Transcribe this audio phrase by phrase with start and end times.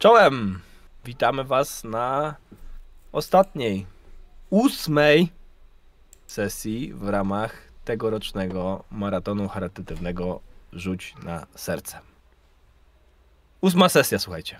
[0.00, 0.60] Czołem!
[1.04, 2.34] Witamy Was na
[3.12, 3.86] ostatniej,
[4.50, 5.28] ósmej
[6.26, 10.40] sesji w ramach tegorocznego maratonu charytatywnego
[10.72, 12.00] Rzuć na serce.
[13.60, 14.56] Ósma sesja, słuchajcie.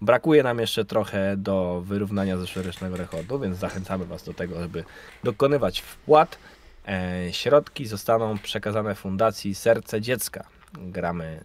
[0.00, 4.84] Brakuje nam jeszcze trochę do wyrównania zeszłorocznego rekordu, więc zachęcamy Was do tego, żeby
[5.24, 6.38] dokonywać wpłat.
[6.88, 10.44] E, środki zostaną przekazane Fundacji Serce Dziecka.
[10.72, 11.44] Gramy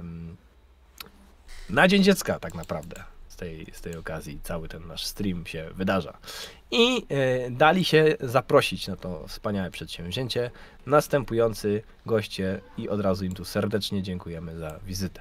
[0.00, 0.36] ym,
[1.70, 5.70] na Dzień Dziecka tak naprawdę z tej, z tej okazji cały ten nasz stream się
[5.74, 6.18] wydarza.
[6.70, 10.50] I e, dali się zaprosić na to wspaniałe przedsięwzięcie
[10.86, 15.20] następujący goście i od razu im tu serdecznie dziękujemy za wizytę.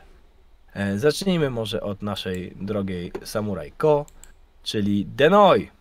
[0.73, 4.05] E, zacznijmy może od naszej drogiej Samurai Ko,
[4.63, 5.76] czyli Denoi.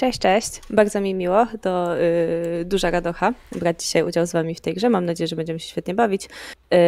[0.00, 0.60] Cześć, cześć.
[0.70, 1.46] Bardzo mi miło.
[1.62, 4.90] To yy, duża radocha brać dzisiaj udział z wami w tej grze.
[4.90, 6.28] Mam nadzieję, że będziemy się świetnie bawić.
[6.70, 6.78] Yy,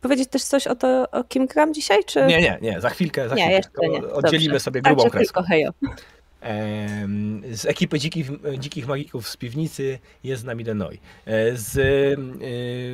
[0.00, 2.04] powiedzieć też coś o to, o kim gram dzisiaj?
[2.04, 2.26] Czy...
[2.26, 3.56] Nie, nie, nie, za chwilkę, za Nie, chwilkę.
[3.56, 4.12] jeszcze nie.
[4.12, 4.60] Oddzielimy Dobrze.
[4.60, 5.04] sobie grubą
[5.48, 5.70] hejo.
[6.40, 10.98] Em, Z ekipy dzikich, dzikich magików z piwnicy jest z nami Denoi.
[11.26, 12.16] E, Z y,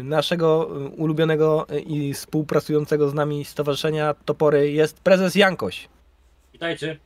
[0.05, 5.89] naszego ulubionego i współpracującego z nami stowarzyszenia Topory jest prezes Jankoś.
[6.53, 6.99] Witajcie.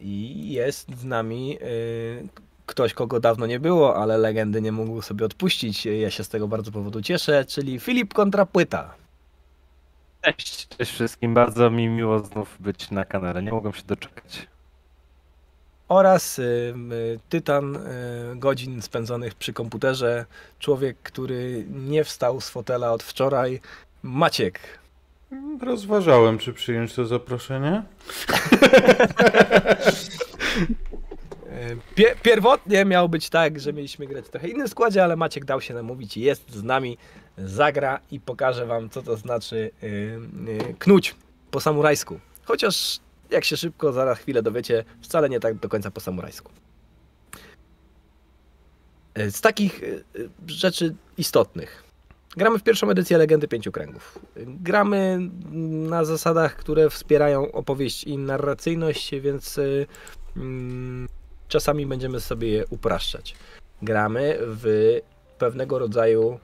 [0.00, 2.28] I jest z nami y,
[2.66, 5.86] ktoś, kogo dawno nie było, ale legendy nie mógł sobie odpuścić.
[5.86, 8.94] Ja się z tego bardzo powodu cieszę, czyli Filip Kontrapłyta.
[10.22, 11.34] Cześć, cześć wszystkim.
[11.34, 13.42] Bardzo mi miło znów być na kanale.
[13.42, 14.46] Nie mogłem się doczekać.
[15.88, 17.80] Oraz y, y, tytan y,
[18.36, 20.26] godzin spędzonych przy komputerze,
[20.58, 23.60] człowiek, który nie wstał z fotela od wczoraj,
[24.02, 24.60] Maciek.
[25.60, 27.82] Rozważałem, czy przyjąć to zaproszenie.
[31.94, 35.60] Pie pierwotnie miał być tak, że mieliśmy grać w trochę innym składzie, ale Maciek dał
[35.60, 36.98] się namówić i jest z nami,
[37.38, 41.14] zagra i pokaże wam, co to znaczy y, y, knuć
[41.50, 42.20] po samurajsku.
[42.44, 43.00] Chociaż,
[43.30, 46.52] jak się szybko, zaraz chwilę dowiecie, wcale nie tak do końca po samurajsku.
[49.18, 49.80] Y, Z takich
[50.46, 51.85] rzeczy istotnych.
[52.36, 54.18] Gramy w pierwszą edycję Legendy Pięciu Kręgów.
[54.36, 55.18] Gramy
[55.88, 59.86] na zasadach, które wspierają opowieść i narracyjność, więc y,
[60.36, 61.08] mm,
[61.48, 63.36] czasami będziemy sobie je upraszczać.
[63.82, 64.98] Gramy w
[65.38, 66.38] pewnego rodzaju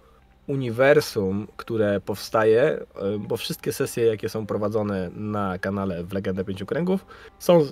[0.47, 2.81] uniwersum, które powstaje,
[3.15, 7.07] y, bo wszystkie sesje, jakie są prowadzone na kanale w Legendę Pięciu Kręgów,
[7.39, 7.67] są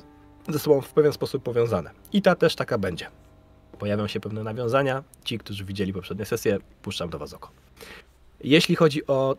[0.49, 1.91] ze sobą w pewien sposób powiązane.
[2.13, 3.07] I ta też taka będzie.
[3.79, 5.05] Pojawią się pewne nawiązania.
[5.25, 7.51] Ci, którzy widzieli poprzednie sesje, puszczam do Was oko.
[8.45, 9.37] Jeśli chodzi o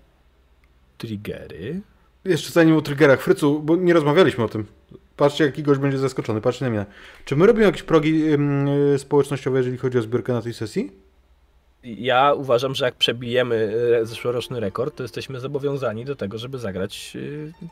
[0.97, 1.81] triggery,
[2.25, 4.66] Jeszcze zanim o triggerach, Frycu, bo nie rozmawialiśmy o tym.
[5.17, 6.41] Patrzcie, jaki gość będzie zaskoczony.
[6.41, 6.85] Patrzcie na mnie.
[7.25, 10.91] Czy my robimy jakieś progi ym, y, społecznościowe, jeżeli chodzi o zbiórkę na tej sesji?
[11.84, 17.18] Ja uważam, że jak przebijemy e, zeszłoroczny rekord, to jesteśmy zobowiązani do tego, żeby zagrać
[17.18, 17.68] e,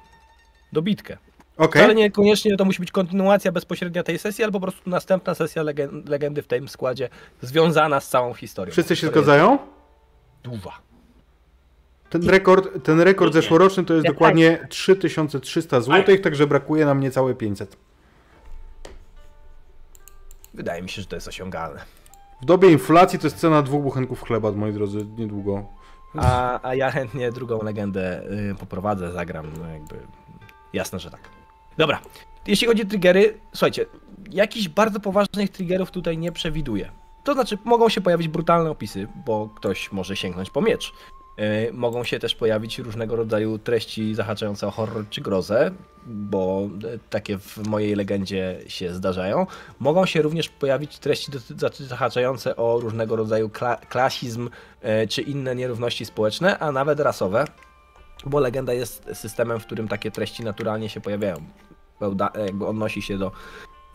[0.73, 1.17] dobitkę.
[1.57, 1.83] Okej.
[1.83, 6.09] Ale niekoniecznie to musi być kontynuacja bezpośrednia tej sesji, albo po prostu następna sesja legen-
[6.09, 7.09] legendy w tym składzie,
[7.41, 8.71] związana z całą historią.
[8.71, 9.57] Wszyscy się zgadzają?
[10.43, 10.71] Długa.
[12.09, 17.35] Ten rekord, ten rekord zeszłoroczny to jest Ja dokładnie 3300 zł, także brakuje nam niecałe
[17.35, 17.77] 500.
[20.53, 21.79] Wydaje mi się, że to jest osiągalne.
[22.41, 25.65] W dobie inflacji to jest cena dwóch buchenków chleba, moi drodzy, niedługo.
[26.17, 29.95] A, a ja chętnie drugą legendę y, poprowadzę, zagram, no jakby
[30.73, 31.21] jasne, że tak.
[31.77, 31.99] Dobra,
[32.47, 33.85] jeśli chodzi o triggery, słuchajcie,
[34.31, 36.91] jakichś bardzo poważnych triggerów tutaj nie przewiduję.
[37.23, 40.93] To znaczy, mogą się pojawić brutalne opisy, bo ktoś może sięgnąć po miecz.
[41.39, 45.71] Y, mogą się też pojawić różnego rodzaju treści zahaczające o horror czy grozę,
[46.05, 49.47] bo y, takie w mojej legendzie się zdarzają.
[49.79, 51.31] Mogą się również pojawić treści
[51.79, 54.49] zahaczające o różnego rodzaju kla- klasizm
[54.81, 57.45] e, czy inne nierówności społeczne, a nawet rasowe,
[58.25, 61.35] bo legenda jest systemem, w którym takie treści naturalnie się pojawiają.
[62.01, 63.31] Feuda- jakby odnosi się do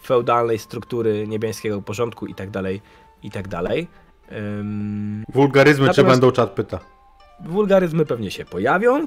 [0.03, 2.81] feudalnej struktury niebiańskiego porządku i dalej,
[3.23, 3.89] i tak dalej.
[4.33, 6.94] Ym, Wulgaryzmy czy Natomiast- będą czat pyta.
[7.41, 9.07] Wulgaryzmy pewnie się pojawią.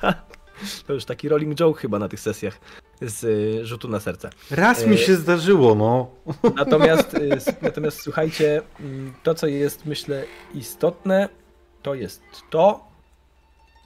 [0.00, 0.22] Tak.
[0.86, 2.58] To już taki rolling joke chyba na tych sesjach
[3.00, 4.30] z y, rzutu na serce.
[4.50, 6.10] Raz mi E, się zdarzyło, no.
[6.56, 7.30] Natomiast, y,
[7.62, 11.28] natomiast słuchajcie, mm, to co jest myślę istotne,
[11.82, 12.84] to jest to,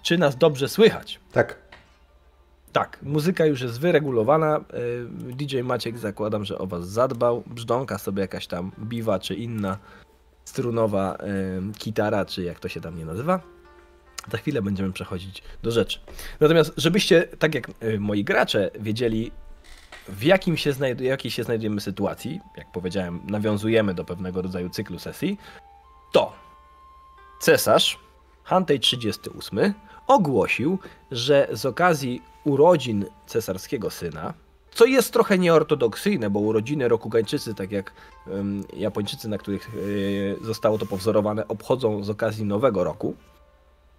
[0.03, 1.21] czy nas dobrze słychać.
[1.33, 1.59] Tak.
[2.73, 4.61] Tak, muzyka już jest wyregulowana.
[4.75, 7.43] y, DJ Maciek zakładam, że o was zadbał.
[7.47, 9.79] Brzdąka sobie jakaś tam biwa czy inna
[10.45, 13.41] strunowa y, gitara, czy jak to się tam nie nazywa.
[14.33, 15.99] Za chwilę będziemy przechodzić do rzeczy.
[16.41, 19.33] Natomiast, żebyście, tak jak y, moi gracze, wiedzieli,
[20.09, 25.39] w jakim się jakiej się znajdujemy sytuacji, jak powiedziałem, nawiązujemy do pewnego rodzaju cyklu sesji,
[26.13, 26.33] to
[27.41, 27.99] cesarz
[28.45, 29.75] Hantej 38
[30.07, 30.79] ogłosił,
[31.11, 34.35] że z okazji urodzin cesarskiego syna,
[34.71, 37.93] co jest trochę nieortodoksyjne, bo urodziny Rokugańczycy, tak jak
[38.77, 43.15] Japończycy, na których y, zostało to powzorowane, obchodzą z okazji Nowego Roku.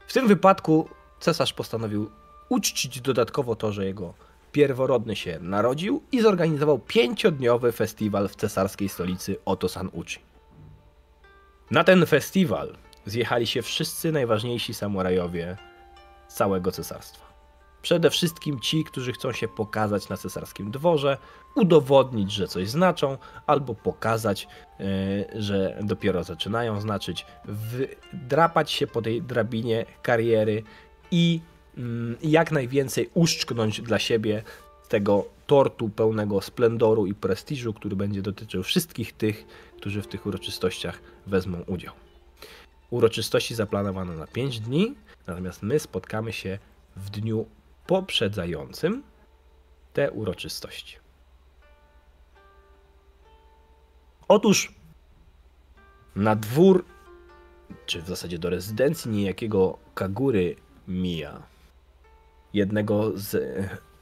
[0.07, 0.89] W tym wypadku
[1.19, 2.11] cesarz postanowił
[2.49, 4.13] uczcić dodatkowo to, że jego
[4.51, 10.19] pierworodny się narodził i zorganizował pięciodniowy festiwal w cesarskiej stolicy Oto San Uchi.
[11.71, 15.57] Na ten festiwal zjechali się wszyscy najważniejsi samurajowie
[16.27, 17.26] całego cesarstwa.
[17.81, 21.17] Przede wszystkim ci, którzy chcą się pokazać na cesarskim dworze,
[21.55, 24.47] udowodnić, że coś znaczą, albo pokazać,
[24.79, 27.25] yy, że dopiero zaczynają znaczyć,
[28.13, 30.63] drapać się po tej drabinie kariery
[31.11, 31.41] i
[31.77, 31.83] yy,
[32.23, 34.43] jak najwięcej uszczknąć dla siebie
[34.89, 39.45] tego tortu pełnego splendoru i prestiżu, który będzie dotyczył wszystkich tych,
[39.77, 41.93] którzy w tych uroczystościach wezmą udział.
[42.89, 44.95] Uroczystości zaplanowano na 5 dni,
[45.27, 46.59] natomiast my spotkamy się
[46.95, 47.45] w dniu
[47.87, 49.03] poprzedzającym
[49.93, 50.97] te uroczystości.
[54.27, 54.73] Otóż
[56.15, 56.85] na dwór,
[57.85, 60.55] czy w zasadzie do rezydencji niejakiego Kagury
[60.87, 61.43] Mija,
[62.53, 63.37] jednego z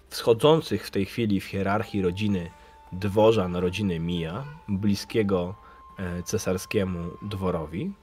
[0.09, 2.51] wschodzących w tej chwili w hierarchii rodziny
[2.91, 5.55] dworza na rodziny Mija, bliskiego
[5.97, 7.93] e, cesarskiemu dworowi,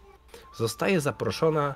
[0.55, 1.75] zostaje zaproszona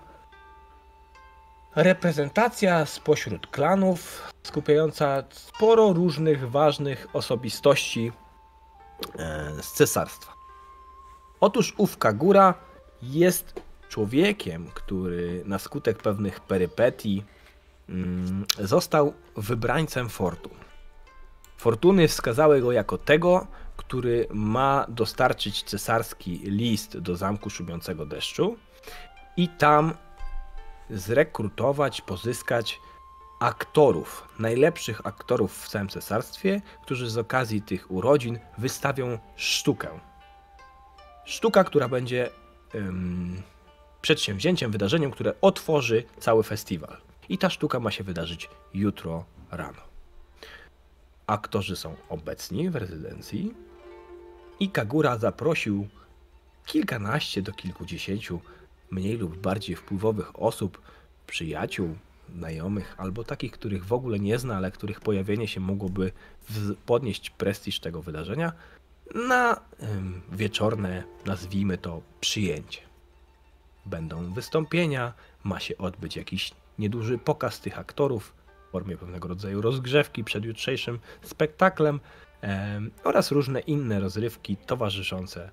[1.76, 8.12] reprezentacja spośród klanów, skupiająca sporo różnych ważnych osobistości
[9.18, 10.32] e, z cesarstwa.
[11.40, 12.54] Otóż ów Kagura
[13.02, 17.24] jest człowiekiem, który na skutek pewnych perypetii
[17.88, 20.52] mm, został wybrańcem fortun.
[21.56, 23.46] Fortuny wskazały go jako tego,
[23.76, 28.56] który ma dostarczyć cesarski list do zamku szumiącego deszczu
[29.36, 29.94] i tam
[30.90, 32.80] zrekrutować, pozyskać
[33.40, 39.88] aktorów, najlepszych aktorów w całym cesarstwie, którzy z okazji tych urodzin wystawią sztukę.
[41.24, 42.30] Sztuka, która będzie
[42.74, 43.42] um,
[44.02, 46.96] przedsięwzięciem, wydarzeniem, które otworzy cały festiwal.
[47.28, 49.80] I ta sztuka ma się wydarzyć jutro rano.
[51.26, 53.54] Aktorzy są obecni w rezydencji
[54.60, 55.88] i Kagura zaprosił
[56.66, 58.40] kilkanaście do kilkudziesięciu
[58.90, 60.80] mniej lub bardziej wpływowych osób,
[61.26, 61.96] przyjaciół,
[62.34, 66.12] znajomych, albo takich, których w ogóle nie zna, ale których pojawienie się mogłoby
[66.86, 68.52] podnieść prestiż tego wydarzenia,
[69.14, 69.60] na
[70.32, 72.80] wieczorne, nazwijmy to, przyjęcie.
[73.86, 75.12] Będą wystąpienia,
[75.44, 78.34] ma się odbyć jakiś nieduży pokaz tych aktorów
[78.68, 82.00] w formie pewnego rodzaju rozgrzewki przed jutrzejszym spektaklem
[83.04, 85.50] oraz różne inne rozrywki towarzyszące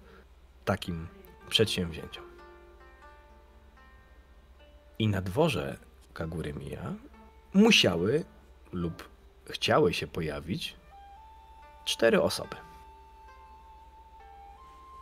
[0.65, 1.07] takim
[1.49, 2.32] przedsięwzięciom.
[5.03, 5.77] I na dworze
[6.13, 6.93] Kagury Mija
[7.53, 8.25] musiały
[8.73, 9.09] lub
[9.45, 10.75] chciały się pojawić
[11.85, 12.55] cztery osoby.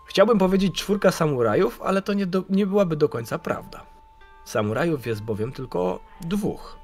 [0.05, 3.85] Chciałbym powiedzieć czwórka samurajów, ale to nie, do, nie byłaby do końca prawda.
[4.45, 6.77] Samurajów jest bowiem tylko dwóch.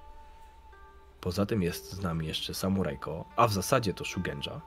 [1.22, 4.62] Poza tym jest z nami jeszcze samurajko, a w zasadzie to Shugenja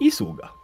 [0.00, 0.59] i sługa.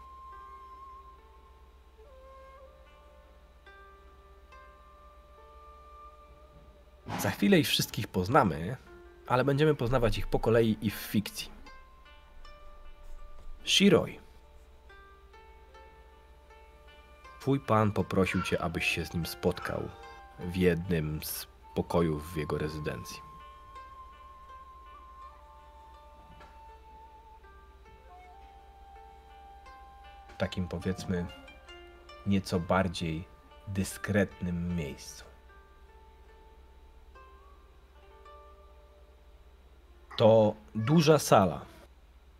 [7.20, 8.76] Za chwilę ich wszystkich poznamy,
[9.26, 11.50] ale będziemy poznawać ich po kolei i w fikcji.
[13.64, 14.20] Shiroi.
[17.40, 19.88] Twój pan poprosił cię, abyś się z nim spotkał
[20.38, 23.20] w jednym z pokojów w jego rezydencji.
[30.38, 31.26] Takim powiedzmy
[32.26, 33.28] nieco bardziej
[33.68, 35.25] dyskretnym miejscu.
[40.16, 41.64] To duża sala,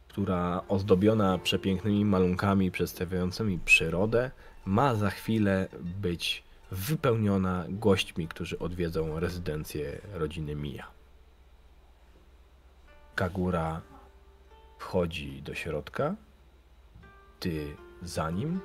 [0.09, 4.31] która ozdobiona przepięknymi malunkami przedstawiającymi przyrodę,
[4.65, 10.87] ma za chwilę być wypełniona gośćmi, którzy odwiedzą rezydencję rodziny Mija.
[13.15, 13.81] Kagura
[14.79, 16.15] wchodzi do środka,
[17.41, 18.61] ty za nim,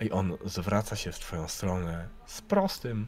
[0.00, 3.06] i on zwraca się w twoją stronę z prostym,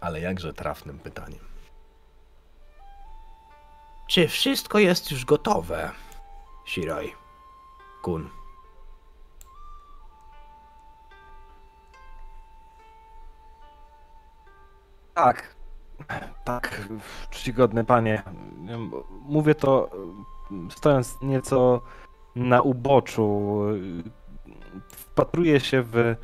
[0.00, 1.47] ale jakże trafnym pytaniem.
[4.08, 5.90] Czy wszystko jest już gotowe,
[6.66, 7.14] Shiroi?
[8.02, 8.28] Kun.
[15.14, 15.54] Tak,
[16.44, 16.88] tak,
[17.30, 18.22] czcigodny panie.
[19.28, 19.90] Mówię to
[20.70, 21.80] stojąc nieco
[22.36, 23.60] na uboczu.
[24.88, 26.16] Wpatruję się w e,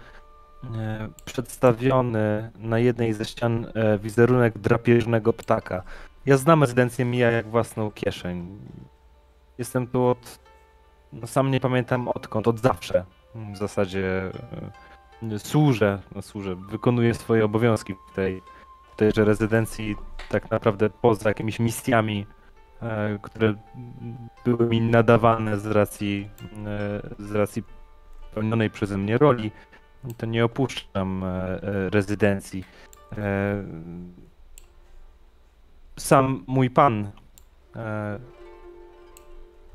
[1.25, 5.83] przedstawiony na jednej ze ścian e, wizerunek drapieżnego ptaka.
[6.27, 8.59] Ja znam rezydencję Mija jak własną kieszeń.
[9.59, 10.39] Jestem tu od.
[11.13, 13.05] No sam nie pamiętam odkąd, od zawsze.
[13.35, 14.31] W zasadzie
[15.33, 18.43] e, służę, no służę, wykonuję swoje obowiązki w tej,
[18.93, 19.97] w tejże rezydencji,
[20.29, 22.27] tak naprawdę poza jakimiś misjami,
[22.83, 23.55] e, które
[24.45, 26.31] były mi nadawane z racji,
[26.67, 27.63] e, z racji
[28.35, 29.51] pełnionej przeze mnie roli,
[30.17, 31.25] to nie opuszczam
[31.93, 32.65] rezydencji.
[35.99, 37.11] E, Sam mój pan
[37.77, 38.19] e,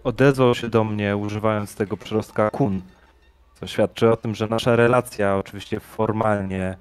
[0.04, 2.82] odezwał się do mnie używając tego przyrostka kun,
[3.54, 6.78] co świadczy o tym, że nasza relacja oczywiście formalnie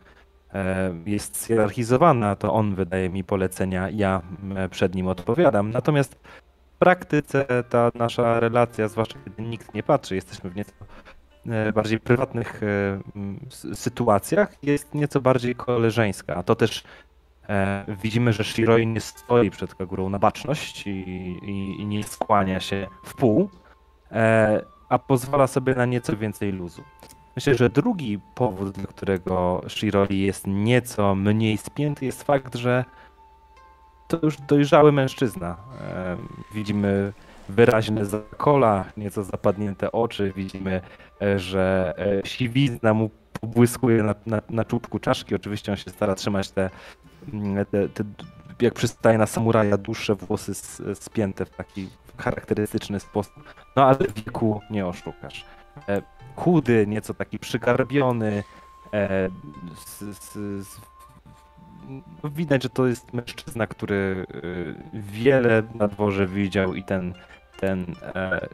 [0.55, 5.71] e, jest zhierarchizowana, to on wydaje mi polecenia, ja m, przed nim odpowiadam.
[5.71, 6.15] Natomiast
[6.75, 10.73] w praktyce ta nasza relacja, zwłaszcza kiedy nikt nie patrzy, jesteśmy w nieco
[11.47, 16.43] e, bardziej prywatnych e, sytuacjach, jest nieco bardziej koleżeńska.
[16.43, 17.08] To też e,
[18.03, 22.87] widzimy, że Shiroi nie stoi przed Kagurą na baczność i, i, i nie skłania się
[23.05, 23.51] w pół,
[24.13, 26.83] e, a pozwala sobie na nieco więcej luzu.
[27.37, 32.85] Myślę, że drugi powód, dla którego Shiroi jest nieco mniej spięty, jest fakt, że
[34.09, 35.57] to już dojrzały mężczyzna.
[35.81, 36.17] E,
[36.55, 37.13] widzimy
[37.49, 40.81] wyraźne zakola, nieco zapadnięte oczy, widzimy,
[41.23, 45.35] e, że e, siwizna mu pobłyskuje na, na, na czubku czaszki.
[45.35, 46.71] Oczywiście on się stara trzymać te,
[47.71, 48.05] te, te
[48.61, 50.55] jak przystaje na samuraja, dłuższe włosy
[50.95, 53.55] spięte w taki charakterystyczny sposób.
[53.77, 55.45] No ale wieku nie oszukasz.
[55.89, 56.03] E,
[56.37, 58.43] chudy, nieco taki przygarbiony.
[58.93, 60.39] S, s,
[62.23, 64.27] no widać, że to jest mężczyzna, który
[64.95, 67.15] e, wiele na dworze widział i ten,
[67.61, 68.49] ten e,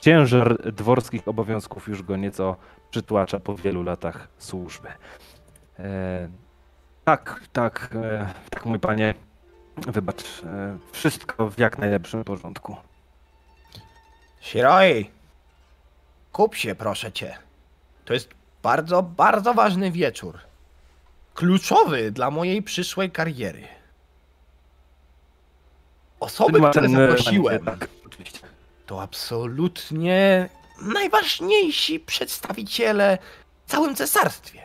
[0.00, 2.56] ciężar dworskich obowiązków już go nieco
[2.90, 4.88] przytłacza po wielu latach służby.
[5.78, 6.28] E,
[7.08, 9.14] tak, tak, e, tak mój panie,
[9.76, 12.76] wybacz, e, wszystko w jak najlepszym porządku.
[14.40, 15.10] Shiroi!
[16.32, 17.38] Kup się, proszę cię.
[18.04, 18.28] To jest
[18.62, 20.38] bardzo, bardzo ważny wieczór.
[21.34, 23.68] Kluczowy dla mojej przyszłej kariery.
[26.20, 27.88] Osoby, które Ten, e, zaprosiłem, Tak,
[28.86, 30.48] to absolutnie
[30.82, 33.18] najważniejsi przedstawiciele
[33.66, 34.62] w całym cesarstwie.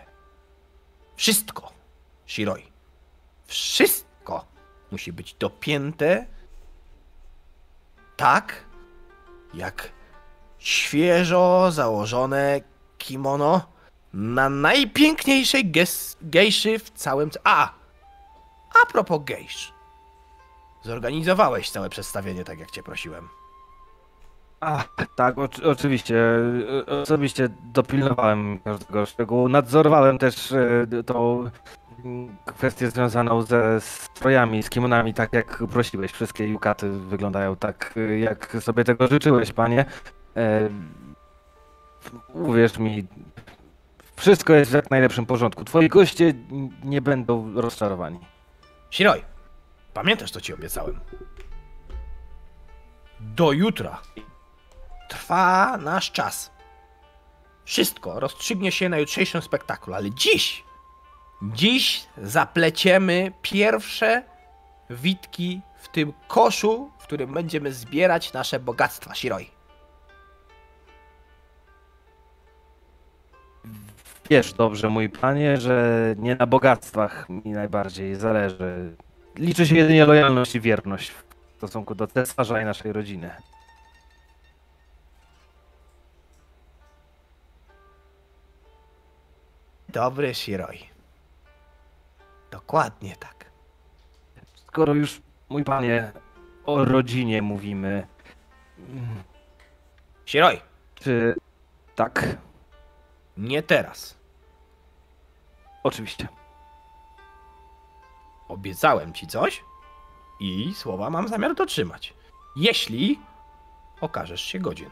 [1.15, 1.72] Wszystko,
[2.27, 2.63] Shiroi,
[3.45, 4.45] wszystko
[4.91, 6.25] musi być dopięte
[8.17, 8.63] tak,
[9.53, 9.89] jak
[10.59, 12.61] świeżo założone
[12.97, 13.61] kimono
[14.13, 15.71] na najpiękniejszej
[16.21, 17.29] gejszy w całym...
[17.43, 17.71] A!
[18.81, 19.73] A propos gejsz.
[20.83, 23.29] Zorganizowałeś całe przedstawienie, tak jak cię prosiłem.
[24.59, 24.83] A,
[25.15, 26.15] tak, oczy- oczywiście.
[26.87, 29.49] e, Osobiście dopilnowałem każdego szczegółu.
[29.49, 31.49] Nadzorowałem też e, tą
[32.45, 36.11] kwestię związaną ze strojami, z kimonami, tak jak prosiłeś.
[36.11, 39.85] Wszystkie jukaty wyglądają tak, jak sobie tego życzyłeś, panie.
[40.37, 40.69] E,
[42.33, 43.07] Uwierz mi,
[44.15, 45.63] wszystko jest w jak najlepszym porządku.
[45.65, 46.33] Twoi goście
[46.83, 48.19] nie będą rozczarowani.
[48.91, 49.23] Shiroi,
[49.93, 50.99] pamiętasz, co ci obiecałem?
[53.19, 54.01] Do jutra
[55.09, 56.51] trwa nasz czas.
[57.65, 60.63] Wszystko rozstrzygnie się na jutrzejszym spektaklu, ale dziś,
[61.43, 64.23] dziś zapleciemy pierwsze
[64.89, 69.49] witki w tym koszu, w którym będziemy zbierać nasze bogactwa, Shiroi.
[74.29, 78.95] Wiesz dobrze, mój panie, że nie na bogactwach mi najbardziej zależy.
[79.35, 81.23] Liczy się jedynie lojalność i wierność w
[81.57, 83.31] stosunku do cesarza i naszej rodziny.
[89.89, 90.92] Dobry, Shiroi.
[92.67, 93.45] Dokładnie tak.
[94.55, 96.11] Skoro już, mój panie,
[96.65, 98.07] o rodzinie mówimy,
[100.25, 100.61] Shiroi,
[100.95, 101.35] czy
[101.95, 102.37] tak?
[103.37, 104.17] nie teraz.
[105.83, 106.27] Oczywiście.
[108.47, 109.63] Obiecałem ci coś
[110.39, 112.13] i słowa mam zamiar dotrzymać.
[112.55, 113.19] Jeśli
[114.01, 114.89] okażesz się godzien.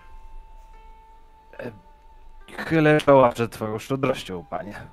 [2.57, 4.87] Chylę czoła przed twoją szczodrością, panie.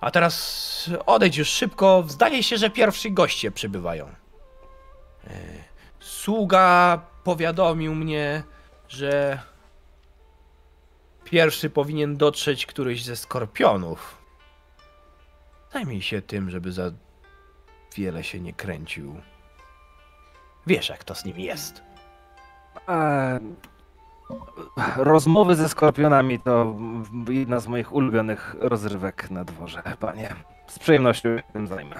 [0.00, 2.04] A teraz odejdź już szybko.
[2.08, 4.06] Zdaje się, że pierwsi goście przybywają.
[5.26, 5.30] E,
[6.00, 8.42] Sługa powiadomił mnie,
[8.88, 9.42] że
[11.24, 14.16] pierwszy powinien dotrzeć któryś ze skorpionów.
[15.72, 16.90] Zajmij się tym, żeby za
[17.96, 19.20] wiele się nie kręcił.
[20.66, 21.82] Wiesz, jak to z nim jest.
[22.86, 22.98] A,
[24.96, 26.76] Rozmowy ze skorpionami to
[27.28, 30.34] jedna z moich ulubionych rozrywek na dworze, panie.
[30.66, 31.96] Z przyjemnością się tym zajmę.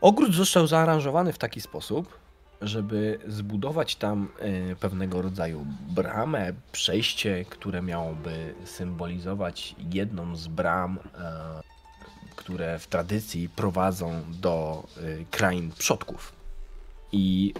[0.00, 2.18] Ogród został zaaranżowany w taki sposób,
[2.62, 11.71] żeby zbudować tam e, pewnego rodzaju bramę, przejście, które miałoby symbolizować jedną z bram, e,
[12.42, 16.32] które w tradycji prowadzą do e, krain przodków.
[17.14, 17.54] I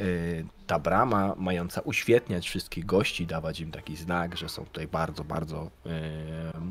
[0.66, 5.70] ta brama, mająca uświetniać wszystkich gości, dawać im taki znak, że są tutaj bardzo, bardzo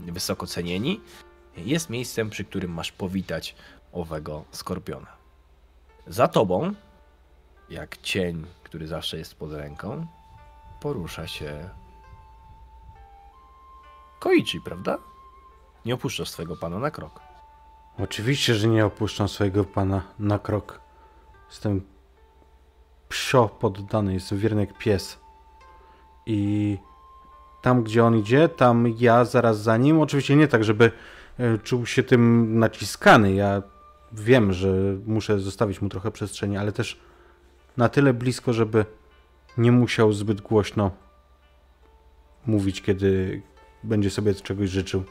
[0.08, 1.02] wysoko cenieni,
[1.58, 3.56] jest miejscem, przy którym masz powitać
[3.92, 5.08] owego skorpiona.
[6.08, 6.74] Za tobą
[7.70, 10.08] jak cień, który zawsze jest pod ręką,
[10.80, 11.70] porusza się
[14.20, 14.98] Koichi, prawda?
[15.86, 17.31] Nie opuszczasz swojego pana na krok.
[18.00, 20.82] Oczywiście, że nie opuszczam swojego pana na krok.
[21.50, 21.82] Jestem
[23.10, 25.20] psio poddany, jestem wierny jak pies.
[26.26, 26.78] I
[27.62, 30.02] tam, gdzie on idzie, tam ja zaraz za nim.
[30.02, 30.92] Oczywiście nie tak, żeby
[31.40, 33.34] e, czuł się tym naciskany.
[33.34, 33.62] Ja
[34.12, 34.74] wiem, że
[35.06, 37.00] muszę zostawić mu trochę przestrzeni, ale też
[37.78, 38.86] na tyle blisko, żeby
[39.58, 40.92] nie musiał zbyt głośno
[42.46, 43.42] mówić, kiedy
[43.84, 45.04] będzie sobie czegoś życzył.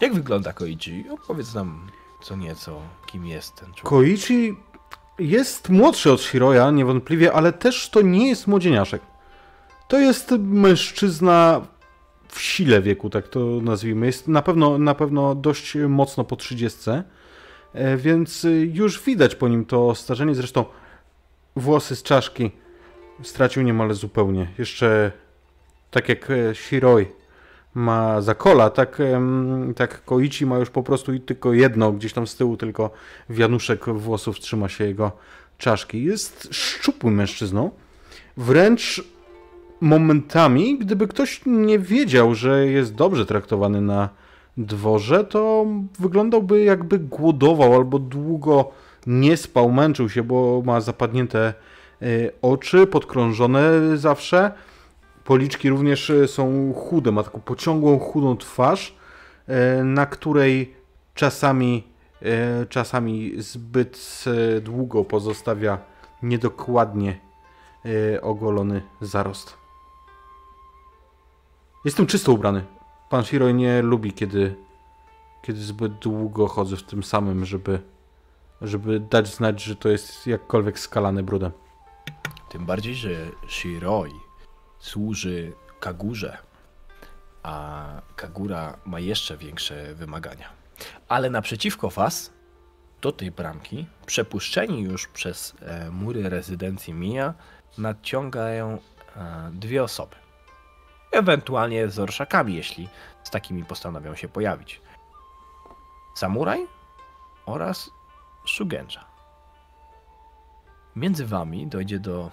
[0.00, 1.04] Jak wygląda Koichi?
[1.10, 1.90] Opowiedz nam
[2.22, 3.84] co nieco, kim jest ten człowiek.
[3.84, 4.56] Koichi
[5.18, 9.02] jest młodszy od Shiroya, niewątpliwie, ale też to nie jest młodzieniaszek.
[9.88, 11.66] To jest mężczyzna
[12.28, 14.06] w sile wieku, tak to nazwijmy.
[14.06, 17.04] Jest na pewno, na pewno dość mocno po trzydziestce.
[17.72, 20.34] E, więc już widać po nim to starzenie.
[20.34, 20.64] Zresztą
[21.56, 22.50] włosy z czaszki
[23.22, 24.52] stracił niemal zupełnie.
[24.58, 25.12] Jeszcze
[25.90, 27.06] tak jak e, Shiroi
[27.76, 29.02] ma zakola, tak,
[29.76, 32.90] tak Koichi ma już po prostu tylko jedno, gdzieś tam z tyłu tylko
[33.30, 35.12] wianuszek włosów trzyma się jego
[35.58, 36.04] czaszki.
[36.04, 37.70] Jest szczupłym mężczyzną.
[38.36, 39.04] Wręcz
[39.80, 44.08] momentami, gdyby ktoś nie wiedział, że jest dobrze traktowany na
[44.56, 45.66] dworze, to
[45.98, 48.70] wyglądałby jakby głodował albo długo
[49.06, 51.54] nie spał, męczył się, bo ma zapadnięte
[52.02, 52.06] e,
[52.42, 54.52] oczy, podkrążone zawsze.
[55.26, 58.96] Policzki również e, są chude, ma taką pociągłą, chudą twarz,
[59.46, 60.74] e, na której
[61.14, 61.96] czasami,
[62.68, 64.24] czasami zbyt
[64.62, 65.78] długo pozostawia
[66.22, 67.20] niedokładnie
[68.22, 69.56] ogolony zarost.
[71.84, 72.64] Jestem czysto ubrany.
[73.10, 74.56] Pan Shiroi nie lubi, kiedy,
[75.42, 77.80] kiedy zbyt długo chodzę w tym samym, żeby,
[78.62, 81.50] żeby dać znać, że to jest jakkolwiek skalane brudem.
[82.48, 83.10] Tym bardziej, że
[83.48, 84.25] Shiroi
[84.86, 86.38] służy Kagurze,
[87.42, 90.48] a Kagura ma jeszcze większe wymagania.
[91.08, 92.32] Ale naprzeciwko was,
[93.00, 97.34] do tej bramki, przepuszczeni już przez e, mury rezydencji Mija,
[97.78, 98.78] nadciągają
[99.16, 100.16] e, dwie osoby
[101.16, 102.88] ewentualnie z orszakami, jeśli
[103.24, 104.80] z takimi postanowią się pojawić.
[106.14, 106.66] Samuraj
[107.46, 107.90] oraz
[108.46, 109.04] Shugenja.
[110.96, 112.30] Między wami dojdzie do,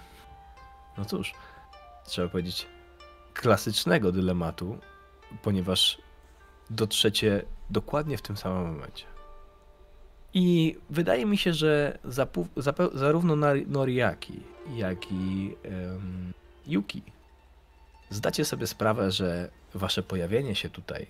[0.98, 1.34] no cóż,
[2.06, 2.66] trzeba powiedzieć,
[3.34, 4.78] klasycznego dylematu,
[5.42, 5.98] ponieważ
[6.70, 9.04] dotrzecie dokładnie w tym samym momencie.
[10.34, 11.98] I wydaje mi się, że
[12.94, 13.36] zarówno
[13.66, 14.40] Noriaki,
[14.74, 16.32] jak i um,
[16.66, 17.02] Yuki
[18.10, 21.06] zdacie sobie sprawę, że wasze pojawienie się tutaj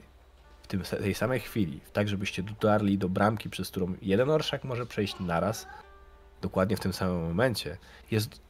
[0.62, 4.86] w tym, tej samej chwili, tak żebyście dotarli do bramki, przez którą jeden orszak może
[4.86, 5.66] przejść naraz,
[6.42, 7.76] dokładnie w tym samym momencie,
[8.10, 8.40] jest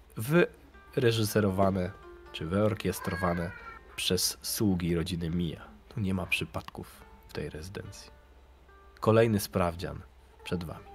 [0.95, 2.04] wyreżyserowane
[2.35, 3.51] czy wyorkiestrowane
[3.97, 5.61] przez sługi rodziny Mija.
[5.89, 8.11] Tu nie ma przypadków w tej rezydencji.
[9.01, 10.01] Kolejny sprawdzian
[10.45, 10.87] przed wami.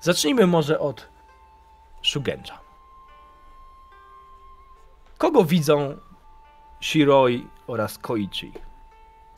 [0.00, 1.08] Zacznijmy może od
[2.02, 2.60] Shugenja.
[5.18, 5.96] Kogo widzą
[6.80, 8.52] Shiroi oraz Koichi.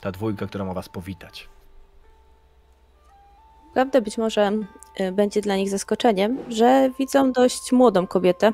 [0.00, 1.48] Ta dwójka, która ma was powitać.
[3.74, 4.52] Prawda, być może
[5.00, 8.52] y, będzie dla nich zaskoczeniem, że widzą dość młodą kobietę,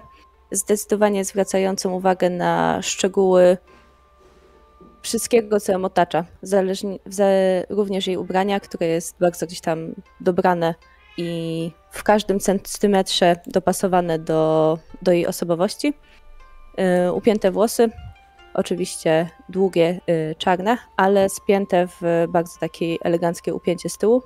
[0.51, 3.57] zdecydowanie zwracającą uwagę na szczegóły
[5.03, 6.25] wszystkiego, co ją otacza.
[6.43, 6.99] Zależnie,
[7.69, 10.75] również jej ubrania, które jest bardzo gdzieś tam dobrane
[11.17, 15.95] i w każdym centymetrze dopasowane do, do jej osobowości.
[17.07, 17.91] Y, upięte włosy,
[18.59, 24.23] Oczywiście długie, y, czarne, ale spięte w bardzo takie eleganckie upięcie z tyłu.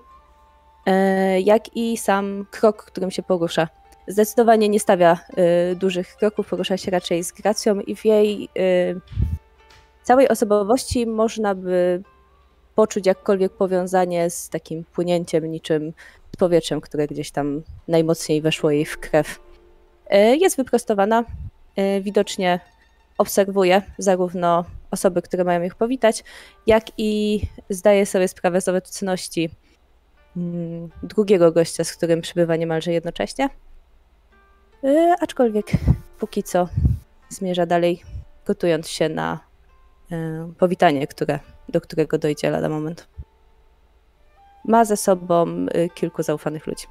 [0.88, 3.68] Y, jak i sam krok, którym się porusza.
[4.06, 5.18] Zdecydowanie nie stawia
[5.72, 8.48] y, dużych kroków, porusza się raczej z gracją i w jej
[10.02, 12.02] całej osobowości można by
[12.74, 15.92] poczuć jakkolwiek powiązanie z takim płynięciem niczym
[16.34, 19.40] z powietrzem, które gdzieś tam najmocniej weszło jej w krew.
[20.06, 21.24] E, Jest wyprostowana,
[21.76, 22.60] e, widocznie
[23.18, 26.24] obserwuje zarówno osoby, które mają ich powitać,
[26.66, 29.50] jak i zdaje sobie sprawę z obecności
[30.36, 33.48] mm, drugiego gościa, z którym przybywa niemalże jednocześnie.
[34.84, 35.66] E, Aczkolwiek
[36.18, 36.68] póki co
[37.28, 38.02] zmierza dalej,
[38.46, 39.40] gotując się na
[40.12, 43.08] e, powitanie, które, do którego dojdzie lada moment.
[44.64, 46.86] Ma ze sobą e, kilku zaufanych ludzi.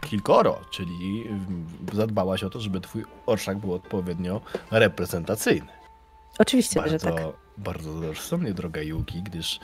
[0.00, 5.72] Kilkoro, czyli mm, zadbałaś o to, żeby twój orszak był odpowiednio reprezentacyjny.
[6.38, 7.24] Oczywiście, że Bardzo, tak.
[7.58, 9.60] bardzo rozsądnie, droga Yuki, gdyż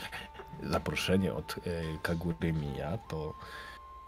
[0.63, 1.57] zaproszenie od
[2.03, 3.35] Kagury Mija to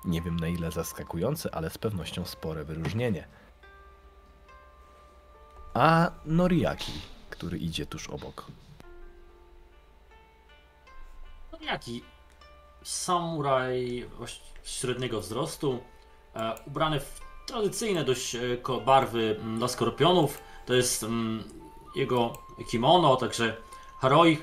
[0.06, 3.28] nie wiem na ile zaskakujące, ale z pewnością spore wyróżnienie.
[5.74, 6.92] A Noriaki,
[7.30, 8.46] który idzie tuż obok.
[11.52, 12.02] No jaki
[12.82, 14.06] samuraj
[14.64, 15.78] średniego wzrostu,
[16.34, 18.40] e, ubrany w tradycyjne dość e,
[18.86, 20.42] barwy mm, dla skorpionów.
[20.66, 21.44] To jest mm,
[21.94, 22.32] jego
[22.70, 23.56] kimono, także
[23.98, 24.38] haroi,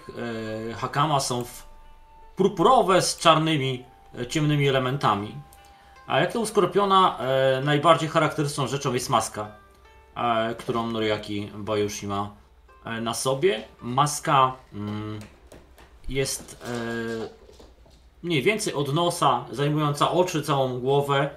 [0.69, 1.63] e, hakama są w
[2.36, 3.86] purpurowe z czarnymi,
[4.30, 5.36] ciemnymi elementami.
[6.08, 9.52] A jak to u skorpiona, e, najbardziej charakterystyczną rzeczą jest maska,
[10.16, 12.30] e, którą Noriaki Bayushi ma
[12.86, 13.63] e, na sobie.
[13.82, 15.20] Maska mm,
[16.10, 17.44] jest e,
[18.24, 21.30] mniej więcej od nosa, zajmująca oczy, całą głowę.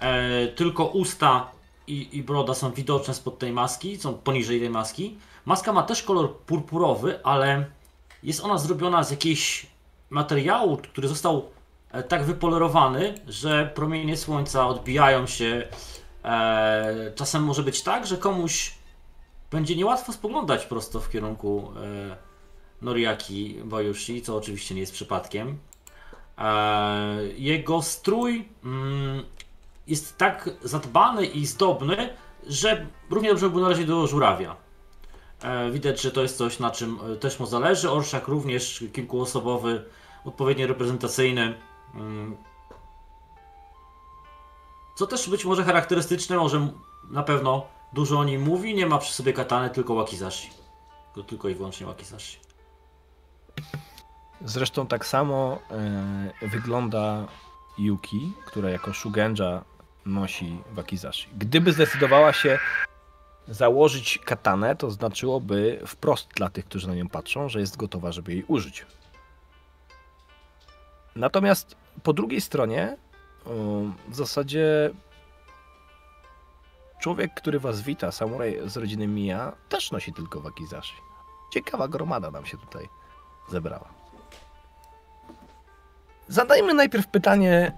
[0.00, 1.50] E, tylko usta
[1.86, 5.18] i, i broda są widoczne spod tej maski, są poniżej tej maski.
[5.44, 7.64] Maska ma też kolor purpurowy, ale
[8.22, 9.66] jest ona zrobiona z jakiegoś
[10.10, 11.50] materiału, który został
[12.08, 15.68] tak wypolerowany, że promienie słońca odbijają się.
[16.24, 18.74] E, czasem może być tak, że komuś
[19.50, 22.16] będzie niełatwo spoglądać prosto w kierunku e,
[22.82, 25.58] Noriaki Bayushi, co oczywiście nie jest przypadkiem.
[26.38, 29.22] E, Jego strój mm,
[29.86, 32.08] jest tak zadbany i zdobny,
[32.46, 34.56] że równie dobrze by należeć do żurawia.
[35.42, 37.90] E, Widać, że to jest coś, na czym e, też mu zależy.
[37.90, 39.84] Orszak również kilkuosobowy,
[40.24, 41.54] odpowiednio reprezentacyjny.
[44.94, 46.68] Co też być może charakterystyczne, może
[47.10, 48.74] na pewno dużo o nim mówi.
[48.74, 50.50] Nie ma przy sobie katany, tylko wakizashi.
[51.26, 52.38] Tylko i wyłącznie wakizashi.
[54.44, 55.58] Zresztą tak samo
[56.42, 57.26] e, wygląda
[57.78, 59.64] Yuki, która jako Shugenja
[60.06, 61.28] nosi wakizashi.
[61.38, 62.58] Gdyby zdecydowała się
[63.48, 68.32] założyć katanę, to znaczyłoby wprost dla tych, którzy na nią patrzą, że jest gotowa, żeby
[68.32, 68.86] jej użyć.
[71.16, 72.96] Natomiast po drugiej stronie
[73.46, 73.50] o,
[74.08, 74.90] w zasadzie
[77.00, 80.96] człowiek, który was wita, samuraj z rodziny Mia, też nosi tylko wakizashi.
[81.52, 82.88] Ciekawa gromada nam się tutaj
[83.50, 83.88] zebrała.
[86.28, 87.72] Zadajmy najpierw pytanie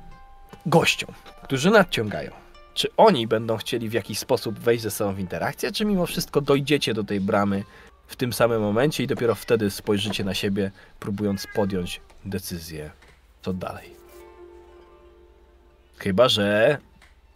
[0.66, 2.30] gościom, którzy nadciągają.
[2.74, 6.40] Czy oni będą chcieli w jakiś sposób wejść ze sobą w interakcję, czy mimo wszystko
[6.40, 7.64] dojdziecie do tej bramy
[8.06, 10.70] w tym samym momencie i dopiero wtedy spojrzycie na siebie,
[11.00, 12.90] próbując podjąć decyzję,
[13.42, 14.01] co dalej?
[16.02, 16.78] Chyba, że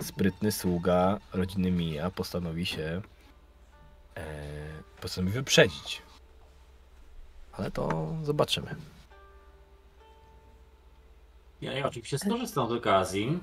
[0.02, 3.02] sprytny sługa rodziny Mija postanowi się
[4.16, 4.22] e,
[5.00, 6.02] postanowi wyprzedzić.
[7.52, 8.74] Ale to zobaczymy.
[11.60, 13.40] Ja, ja oczywiście skorzystam z okazji.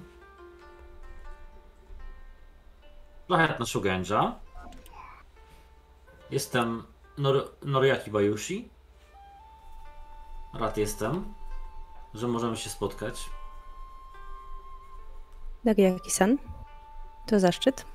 [3.27, 4.39] Szlachetna Shugenja.
[6.31, 6.83] Jestem
[7.17, 8.69] Nor Noriaki Bayushi.
[10.53, 11.33] Rad jestem,
[12.13, 13.29] że możemy się spotkać.
[15.65, 16.37] Nariaki-san,
[17.25, 17.85] to zaszczyt.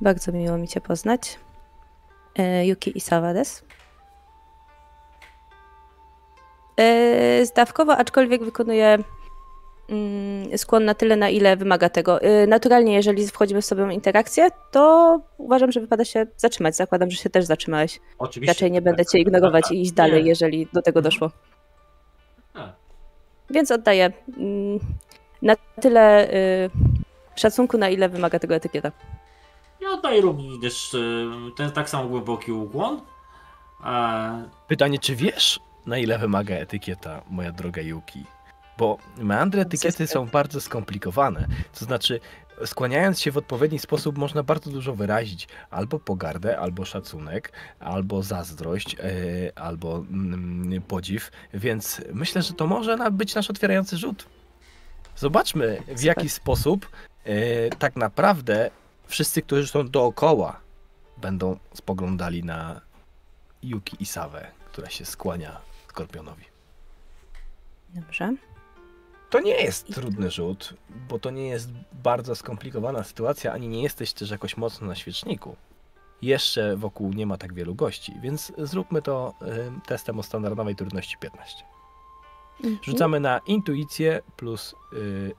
[0.00, 1.38] Bardzo miło mi Cię poznać.
[2.38, 3.64] E, Yuki Isawa des.
[6.76, 8.98] E, Zdawkowo, aczkolwiek wykonuję
[9.88, 12.20] mm, skłon na tyle, na ile wymaga tego.
[12.20, 16.76] E, Naturalnie, jeżeli wchodzimy w sobie w interakcję, to uważam, że wypada się zatrzymać.
[16.76, 18.00] Zakładam, że się też zatrzymałeś.
[18.18, 18.52] Oczywiście.
[18.54, 21.04] Raczej nie będę tak, Cię ignorować tak, i iść dalej, jeżeli do tego Mhm.
[21.04, 21.30] doszło.
[22.54, 22.72] Tak.
[23.50, 24.78] Więc oddaję mm,
[25.42, 26.70] na tyle y,
[27.36, 28.92] szacunku, na ile wymaga tego etykieta.
[29.80, 33.00] Ja oddaję również y, ten tak samo głęboki ukłon.
[33.84, 38.24] E, Pytanie, czy wiesz, na ile wymaga etykieta, moja droga Yuki?
[38.78, 41.46] Bo meandry etykiety są bardzo skomplikowane.
[41.78, 42.20] To znaczy,
[42.64, 45.48] skłaniając się w odpowiedni sposób, można bardzo dużo wyrazić.
[45.70, 51.30] Albo pogardę, albo szacunek, albo zazdrość, e, albo mm, podziw.
[51.54, 54.26] Więc myślę, że to może być nasz otwierający rzut.
[55.16, 56.90] Zobaczmy, w jaki sposób
[57.24, 58.70] e, tak naprawdę
[59.06, 60.60] wszyscy, którzy są dookoła,
[61.16, 62.80] będą spoglądali na
[63.62, 66.44] Yuki Isawę, która się skłania Skorpionowi.
[67.94, 68.34] Dobrze.
[69.30, 70.74] To nie jest trudny rzut,
[71.08, 75.56] bo to nie jest bardzo skomplikowana sytuacja, ani nie jesteś też jakoś mocno na świeczniku.
[76.22, 81.16] Jeszcze wokół nie ma tak wielu gości, więc zróbmy to y, testem o standardowej trudności
[81.18, 81.64] 15.
[82.60, 82.78] Mhm.
[82.82, 84.74] Rzucamy na intuicję plus.
[84.92, 85.32] y,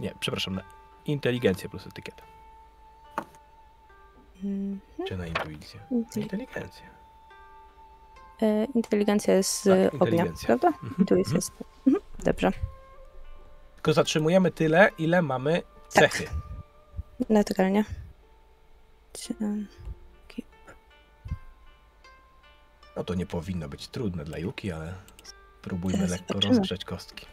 [0.00, 0.62] nie, przepraszam, na
[1.04, 2.22] inteligencję plus etykietę.
[4.44, 4.80] Mhm.
[5.08, 5.80] Czy na intuicję?
[5.92, 6.86] Inteli- Inteligencję.
[8.42, 10.46] e, Inteligencja jest z Tak, ognia, inteligencja.
[10.46, 10.68] prawda?
[10.68, 11.34] Mhm, Intuicja mhm.
[11.36, 11.52] jest.
[11.86, 12.04] Mhm.
[12.24, 12.52] Dobrze.
[13.74, 16.12] Tylko zatrzymujemy tyle, ile mamy Tak.
[16.12, 16.28] cechy.
[17.28, 17.84] Naturalnie.
[19.12, 19.34] Cie-
[22.96, 24.94] No to nie powinno być trudne dla Yuki, ale
[25.60, 26.54] spróbujmy Teraz lekko zobaczymy.
[26.54, 27.26] rozgrzać kostki.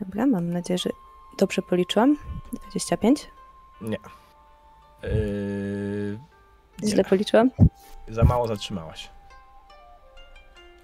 [0.00, 0.90] Dobra, mam nadzieję, że
[1.38, 2.16] dobrze policzyłam.
[2.62, 3.26] 25?
[3.80, 3.96] Nie.
[5.02, 6.18] Yy,
[6.82, 6.88] nie.
[6.90, 7.50] Źle policzyłam?
[8.08, 9.10] Za mało zatrzymałaś.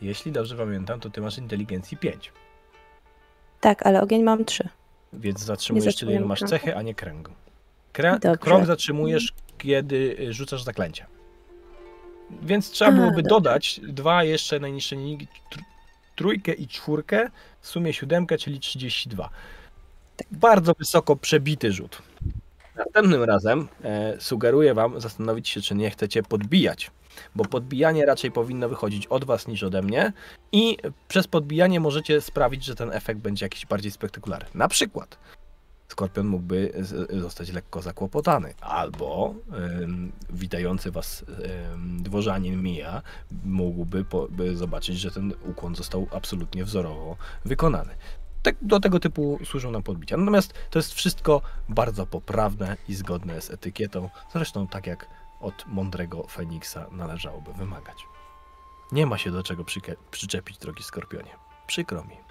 [0.00, 2.32] Jeśli dobrze pamiętam, to ty masz inteligencji 5.
[3.60, 4.68] Tak, ale ogień mam 3.
[5.12, 7.32] Więc zatrzymujesz zatrzymuję masz cechy, a nie kręgu.
[7.92, 11.06] Krę- krąg zatrzymujesz, kiedy rzucasz zaklęcia.
[12.42, 15.62] Więc trzeba byłoby dodać dwa jeszcze najniższe linijki, tr-
[16.16, 19.30] trójkę i czwórkę, w sumie siódemkę, czyli 32.
[20.30, 22.02] Bardzo wysoko przebity rzut.
[22.76, 26.90] Następnym razem e, sugeruję wam zastanowić się, czy nie chcecie podbijać,
[27.34, 30.12] bo podbijanie raczej powinno wychodzić od was niż ode mnie
[30.52, 30.76] i
[31.08, 34.48] przez podbijanie możecie sprawić, że ten efekt będzie jakiś bardziej spektakularny.
[34.54, 35.18] Na przykład
[35.88, 39.34] Skorpion mógłby z- zostać lekko zakłopotany, albo
[39.82, 41.24] ym, witający was
[41.74, 43.02] ym, dworzanin Mija
[43.44, 47.94] mógłby po, zobaczyć, że ten ukłon został absolutnie wzorowo wykonany.
[48.42, 50.16] Tak, do tego typu służą nam podbicia.
[50.16, 55.06] Natomiast to jest wszystko bardzo poprawne i zgodne z etykietą, zresztą tak jak
[55.40, 57.96] od mądrego Feniksa należałoby wymagać.
[58.92, 59.64] Nie ma się do czego
[60.10, 61.30] przyczepić, drogi Skorpionie.
[61.66, 62.23] Przykro mi.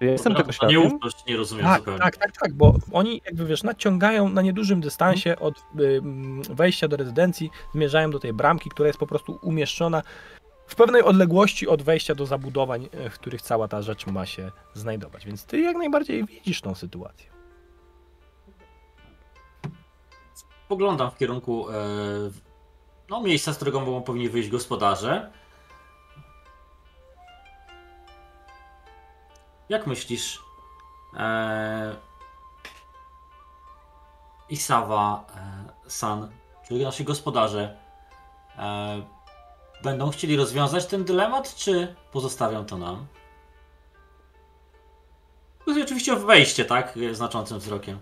[0.00, 0.82] Ja jestem tego świadkiem.
[0.82, 2.00] Nieufność nie rozumiem Tak, zupełnie.
[2.00, 6.96] tak, tak, tak, bo oni jakby wiesz, naciągają na niedużym dystansie od ym, wejścia do
[6.96, 10.02] rezydencji, zmierzają do tej bramki, która jest po prostu umieszczona
[10.66, 14.50] w pewnej odległości od wejścia do zabudowań, e, w których cała ta rzecz ma się
[14.74, 15.26] znajdować.
[15.26, 17.26] Więc ty jak najbardziej widzisz tą sytuację.
[20.68, 21.74] Poglądam w kierunku e,
[23.10, 25.30] no, miejsca, z którego mogą powinni wyjść gospodarze.
[29.68, 30.42] Jak myślisz,
[31.16, 31.96] e,
[34.48, 36.30] Isawa, e, San,
[36.68, 37.76] czyli nasi gospodarze,
[38.58, 39.02] e,
[39.82, 43.06] będą chcieli rozwiązać ten dylemat, czy pozostawią to nam?
[45.64, 46.98] Chodzi oczywiście o wejście, tak?
[47.12, 47.98] Znaczącym wzrokiem.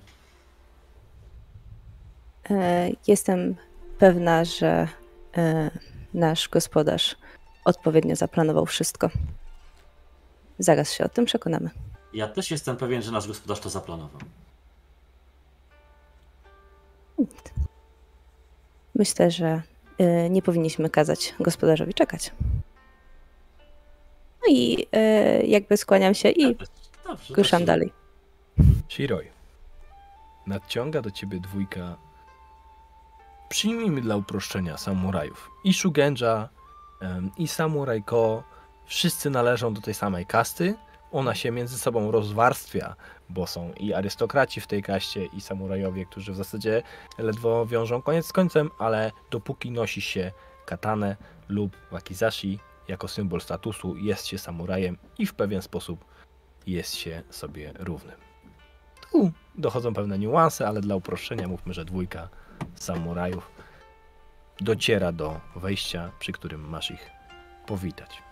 [2.50, 3.56] E, Jestem
[3.98, 4.88] pewna, że
[5.36, 5.70] e,
[6.14, 7.16] nasz gospodarz
[7.64, 9.10] odpowiednio zaplanował wszystko.
[10.58, 11.70] Zaraz się o tym przekonamy.
[12.12, 14.20] Ja też jestem pewien, że nasz gospodarz to zaplanował.
[18.94, 19.62] Myślę, że
[19.98, 22.32] e, nie powinniśmy kazać gospodarzowi czekać.
[24.42, 26.56] No i e, jakby skłaniam się i
[27.04, 27.66] Dobrze, ruszam dobrze.
[27.66, 27.92] dalej.
[28.88, 29.28] Shiroi.
[30.46, 31.96] Nadciąga do ciebie dwójka.
[33.48, 35.50] Przyjmijmy dla uproszczenia samurajów.
[35.64, 36.48] I Shugenja,
[37.38, 38.42] i Samuraj Ko.
[38.86, 40.74] Wszyscy należą do tej samej kasty.
[41.12, 42.96] Ona się między sobą rozwarstwia,
[43.28, 46.82] bo są i arystokraci w tej kaście, i samurajowie, którzy w zasadzie
[47.18, 50.32] ledwo wiążą koniec z końcem, ale dopóki nosi się
[50.66, 51.16] katanę
[51.48, 56.04] lub wakizashi jako symbol statusu, jest się samurajem i w pewien sposób
[56.66, 58.16] jest się sobie równym.
[59.10, 62.28] Tu dochodzą pewne niuanse, ale dla uproszczenia mówmy, że dwójka
[62.74, 63.50] samurajów
[64.60, 67.10] dociera do wejścia, przy którym masz ich
[67.66, 68.22] powitać.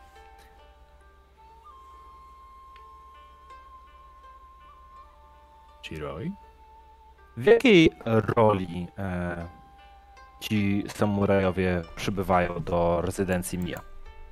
[7.36, 9.46] W jakiej roli e,
[10.40, 13.80] ci samurajowie przybywają do rezydencji Mia?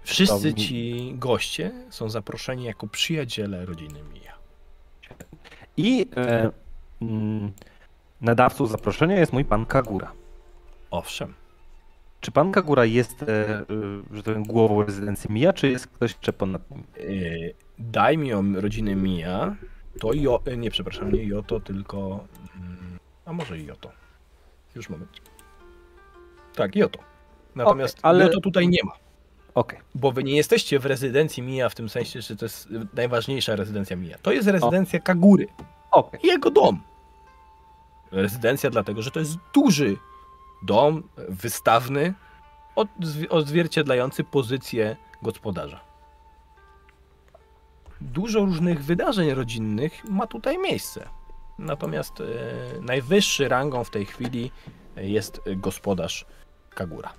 [0.03, 4.33] Wszyscy To- ci goście są zaproszeni jako przyjaciele rodziny Mija.
[5.77, 6.51] I e,
[7.03, 7.53] mm,
[8.21, 10.13] nadawcą zaproszenia jest mój pan Kagura.
[10.91, 11.35] Owszem,
[12.21, 13.65] Czy pan Kagura jest, e, e,
[14.11, 16.85] że tak powiem, głową rezydencji Mia, czy jest ktoś jeszcze ponad nim?
[17.09, 19.57] yy, daimiom rodziny Mija
[20.01, 22.25] to jo, yy, nie przepraszam, nie Joto, tylko
[22.57, 23.91] mm, a może i Joto.
[24.75, 25.11] Już moment.
[26.55, 26.99] Tak, Joto.
[27.55, 28.93] Natomiast Okej, ale- Joto tutaj nie ma.
[29.55, 29.81] Okej.
[29.95, 33.57] Bo wy nie jesteście w rezydencji Mija w tym sensie, że to jest y, najważniejsza
[33.57, 34.19] rezydencja Mija.
[34.19, 35.47] To jest rezydencja Kagury.
[35.91, 36.21] Okej.
[36.23, 36.81] Jego dom.
[38.11, 39.97] Rezydencja dlatego, że to jest duży
[40.63, 42.15] dom wystawny,
[42.77, 45.81] odzwi- odzwierciedlający pozycję gospodarza.
[48.01, 51.09] Dużo różnych wydarzeń rodzinnych ma tutaj miejsce.
[51.59, 52.25] Natomiast e,
[52.81, 54.51] najwyższy rangą w tej chwili
[54.97, 56.27] jest gospodarz
[56.75, 57.13] Kagura.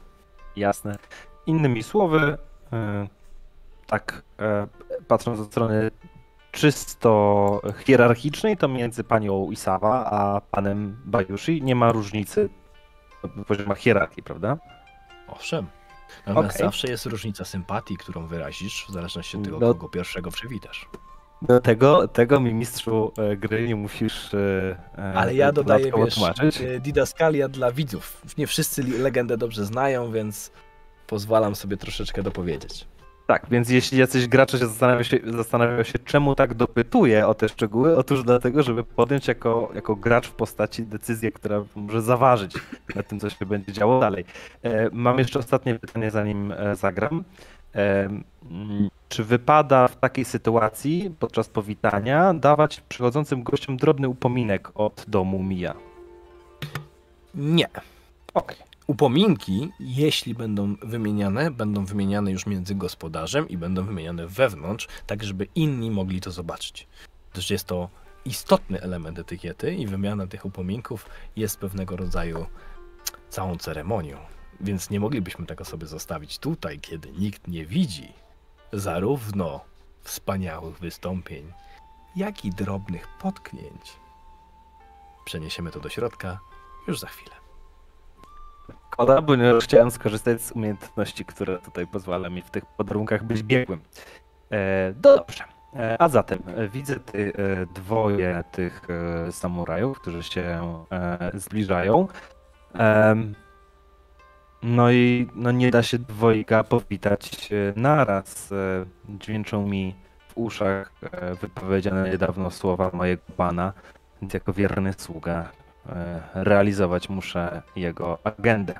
[0.55, 0.97] Jasne.
[1.45, 2.37] Innymi słowy,
[2.73, 3.07] e,
[3.87, 4.67] tak e,
[5.07, 5.91] patrząc od strony
[6.51, 12.49] czysto hierarchicznej, to między panią Isawa a panem Bajushi nie ma różnicy
[13.23, 14.57] w poziomach hierarchii, prawda?
[15.27, 15.67] Owszem.
[16.27, 16.67] Natomiast Okej.
[16.67, 19.67] zawsze jest różnica sympatii, którą wyrazisz, w zależności od tego, No.
[19.73, 20.89] kogo pierwszego przywitasz.
[21.41, 26.13] Do tego, tego mi mistrzu e, gry nie musisz e, e, Ale ja dodaję, wiesz,
[26.15, 26.61] tłumaczyć.
[26.61, 28.21] e, didaskalia dla widzów.
[28.37, 30.51] Nie wszyscy legendę dobrze znają, więc
[31.07, 32.87] pozwalam sobie troszeczkę dopowiedzieć.
[33.31, 37.49] Tak, więc jeśli jacyś gracze się zastanawiają, się zastanawiają się, czemu tak dopytuję o te
[37.49, 42.53] szczegóły, otóż dlatego, żeby podjąć jako, jako gracz w postaci decyzję, która może zaważyć
[42.95, 44.25] na tym, co się będzie działo dalej.
[44.63, 47.23] E, mam jeszcze ostatnie pytanie, zanim e, zagram.
[47.75, 48.09] E,
[48.51, 55.43] mm, czy wypada w takiej sytuacji podczas powitania dawać przychodzącym gościom drobny upominek od domu
[55.43, 55.73] Mija?
[57.35, 57.67] Nie.
[58.33, 58.70] Okej.
[58.91, 65.47] Upominki, jeśli będą wymieniane, będą wymieniane już między gospodarzem i będą wymieniane wewnątrz, tak żeby
[65.55, 66.87] inni mogli to zobaczyć.
[67.33, 67.89] Gdyż jest to
[68.25, 72.45] istotny element etykiety i wymiana tych upominków jest pewnego rodzaju
[73.29, 74.17] całą ceremonią.
[74.61, 78.13] Więc nie moglibyśmy tego sobie zostawić tutaj, kiedy nikt nie widzi
[78.73, 79.61] zarówno
[80.01, 81.53] wspaniałych wystąpień,
[82.15, 83.93] jak i drobnych potknięć.
[85.25, 86.39] Przeniesiemy to do środka
[86.87, 87.40] już za chwilę.
[88.93, 93.81] Szkoda, ponieważ chciałem skorzystać z umiejętności, które tutaj pozwala mi w tych podarunkach być biegłym.
[94.51, 95.43] E, dobrze.
[95.75, 98.87] E, a zatem e, widzę ty, e, dwoje tych
[99.31, 100.83] samurajów, którzy się
[101.33, 102.07] zbliżają.
[104.63, 108.53] No i no nie da się dwojga powitać naraz.
[109.09, 109.95] Dźwięczą mi
[110.27, 110.91] w uszach
[111.41, 113.73] wypowiedziane niedawno słowa mojego pana,
[114.21, 115.51] więc jako wierny sługa
[116.33, 118.73] realizować muszę jego agendę.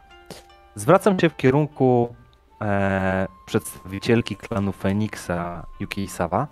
[0.75, 2.15] Zwracam się w kierunku
[2.61, 6.47] e, przedstawicielki klanu Feniksa Yuki Sawa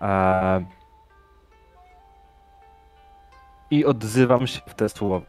[0.00, 0.64] e,
[3.70, 5.26] i odzywam się w te słowa.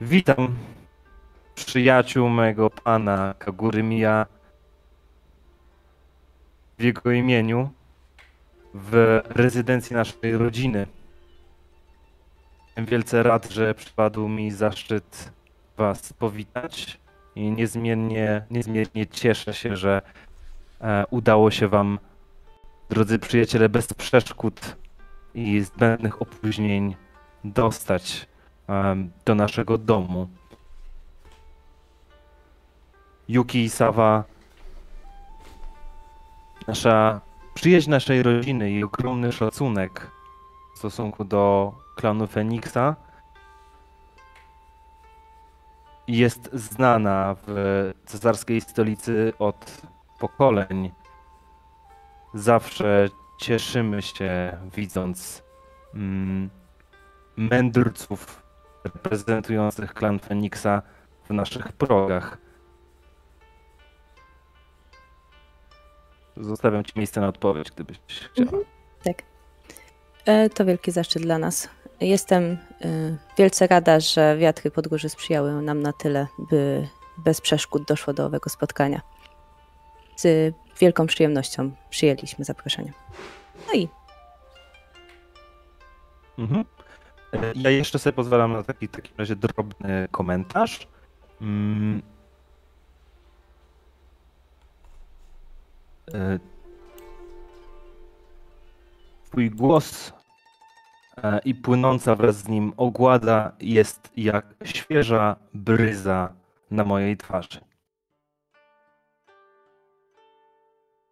[0.00, 0.56] Witam
[1.54, 4.26] przyjaciół mego pana Kagury Miya
[6.78, 7.70] w jego imieniu
[8.74, 10.86] w rezydencji naszej rodziny.
[12.70, 15.32] Jestem wielce rad, że przypadł mi zaszczyt
[15.76, 17.00] Was powitać
[17.34, 20.02] i niezmiennie, niezmiernie cieszę się, że
[20.80, 21.98] e, udało się Wam,
[22.90, 24.76] drodzy przyjaciele, bez przeszkód
[25.34, 26.96] i zbędnych opóźnień
[27.44, 28.28] dostać
[28.68, 30.28] em, do naszego domu.
[33.28, 34.24] Yuki i Sawa,
[36.66, 37.20] nasza
[37.54, 40.10] przyjaźń naszej rodziny i ogromny szacunek
[40.74, 42.96] w stosunku do klanu Feniksa
[46.08, 47.52] jest znana w
[48.06, 49.82] cesarskiej stolicy od
[50.18, 50.92] pokoleń.
[52.34, 53.08] Zawsze
[53.38, 55.42] cieszymy się widząc
[55.94, 56.50] mm,
[57.36, 58.42] mędrców
[58.84, 60.82] reprezentujących klan Feniksa
[61.28, 62.38] w naszych progach.
[66.36, 68.46] Zostawiam Ci miejsce na odpowiedź, gdybyś chciała.
[68.46, 68.64] Mhm.
[69.04, 69.22] Tak.
[70.26, 71.68] E, To wielki zaszczyt dla nas.
[72.00, 72.56] Jestem e,
[73.38, 78.50] wielce rada, że wiatry podgórzy sprzyjały nam na tyle, by bez przeszkód doszło do owego
[78.50, 79.00] spotkania.
[80.16, 82.92] Z wielką przyjemnością przyjęliśmy zaproszenie.
[83.66, 83.88] No i
[86.38, 86.64] Mhm.
[87.54, 90.88] Ja jeszcze sobie pozwalam na taki w takim razie drobny komentarz.
[91.40, 92.02] Mm.
[96.14, 96.38] E,
[99.30, 100.12] Twój głos
[101.44, 106.32] i płynąca wraz z nim ogłada jest jak świeża bryza
[106.70, 107.60] na mojej twarzy.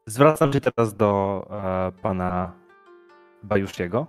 [0.07, 2.53] Zwracam się teraz do e, pana
[3.43, 4.07] Bajusziego.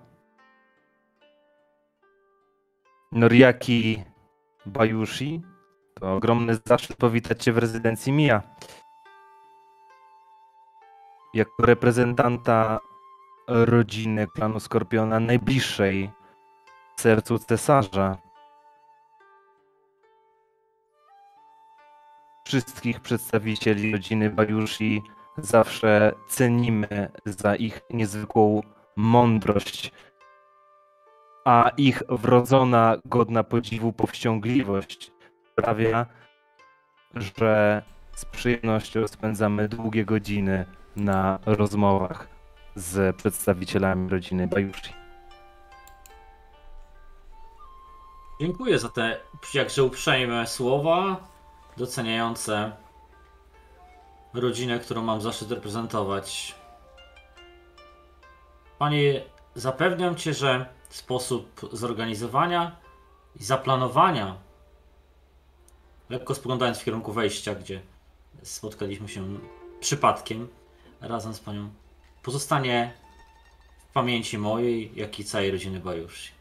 [3.11, 4.03] Noriaki
[4.65, 5.41] Bajushi.
[5.93, 8.41] To ogromny zaszczyt powitać Cię w rezydencji Mija.
[11.33, 12.79] Jako reprezentanta
[13.49, 16.11] rodziny klanu Skorpiona najbliższej
[16.99, 18.17] sercu cesarza.
[22.45, 25.01] Wszystkich przedstawicieli rodziny Bajushi
[25.37, 28.61] zawsze cenimy za ich niezwykłą
[28.95, 29.91] mądrość
[31.45, 35.11] a ich wrodzona, godna podziwu powściągliwość
[35.51, 36.05] sprawia,
[37.15, 37.81] że
[38.11, 42.38] z przyjemnością spędzamy długie godziny na rozmowach
[42.79, 44.93] z przedstawicielami rodziny Bajushi.
[48.41, 49.19] Dziękuję za te
[49.53, 51.27] jakże uprzejme słowa,
[51.77, 52.71] doceniające
[54.33, 56.55] rodzinę, którą mam zaszczyt reprezentować.
[58.77, 59.21] Panie,
[59.55, 62.75] zapewniam Cię, że sposób zorganizowania
[63.35, 64.35] i zaplanowania,
[66.09, 67.81] lekko spoglądając w kierunku wejścia, gdzie
[68.43, 69.39] spotkaliśmy się
[69.79, 70.47] przypadkiem
[71.01, 71.69] razem z Panią,
[72.23, 72.93] pozostanie
[73.89, 76.31] w pamięci mojej, jak i całej rodziny Bajushi.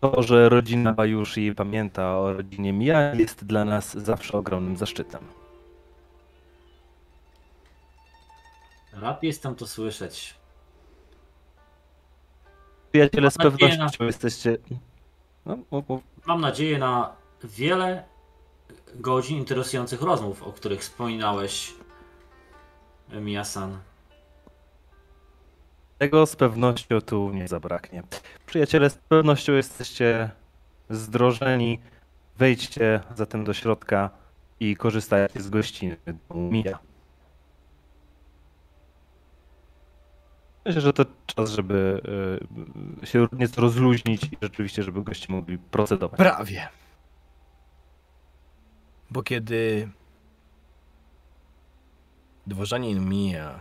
[0.00, 5.24] To, że rodzina Bajushi pamięta o rodzinie Mia jest dla nas zawsze ogromnym zaszczytem.
[8.92, 10.34] Rad jestem to słyszeć.
[12.92, 14.58] Przyjaciele, z pewnością jesteście...
[15.46, 15.58] No.
[16.26, 18.04] Mam nadzieję na wiele
[18.94, 21.74] godzin interesujących rozmów, o których wspominałeś,
[23.12, 23.78] Miyasan.
[25.98, 28.02] Tego z pewnością tu nie zabraknie.
[28.46, 30.30] Przyjaciele, z pewnością jesteście
[30.90, 31.80] zdrożeni.
[32.38, 34.10] Wejdźcie zatem do środka
[34.60, 36.78] i korzystajcie z gościny domu Mija.
[40.66, 42.00] Myślę, że to czas, żeby
[43.02, 46.18] y, się nieco rozluźnić i rzeczywiście, żeby goście mogli procedować.
[46.18, 46.68] Prawie.
[49.10, 49.88] Bo kiedy
[52.46, 53.60] dworzanin mija,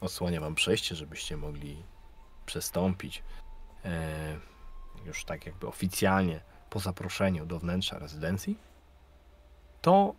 [0.00, 1.82] osłania wam przejście, żebyście mogli
[2.46, 3.22] przestąpić
[3.84, 4.38] e,
[5.06, 6.40] już tak jakby oficjalnie
[6.70, 8.58] po zaproszeniu do wnętrza rezydencji,
[9.82, 10.14] to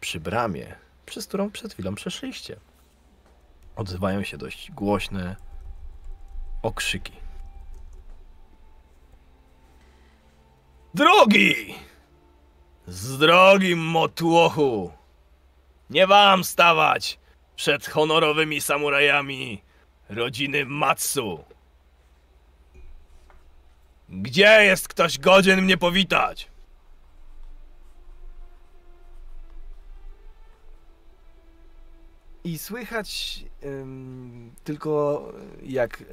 [0.00, 0.74] przy bramie,
[1.06, 2.56] przez którą przed chwilą przeszliście,
[3.76, 5.36] odzywają się dość głośne
[6.62, 7.12] okrzyki.
[10.94, 11.74] Drogi!
[12.88, 14.92] Z drogi, motłochu!
[15.90, 17.18] Nie wam stawać
[17.56, 19.62] przed honorowymi samurajami
[20.08, 21.44] rodziny Matsu!
[24.08, 26.50] Gdzie jest ktoś godzien mnie powitać?
[32.44, 35.22] I słychać ym, tylko
[35.62, 36.04] jak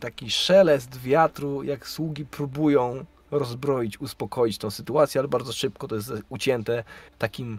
[0.00, 3.04] taki szelest wiatru, jak sługi próbują
[3.38, 6.84] rozbroić, uspokoić tą sytuację, ale bardzo szybko to jest ucięte
[7.18, 7.58] takim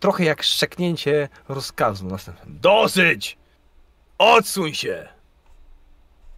[0.00, 2.58] trochę jak szczeknięcie rozkazu następnym.
[2.60, 3.38] Dosyć!
[4.18, 5.08] Odsuń się!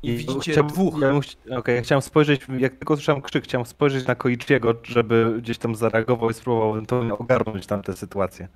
[0.03, 0.95] I widzicie chciałbym- dwóch.
[1.01, 1.37] Ja, chci-
[1.77, 6.31] ja chciałem spojrzeć, jak tylko słyszałem krzyk, chciałem spojrzeć na Koichiego, żeby gdzieś tam zareagował
[6.31, 8.49] i spróbował ewentualnie ogarnąć tamtę sytuację.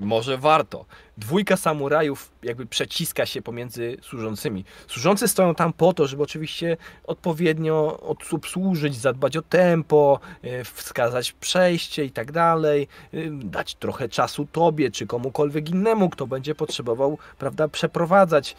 [0.00, 0.84] Może warto.
[1.18, 4.64] Dwójka samurajów jakby przeciska się pomiędzy służącymi.
[4.88, 11.32] Służący stoją tam po to, żeby oczywiście odpowiednio od- obsłużyć, zadbać o tempo, e, wskazać
[11.32, 17.18] przejście i tak dalej, e, dać trochę czasu tobie czy komukolwiek innemu, kto będzie potrzebował,
[17.38, 18.56] prawda, przeprowadzać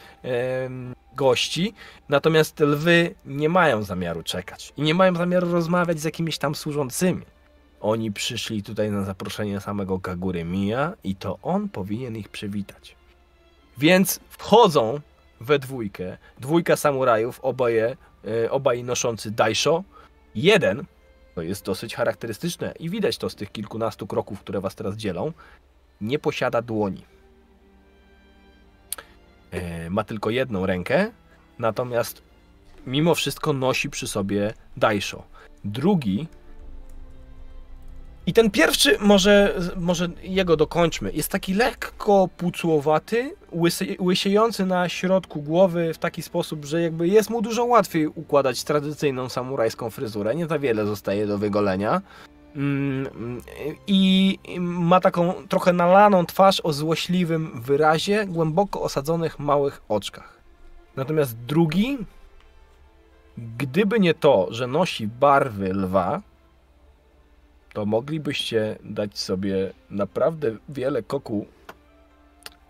[1.15, 1.73] gości.
[2.09, 7.25] Natomiast lwy nie mają zamiaru czekać i nie mają zamiaru rozmawiać z jakimiś tam służącymi.
[7.81, 12.95] Oni przyszli tutaj na zaproszenie samego Kagury Mija i to on powinien ich przywitać.
[13.77, 14.99] Więc wchodzą
[15.41, 19.83] we dwójkę, dwójka samurajów, oboje, e, obaj noszący daisho.
[20.35, 20.85] Jeden,
[21.35, 25.33] to jest dosyć charakterystyczne i widać to z tych kilkunastu kroków, które was teraz dzielą,
[26.01, 27.05] nie posiada dłoni.
[29.51, 31.11] E, Ma tylko jedną rękę,
[31.59, 32.21] natomiast
[32.87, 35.23] mimo wszystko nosi przy sobie daisho.
[35.65, 36.27] Drugi
[38.29, 45.41] i ten pierwszy, może, może jego dokończmy, jest taki lekko pucłowaty, łysy, łysiejący na środku
[45.41, 50.47] głowy w taki sposób, że jakby jest mu dużo łatwiej układać tradycyjną samurajską fryzurę, nie
[50.47, 52.01] za wiele zostaje do wygolenia.
[52.55, 53.41] Mm,
[53.87, 60.39] I ma taką trochę nalaną twarz o złośliwym wyrazie, głęboko osadzonych małych oczkach.
[60.95, 61.97] Natomiast drugi,
[63.37, 66.21] gdyby nie to, że nosi barwy lwa,
[67.79, 71.45] to moglibyście dać sobie naprawdę wiele koku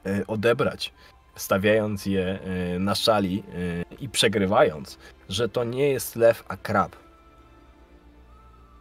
[0.06, 0.94] e, odebrać,
[1.36, 3.44] stawiając je e, na szali
[3.92, 4.98] e, i przegrywając,
[5.30, 6.96] że to nie jest lew, a krab.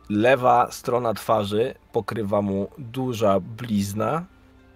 [0.08, 4.24] Lewa strona twarzy pokrywa mu duża blizna,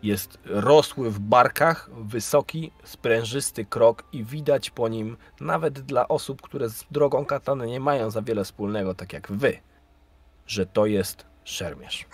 [0.03, 6.69] jest rosły w barkach, wysoki, sprężysty krok i widać po nim, nawet dla osób, które
[6.69, 9.59] z drogą katany nie mają za wiele wspólnego, tak jak wy,
[10.47, 12.07] że to jest szermierz.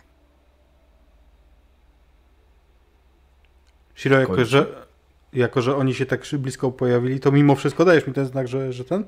[3.95, 4.67] Shiro, jako że,
[5.33, 8.73] jako że oni się tak blisko pojawili, to mimo wszystko dajesz mi ten znak, że,
[8.73, 9.05] że ten?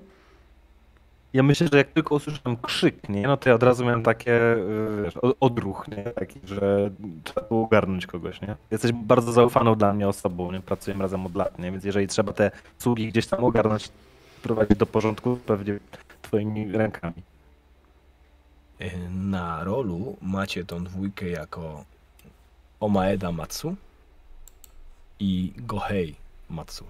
[1.33, 4.55] Ja myślę, że jak tylko usłyszałem krzyk, nie, no to ja od razu miałem takie
[4.57, 6.05] y, wiesz, odruch, nie?
[6.05, 6.91] Taki, że
[7.25, 8.57] trzeba było ogarnąć kogoś, nie?
[8.71, 10.61] Jesteś bardzo zaufaną dla mnie osobą, nie?
[10.61, 11.73] Pracujemy razem od lat, nie?
[11.73, 13.89] Więc jeżeli trzeba te sługi gdzieś tam ogarnąć,
[14.43, 15.79] prowadzić do porządku, pewnie
[16.23, 17.23] twoimi rękami.
[18.81, 21.85] Y, Na rolu macie tą dwójkę jako
[22.81, 23.77] Omaeda Matsu
[25.21, 26.15] i Gohei
[26.51, 26.85] Matsu.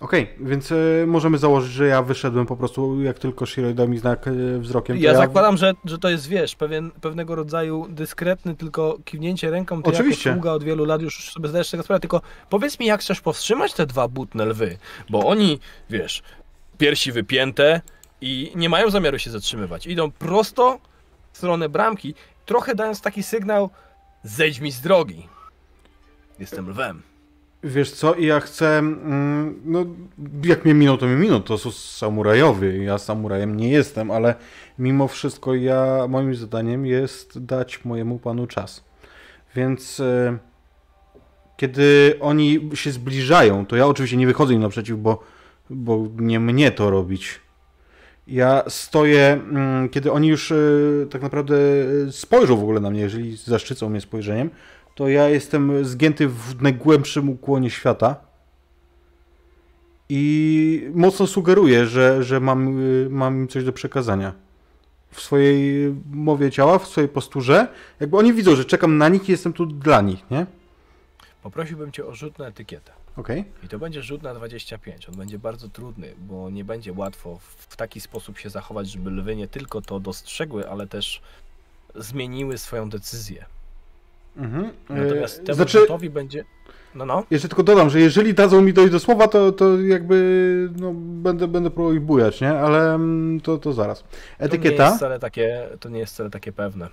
[0.00, 0.76] Okej, więc e,
[1.06, 4.96] możemy założyć, że ja wyszedłem po prostu, jak tylko Shiroi dał mi znak e, wzrokiem.
[4.96, 9.82] to Ja zakładam, że, że to jest, wiesz, pewien, pewnego rodzaju dyskretny tylko kiwnięcie ręką.
[9.82, 10.30] Ty Oczywiście.
[10.30, 13.72] jako od wielu lat już sobie zdajesz tego sprawę, tylko powiedz mi, jak chcesz powstrzymać
[13.72, 14.78] te dwa butne lwy,
[15.10, 15.58] bo oni,
[15.90, 16.22] wiesz,
[16.78, 17.80] piersi wypięte
[18.24, 19.86] i nie mają zamiaru się zatrzymywać.
[19.86, 20.78] Idą prosto
[21.32, 22.14] w stronę bramki,
[22.46, 23.70] trochę dając taki sygnał,
[24.22, 25.28] zejdź mi z drogi.
[26.38, 27.02] Jestem lwem.
[27.64, 29.84] Wiesz co, i ja chcę, mm, no
[30.44, 34.34] jak mnie minął, to mnie minął, to są samurajowie, ja samurajem nie jestem, ale
[34.78, 38.84] mimo wszystko ja, moim zadaniem jest dać mojemu panu czas.
[39.56, 40.38] Więc e,
[41.56, 45.22] kiedy oni się zbliżają, to ja oczywiście nie wychodzę im naprzeciw, bo,
[45.70, 47.43] bo nie mnie to robić.
[48.26, 50.56] Ja stoję, mm, kiedy oni już e,
[51.10, 51.56] tak naprawdę
[52.08, 54.50] e, spojrzą w ogóle na mnie, jeżeli zaszczycą mnie spojrzeniem,
[54.94, 58.16] to ja jestem zgięty w najgłębszym ukłonie świata
[60.08, 64.32] i mocno sugeruję, że, że mam, y, mam im coś do przekazania.
[65.10, 67.68] W swojej mowie ciała, w swojej posturze.
[68.00, 70.46] Jakby oni widzą, że czekam na nich i jestem tu dla nich, nie?
[71.42, 72.92] Poprosiłbym cię o rzut na etykietę.
[73.16, 73.44] Okej.
[73.64, 75.08] I to będzie rzut na 25.
[75.08, 77.38] On będzie bardzo trudny, bo nie będzie łatwo
[77.68, 81.20] w, taki sposób się zachować, żeby lwy nie tylko to dostrzegły, ale też
[81.94, 83.44] zmieniły swoją decyzję.
[84.36, 84.70] Mhm.
[84.88, 86.44] Natomiast temu Znaczy, rzutowi będzie.
[86.94, 87.24] No, no.
[87.30, 91.48] jeszcze tylko dodam, że jeżeli dadzą mi dojść do słowa, to, to jakby no, będę,
[91.48, 92.50] będę próbował ich bujać, nie?
[92.50, 93.98] Ale mm, to, to zaraz.
[94.02, 94.06] To
[94.40, 94.84] nie Etykieta.
[94.84, 96.88] jest wcale takie, to nie jest wcale takie pewne.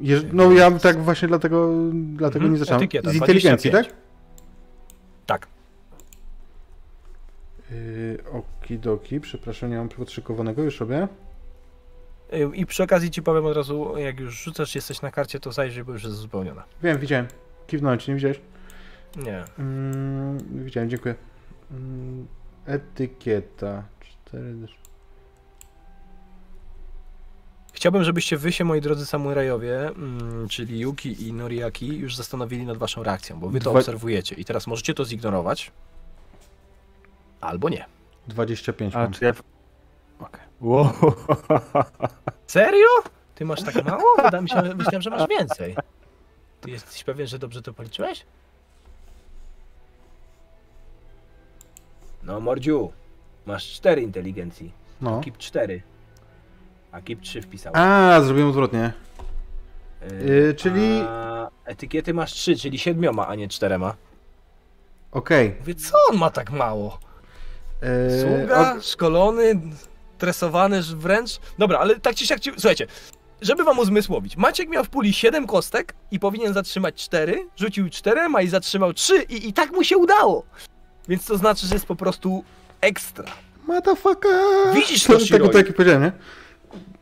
[0.00, 2.52] Jeż- no ja tak właśnie dlatego, dlatego Mhm.
[2.52, 2.80] nie zaczynam.
[2.80, 3.86] Etykieta, Z inteligencji, 25.
[3.86, 4.11] tak?
[5.32, 5.46] Tak.
[7.70, 11.08] Yy, okidoki, przepraszam, nie mam podszykowanego, już robię.
[12.32, 15.52] Y, I przy okazji ci powiem od razu, jak już rzucasz, jesteś na karcie, to
[15.52, 16.64] zajrzyj, bo już jest zupełniona.
[16.82, 17.26] Wiem, widziałem.
[17.66, 18.40] Kiwnąłem ci, nie widziałeś?
[19.16, 19.44] Nie.
[19.58, 21.14] Mm, widziałem, dziękuję.
[21.70, 22.26] Mm,
[22.66, 23.82] etykieta.
[24.00, 24.54] Cztery...
[27.82, 32.76] Chciałbym, żebyście wy się, moi drodzy samurajowie, mm, czyli Yuki i Noriaki, już zastanowili nad
[32.78, 35.72] waszą reakcją, bo wy to Dwa- obserwujecie i teraz możecie to zignorować,
[37.40, 37.84] albo nie.
[38.28, 39.12] 25 A mam.
[39.12, 39.32] czy ja...
[40.20, 40.40] Okej.
[40.60, 40.92] Wow.
[42.46, 42.86] Serio?
[43.34, 44.04] Ty masz tak mało?
[44.24, 45.76] Wydaje mi się, myślałem, że masz więcej.
[46.60, 48.26] Ty jesteś pewien, że dobrze to policzyłeś?
[52.22, 52.92] No, Mordziu,
[53.46, 54.72] masz 4 inteligencji.
[55.00, 55.20] No.
[55.20, 55.82] Kip 4.
[56.92, 57.72] A Kip 3 wpisał.
[57.76, 58.92] A, zrobiłem odwrotnie.
[60.26, 63.78] Yy, czyli- A etykiety masz 3, czyli 7, a nie 4.
[65.12, 65.54] Okej.
[65.60, 66.98] Mówię, co on ma tak mało?
[67.82, 69.60] Yy, Sługa, o- szkolony,
[70.18, 71.30] tresowany wręcz.
[71.58, 72.86] Dobra, ale tak czy siak, ci- słuchajcie,
[73.42, 78.20] żeby wam uzmysłowić, Maciek miał w puli 7 kostek i powinien zatrzymać 4, rzucił 4,
[78.36, 80.42] a i zatrzymał 3 i, i tak mu się udało.
[81.08, 82.44] Więc to znaczy, że jest po prostu
[82.80, 83.24] ekstra.
[83.66, 84.40] Motherfucker!
[84.74, 85.12] Widzisz to?
[85.12, 85.50] to, Tego Shiroi?
[85.50, 86.12] tak jak powiedziałem, nie?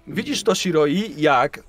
[0.07, 1.61] Widzisz to, Shiroi, jak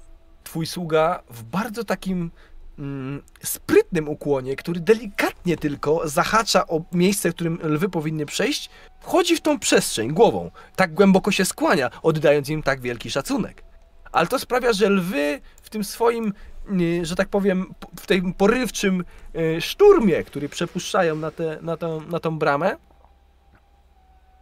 [0.43, 2.31] twój sługa w bardzo takim
[2.79, 9.35] mm, sprytnym ukłonie, który delikatnie tylko zahacza o miejsce, w którym lwy powinny przejść, wchodzi
[9.35, 10.51] w tą przestrzeń głową.
[10.75, 13.63] Tak głęboko się skłania, oddając im tak wielki szacunek.
[14.11, 16.33] Ale to sprawia, że lwy w tym swoim,
[16.81, 19.03] y, że tak powiem, w tym porywczym
[19.35, 22.77] y, szturmie, który przepuszczają na, tę na, tą, na tą bramę,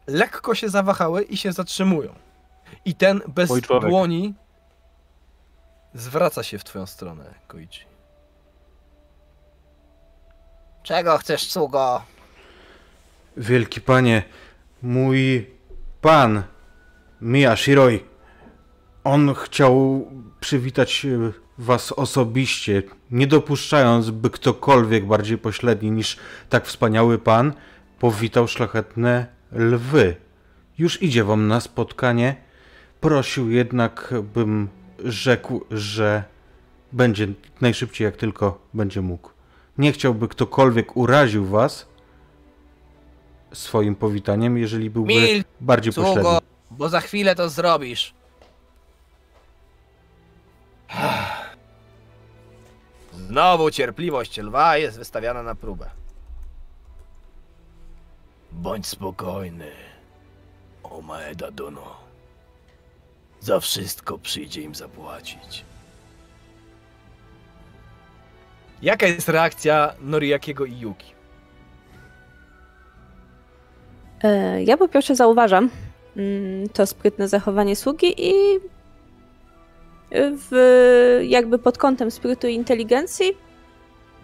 [0.07, 2.28] lekko się zawahały i się zatrzymują.
[2.86, 3.49] I ten bez
[3.82, 4.34] dłoni
[5.93, 7.86] zwraca się w twoją stronę, Koichi.
[10.84, 12.01] Czego chcesz, sługo?
[13.38, 14.24] Wielki panie,
[14.82, 15.49] mój
[16.01, 16.43] pan,
[17.22, 18.05] Mia Shiroi,
[19.03, 20.07] on chciał
[20.39, 26.17] przywitać e, was osobiście, nie dopuszczając, by ktokolwiek bardziej pośredni niż
[26.49, 27.53] tak wspaniały pan
[27.99, 30.15] powitał szlachetne lwy.
[30.78, 32.36] Już idzie wam na spotkanie.
[33.02, 34.70] Prosił jednak, bym
[35.06, 36.24] rzekł, że
[36.91, 37.28] będzie
[37.62, 39.30] najszybciej jak tylko będzie mógł.
[39.78, 41.88] Nie chciałby ktokolwiek uraził was
[43.54, 46.22] swoim powitaniem, jeżeli byłby Milcz, bardziej pośredni.
[46.22, 46.39] Sługo,
[46.72, 48.14] bo za chwilę to zrobisz.
[53.14, 55.89] Znowu cierpliwość lwa jest wystawiana na próbę.
[58.52, 59.72] Bądź spokojny.
[60.84, 62.09] O Maeda Dono.
[63.42, 65.66] Za wszystko przyjdzie im zapłacić.
[68.82, 71.12] Jaka jest reakcja Noriakiego i Yuki?
[74.24, 75.70] E, Ja po pierwsze zauważam
[76.18, 78.34] mm, to sprytne zachowanie sługi i
[80.12, 83.38] w, jakby pod kątem sprytu i inteligencji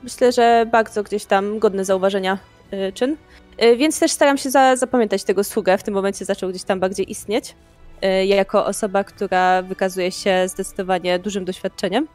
[0.04, 2.38] myślę, że bardzo gdzieś tam godny zauważenia
[2.74, 3.18] y, czyn.
[3.64, 5.78] Y, Więc też staram się za, zapamiętać tego sługę.
[5.78, 7.56] W tym momencie zaczął gdzieś tam bardziej istnieć.
[8.04, 12.08] Y, Jako osoba, która wykazuje się zdecydowanie dużym doświadczeniem.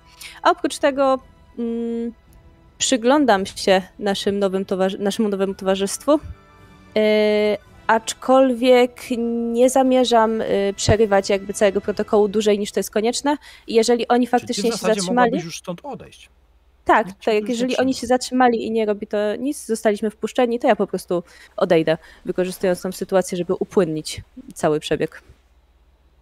[0.43, 1.19] A oprócz tego
[1.59, 2.13] mm,
[2.79, 4.65] przyglądam się naszym nowym
[4.99, 6.15] naszemu nowemu towarzystwu.
[6.15, 6.21] Y,
[7.87, 9.03] aczkolwiek
[9.53, 13.37] nie zamierzam y, przerywać jakby całego protokołu dłużej niż to jest konieczne.
[13.69, 15.41] Jeżeli oni faktycznie się zatrzymali.
[15.41, 16.29] już stąd odejść?
[16.85, 17.49] Tak, tak.
[17.49, 21.23] jeżeli oni się zatrzymali i nie robi to nic, zostaliśmy wpuszczeni, to ja po prostu
[21.57, 24.21] odejdę, wykorzystując tą sytuację, żeby upłynnić
[24.55, 25.23] cały przebieg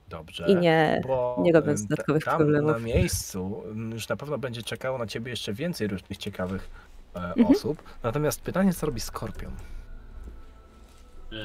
[0.08, 0.44] Dobrze.
[0.48, 1.02] i nie.
[1.38, 2.72] nie robiąc dodatkowych tam problemów.
[2.72, 6.70] na miejscu już na pewno będzie czekało na ciebie jeszcze więcej różnych ciekawych
[7.14, 7.46] e, Mhm.
[7.46, 7.82] osób.
[8.02, 9.52] Natomiast pytanie, co robi Skorpion?
[11.30, 11.38] Yy,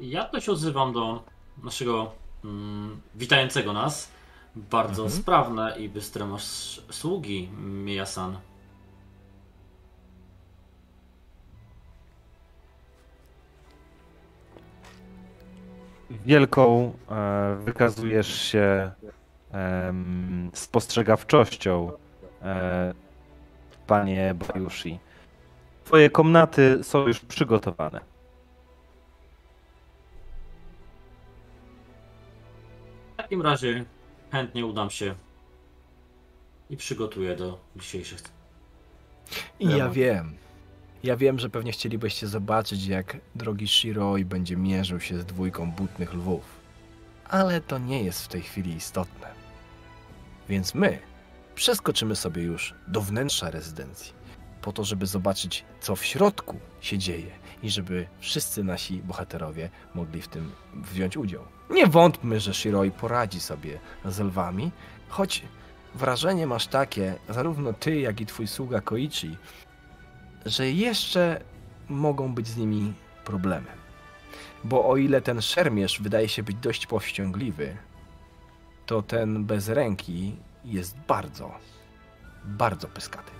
[0.00, 1.24] Ja to się odzywam do
[1.62, 2.12] naszego
[2.44, 4.08] mm, witającego nas.
[4.56, 5.22] Bardzo Mhm.
[5.22, 8.38] sprawne i bystre masz sługi, Miyasan.
[16.10, 18.90] Wielką e, wykazujesz się
[20.52, 21.92] spostrzegawczością,
[22.42, 22.94] e,
[23.86, 24.98] panie Bajushi.
[25.84, 28.00] Twoje komnaty są już przygotowane.
[33.12, 33.84] W takim razie
[34.30, 35.14] chętnie udam się
[36.70, 38.22] i przygotuję do dzisiejszych.
[39.60, 40.36] I ja wiem.
[41.06, 46.14] Ja wiem, że pewnie chcielibyście zobaczyć, jak drogi Shiroi będzie mierzył się z dwójką butnych
[46.14, 46.42] lwów.
[47.28, 49.28] Ale to nie jest w tej chwili istotne.
[50.48, 50.98] Więc my
[51.54, 54.12] przeskoczymy sobie już do wnętrza rezydencji,
[54.62, 57.30] po to, żeby zobaczyć, co w środku się dzieje
[57.62, 61.42] i żeby wszyscy nasi bohaterowie mogli w tym wziąć udział.
[61.70, 64.70] Nie wątpmy, że Shiroi poradzi sobie z lwami,
[65.08, 65.42] choć
[65.94, 69.36] wrażenie masz takie, zarówno ty, jak i twój sługa Koichi,
[70.46, 71.40] że jeszcze
[71.88, 72.94] mogą być z nimi
[73.24, 73.66] problemy.
[74.64, 77.76] Bo o ile ten szermierz wydaje się być dość powściągliwy,
[78.86, 81.54] to ten bez ręki jest bardzo,
[82.44, 83.30] bardzo pyskaty.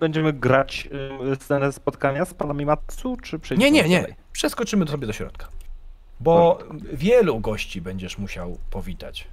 [0.00, 0.88] Będziemy grać
[1.32, 4.16] y, scenę spotkania z panami Matsu, czy przejdziemy Nie, nie, nie.
[4.32, 5.48] Przeskoczymy sobie do środka.
[6.20, 6.58] Bo
[6.92, 9.28] wielu gości będziesz musiał powitać,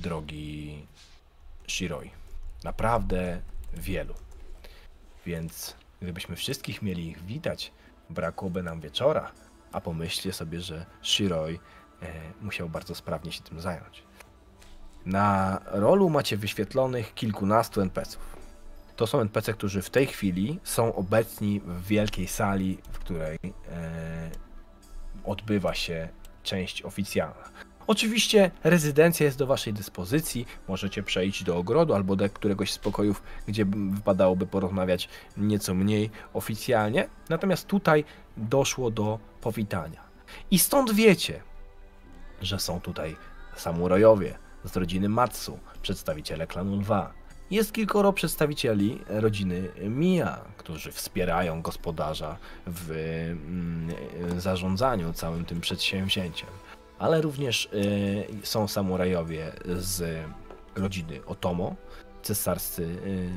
[0.00, 0.86] drogi
[1.68, 2.10] Shiroi.
[2.64, 3.40] Naprawdę
[3.74, 4.14] wielu.
[5.26, 7.72] Więc gdybyśmy wszystkich mieli ich witać,
[8.10, 9.32] brakłoby nam wieczora.
[9.72, 11.58] A pomyślcie sobie, że Shiroi
[12.02, 12.06] e,
[12.40, 14.02] musiał bardzo sprawnie się tym zająć.
[15.06, 18.36] Na rolu macie wyświetlonych kilkunastu NPC-ów.
[18.96, 24.30] To są NPC, którzy w tej chwili są obecni w wielkiej sali, w której e,
[25.24, 26.08] odbywa się
[26.42, 27.50] część oficjalna.
[27.90, 30.46] Oczywiście rezydencja jest do Waszej dyspozycji.
[30.68, 37.08] Możecie przejść do ogrodu albo do któregoś z pokojów, gdzie wypadałoby porozmawiać nieco mniej oficjalnie.
[37.28, 38.04] Natomiast tutaj
[38.36, 40.00] doszło do powitania.
[40.50, 41.42] I stąd wiecie,
[42.42, 43.16] że są tutaj
[43.56, 47.12] samurajowie z rodziny Matsu, przedstawiciele klanu Lwa.
[47.50, 52.36] Jest kilkoro przedstawicieli rodziny Mia, którzy wspierają gospodarza
[52.66, 56.48] w mm, zarządzaniu całym tym przedsięwzięciem.
[57.00, 60.24] Ale również y, są samurajowie z
[60.76, 61.74] rodziny Otomo,
[62.22, 62.82] cesarscy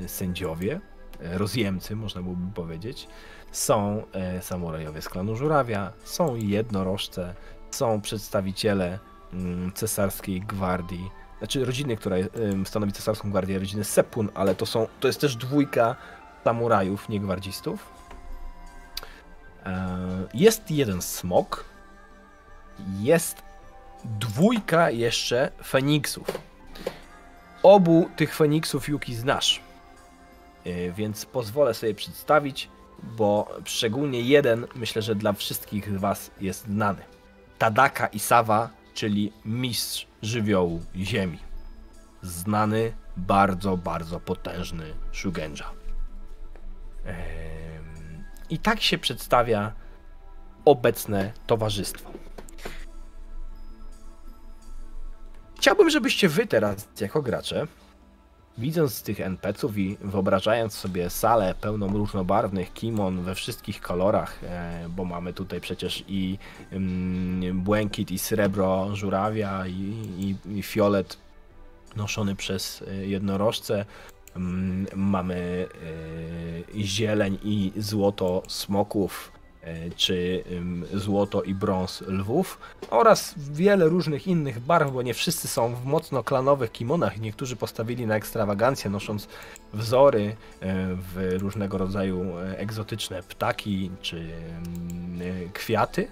[0.05, 0.79] y, sędziowie,
[1.19, 3.07] rozjemcy, można byłoby powiedzieć.
[3.51, 4.03] Są
[4.37, 7.33] y, samurajowie z klanu Żurawia, są jednorożce,
[7.71, 8.99] są przedstawiciele
[9.33, 12.15] mm, cesarskiej gwardii, znaczy rodziny, która
[12.65, 15.95] stanowi cesarską gwardię, rodziny Sepun, ale to są, to jest też dwójka
[16.43, 17.89] samurajów, nie gwardzistów.
[19.65, 19.97] E,
[20.33, 21.65] Jest jeden smok,
[22.99, 23.41] jest
[24.05, 26.27] dwójka jeszcze feniksów.
[27.63, 29.61] Obu tych feniksów Yuki znasz,
[30.65, 32.69] E, więc pozwolę sobie przedstawić,
[33.03, 37.01] bo szczególnie jeden myślę, że dla wszystkich z was jest znany.
[37.57, 41.39] Tadaka Isawa, czyli mistrz żywiołu ziemi.
[42.21, 45.69] Znany, bardzo, bardzo potężny Shugenja.
[48.49, 49.71] I tak się przedstawia
[50.65, 52.11] obecne towarzystwo.
[55.63, 57.67] Chciałbym, żebyście wy teraz, jako gracze,
[58.57, 65.05] widząc tych NPC-ów i wyobrażając sobie salę pełną różnobarwnych kimon we wszystkich kolorach, e, bo
[65.05, 66.37] mamy tutaj przecież i
[66.71, 71.17] mm, błękit, i srebro żurawia, i, i, i fiolet
[71.95, 73.85] noszony przez e, jednorożce,
[74.35, 75.67] mm, mamy
[76.75, 79.31] e, zieleń i złoto smoków,
[79.95, 82.59] czy ym, złoto i brąz lwów
[82.89, 87.19] oraz wiele różnych innych barw, bo nie wszyscy są w mocno klanowych kimonach.
[87.19, 89.27] Niektórzy postawili na ekstrawagancję, nosząc
[89.73, 90.35] wzory e,
[90.95, 96.07] w różnego rodzaju e, egzotyczne ptaki czy e, kwiaty.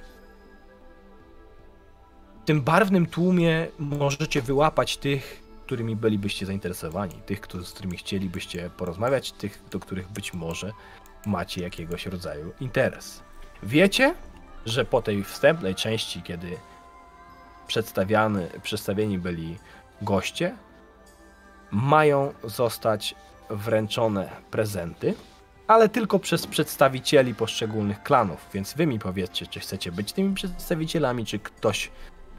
[2.42, 9.32] W tym barwnym tłumie możecie wyłapać tych, którymi bylibyście zainteresowani, tych, z którymi chcielibyście porozmawiać,
[9.32, 10.72] tych, do których być może
[11.26, 13.24] macie jakiegoś rodzaju interes.
[13.64, 14.16] Wiecie,
[14.66, 16.58] że po tej wstępnej części, kiedy
[17.68, 19.58] przedstawiany, przedstawieni byli
[20.02, 20.56] goście,
[21.72, 23.16] mają zostać
[23.50, 25.14] wręczone prezenty,
[25.68, 31.26] ale tylko przez przedstawicieli poszczególnych klanów, więc wy mi powiedzcie, czy chcecie być tymi przedstawicielami,
[31.26, 31.92] czy ktoś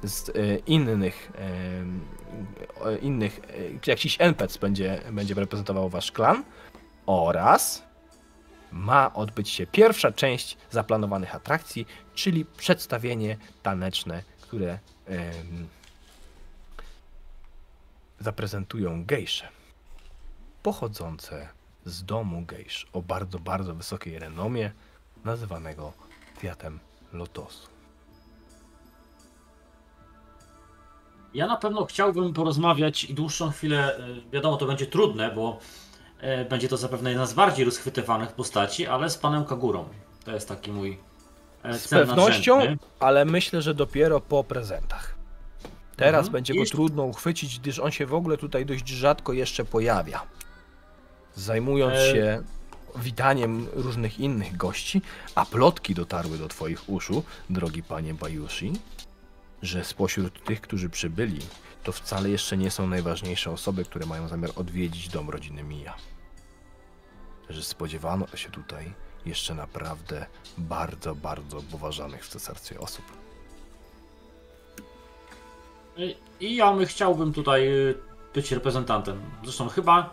[0.02, 1.32] z e, innych,
[2.84, 3.40] e, innych
[3.86, 6.44] e, jakiś NPC będzie, będzie reprezentował wasz klan
[7.06, 7.82] oraz
[8.72, 14.78] ma odbyć się pierwsza część zaplanowanych atrakcji, czyli przedstawienie taneczne, które
[18.20, 19.48] zaprezentują gejsze
[20.62, 21.48] pochodzące
[21.84, 24.72] z domu gejsz o bardzo, bardzo wysokiej renomie,
[25.24, 25.92] nazywanego
[26.36, 26.78] Kwiatem
[27.12, 27.68] Lotosu.
[31.34, 35.58] Ja na pewno chciałbym porozmawiać i dłuższą chwilę, e, wiadomo, to będzie trudne, bo
[36.50, 39.88] będzie to zapewne jedna z bardziej rozchwytywanych postaci, ale z panem Kagurą.
[40.24, 40.98] To jest taki mój
[41.62, 42.86] e, Z cel pewnością, nadrzędny.
[43.00, 45.14] ale myślę, że dopiero po prezentach.
[45.96, 46.32] Teraz Mhm.
[46.32, 50.22] będzie go trudno uchwycić, gdyż on się w ogóle tutaj dość rzadko jeszcze pojawia.
[51.34, 52.42] Zajmując E- się
[52.96, 55.02] witaniem różnych innych gości,
[55.34, 58.72] a plotki dotarły do twoich uszu, drogi panie Bajushi,
[59.62, 61.38] że spośród tych, którzy przybyli,
[61.84, 65.94] to wcale jeszcze nie są najważniejsze osoby, które mają zamiar odwiedzić dom rodziny Mija.
[67.48, 68.92] Że spodziewano się tutaj
[69.26, 70.26] jeszcze naprawdę
[70.58, 73.04] bardzo, bardzo poważanych w cesarstwie osób.
[76.40, 77.94] I ja my chciałbym tutaj y,
[78.34, 79.20] być reprezentantem.
[79.44, 80.10] Zresztą chyba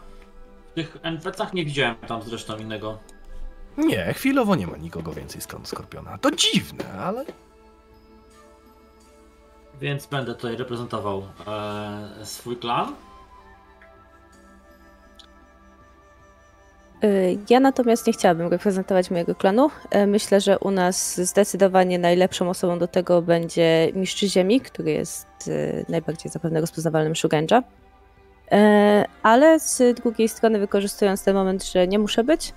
[0.72, 2.98] w tych NPC-ach nie widziałem tam zresztą innego.
[3.78, 6.18] Nie, chwilowo nie ma nikogo więcej skąd Skorpiona.
[6.18, 7.26] To dziwne, ale
[9.82, 12.96] Więc będę tutaj reprezentował e, swój klan.
[17.50, 19.70] Ja natomiast nie chciałabym reprezentować mojego klanu.
[19.96, 25.28] Y, Myślę, że u nas zdecydowanie najlepszą osobą do tego będzie Mistrz Ziemi, który jest
[25.48, 27.60] y, najbardziej zapewne rozpoznawalnym Shugenja.
[27.60, 27.64] Y,
[29.24, 32.54] Ale z drugiej strony, wykorzystując ten moment, że nie muszę być,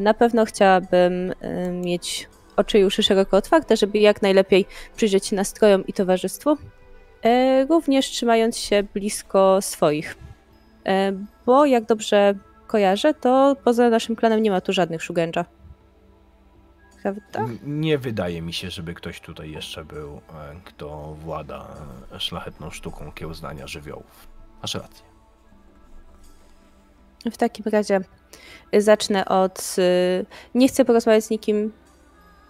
[0.00, 1.32] na pewno chciałabym
[1.72, 6.56] mieć oczy i uszy szeroko otwarte, żeby jak najlepiej przyjrzeć się nastrojom i towarzystwu,
[7.68, 10.16] również trzymając się blisko swoich.
[11.46, 12.34] Bo jak dobrze
[12.66, 15.44] kojarzę, to poza naszym klanem nie ma tu żadnych Shugenja.
[17.02, 17.46] Prawda?
[17.62, 20.20] nie wydaje mi się, żeby ktoś tutaj jeszcze był, e,
[20.64, 21.66] kto włada
[22.12, 24.28] e, szlachetną sztuką kiełznania żywiołów.
[24.62, 25.04] Masz rację.
[27.32, 28.00] W takim razie
[28.78, 29.76] zacznę od.
[29.78, 31.72] y, Nie chcę porozmawiać z nikim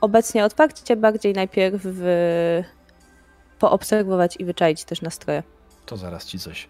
[0.01, 1.83] obecnie otwarcie, bardziej najpierw
[3.59, 5.43] poobserwować i wyczaić też nastroje.
[5.87, 6.69] To zaraz ci coś e,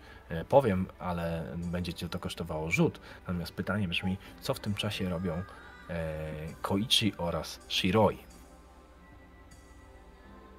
[0.49, 3.01] powiem, ale będzie cię to kosztowało rzut.
[3.27, 5.43] Natomiast pytanie brzmi, co w tym czasie robią
[5.91, 6.23] e,
[6.63, 8.19] Koichi oraz Shiroi?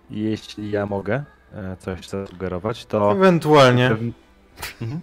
[0.09, 1.23] Jeśli ja mogę
[1.53, 3.11] e, coś zasugerować, to...
[3.11, 3.85] Ewentualnie.
[4.81, 5.01] Mhm.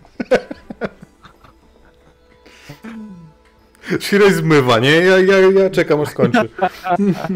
[4.01, 4.91] Shirei zmywa, nie?
[4.91, 6.49] Ja, ja, ja czekam aż skończy.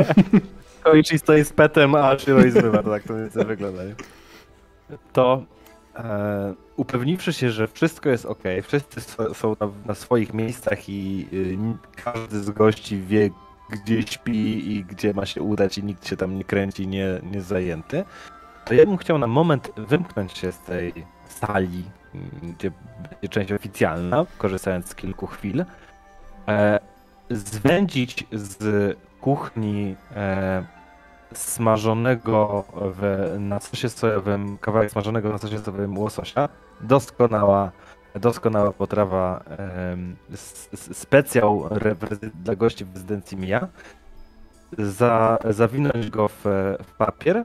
[0.85, 3.85] Koichi stoi z petem, a Shiroi zmywa, tak to mniej wygląda.
[3.85, 3.95] Nie?
[5.13, 5.45] To
[5.99, 9.01] e, upewniwszy się, że wszystko jest ok, wszyscy
[9.35, 11.59] są na, na swoich miejscach i y,
[12.05, 13.31] każdy z gości wie,
[13.71, 17.43] gdzie śpi i gdzie ma się udać i nikt się tam nie kręci, nie, nie
[17.43, 18.05] zajęty,
[18.67, 20.93] to ja bym chciał na moment wymknąć się z tej
[21.29, 21.85] sali,
[22.15, 22.71] mm, gdzie
[23.03, 25.65] będzie część oficjalna, korzystając z kilku chwil,
[26.49, 26.81] e,
[27.31, 30.65] zwędzić z kuchni e,
[31.35, 36.49] smażonego w, na sosie sojowym, kawałek smażonego na sosie sojowym łososia.
[36.81, 37.73] Doskonała,
[38.15, 39.45] doskonała potrawa,
[40.93, 41.69] specjał
[42.35, 43.69] dla gości w rezydencji Mija.
[44.79, 46.45] Za, zawinąć go w,
[46.85, 47.45] w papier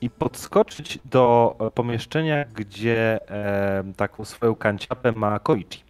[0.00, 5.84] i podskoczyć do pomieszczenia, gdzie em, taką swoją kanciapę ma Koichi.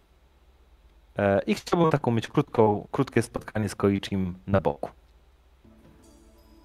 [1.17, 4.89] E, I chciałbym taką mieć krótką, krótkie spotkanie z Koichim na boku.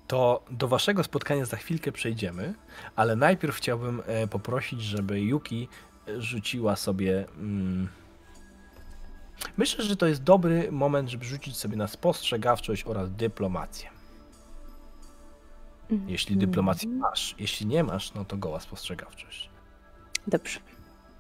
[0.07, 2.55] To do waszego spotkania za chwilkę przejdziemy,
[2.97, 5.69] ale najpierw chciałbym e, poprosić, żeby Yuki
[6.09, 7.25] e, rzuciła sobie.
[7.39, 7.89] Mm,
[9.57, 13.89] myślę, że to jest dobry moment, żeby rzucić sobie na spostrzegawczość oraz dyplomację.
[16.07, 19.51] Jeśli dyplomację masz, jeśli nie masz, no to goła spostrzegawczość.
[20.27, 20.61] Dobrze.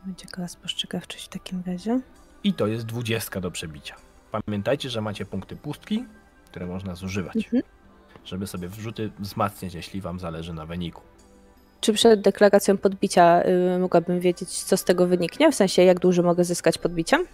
[0.07, 2.01] Będzie goła spostrzegawczość w takim razie.
[2.45, 3.97] I to jest dwudziestka do przebicia.
[4.31, 6.05] Pamiętajcie, że macie punkty pustki,
[6.47, 7.63] które można zużywać, Mhm.
[8.27, 11.03] Żeby sobie wrzuty wzmacniać, jeśli wam zależy na wyniku.
[11.81, 13.43] Czy przed deklaracją podbicia
[13.75, 15.53] y, mogłabym wiedzieć, co z tego wyniknie?
[15.53, 17.27] W sensie, jak dużo mogę zyskać podbiciem?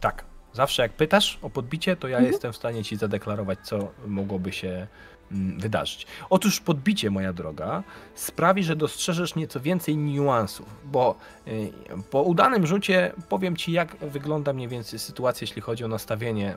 [0.00, 0.24] Tak.
[0.52, 2.32] Zawsze jak pytasz o podbicie, to ja Mhm.
[2.32, 4.86] jestem w stanie ci zadeklarować, co mogłoby się
[5.32, 6.06] mm, wydarzyć.
[6.30, 7.82] Otóż podbicie, moja droga,
[8.14, 11.14] sprawi, że dostrzeżesz nieco więcej niuansów, bo
[11.48, 11.72] y,
[12.10, 16.56] po udanym rzucie powiem ci, jak wygląda mniej więcej sytuacja, jeśli chodzi o nastawienie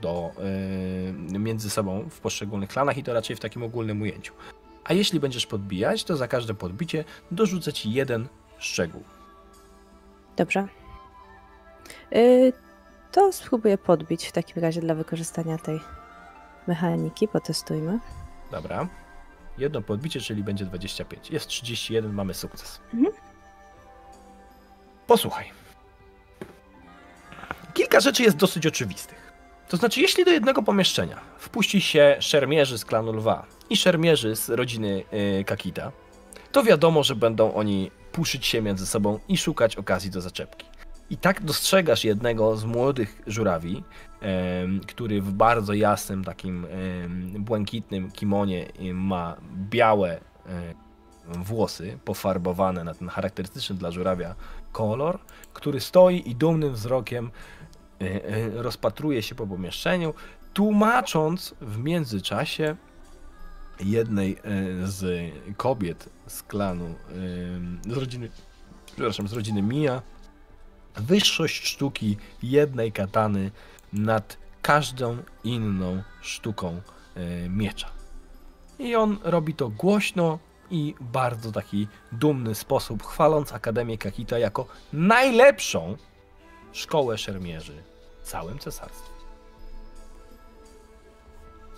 [0.00, 0.32] do,
[1.34, 4.34] y, między sobą w poszczególnych klanach i to raczej w takim ogólnym ujęciu.
[4.84, 9.02] A jeśli będziesz podbijać, to za każde podbicie dorzucę ci jeden szczegół.
[10.36, 10.68] Dobrze.
[12.12, 12.52] Y,
[13.12, 15.80] to spróbuję podbić w takim razie dla wykorzystania tej
[16.66, 17.28] mechaniki.
[17.28, 17.98] Potestujmy.
[18.50, 18.88] Dobra.
[19.58, 21.30] Jedno podbicie, czyli będzie 25.
[21.30, 22.80] Jest 31, mamy sukces.
[22.94, 23.14] Mhm.
[25.06, 25.52] Posłuchaj.
[27.74, 29.25] Kilka rzeczy jest dosyć oczywistych.
[29.68, 34.48] To znaczy, jeśli do jednego pomieszczenia wpuści się szermierzy z klanu Lwa i szermierzy z
[34.48, 35.04] rodziny
[35.40, 35.92] y, Kakita,
[36.52, 40.66] to wiadomo, że będą oni puszyć się między sobą i szukać okazji do zaczepki.
[41.10, 43.82] I tak dostrzegasz jednego z młodych żurawi,
[44.86, 46.66] który w bardzo jasnym, takim
[47.38, 49.36] błękitnym kimonie em, ma
[49.70, 50.20] białe
[51.28, 54.34] włosy pofarbowane na ten charakterystyczny dla żurawia
[54.72, 55.18] kolor,
[55.52, 57.30] który stoi i dumnym wzrokiem
[58.54, 60.14] rozpatruje się po pomieszczeniu,
[60.54, 62.76] tłumacząc w międzyczasie
[63.80, 64.38] jednej e,
[64.86, 66.94] z kobiet z klanu,
[67.88, 68.30] z rodziny,
[68.86, 70.02] przepraszam, z rodziny Mia,
[70.96, 73.50] wyższość sztuki jednej katany
[73.92, 76.80] nad każdą inną sztuką
[77.48, 77.90] miecza.
[78.78, 80.38] I on robi to głośno
[80.70, 85.96] i bardzo taki dumny sposób, chwaląc Akademię Kakita jako najlepszą
[86.76, 87.82] szkołę szermierzy
[88.22, 89.16] w całym cesarstwie.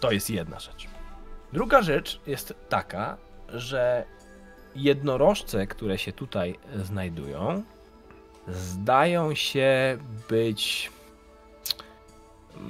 [0.01, 0.87] To jest jedna rzecz.
[1.53, 3.17] Druga rzecz jest taka,
[3.49, 4.05] że
[4.75, 7.63] jednorożce, które się tutaj znajdują,
[8.49, 10.91] zdają się być,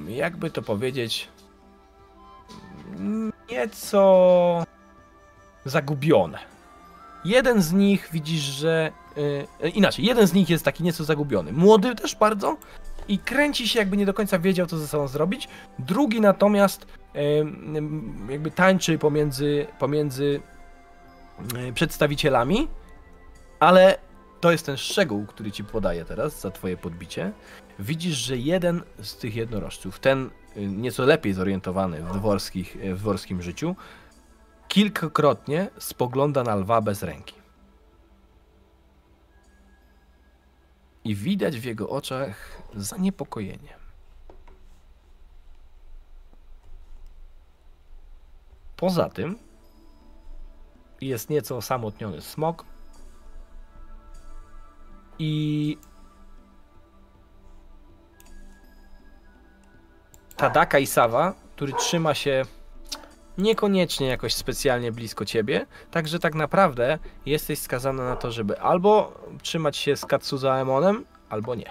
[0.08, 1.28] jakby to powiedzieć,
[3.50, 4.64] nieco
[5.64, 6.38] zagubione.
[7.24, 8.92] Jeden z nich widzisz, że.
[9.60, 11.52] Yy, inaczej, jeden z nich jest taki nieco zagubiony.
[11.52, 12.56] Młody też bardzo
[13.08, 15.48] i kręci się, jakby nie do końca wiedział, co ze sobą zrobić.
[15.78, 17.22] Drugi natomiast yy,
[18.28, 20.40] jakby tańczy pomiędzy, pomiędzy
[21.54, 22.68] yy, przedstawicielami,
[23.60, 23.98] ale
[24.40, 27.32] to jest ten szczegół, który ci podaję teraz za twoje podbicie.
[27.78, 33.76] Widzisz, że jeden z tych jednorożców, ten nieco lepiej zorientowany w, dworskich, w dworskim życiu,
[34.68, 37.37] kilkakrotnie spogląda na lwa bez ręki.
[41.04, 43.76] I widać w jego oczach zaniepokojenie.
[48.76, 49.38] Poza tym
[51.00, 52.64] jest nieco osamotniony smok,
[55.18, 55.78] i
[60.36, 62.42] Tadaka i Sawa, który trzyma się
[63.38, 69.76] niekoniecznie jakoś specjalnie blisko ciebie, także tak naprawdę jesteś skazany na to, żeby albo trzymać
[69.76, 71.70] się z Katsuzaemonem, albo nie.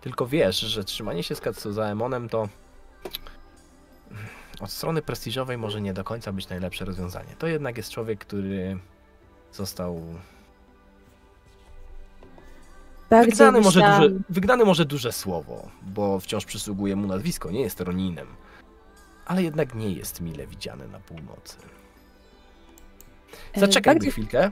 [0.00, 2.48] Tylko wiesz, że trzymanie się z Katsuzaemonem to
[4.60, 7.34] od strony prestiżowej może nie do końca być najlepsze rozwiązanie.
[7.38, 8.78] To jednak jest człowiek, który
[9.52, 10.02] został
[13.10, 17.80] Bardzo Wygnany może, duże, wygnany może duże słowo, bo wciąż przysługuje mu nazwisko, nie jest
[17.80, 18.26] Roninem.
[19.26, 21.56] Ale jednak nie jest mile widziany na północy.
[23.54, 24.50] E, Zaczekaj bardziej- chwilkę.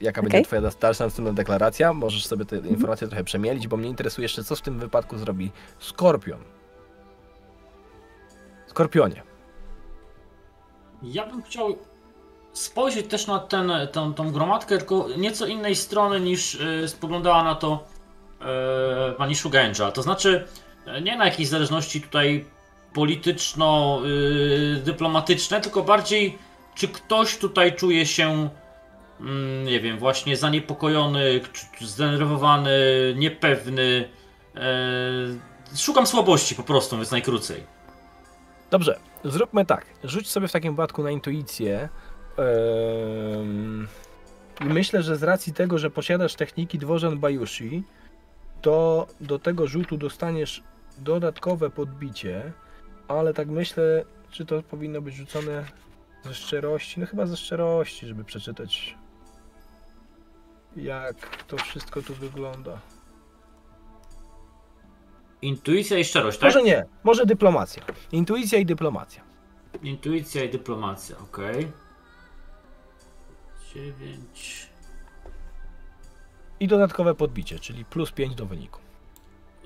[0.00, 0.30] Jaka Okej.
[0.30, 1.92] będzie twoja dalsza następna deklaracja?
[1.92, 5.50] Możesz sobie te informacje trochę przemielić, bo mnie interesuje jeszcze, co w tym wypadku zrobi
[5.78, 6.40] Skorpion.
[8.66, 9.22] Skorpionie.
[11.02, 11.78] Ja bym chciał
[12.52, 17.54] spojrzeć też na ten, tą, tą gromadkę, tylko nieco innej strony niż y, spoglądała na
[17.54, 17.84] to
[19.10, 19.92] y, pani Shugenja.
[19.92, 20.46] To znaczy,
[21.02, 22.44] nie na jakiejś zależności tutaj
[22.98, 26.38] polityczno-dyplomatyczne, tylko bardziej,
[26.74, 28.48] czy ktoś tutaj czuje się,
[29.20, 31.40] mm, nie wiem, właśnie zaniepokojony,
[31.80, 32.70] zdenerwowany,
[33.16, 34.08] niepewny.
[35.72, 37.62] y, szukam słabości po prostu, więc najkrócej.
[38.70, 39.86] Dobrze, zróbmy tak.
[40.04, 41.88] Rzuć sobie w takim wypadku na intuicję.
[44.60, 47.82] I myślę, że z racji tego, że posiadasz techniki Dworzan Bajushi,
[48.62, 50.62] to do tego rzutu dostaniesz
[50.98, 52.52] dodatkowe podbicie,
[53.08, 55.64] ale tak myślę, czy to powinno być rzucone
[56.24, 57.00] ze szczerości.
[57.00, 58.96] No chyba ze szczerości, żeby przeczytać,
[60.76, 62.80] jak to wszystko tu wygląda.
[65.42, 66.46] Intuicja i szczerość, tak?
[66.46, 67.82] Może nie, może dyplomacja.
[68.12, 69.22] Intuicja i dyplomacja.
[69.82, 71.72] Intuicja i dyplomacja, okej.
[73.74, 74.68] 9.
[76.60, 78.80] I dodatkowe podbicie, czyli plus 5 do wyniku.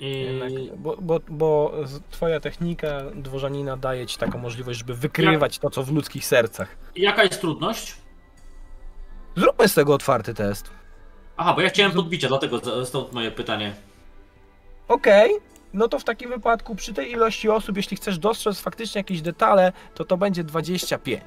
[0.04, 0.70] I...
[0.76, 1.72] Bo, bo, bo
[2.10, 6.76] twoja technika dworzanina daje ci taką możliwość, żeby wykrywać to, co w ludzkich sercach.
[6.96, 7.96] Jaka jest trudność?
[9.36, 10.70] Zróbmy z tego otwarty test.
[11.36, 13.74] Aha, bo ja chciałem podbicia, dlatego stąd moje pytanie.
[14.88, 15.30] Okej,
[15.72, 19.72] no to w takim wypadku przy tej ilości osób, jeśli chcesz dostrzec faktycznie jakieś detale,
[19.94, 21.22] to to będzie 25.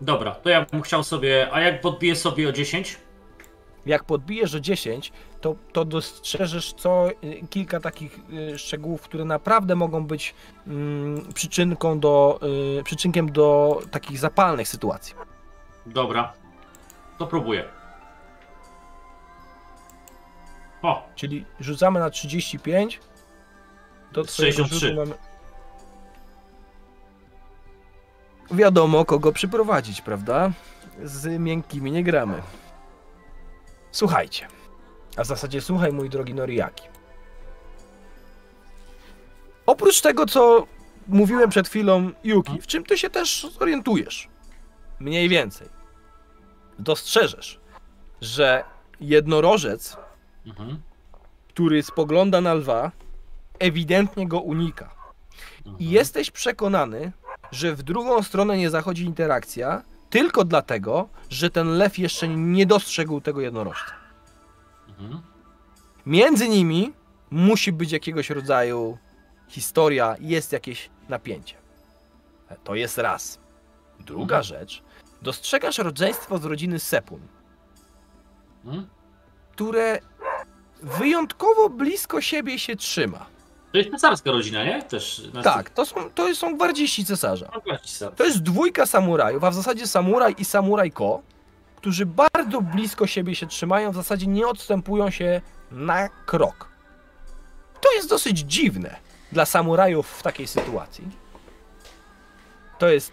[0.00, 1.48] Dobra, to ja bym chciał sobie.
[1.52, 2.96] A jak podbiję sobie o 10?
[3.86, 8.18] Jak podbijesz o 10, to, to dostrzeżesz co y, kilka takich
[8.52, 10.34] y, szczegółów, które naprawdę mogą być
[10.66, 12.40] mm, przyczynką do,
[12.80, 15.14] y, przyczynkiem do takich zapalnych sytuacji.
[15.86, 16.32] Dobra.
[17.18, 17.64] To próbuję.
[20.82, 23.00] O, Czyli rzucamy na 35.
[24.12, 24.86] Do twojego 63.
[24.86, 25.14] rzutu mamy...
[28.50, 30.50] Wiadomo, kogo przyprowadzić, prawda?
[31.04, 32.42] Z miękkimi nie gramy.
[33.90, 34.57] Słuchajcie.
[35.18, 36.88] A w zasadzie słuchaj, mój drogi Noriaki.
[39.66, 40.66] Oprócz tego, co
[41.08, 44.28] mówiłem przed chwilą, Yuki, w czym ty się też zorientujesz?
[45.00, 45.68] Mniej więcej.
[46.78, 47.60] Dostrzeżesz,
[48.20, 48.64] że
[49.00, 49.96] jednorożec
[50.46, 50.80] mhm.
[51.48, 52.92] który spogląda na lwa,
[53.58, 54.90] ewidentnie go unika.
[55.64, 55.90] I Mhm.
[55.90, 57.12] jesteś przekonany,
[57.52, 63.20] że w drugą stronę nie zachodzi interakcja, tylko dlatego, że ten lew jeszcze nie dostrzegł
[63.20, 63.97] tego jednorożca.
[64.98, 65.22] Mhm.
[66.06, 66.92] Między nimi
[67.30, 68.98] musi być jakiegoś rodzaju
[69.48, 71.54] historia, jest jakieś napięcie.
[72.64, 73.38] To jest raz.
[74.00, 74.42] Druga Mhm.
[74.42, 74.82] rzecz,
[75.22, 77.20] dostrzegasz rodzeństwo z rodziny Sepun,
[78.64, 78.86] Mhm.
[79.52, 79.98] które
[80.82, 83.26] wyjątkowo blisko siebie się trzyma.
[83.72, 84.82] To jest cesarska rodzina, nie?
[84.82, 85.22] Też.
[85.44, 87.50] Tak, to są, to są gwardziści cesarza.
[87.54, 88.12] No, właśnie, cesar.
[88.14, 91.22] To jest dwójka samurajów, a w zasadzie samuraj i samuraj ko,
[91.78, 96.68] którzy bardzo blisko siebie się trzymają, w zasadzie nie odstępują się na krok.
[97.80, 98.96] To jest dosyć dziwne
[99.32, 101.08] dla samurajów w takiej sytuacji.
[102.78, 103.12] To jest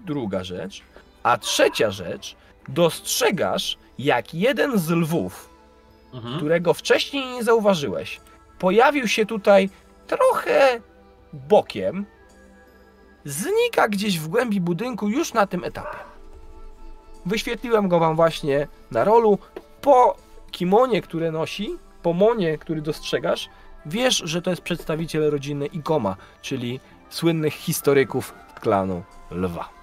[0.00, 0.82] druga rzecz.
[1.22, 2.36] A trzecia rzecz,
[2.68, 5.48] dostrzegasz, jak jeden z lwów,
[6.14, 6.36] Mhm.
[6.36, 8.20] którego wcześniej nie zauważyłeś,
[8.58, 9.70] pojawił się tutaj
[10.06, 10.80] trochę
[11.32, 12.06] bokiem,
[13.24, 15.98] znika gdzieś w głębi budynku już na tym etapie.
[17.28, 19.38] Wyświetliłem go wam właśnie na rolu.
[19.80, 20.16] Po
[20.50, 23.48] kimonie, które nosi, po monie, który dostrzegasz,
[23.86, 29.77] wiesz, że to jest przedstawiciel rodziny Ikoma, czyli słynnych historyków klanu Lwa.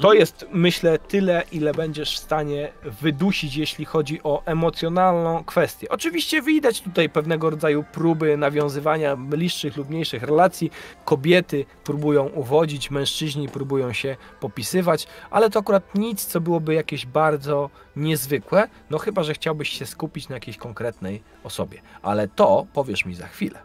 [0.00, 5.88] To jest, myślę, tyle, ile będziesz w stanie wydusić, jeśli chodzi o emocjonalną kwestię.
[5.88, 10.70] Oczywiście widać tutaj pewnego rodzaju próby nawiązywania bliższych lub mniejszych relacji.
[11.04, 17.70] Kobiety próbują uwodzić, mężczyźni próbują się popisywać, ale to akurat nic, co byłoby jakieś bardzo
[17.96, 21.80] niezwykłe, no chyba, że chciałbyś się skupić na jakiejś konkretnej osobie.
[22.02, 23.58] Ale to powiesz mi za chwilę.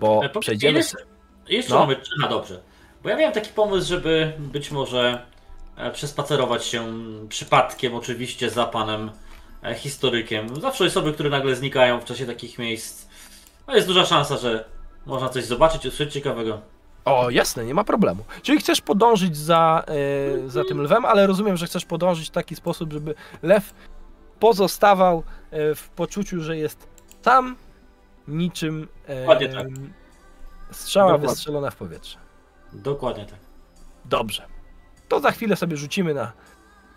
[0.00, 0.80] Bo E, przejdziemy...
[1.48, 1.80] Jeszcze, No.
[1.80, 1.96] mamy.
[2.24, 2.62] A dobrze.
[3.02, 5.26] Bo ja miałem taki pomysł, żeby być może
[5.76, 6.86] e, przespacerować się
[7.28, 9.10] przypadkiem, oczywiście za panem
[9.62, 10.60] e, historykiem.
[10.60, 13.08] Zawsze osoby, które nagle znikają w czasie takich miejsc.
[13.66, 14.64] No jest duża szansa, że
[15.06, 16.60] można coś zobaczyć, usłyszeć ciekawego.
[17.04, 18.24] O, jasne, nie ma problemu.
[18.42, 19.84] Czyli chcesz podążyć za,
[20.44, 23.74] e, za tym lwem, ale rozumiem, że chcesz podążyć w taki sposób, żeby lew
[24.40, 26.88] pozostawał e, w poczuciu, że jest
[27.22, 27.56] tam
[28.28, 29.66] niczym e, tak.
[30.70, 31.28] strzała Dokładnie.
[31.28, 32.18] wystrzelona w powietrze.
[32.72, 33.38] Dokładnie tak.
[34.04, 34.46] Dobrze.
[35.08, 36.32] To za chwilę sobie rzucimy na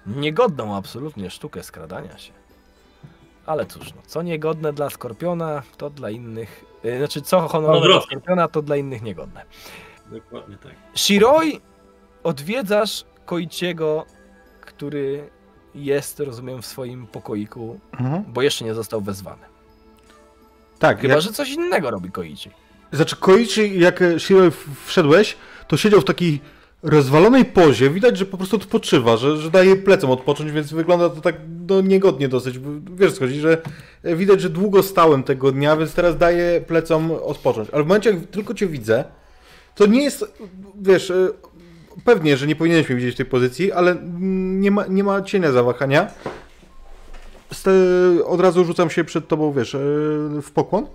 [0.05, 2.33] niegodną absolutnie sztukę skradania się.
[3.45, 6.65] Ale cóż, no, co niegodne dla Skorpiona, to dla innych...
[6.83, 8.01] E, znaczy, co honorowe dla.
[8.01, 9.45] Skorpiona, to dla innych niegodne.
[10.11, 10.71] Dokładnie tak.
[10.95, 11.61] Shiroi,
[12.23, 14.05] odwiedzasz Koichiego,
[14.61, 15.29] który
[15.75, 18.23] jest, rozumiem, w swoim pokoiku, Mhm.
[18.27, 19.43] bo jeszcze nie został wezwany.
[20.79, 22.49] Tak, Chyba, jak, że coś innego robi Koichi.
[22.91, 24.51] znaczy Koichi, jak e, Shiroi
[24.85, 25.37] wszedłeś,
[25.67, 26.41] to siedział w takiej
[26.83, 31.21] rozwalonej pozie widać, że po prostu odpoczywa, że, że daje plecom odpocząć, więc wygląda to
[31.21, 31.35] tak
[31.69, 32.59] no, niegodnie dosyć.
[32.95, 33.61] Wiesz chodzi, że
[34.03, 37.69] widać, że długo stałem tego dnia, więc teraz daję plecom odpocząć.
[37.69, 39.03] Ale w momencie, jak tylko cię widzę,
[39.75, 40.25] to nie jest,
[40.81, 41.27] wiesz, e,
[42.05, 43.95] pewnie, że nie powinieneś mnie widzieć w tej pozycji, ale
[44.59, 46.07] nie ma, nie ma cienia zawahania.
[48.25, 49.79] Od razu rzucam się przed tobą, wiesz, e,
[50.41, 50.87] w pokłon.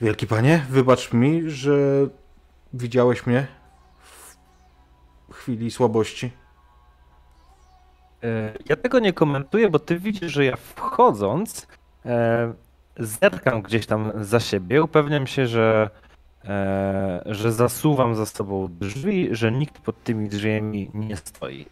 [0.00, 2.06] Wielki panie, wybacz mi, że
[2.74, 3.46] widziałeś mnie
[5.30, 6.30] w chwili słabości.
[8.24, 11.66] E, Ja tego nie komentuję, bo ty widzisz, że ja wchodząc
[12.06, 12.52] e,
[12.98, 15.90] zerkam gdzieś tam za siebie, upewniam się, że,
[16.44, 21.66] e, że zasuwam za sobą drzwi, że nikt pod tymi drzwiami nie stoi.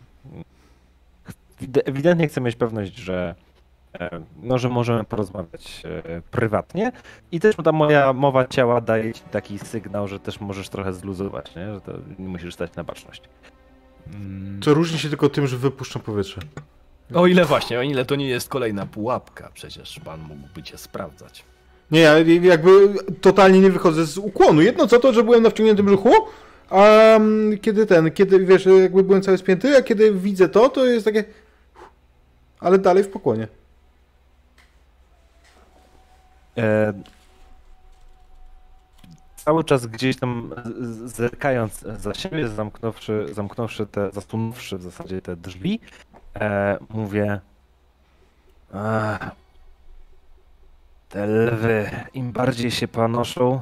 [1.61, 3.34] Wide- Ewidentnie chcę mieć pewność, że,
[4.42, 6.92] no, że możemy porozmawiać e, prywatnie
[7.32, 11.55] i też ta moja mowa ciała daje ci taki sygnał, że też możesz trochę zluzować,
[11.57, 11.74] nie?
[11.74, 13.22] że to nie musisz stać na baczność.
[14.14, 14.62] Mm.
[14.62, 16.40] Co różni się tylko tym, że wypuszczam powietrze.
[17.14, 21.45] O ile właśnie, o ile to nie jest kolejna pułapka, przecież pan mógłby cię sprawdzać.
[21.90, 22.70] Nie, ja jakby
[23.20, 24.62] totalnie nie wychodzę z ukłonu.
[24.62, 26.12] Jedno co to, że byłem na wciągniętym brzuchu,
[26.70, 30.86] a mm, kiedy ten, kiedy wiesz, jakby byłem cały spięty, a kiedy widzę to, to
[30.86, 31.24] jest takie...
[32.61, 33.49] Ale dalej w pokłonie.
[36.59, 36.92] E,
[39.36, 40.55] cały czas gdzieś tam
[41.05, 45.80] zerkając za siebie, zamknąwszy, zamknąwszy te, zasunąwszy w zasadzie te drzwi,
[46.36, 47.40] e, mówię
[48.74, 49.30] "Ach,
[51.09, 53.61] te lwy, im bardziej się panoszą,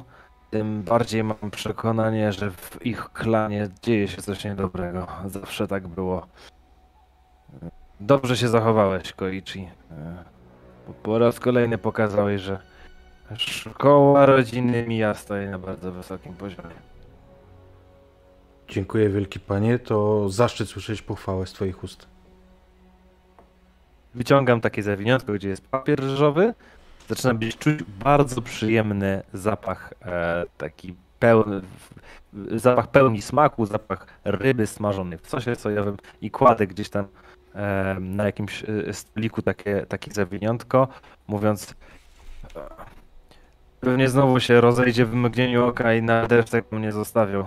[0.51, 5.07] tym bardziej mam przekonanie, że w ich klanie dzieje się coś niedobrego.
[5.27, 6.27] Zawsze tak było.
[8.01, 9.69] Dobrze się zachowałeś, Koichi.
[9.91, 10.25] E,
[11.03, 12.59] Po raz kolejny pokazałeś, że
[13.37, 16.75] Szkoła rodziny Mija stoi na bardzo wysokim poziomie.
[18.69, 22.07] Dziękuję wielki panie, to zaszczyt słyszeć pochwałę z twoich ust.
[24.15, 26.55] Wyciągam takie zawiniątko, gdzie jest papier ryżowy.
[27.09, 31.61] Zaczyna być czuć bardzo przyjemny zapach, e, taki pełny,
[32.51, 37.07] zapach pełni smaku, zapach ryby smażonej w sosie sojowym i kładę gdzieś tam
[37.55, 40.89] e, na jakimś e, stoliku takie, takie zawiniątko,
[41.29, 41.75] mówiąc
[43.83, 47.45] pewnie znowu się rozejdzie w mgnieniu oka i na deszczek mnie zostawił.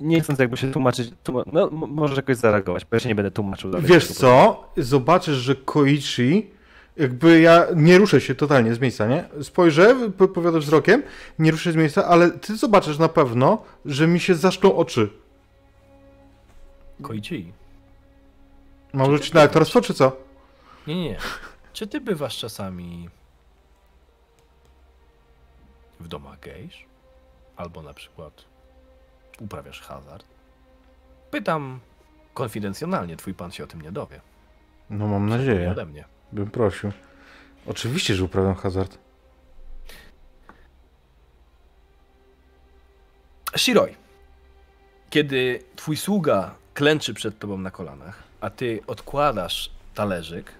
[0.00, 3.14] Nie chcąc jakby się tłumaczyć, tłuma- no m- możesz jakoś zareagować, bo ja się nie
[3.14, 3.70] będę tłumaczył.
[3.70, 4.64] dalej Wiesz co?
[4.76, 6.50] Zobaczysz, że Koichi,
[6.96, 9.24] jakby ja nie ruszę się totalnie z miejsca, nie?
[9.42, 11.02] Spojrzę, po- powiadasz wzrokiem,
[11.38, 15.08] nie ruszę się z miejsca, ale ty zobaczysz na pewno, że mi się zaszklą oczy.
[17.02, 17.52] Koichi.
[18.92, 20.16] Mam rzucić na aktorstwo, czy co?
[20.86, 21.16] Nie, nie, nie.
[21.72, 23.08] Czy ty bywasz czasami
[26.00, 26.86] w domach gejsz?
[27.56, 28.44] Albo na przykład
[29.40, 30.26] uprawiasz hazard?
[31.30, 31.80] Pytam
[32.34, 34.20] konfidencjonalnie, twój pan się o tym nie dowie.
[34.90, 35.70] No mam nadzieję.
[35.70, 36.04] ode mnie.
[36.32, 36.92] Bym prosił.
[37.66, 38.98] Oczywiście, że uprawiam hazard.
[43.56, 43.96] Shiroi,
[45.10, 50.52] kiedy twój sługa klęczy przed tobą na kolanach, a ty odkładasz talerzyk,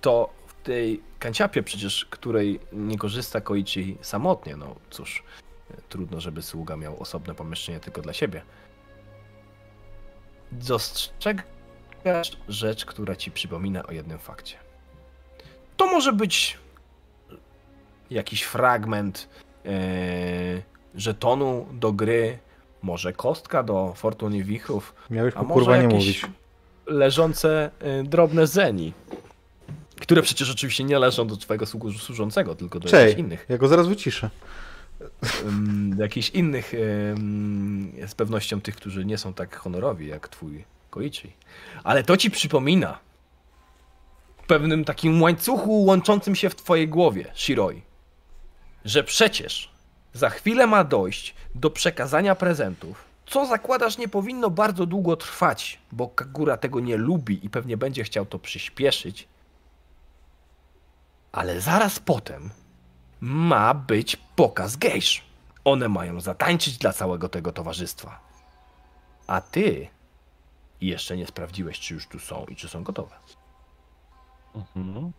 [0.00, 0.30] to
[0.62, 5.22] tej kanciapie przecież, której nie korzysta Koichi samotnie, no cóż,
[5.88, 8.42] trudno, żeby sługa miał osobne pomieszczenie tylko dla siebie.
[10.52, 14.56] Dostrzegasz rzecz, która ci przypomina o jednym fakcie.
[15.76, 16.58] To może być
[18.10, 19.28] jakiś fragment
[19.66, 19.70] e,
[20.94, 22.38] żetonu do gry,
[22.82, 26.26] może kostka do Fortuny Wichrów, Miałeś a może kurwa nie jakieś mówić.
[26.86, 27.70] leżące
[28.00, 28.92] y, drobne zeni,
[30.00, 31.66] które przecież oczywiście nie leżą do twojego
[31.98, 34.30] służącego, tylko do Czej, jakichś innych, ja go zaraz wyciszę.
[35.96, 36.72] do jakichś innych
[38.06, 41.32] z pewnością tych, którzy nie są tak honorowi jak twój Koichi.
[41.84, 42.98] Ale to ci przypomina
[44.46, 47.82] pewnym takim łańcuchu łączącym się w twojej głowie, Shiroi,
[48.84, 49.70] że przecież
[50.14, 56.08] za chwilę ma dojść do przekazania prezentów, co zakładasz nie powinno bardzo długo trwać, bo
[56.08, 59.28] Kagura tego nie lubi i pewnie będzie chciał to przyspieszyć.
[61.32, 62.50] Ale zaraz potem
[63.20, 65.24] ma być pokaz gejsz.
[65.64, 68.20] One mają zatańczyć dla całego tego towarzystwa.
[69.26, 69.88] A ty
[70.80, 73.16] jeszcze nie sprawdziłeś, czy już tu są i czy są gotowe.
[74.54, 75.12] Mhm.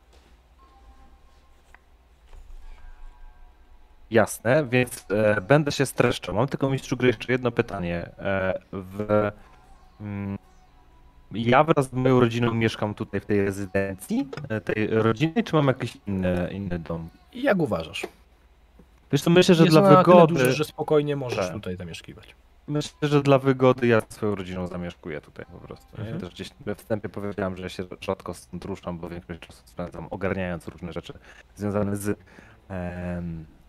[4.11, 6.35] Jasne, więc e, będę się streszczał.
[6.35, 8.11] Mam tylko mistrzu gry jeszcze jedno pytanie.
[8.17, 9.31] E, w,
[10.01, 10.37] mm,
[11.33, 15.67] ja wraz z moją rodziną mieszkam tutaj w tej rezydencji, e, tej rodzinnej, czy mam
[15.67, 17.09] jakiś inny, inny dom?
[17.33, 18.07] Jak uważasz?
[19.11, 20.33] Wiesz co, myślę, że Jest dla wygody...
[20.33, 21.53] duży, że spokojnie możesz Tak.
[21.53, 22.35] tutaj zamieszkiwać.
[22.67, 25.87] Myślę, że dla wygody ja swoją rodziną zamieszkuję tutaj po prostu.
[25.97, 26.19] Mhm.
[26.19, 30.07] Też gdzieś we wstępie powiedziałem, że ja się rzadko stąd ruszam, bo większość czasu spędzam
[30.09, 31.13] ogarniając różne rzeczy
[31.55, 32.19] związane z,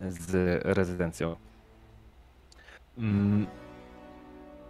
[0.01, 1.37] z rezydencją.
[2.99, 3.47] Mm,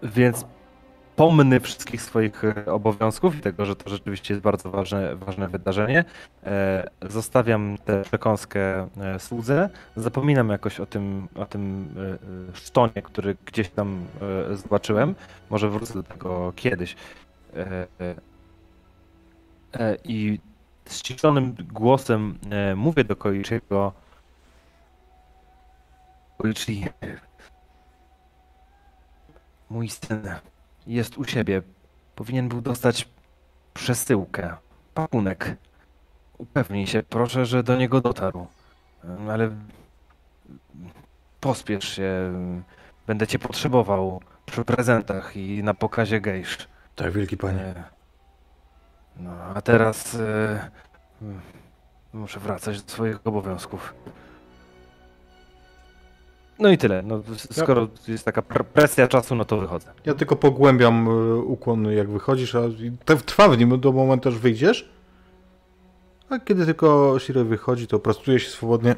[0.02, 0.46] Więc
[1.16, 6.04] pomny wszystkich swoich e, obowiązków i tego, że to rzeczywiście jest bardzo ważne, ważne wydarzenie.
[6.44, 9.70] E, Zostawiam tę przekąskę e, słudze.
[9.96, 11.94] Zapominam jakoś o tym, o tym
[12.54, 14.06] sztonie, który gdzieś tam
[14.52, 15.14] zobaczyłem.
[15.50, 16.96] Może wrócę do tego kiedyś.
[20.04, 20.40] I
[20.90, 22.38] ściszonym głosem
[22.76, 23.92] mówię do Koichiego
[26.38, 26.86] Koichi,
[29.70, 30.51] mój syn
[30.86, 31.62] jest u siebie.
[32.16, 33.08] Powinien był dostać
[33.74, 34.56] przesyłkę,
[34.94, 35.56] pakunek.
[36.38, 38.46] Upewnij się, proszę, że do niego dotarł.
[39.30, 39.50] Ale
[41.40, 42.32] pospiesz się.
[43.06, 46.68] Będę cię potrzebował przy prezentach i na pokazie gejsz.
[46.96, 47.60] Tak, wielki panie.
[47.60, 47.84] E,
[49.16, 50.70] No, a teraz e,
[52.12, 53.94] muszę wracać do swoich obowiązków.
[56.62, 57.02] No i tyle.
[57.02, 59.92] No, skoro jest taka pr- presja czasu, no to wychodzę.
[60.04, 62.60] Ja tylko pogłębiam y, ukłon, jak wychodzisz, a
[63.26, 64.88] trwa w nim do momentu, aż wyjdziesz.
[66.28, 68.96] A kiedy tylko Shiro wychodzi, to prostuję się swobodnie.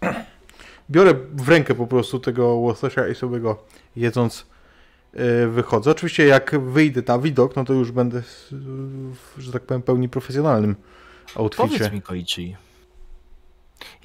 [0.90, 3.64] Biorę w rękę po prostu tego łososia i sobie go
[3.96, 4.46] jedząc
[5.14, 5.90] y, wychodzę.
[5.90, 8.52] Oczywiście jak wyjdę na widok, no to już będę, w,
[9.36, 10.76] w, że tak powiem, pełni profesjonalnym
[11.34, 11.68] outficie.
[11.68, 12.56] Powiedz mi, Koichi,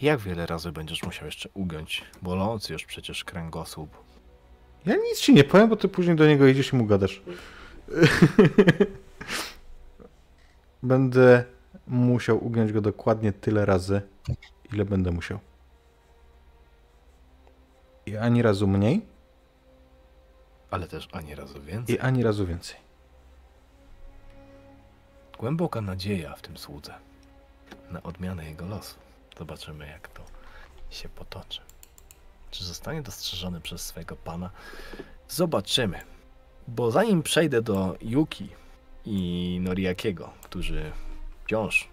[0.01, 3.97] jak wiele razy będziesz musiał jeszcze ugiąć bolący już przecież kręgosłup?
[4.85, 7.21] Ja nic ci nie powiem, bo ty później do niego idziesz i mu gadasz.
[10.83, 11.43] będę
[11.87, 14.01] musiał ugiąć go dokładnie tyle razy,
[14.73, 15.39] ile będę musiał.
[18.05, 19.05] I ani razu mniej,
[20.71, 21.95] Ale też ani razu więcej.
[21.95, 22.77] i ani razu więcej.
[25.39, 26.93] Głęboka nadzieja w tym słudze.
[27.91, 28.95] Na odmianę jego losu.
[29.37, 30.21] Zobaczymy, jak to
[30.89, 31.61] się potoczy.
[32.51, 34.49] Czy zostanie dostrzeżony przez swojego pana?
[35.29, 36.01] Zobaczymy.
[36.67, 38.49] Bo zanim przejdę do Yuki
[39.05, 40.91] i Noriakiego, którzy
[41.45, 41.89] wciąż,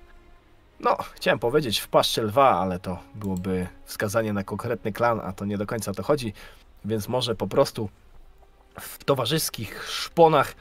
[0.80, 5.44] no, chciałem powiedzieć w paszczy lwa, ale to byłoby wskazanie na konkretny klan, a to
[5.44, 6.32] nie do końca to chodzi,
[6.84, 7.88] więc może po prostu
[8.80, 10.54] w towarzyskich szponach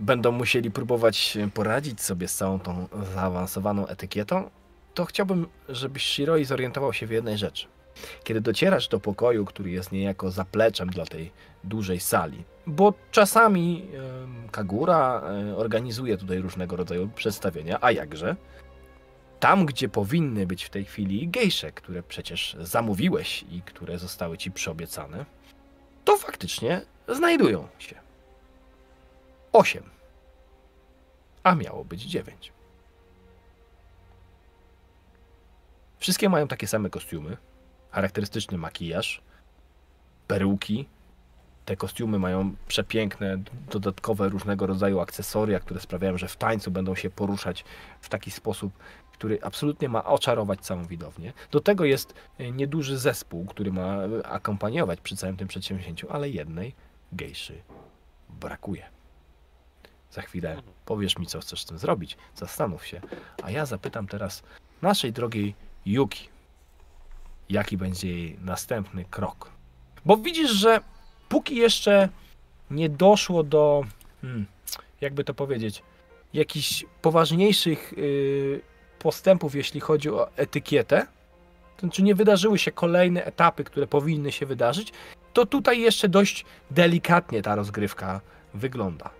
[0.00, 4.50] będą musieli próbować poradzić sobie z całą tą zaawansowaną etykietą,
[4.96, 7.66] to chciałbym, żebyś Shiroi zorientował się w jednej rzeczy.
[8.24, 11.32] Kiedy docierasz do pokoju, który jest niejako zapleczem dla tej
[11.64, 13.88] dużej sali, bo czasami
[14.50, 18.36] Kagura e, organizuje tutaj różnego rodzaju przedstawienia, a jakże,
[19.40, 24.50] tam gdzie powinny być w tej chwili gejsze, które przecież zamówiłeś i które zostały ci
[24.50, 25.24] przyobiecane,
[26.04, 27.94] to faktycznie znajdują się.
[29.52, 29.82] Osiem.
[31.42, 32.55] A miało być dziewięć.
[35.98, 37.36] Wszystkie mają takie same kostiumy,
[37.90, 39.22] charakterystyczny makijaż,
[40.26, 40.88] peruki.
[41.64, 43.38] Te kostiumy mają przepiękne,
[43.70, 47.64] dodatkowe różnego rodzaju akcesoria, które sprawiają, że w tańcu będą się poruszać
[48.00, 48.72] w taki sposób,
[49.12, 51.32] który absolutnie ma oczarować całą widownię.
[51.50, 56.28] Do tego jest e, nieduży zespół, który ma e, akompaniować przy całym tym przedsięwzięciu, ale
[56.30, 56.74] jednej
[57.12, 57.62] gejszy
[58.28, 58.86] brakuje.
[60.10, 62.16] Za chwilę powiesz mi, co chcesz z tym zrobić.
[62.34, 63.00] Zastanów się.
[63.42, 64.42] A ja zapytam teraz
[64.82, 65.54] naszej drogiej
[65.86, 66.28] Yuki,
[67.48, 69.50] jaki będzie jej następny krok.
[70.04, 70.80] Bo widzisz, że
[71.28, 72.08] póki jeszcze
[72.70, 73.84] nie doszło do,
[74.22, 74.46] hmm,
[75.00, 75.82] jakby to powiedzieć,
[76.34, 78.60] jakichś poważniejszych yy,
[78.98, 81.06] postępów, jeśli chodzi o etykietę,
[81.76, 84.92] to znaczy nie wydarzyły się kolejne etapy, które powinny się wydarzyć,
[85.32, 88.20] to tutaj jeszcze dość delikatnie ta rozgrywka
[88.54, 89.10] wygląda.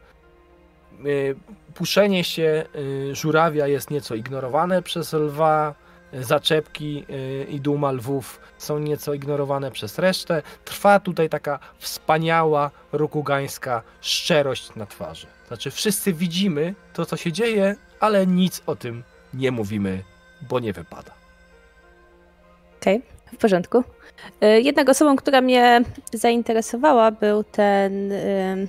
[1.07, 1.37] Y,
[1.75, 2.65] Puszenie się
[3.11, 5.86] y, żurawia jest nieco ignorowane przez lwa, y,
[6.21, 10.43] zaczepki y, i duma lwów są nieco ignorowane przez resztę.
[10.65, 15.27] Trwa tutaj taka wspaniała rokugańska szczerość na twarzy.
[15.49, 19.03] Znaczy wszyscy widzimy to, co się dzieje, ale nic o tym
[19.35, 20.03] nie mówimy,
[20.49, 21.13] bo nie wypada.
[22.81, 23.03] Okej,
[23.33, 23.85] w porządku.
[24.45, 25.83] Y, Jednak osobą, która mnie
[26.13, 28.67] zainteresowała, był ten ym,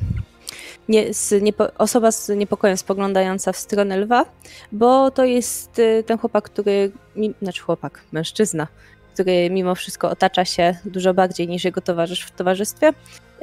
[0.89, 4.25] nie, z niepo, osoba z niepokojem spoglądająca w stronę lwa,
[4.71, 8.67] bo to jest y, ten chłopak, który, mi, znaczy chłopak, mężczyzna,
[9.13, 12.89] który mimo wszystko otacza się dużo bardziej niż jego towarzysz w towarzystwie,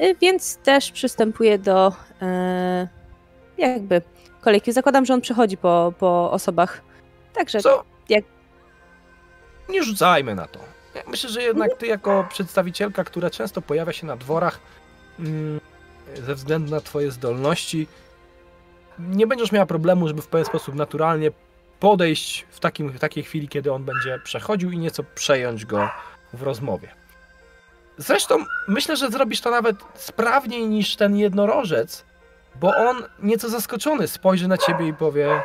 [0.01, 1.87] y, więc też przystępuje do
[2.21, 2.87] y,
[3.57, 4.01] jakby
[4.41, 4.71] kolejki.
[4.71, 6.81] Zakładam, że on przechodzi po, po osobach.
[7.33, 7.83] Także Co?
[8.09, 8.25] jak-
[9.69, 10.59] Nie rzucajmy na to.
[10.95, 14.59] Ja myślę, że jednak ty jako przedstawicielka, która często pojawia się na dworach,
[15.19, 15.59] mm,
[16.25, 17.87] ze względu na twoje zdolności
[18.99, 21.31] nie będziesz miała problemu, żeby w pewien sposób naturalnie
[21.79, 25.89] podejść w, takim, w takiej chwili, kiedy on będzie przechodził i nieco przejąć go
[26.33, 26.91] w rozmowie.
[27.97, 32.05] Zresztą myślę, że zrobisz to nawet sprawniej niż ten jednorożec,
[32.55, 35.41] bo on nieco zaskoczony spojrzy na ciebie i powie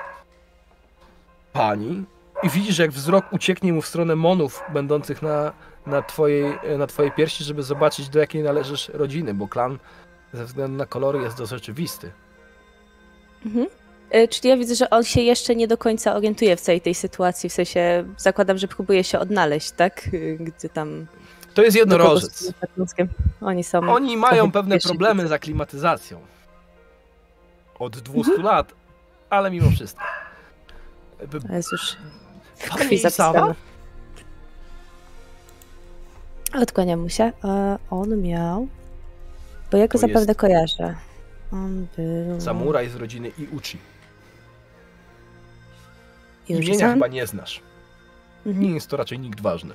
[1.52, 2.04] Pani
[2.42, 5.52] i widzisz, jak wzrok ucieknie mu w stronę monów będących na,
[5.86, 9.78] na, twojej, na twojej piersi, żeby zobaczyć do jakiej należysz rodziny, bo klan
[10.32, 12.10] ze względu na kolory jest dość rzeczywisty.
[13.46, 13.66] Mhm.
[14.14, 16.94] Y, Czyli ja widzę, że on się jeszcze nie do końca orientuje w całej tej
[16.94, 20.08] sytuacji, w sensie zakładam, że próbuje się odnaleźć, tak?
[20.14, 21.06] Y, Gdzie tam...
[21.54, 22.52] To jest jednorożec.
[22.60, 23.08] Patryckiem.
[23.40, 23.78] Oni są...
[23.94, 26.20] Oni mają pewne problemy z aklimatyzacją.
[27.78, 28.42] Od 200 Mhm.
[28.42, 28.72] lat,
[29.30, 30.04] ale mimo wszystko.
[32.68, 33.54] Pani krwi zapisane.
[36.62, 37.32] Odkłaniam mu się.
[37.44, 38.68] E, On miał...
[39.70, 40.94] Bo ja go To zapewne jest- kojarzę.
[41.52, 42.40] On był...
[42.40, 43.78] Samuraj z rodziny Iuchi.
[46.48, 46.92] Imienia Yuji-san?
[46.94, 47.60] chyba nie znasz.
[48.46, 48.64] Mhm.
[48.66, 49.74] Nie jest to raczej nikt ważny.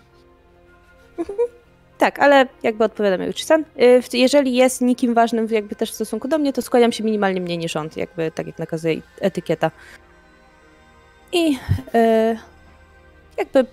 [1.98, 3.62] Tak, ale jakby odpowiadam Yuji-san.
[3.82, 7.42] Y, Jeżeli jest nikim ważnym jakby też w stosunku do mnie, to skłaniam się minimalnie
[7.42, 9.72] mniej niż on, jakby tak jak nakazuje etykieta.
[11.32, 11.58] I
[11.96, 12.38] y,
[13.38, 13.66] jakby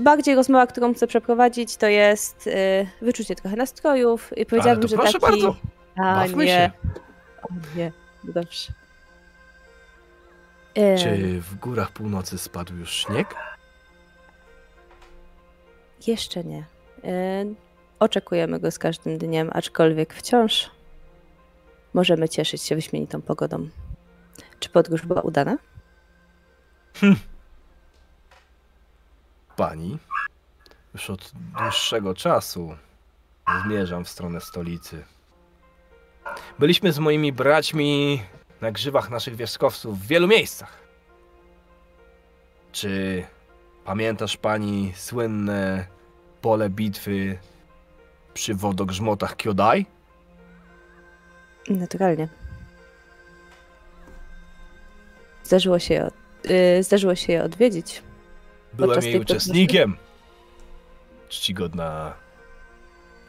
[0.00, 5.20] bardziej rozmowa, którą chcę przeprowadzić, to jest y, wyczucie trochę nastrojów i powiedziałabym, że proszę
[5.20, 5.42] taki...
[5.42, 5.56] bardzo,
[5.96, 6.70] A nie, się.
[7.42, 7.92] o nie,
[8.24, 8.72] dobrze.
[10.74, 13.34] Czy w górach północy spadł już śnieg?
[16.06, 16.64] Jeszcze nie.
[17.04, 17.54] Y,
[17.98, 20.70] Oczekujemy go z każdym dniem, aczkolwiek wciąż
[21.94, 23.68] możemy cieszyć się wyśmienitą pogodą.
[24.60, 25.58] Czy podróż była udana?
[29.60, 29.98] Pani,
[30.94, 32.76] już od dłuższego czasu
[33.64, 35.04] zmierzam w stronę stolicy.
[36.58, 38.22] Byliśmy z moimi braćmi
[38.60, 40.76] na grzywach naszych wierzchowców w wielu miejscach.
[42.72, 43.24] Czy
[43.84, 45.86] pamiętasz pani słynne
[46.42, 47.38] pole bitwy
[48.34, 49.86] przy wodogrzmotach Kyodai?
[51.68, 52.28] Naturalnie.
[55.44, 56.14] Zdarzyło się je, od-
[56.50, 58.02] y, zdarzyło się je odwiedzić.
[58.72, 59.96] Byłem jej uczestnikiem.
[61.28, 62.14] Czcigodna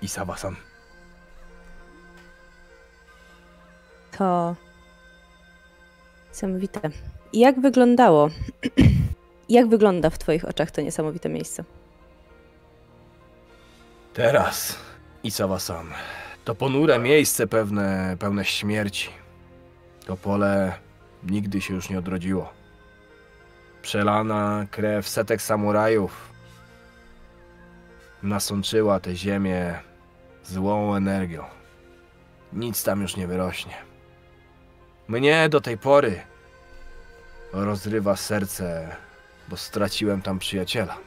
[0.02, 0.56] Isawa-san.
[4.18, 4.56] To
[6.30, 6.80] niesamowite.
[7.34, 8.30] Jak wyglądało?
[9.50, 11.64] Jak wygląda w Twoich oczach to niesamowite miejsce?
[14.14, 14.78] Teraz,
[15.24, 15.88] Isawa-san,
[16.46, 19.10] to ponure miejsce pewne, pełne śmierci.
[20.06, 20.74] To pole
[21.24, 22.61] nigdy się już nie odrodziło.
[23.82, 26.32] Przelana krew setek samurajów
[28.24, 29.80] nasączyła tę ziemię
[30.44, 31.44] złą energią.
[32.54, 33.74] Nic tam już nie wyrośnie.
[35.08, 36.22] Mnie do tej pory
[37.54, 38.96] rozrywa serce,
[39.50, 40.98] bo straciłem tam przyjaciela.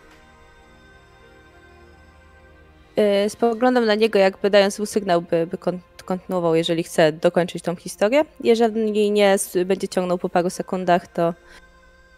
[2.97, 7.63] Yy, Spoglądam na niego, jakby dając mu sygnał, by, by kon- kontynuował, jeżeli chce dokończyć
[7.63, 8.25] tą historię.
[8.41, 9.37] Jeżeli nie
[9.67, 11.35] będzie ciągnął po paru sekundach, to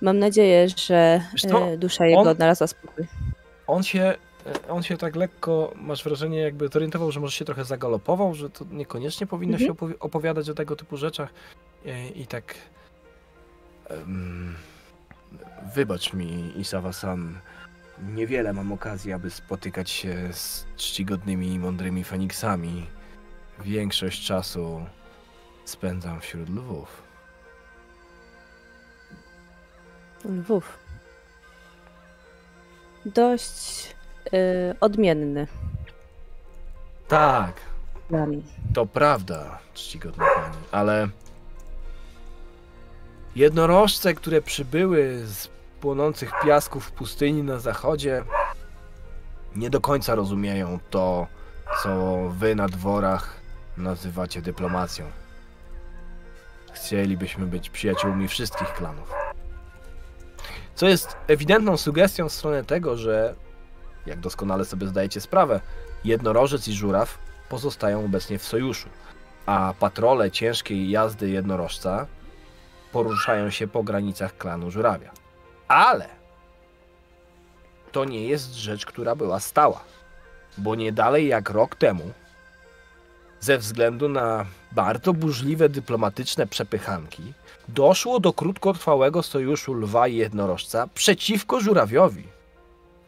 [0.00, 1.20] mam nadzieję, że
[1.50, 1.66] co?
[1.70, 3.04] yy, dusza jego On- odnalazła spokój.
[3.66, 4.14] on się,
[4.68, 8.64] on się tak lekko, masz wrażenie, jakby zorientował, że może się trochę zagalopował, że to
[8.70, 9.68] niekoniecznie powinno Mhm.
[9.68, 11.28] się opowi- opowiadać o tego typu rzeczach.
[11.84, 12.54] I, i tak.
[13.90, 14.54] em,
[15.74, 17.38] wybacz mi, Isawa-san.
[18.14, 22.86] Niewiele mam okazji, aby spotykać się z czcigodnymi i mądrymi Feniksami.
[23.64, 24.80] Większość czasu
[25.64, 27.02] spędzam wśród lwów.
[30.28, 30.78] Lwów.
[33.06, 33.94] Dość
[34.32, 34.40] yy,
[34.80, 35.46] odmienny
[37.08, 37.52] Tak,
[38.08, 38.42] plan.
[38.74, 41.08] To prawda, czcigodna pani, ale
[43.36, 45.48] jednorożce, które przybyły z
[45.80, 48.24] płonących piasków pustyni na zachodzie,
[49.56, 51.26] nie do końca rozumieją to,
[51.82, 53.40] co wy na dworach
[53.76, 55.06] nazywacie dyplomacją.
[56.72, 59.25] Chcielibyśmy być przyjaciółmi wszystkich klanów.
[60.76, 63.34] Co jest ewidentną sugestią w stronę tego, że,
[64.06, 65.60] jak doskonale sobie zdajecie sprawę,
[66.04, 68.88] jednorożec i żuraw pozostają obecnie w sojuszu,
[69.46, 72.06] a patrole ciężkiej jazdy jednorożca
[72.92, 75.10] poruszają się po granicach klanu żurawia.
[75.68, 76.08] Ale
[77.92, 79.80] to nie jest rzecz, która była stała,
[80.58, 82.12] bo nie dalej jak rok temu,
[83.40, 87.32] ze względu na bardzo burzliwe dyplomatyczne przepychanki,
[87.68, 92.24] doszło do krótkotrwałego sojuszu lwa i jednorożca przeciwko żurawiowi.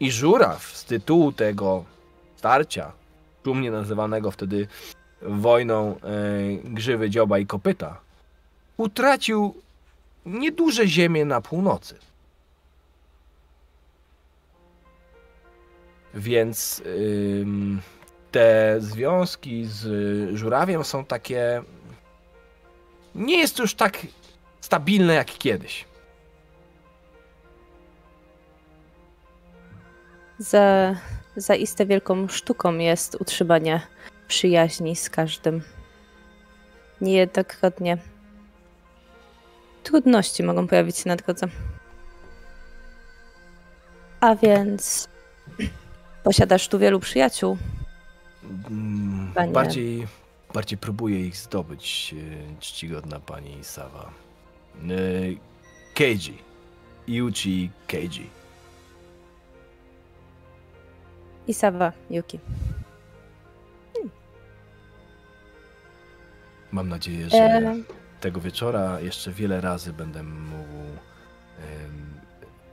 [0.00, 1.84] I żuraw z tytułu tego
[2.36, 2.92] starcia
[3.44, 4.68] szumnie nazywanego wtedy
[5.22, 5.98] wojną e,
[6.64, 8.00] grzywy, dzioba i kopyta,
[8.76, 9.54] utracił
[10.26, 11.98] nieduże ziemie na północy.
[16.14, 16.82] Więc
[18.32, 19.86] te związki z
[20.36, 21.62] żurawiem są takie.
[23.14, 24.06] Nie jest już tak
[24.68, 25.84] stabilne jak kiedyś.
[30.38, 30.94] Za,
[31.36, 33.80] zaiste wielką sztuką jest utrzymanie
[34.26, 35.62] przyjaźni z każdym.
[37.00, 37.98] Niejednokrotnie
[39.82, 41.46] trudności mogą pojawić się na drodze.
[44.20, 45.08] A więc
[46.24, 47.58] posiadasz tu wielu przyjaciół.
[48.70, 49.52] Mm, Panie.
[49.52, 50.06] Bardziej,
[50.54, 54.27] bardziej próbuję ich zdobyć, e, czcigodna pani Sawa.
[54.82, 54.94] E,
[55.94, 56.38] Keiji.
[57.08, 58.30] Yuchi Keiji.
[61.46, 62.40] Isawa, Yuki.
[66.72, 67.76] Mam nadzieję, że E,
[68.20, 70.98] tego wieczora jeszcze wiele razy będę mógł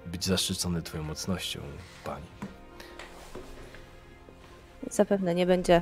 [0.05, 1.59] być zaszczycony twoją mocnością,
[2.03, 2.25] pani.
[4.91, 5.81] Zapewne nie będzie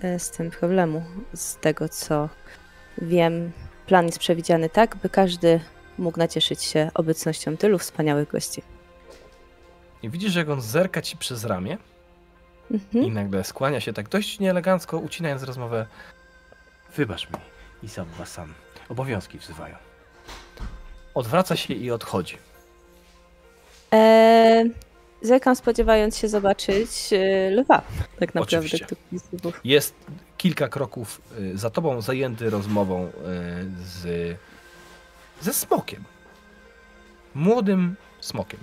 [0.00, 1.02] e, z tym problemu.
[1.34, 2.28] Z tego co
[2.98, 3.52] wiem,
[3.88, 5.60] plan jest przewidziany tak, by każdy
[5.98, 8.62] mógł nacieszyć się obecnością tylu wspaniałych gości.
[10.02, 11.78] I widzisz, jak on zerka ci przez ramię
[12.70, 13.14] i Mhm.
[13.14, 15.86] nagle skłania się tak dość nieelegancko, ucinając rozmowę.
[16.96, 17.36] Wybacz mi,
[17.82, 18.52] Isawa-san.
[18.88, 19.76] Obowiązki wzywają.
[21.14, 22.38] Odwraca się i odchodzi.
[23.92, 24.70] Eee,
[25.22, 27.82] zerkam spodziewając się zobaczyć e, lwa,
[28.20, 28.68] tak naprawdę.
[29.64, 29.94] Jest
[30.36, 33.10] kilka kroków y, za tobą, zajęty rozmową y,
[33.84, 34.36] z,
[35.40, 36.04] ze smokiem.
[37.34, 38.60] Młodym smokiem.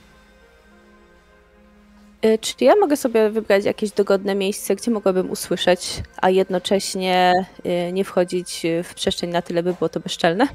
[2.22, 7.34] E, Czy ja mogę sobie wybrać jakieś dogodne miejsce, gdzie mogłabym usłyszeć, a jednocześnie
[7.64, 10.48] e, nie wchodzić w przestrzeń na tyle, by było to bezczelne?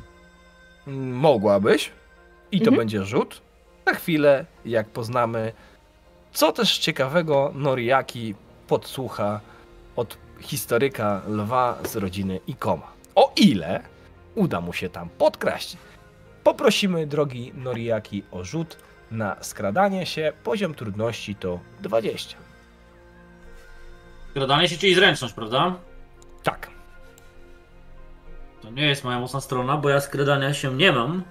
[0.87, 1.91] Mogłabyś.
[2.53, 2.77] I to Mhm.
[2.79, 3.43] będzie rzut.
[3.87, 5.53] Na chwilę, jak poznamy,
[6.33, 8.35] co też ciekawego Noriaki
[8.69, 9.41] podsłucha
[9.97, 12.93] od historyka lwa z rodziny Ikoma.
[13.15, 13.83] O ile
[14.35, 15.77] uda mu się tam podkraść.
[16.45, 18.77] Poprosimy drogi Noriaki o rzut
[19.11, 20.33] na skradanie się.
[20.45, 22.37] Poziom trudności to 20.
[24.31, 25.77] Skradanie się, czyli zręczność, prawda?
[26.43, 26.71] Tak.
[28.63, 31.23] To nie jest moja mocna strona, bo ja skradania się nie mam.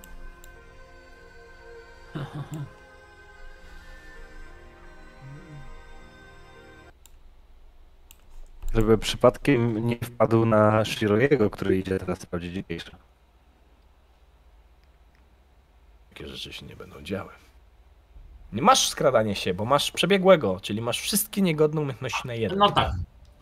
[8.75, 12.97] Żeby przypadkiem nie wpadł na Shirojego, który idzie teraz sprawdzić gejsza.
[16.09, 17.31] Takie rzeczy się nie będą działy.
[18.53, 22.57] Nie masz skradania się, bo masz przebiegłego, czyli masz wszystkie niegodne umiejętności na jeden.
[22.57, 22.91] No tak.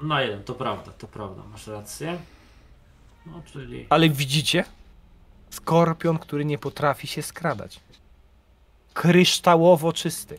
[0.01, 2.17] Na jeden, to prawda, to prawda, masz rację.
[3.25, 3.87] No, czyli...
[3.89, 4.63] Ale widzicie?
[5.49, 7.79] Skorpion, który nie potrafi się skradać.
[8.93, 10.37] Kryształowo czysty.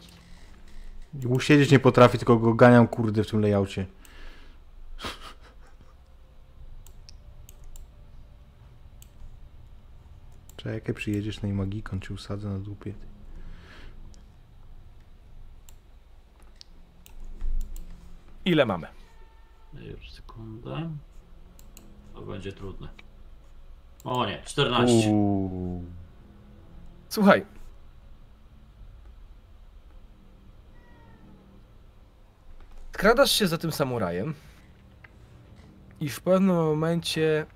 [1.28, 3.86] Usiedzieć nie potrafi, tylko go ganiam kurde w tym layoutie.
[10.58, 12.94] Czekaj, przyjedziesz na magikon, ci usadzę na dupie.
[18.44, 18.86] Ile mamy?
[19.74, 20.90] Już sekundę.
[22.14, 22.88] To będzie trudne.
[24.04, 25.10] O nie, 14.
[25.10, 25.84] Uuu.
[27.08, 27.46] Słuchaj.
[32.92, 34.34] Skradasz się za tym samurajem
[36.00, 37.46] i w pewnym momencie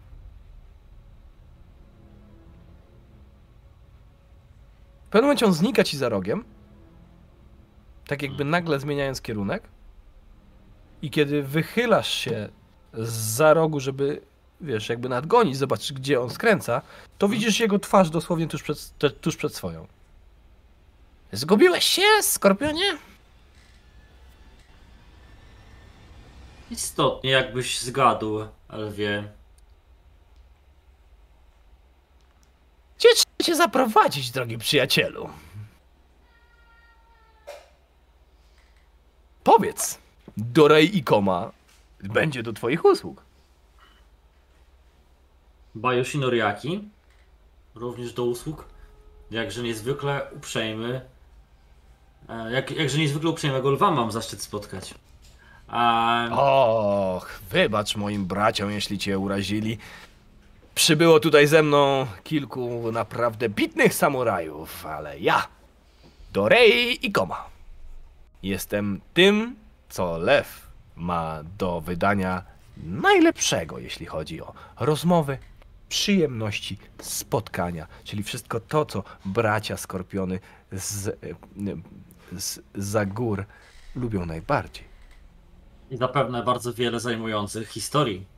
[5.13, 6.45] pewnym momencie on znika ci za rogiem
[8.07, 9.63] tak jakby nagle zmieniając kierunek
[11.03, 12.49] i kiedy wychylasz się
[12.93, 14.21] za rogu, żeby
[14.61, 16.83] wiesz, jakby nadgonić, zobaczyć gdzie on skręca,
[17.19, 19.87] to widzisz jego twarz dosłownie tuż przed, tuż przed swoją.
[21.33, 22.99] Zgubiłeś się, skorpionie?
[26.71, 29.25] Istotnie, jakbyś zgadł, Elwie.
[32.99, 35.29] Gdzie trzeba cię zaprowadzić, drogi przyjacielu?
[39.45, 39.99] Powiedz,
[40.37, 41.51] Dorej i Koma
[42.03, 43.23] będzie do twoich usług.
[45.75, 46.89] Bayoshi Noriaki.
[47.75, 48.65] Również do usług.
[49.31, 51.01] Jakże niezwykle uprzejmy.
[52.29, 54.95] e, Jak, jakże niezwykle uprzejmego lwa mam zaszczyt spotkać.
[55.69, 59.79] A, Och, wybacz moim braciom, jeśli cię urazili.
[60.75, 65.49] Przybyło tutaj ze mną kilku naprawdę bitnych samurajów, ale ja,
[66.33, 67.45] Dorei i Koma,
[68.43, 69.57] jestem tym,
[69.89, 72.45] co lew ma do wydania
[72.77, 75.39] najlepszego, jeśli chodzi o rozmowy,
[75.89, 80.41] przyjemności, spotkania, czyli wszystko to, co bracia skorpiony
[80.73, 81.13] z, e,
[82.33, 83.45] z, za gór
[83.97, 84.85] lubią najbardziej.
[85.91, 88.32] I zapewne bardzo wiele zajmujących historii.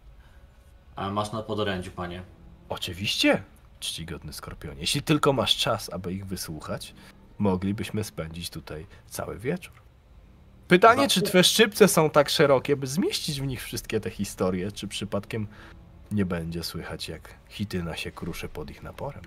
[0.97, 2.23] A masz na podorędziu, panie.
[2.69, 3.43] Oczywiście,
[3.81, 4.81] czcigodny skorpionie.
[4.81, 6.95] Jeśli tylko masz czas, aby ich wysłuchać,
[7.39, 9.75] moglibyśmy spędzić tutaj cały wieczór.
[10.69, 14.89] Pytanie, czy twoje szczypce są tak szerokie, by zmieścić w nich wszystkie te historie, czy
[14.89, 15.47] przypadkiem
[16.13, 19.23] nie będzie słychać, jak hityna się kruszy pod ich naporem?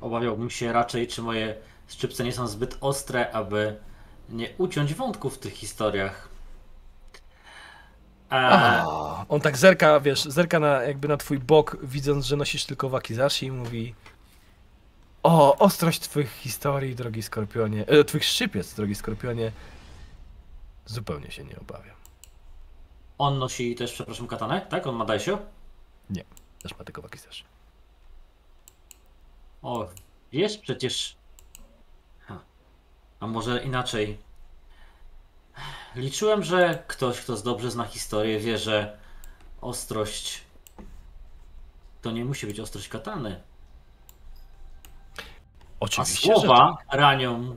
[0.00, 1.56] Obawiałbym się raczej, czy moje
[1.88, 3.76] szczypce nie są zbyt ostre, aby
[4.28, 6.29] nie uciąć wątków w tych historiach.
[8.30, 12.88] A, on tak zerka, wiesz, zerka na, jakby na twój bok, widząc, że nosisz tylko
[12.88, 13.94] wakizashi i mówi
[15.22, 19.52] O, ostrość twoich historii, drogi skorpionie, e, twoich szczypiec, drogi skorpionie,
[20.86, 21.96] zupełnie się nie obawiam.
[23.18, 24.66] on nosi też, przepraszam, katanę?
[24.70, 24.86] Tak?
[24.86, 25.38] On ma Daisho?
[26.62, 27.44] Też ma tylko wakizashi.
[29.62, 29.88] O,
[30.32, 31.16] wiesz przecież.
[32.20, 32.38] Ha.
[33.20, 34.18] A może inaczej.
[35.96, 38.98] Liczyłem, że ktoś, kto dobrze zna historię, wie, że
[39.60, 40.42] ostrość
[42.02, 43.40] to nie musi być ostrość katany.
[45.18, 45.22] A
[45.80, 47.56] Oczywiście, że słowa ranią.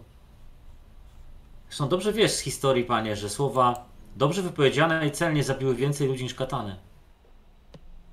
[1.67, 3.85] Zresztą dobrze wiesz z historii, panie, że słowa
[4.15, 6.75] dobrze wypowiedziane i celnie zabiły więcej ludzi niż katany.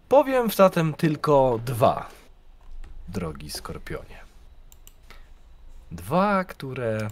[0.09, 2.09] Powiem zatem tylko dwa,
[3.09, 4.21] drogi skorpionie.
[5.91, 7.09] Dwa, które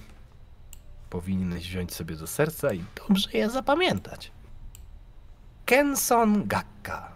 [1.11, 4.33] powinieneś wziąć sobie do serca i dobrze je zapamiętać.
[5.65, 7.13] Kenson Gakka.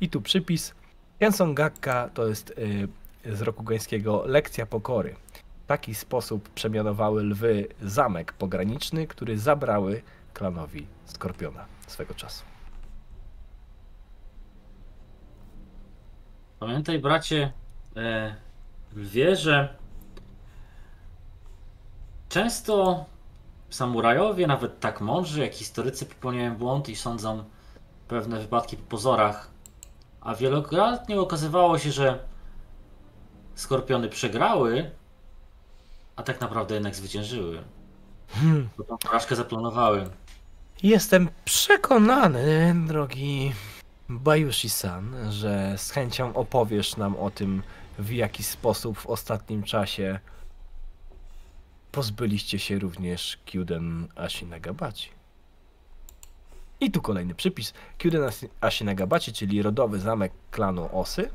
[0.00, 0.74] I tu przypis.
[1.18, 2.88] Kenson Gakka to jest y,
[3.36, 5.16] z roku gońskiego lekcja pokory.
[5.64, 10.02] W taki sposób przemianowały lwy zamek pograniczny, który zabrały
[10.34, 12.44] klanowi Skorpiona swego czasu.
[16.60, 17.52] Pamiętaj, bracie,
[17.96, 18.36] e,
[18.96, 19.76] wie, że
[22.28, 23.04] często
[23.70, 27.44] samurajowie, nawet tak mądrzy jak historycy, popełniają błąd i sądzą
[28.08, 29.50] pewne wypadki po pozorach.
[30.20, 32.18] A wielokrotnie okazywało się, że
[33.54, 34.90] skorpiony przegrały,
[36.16, 37.62] a tak naprawdę jednak zwyciężyły.
[38.28, 38.68] Hmm.
[38.78, 40.10] Bo tą porażkę zaplanowały.
[40.82, 43.52] Jestem przekonany, drogi
[44.08, 47.62] Bayushi-san, że z chęcią opowiesz nam o tym,
[47.98, 50.20] w jaki sposób w ostatnim czasie
[51.92, 55.10] pozbyliście się również Kyuden Ashinagabachi.
[56.80, 57.72] I tu kolejny przypis.
[57.98, 61.30] Kyuden Asi- Ashinagabachi, czyli rodowy zamek klanu Osy,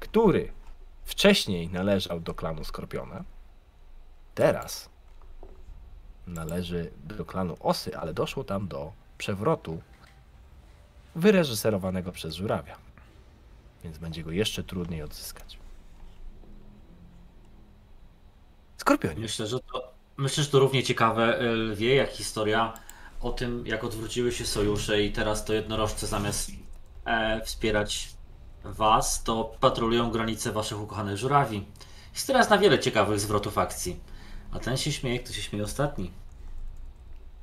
[0.00, 0.52] który
[1.04, 3.24] wcześniej należał do klanu Skorpiona,
[4.34, 4.88] teraz
[6.26, 9.82] należy do klanu Osy, ale doszło tam do przewrotu
[11.14, 12.76] wyreżyserowanego przez Żurawia.
[13.84, 15.58] Więc będzie go jeszcze trudniej odzyskać.
[18.88, 19.20] Skorpionie.
[19.20, 22.72] Myślę, że to, myślę, że to równie ciekawe lwie, jak historia
[23.20, 26.50] o tym, jak odwróciły się sojusze i teraz to jednorożce zamiast
[27.04, 28.08] e, wspierać
[28.64, 31.66] was, to patrolują granice waszych ukochanych żurawi.
[32.12, 34.00] Historia zna wiele ciekawych zwrotów akcji.
[34.52, 36.10] A ten się śmieje, kto się śmieje ostatni.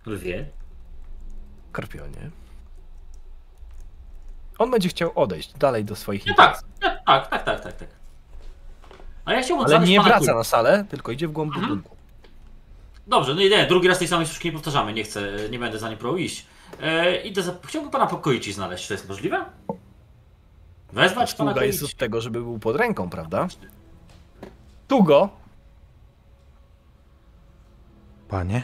[0.06, 0.50] Lwie?
[1.70, 2.32] Skorpionie.
[4.58, 6.64] On będzie chciał odejść dalej do swoich interesów.
[6.80, 8.05] tak, tak, tak, tak, tak, tak.
[9.26, 11.68] A ja chciałbym Ale nie pana wraca Kul- na salę, tylko idzie w głąb Mhm.
[11.70, 11.96] budynku.
[13.08, 15.80] Dobrze, no i nie, drugi raz tej samej sztuczki nie powtarzamy, nie chcę, nie będę
[15.80, 16.46] za nie próbował iść.
[16.82, 17.56] E, idę za...
[17.66, 19.46] Chciałbym pana pokoici znaleźć, czy to jest możliwe?
[20.94, 23.48] Wezwać pana Sługa jest od tego, żeby był pod ręką, prawda?
[24.88, 25.30] Tugo,
[28.28, 28.64] Panie?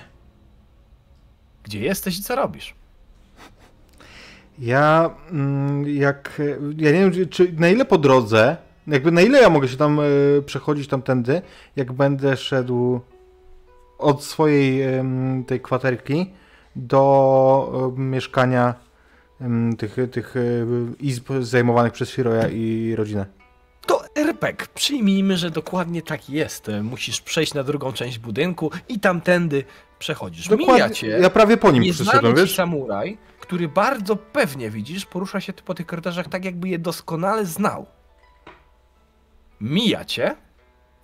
[1.64, 2.74] gdzie jesteś i co robisz?
[4.60, 6.42] Ja mm, jak.
[6.78, 8.58] Ja nie wiem, czy na ile po drodze,
[8.92, 10.04] jakby na ile ja mogę się tam e,
[10.46, 11.42] przechodzić tamtędy,
[11.76, 13.00] jak będę szedł
[13.98, 16.32] od swojej em, tej kwaterki
[16.76, 18.74] do e, mieszkania
[19.78, 20.40] tych, tych e,
[21.00, 23.26] izb zajmowanych przez Shiroya i rodzinę.
[23.88, 24.68] To RPG.
[24.74, 26.68] Przyjmijmy, że dokładnie tak jest.
[26.84, 29.64] Musisz przejść na drugą część budynku i tamtędy
[30.00, 30.50] przechodzisz.
[30.50, 31.94] Mija cię Ja prawie po nim ci
[32.36, 32.56] wiesz?
[32.56, 37.86] samuraj, który bardzo pewnie widzisz, porusza się po tych korytarzach tak, jakby je doskonale znał.
[39.62, 40.36] Mija cię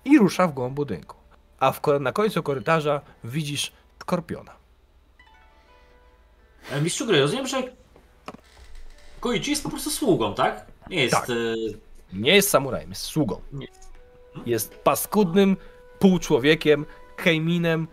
[0.05, 1.15] i rusza w głąb budynku.
[1.59, 3.71] A w, na końcu korytarza widzisz
[4.01, 4.51] skorpiona.
[6.71, 7.63] E, Mistrzu gry, rozumiem, że
[9.19, 10.65] Koichi jest po prostu sługą, tak?
[10.89, 11.15] Nie jest...
[11.15, 11.29] Tak.
[11.29, 11.34] E,
[12.13, 13.41] Nie jest samurajem, jest sługą.
[13.53, 13.67] nie.
[14.45, 15.57] Jest paskudnym
[15.99, 16.85] półczłowiekiem,
[17.15, 17.88] kejminem,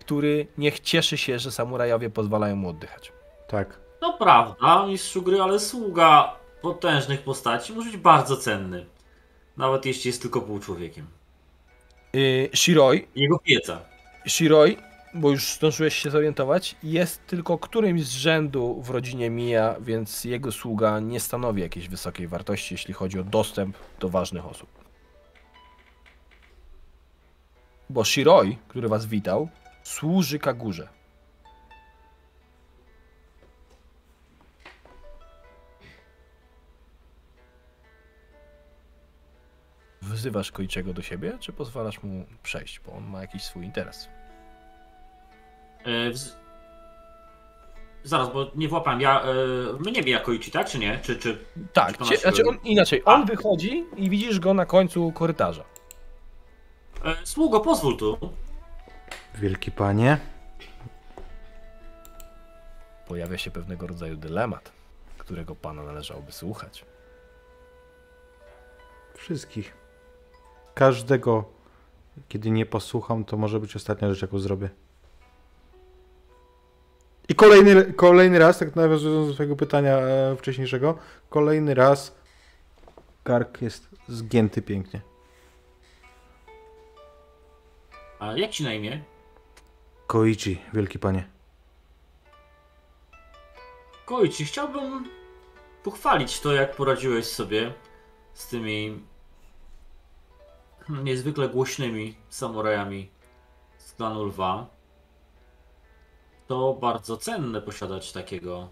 [0.00, 3.12] który niech cieszy się, że samurajowie pozwalają mu oddychać.
[3.48, 3.80] Tak.
[4.00, 8.86] To prawda, mistrzu gry, ale sługa potężnych postaci może być bardzo cenny.
[9.58, 11.06] Nawet jeśli jest tylko półczłowiekiem.
[12.12, 13.80] Yy, Shiroi, Jego wiedza.
[14.28, 14.76] Shiroi,
[15.14, 20.52] bo już zdążyłeś się zorientować, jest tylko którymś z rzędu w rodzinie Mija, więc jego
[20.52, 24.68] sługa nie stanowi jakiejś wysokiej wartości, jeśli chodzi o dostęp do ważnych osób.
[27.90, 29.48] Bo Shiroi, który was witał,
[29.82, 30.97] służy Kagurze.
[40.14, 44.08] Wzywasz Koiczego do siebie, czy pozwalasz mu przejść, bo on ma jakiś swój interes?
[45.84, 46.36] E, wz...
[48.02, 49.00] Zaraz, bo nie włapałem.
[49.00, 49.34] Ja, e,
[49.78, 50.66] mnie bija Koichi, tak?
[50.66, 50.98] Czy nie?
[51.02, 51.38] Czy, czy...
[51.72, 53.14] Tak, Czy masz- znaczy on, inaczej, A.
[53.14, 55.64] on wychodzi i widzisz go na końcu korytarza.
[57.04, 58.18] E, sługo, pozwól tu.
[59.34, 60.18] Wielki panie.
[63.08, 64.72] Pojawia się pewnego rodzaju dylemat,
[65.18, 66.84] którego pana należałoby słuchać.
[69.16, 69.77] Wszystkich.
[70.78, 71.44] Każdego,
[72.28, 74.70] kiedy nie posłucham, to może być ostatnia rzecz, jaką zrobię.
[77.28, 80.98] I kolejny, kolejny raz, tak nawiązując do swojego pytania e, wcześniejszego,
[81.30, 82.16] kolejny raz
[83.24, 85.00] kark jest zgięty pięknie.
[88.18, 89.02] A jak ci na imię?
[90.06, 91.28] Koichi, wielki panie.
[94.06, 95.08] Koichi, chciałbym
[95.82, 97.72] pochwalić to, jak poradziłeś sobie
[98.34, 99.07] z tymi
[100.88, 103.10] niezwykle głośnymi samurajami
[103.78, 104.66] z klanu Lwa.
[106.46, 108.68] To bardzo cenne posiadać takiego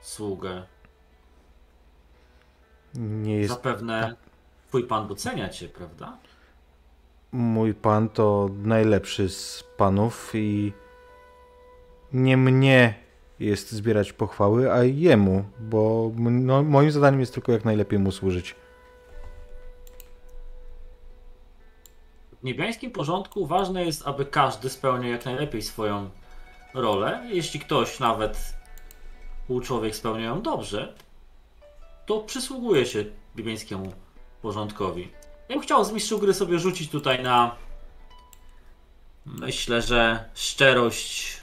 [0.00, 0.62] sługę.
[2.94, 4.16] Nie jest Zapewne
[4.68, 6.18] twój pan docenia cię, prawda?
[7.32, 10.72] mój pan to najlepszy z panów i
[12.12, 12.94] nie mnie
[13.40, 18.54] jest zbierać pochwały, a jemu, bo no, moim zadaniem jest tylko jak najlepiej mu służyć.
[22.42, 26.10] W niebiańskim porządku ważne jest, aby każdy spełniał jak najlepiej swoją
[26.74, 27.28] rolę.
[27.32, 28.54] Jeśli ktoś, nawet
[29.46, 30.94] półczłowiek, spełnia ją dobrze,
[32.06, 33.04] to przysługuje się
[33.36, 33.92] niebiańskiemu
[34.42, 35.08] porządkowi.
[35.48, 37.56] Ja bym chciał z mistrzu gry sobie rzucić tutaj na.
[39.26, 41.40] Myślę, że szczerość.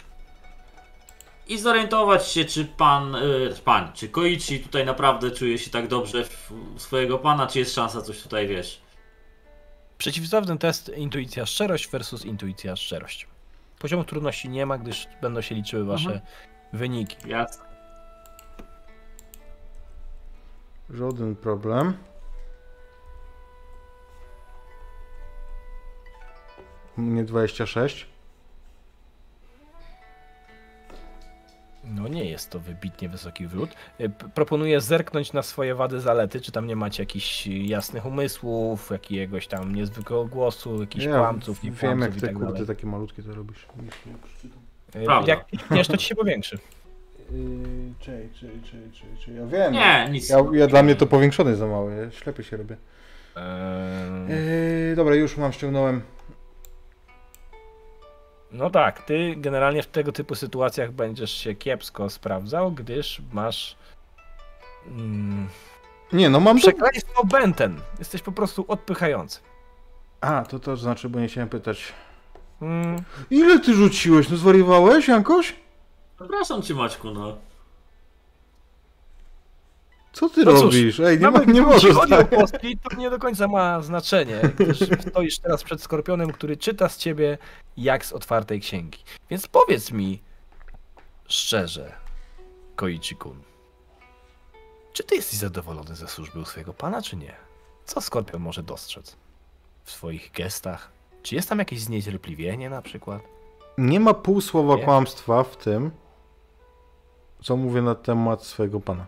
[1.47, 6.25] I zorientować się, czy pan, y, pan, czy Koichi tutaj naprawdę czuje się tak dobrze
[6.25, 8.81] w u swojego pana, czy jest szansa coś tutaj, wiesz,
[10.03, 13.27] Przeciwstawny test intuicja szczerość versus intuicja szczerość.
[13.79, 16.21] Poziomu trudności nie ma, gdyż będą się liczyły wasze Mhm.
[16.73, 17.29] wyniki.
[17.29, 17.65] Jasne.
[20.89, 21.93] Żaden problem.
[26.97, 28.07] U mnie 26.
[31.83, 33.69] No nie jest to wybitnie wysoki wrót.
[34.01, 39.47] Y, Proponuję zerknąć na swoje wady, zalety, czy tam nie macie jakichś jasnych umysłów, jakiegoś
[39.47, 42.67] tam niezwykłego głosu, jakichś kłamców, nie wiem jak i ty tak kurde dalej.
[42.67, 43.65] takie malutkie to robisz.
[44.95, 45.31] Y, Prawda.
[45.33, 46.59] Jak klikniesz, to ci się powiększy.
[47.31, 49.35] Yy, czej, czej, czej, czej, czej.
[49.35, 49.73] Ja wiem.
[49.73, 50.29] Nie, nic.
[50.29, 52.77] Ja, ja dla mnie to powiększone za małe, ja ślepy się robię.
[53.35, 54.29] Eee,
[54.89, 56.01] Yy, dobra, już mam, ściągnąłem.
[58.51, 63.75] No tak, ty generalnie w tego typu sytuacjach będziesz się kiepsko sprawdzał, gdyż masz
[64.87, 65.47] mm,
[66.13, 66.61] Nie, no mam to...
[66.61, 67.81] przekleństwo Benten.
[67.99, 69.39] Jesteś po prostu odpychający.
[70.21, 71.93] A, to to znaczy, bo nie chciałem pytać.
[72.61, 74.29] Mm, Ile ty rzuciłeś?
[74.29, 75.55] No zwariowałeś, Jankoś?
[76.19, 77.37] Przepraszam cię, Maćku, no.
[80.13, 80.99] Co ty No cóż, robisz?
[80.99, 82.29] Ej, nie, ma, nie możesz chodzi o tak.
[82.29, 84.79] kostki, to nie do końca ma znaczenie, gdyż
[85.09, 87.37] stoisz teraz przed Skorpionem, który czyta z ciebie
[87.77, 88.99] jak z otwartej księgi.
[89.29, 90.21] Więc powiedz mi
[91.27, 91.93] szczerze,
[92.75, 93.35] Koichi-kun,
[94.93, 97.35] czy ty jesteś zadowolony ze służby u swojego pana, czy nie?
[97.85, 99.15] Co Skorpion może dostrzec
[99.83, 100.91] w swoich gestach?
[101.23, 103.21] Czy jest tam jakieś zniecierpliwienie na przykład?
[103.77, 104.83] Nie ma pół słowa Nie?
[104.83, 105.91] kłamstwa w tym,
[107.43, 109.05] co mówię na temat swojego pana.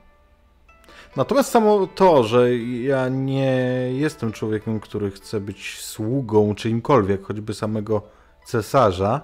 [1.15, 3.55] Natomiast samo to, że ja nie
[3.91, 8.01] jestem człowiekiem, który chce być sługą czyimkolwiek, choćby samego
[8.45, 9.21] cesarza,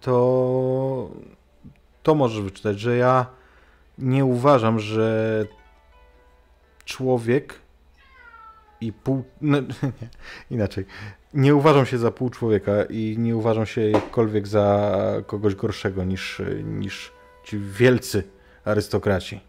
[0.00, 1.10] to
[2.02, 3.26] to możesz wyczytać, że ja
[3.98, 5.46] nie uważam, że
[6.84, 7.54] człowiek
[8.80, 9.24] i pół.
[9.40, 9.68] No, nie,
[10.56, 10.84] inaczej.
[11.34, 14.92] Nie uważam się za pół człowieka i nie uważam się jakkolwiek za
[15.26, 17.12] kogoś gorszego niż, niż
[17.44, 18.22] ci wielcy
[18.64, 19.40] arystokraci,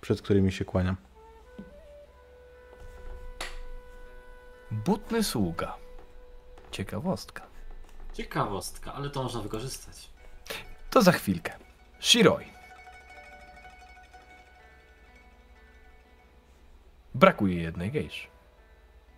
[0.00, 0.96] przed którymi się kłaniam.
[4.70, 5.74] Butny sługa.
[6.70, 7.46] Ciekawostka.
[8.14, 10.10] Ciekawostka, ale to można wykorzystać.
[10.90, 11.52] To za chwilkę.
[12.00, 12.46] Shiroi.
[17.14, 18.28] Brakuje jednej gejszy.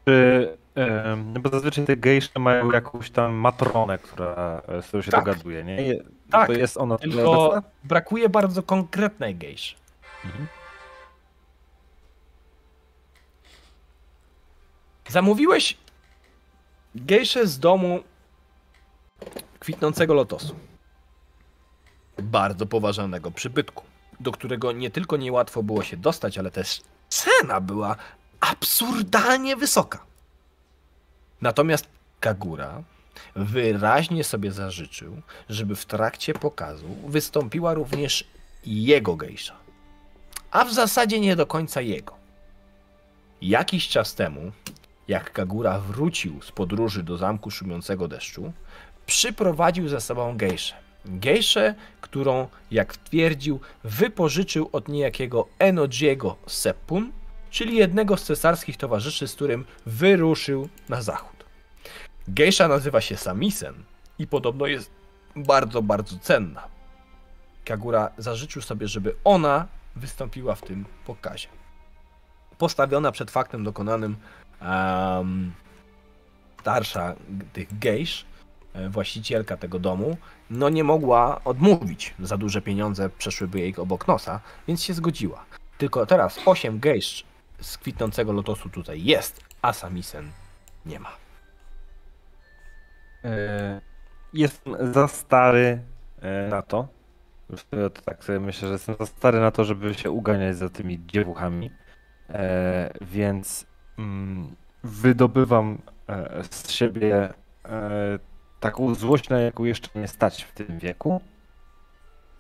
[0.05, 5.11] Czy, e, bo zazwyczaj te gejsze mają jakąś tam matronę, która, e, z którą się
[5.11, 5.24] tak.
[5.24, 5.94] dogaduje, nie?
[6.31, 9.80] Tak, to jest ona tylko brakuje bardzo konkretnej gejszy.
[10.25, 10.47] Mhm.
[15.09, 15.77] Zamówiłeś
[16.95, 18.03] gejszę z domu
[19.61, 20.57] kwitnącego lotosu.
[22.19, 23.85] Bardzo poważanego przybytku,
[24.21, 27.97] do którego nie tylko niełatwo było się dostać, ale też cena była
[28.41, 30.05] absurdalnie wysoka.
[31.41, 31.87] Natomiast
[32.21, 32.83] Kagura
[33.37, 38.25] wyraźnie sobie zażyczył, żeby w trakcie pokazu wystąpiła również
[38.65, 39.57] jego gejsza.
[40.51, 42.15] A w zasadzie nie do końca jego.
[43.43, 44.53] Jakiś czas temu,
[45.09, 48.53] jak Kagura wrócił z podróży do zamku szumiącego deszczu,
[49.07, 50.75] przyprowadził ze sobą gejszę.
[51.05, 57.13] Gejszę, którą, jak twierdził, wypożyczył od niejakiego Enojiego Seppun,
[57.51, 61.45] czyli jednego z cesarskich towarzyszy, z którym wyruszył na zachód.
[62.29, 63.75] Gejsza nazywa się Samisen
[64.19, 64.91] i podobno jest
[65.37, 66.69] bardzo, bardzo cenna.
[67.65, 71.49] Kagura zażyczył sobie, żeby ona wystąpiła w tym pokazie.
[72.59, 74.17] Postawiona przed faktem dokonanym
[74.62, 75.53] um,
[76.61, 77.15] starsza
[77.53, 78.25] tych gejsz,
[78.73, 80.17] e, właścicielka tego domu,
[80.51, 82.15] no nie mogła odmówić.
[82.19, 85.45] Za duże pieniądze przeszłyby jej obok nosa, więc się zgodziła.
[85.79, 87.25] Tylko teraz 8 gejsz
[87.61, 90.31] z kwitnącego lotosu tutaj jest, a Samisen
[90.87, 91.17] nie ma.
[93.25, 93.81] E,
[94.33, 95.83] Jestem za stary
[96.23, 96.89] e, na to.
[97.95, 101.07] To tak sobie myślę, że jestem za stary na to, żeby się uganiać za tymi
[101.07, 101.71] dziewuchami.
[102.31, 103.67] E, więc
[103.99, 105.79] mm, wydobywam
[106.09, 108.19] e, z siebie e,
[108.61, 111.21] taką złość, na jaką jeszcze nie stać w tym wieku.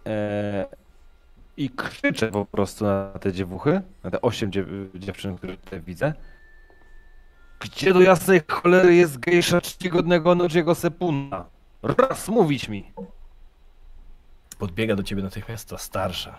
[0.06, 0.66] E,
[1.56, 6.12] I krzyczę po prostu na te dziewuchy, na te osiem dziew dziewczyn, które tutaj widzę.
[7.60, 11.44] Gdzie do jasnej cholery jest gejsza czcigodnego Nodziego Sepuna?
[11.82, 12.92] Raz mówić mi!
[14.60, 16.34] Podbiega do ciebie natychmiast ta starsza.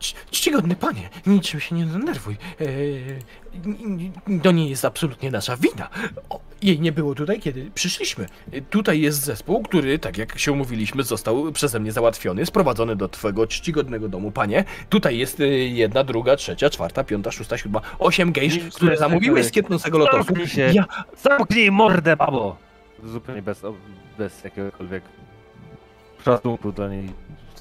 [0.00, 2.36] Cz- Czcigodny panie, niczym się nie denerwuj.
[2.60, 2.66] Eee,
[4.26, 5.88] n- to nie jest absolutnie nasza wina.
[6.30, 8.26] O, jej nie było tutaj, kiedy przyszliśmy.
[8.52, 13.08] E, Tutaj jest zespół, który, tak jak się umówiliśmy, został przeze mnie załatwiony, sprowadzony do
[13.08, 14.64] twojego czcigodnego domu, panie.
[14.88, 19.46] Tutaj jest e, jedna, druga, trzecia, czwarta, piąta, szósta, siódma, osiem gejsz, Nie, które zamówiłeś
[19.46, 20.24] z kietnącego lotosu.
[20.24, 20.70] Zamknij się.
[20.74, 20.84] Ja,
[21.22, 22.56] Zamknij mordę, babo!
[23.04, 23.62] Zupełnie bez,
[24.18, 25.02] bez jakiegokolwiek
[26.22, 27.12] szacunku do niej.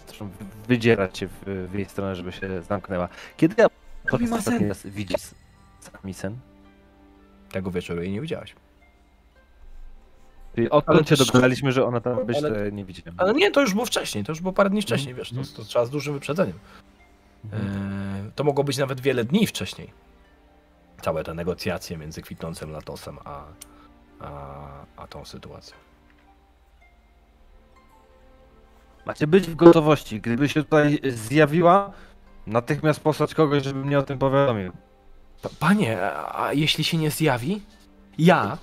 [0.08, 0.30] Zresztą
[0.68, 3.10] wydzierać się w, w jej stronę, żeby się zamknęła.
[3.38, 3.68] Kiedy ja
[4.10, 5.22] po ostatni raz widzisz
[5.80, 6.38] Samisen?
[7.52, 8.56] tego wieczoru jej nie widziałeś.
[10.56, 13.14] Czyli odkąd się dogadaliśmy, że ona tam być, ale- nie widziałem.
[13.18, 15.56] Ale nie, to już było wcześniej, to już było parę dni wcześniej, wiesz, to, Mhm.
[15.56, 16.60] to trzeba z dużym wyprzedzeniem.
[17.46, 17.64] Mhm.
[18.26, 19.94] Eee, to mogło być nawet wiele dni wcześniej.
[21.02, 23.44] Całe te negocjacje między kwitnącym latosem a,
[24.20, 24.68] a,
[24.98, 25.76] a tą sytuacją.
[29.06, 30.22] Macie być w gotowości.
[30.22, 31.92] Gdyby się tutaj zjawiła,
[32.48, 34.72] natychmiast posłać kogoś, żeby mnie o tym powiadomił.
[35.42, 37.62] Pa- Panie, a, jeśli się nie zjawi,
[38.18, 38.58] ja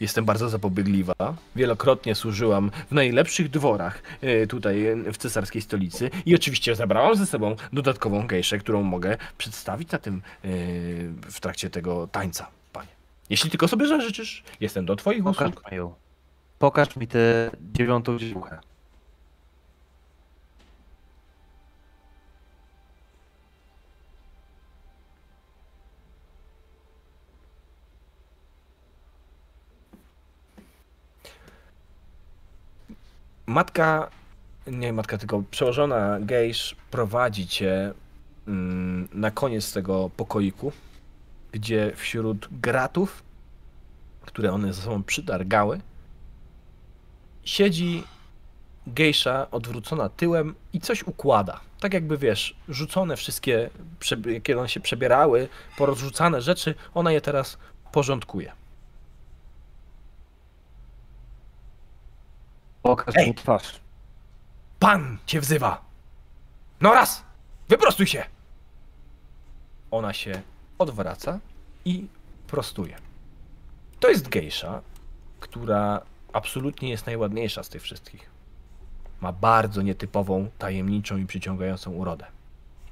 [0.00, 1.12] jestem bardzo zapobiegliwa.
[1.56, 7.26] Wielokrotnie służyłam w najlepszych dworach e, tutaj e, w cesarskiej stolicy i oczywiście zabrałam ze
[7.26, 10.48] sobą dodatkową gejszę, którą mogę przedstawić na tym e,
[11.30, 12.88] w trakcie tego tańca, panie.
[13.30, 15.72] Jeśli tylko sobie zażyczysz, jestem do twoich Pokaż usług.
[15.72, 15.78] mi.
[16.58, 18.58] Pokaż mi tę dziewiątą dziewuchę.
[33.46, 34.10] Matka,
[34.66, 37.92] nie matka, tylko przełożona gejsz prowadzi cię
[38.48, 40.72] mm, na koniec tego pokoiku,
[41.52, 43.22] gdzie wśród gratów,
[44.20, 45.80] które one ze sobą przydargały,
[47.44, 48.04] siedzi
[48.86, 51.60] gejsza odwrócona tyłem i coś układa.
[51.80, 53.70] Tak jakby, wiesz, rzucone wszystkie,
[54.42, 55.48] kiedy one się przebierały,
[55.78, 57.58] porozrzucane rzeczy, ona je teraz
[57.92, 58.52] porządkuje.
[62.86, 63.26] Pokaż Ej!
[63.26, 63.80] mi twarz.
[64.78, 65.84] Pan cię wzywa!
[66.80, 67.24] No raz!
[67.68, 68.24] Wyprostuj się!
[69.90, 70.42] Ona się
[70.78, 71.38] odwraca
[71.84, 72.06] i
[72.46, 72.96] prostuje.
[74.00, 74.82] To jest gejsza,
[75.40, 76.00] która
[76.32, 78.30] absolutnie jest najładniejsza z tych wszystkich.
[79.20, 82.26] Ma bardzo nietypową, tajemniczą i przyciągającą urodę.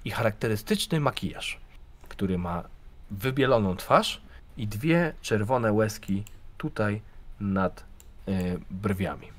[0.05, 1.61] I charakterystyczny makijaż,
[2.09, 2.65] który ma
[3.11, 4.23] wybieloną twarz
[4.57, 6.25] i dwie czerwone łezki
[6.59, 7.01] tutaj
[7.41, 7.85] nad
[8.29, 9.35] y, brwiami.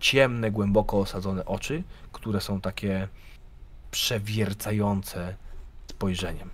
[0.00, 1.82] Ciemne, głęboko osadzone oczy,
[2.12, 3.08] które są takie
[3.90, 5.36] przewiercające
[5.90, 6.50] spojrzeniem.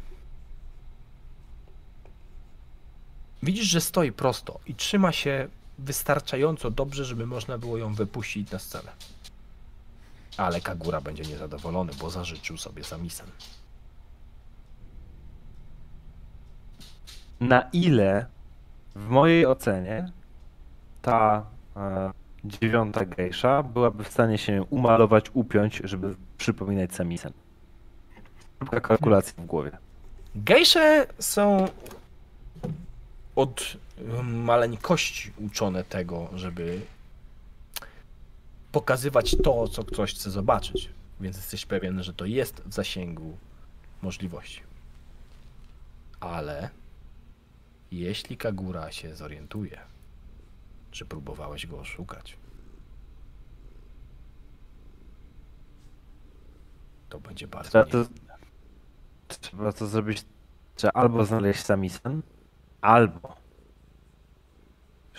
[3.42, 5.48] Widzisz, że stoi prosto i trzyma się
[5.78, 8.92] wystarczająco dobrze, żeby można było ją wypuścić na scenę.
[10.36, 13.26] Ale Kagura będzie niezadowolony, bo zażyczył sobie Samisen.
[17.40, 18.26] Na ile
[18.94, 20.12] w mojej ocenie
[21.02, 21.46] ta
[21.76, 22.10] e,
[22.44, 27.32] dziewiąta gejsza byłaby w stanie się umalować, upiąć, żeby przypominać Samisen?
[28.58, 29.70] Szybka kalkulacja w głowie.
[30.34, 31.68] Gejsze są
[33.36, 33.76] od
[34.22, 36.80] maleńkości uczone tego, żeby
[38.72, 40.90] pokazywać to, co ktoś chce zobaczyć.
[41.20, 43.36] Więc jesteś pewien, że to jest w zasięgu
[44.02, 44.60] możliwości.
[46.20, 46.68] Ale
[47.92, 49.78] jeśli Kagura się zorientuje,
[50.92, 52.36] czy próbowałeś go oszukać,
[57.08, 58.04] to będzie bardzo Trzeba to,
[59.40, 60.24] trzeba to zrobić,
[60.74, 62.22] trzeba albo znaleźć Samisen,
[62.80, 63.36] albo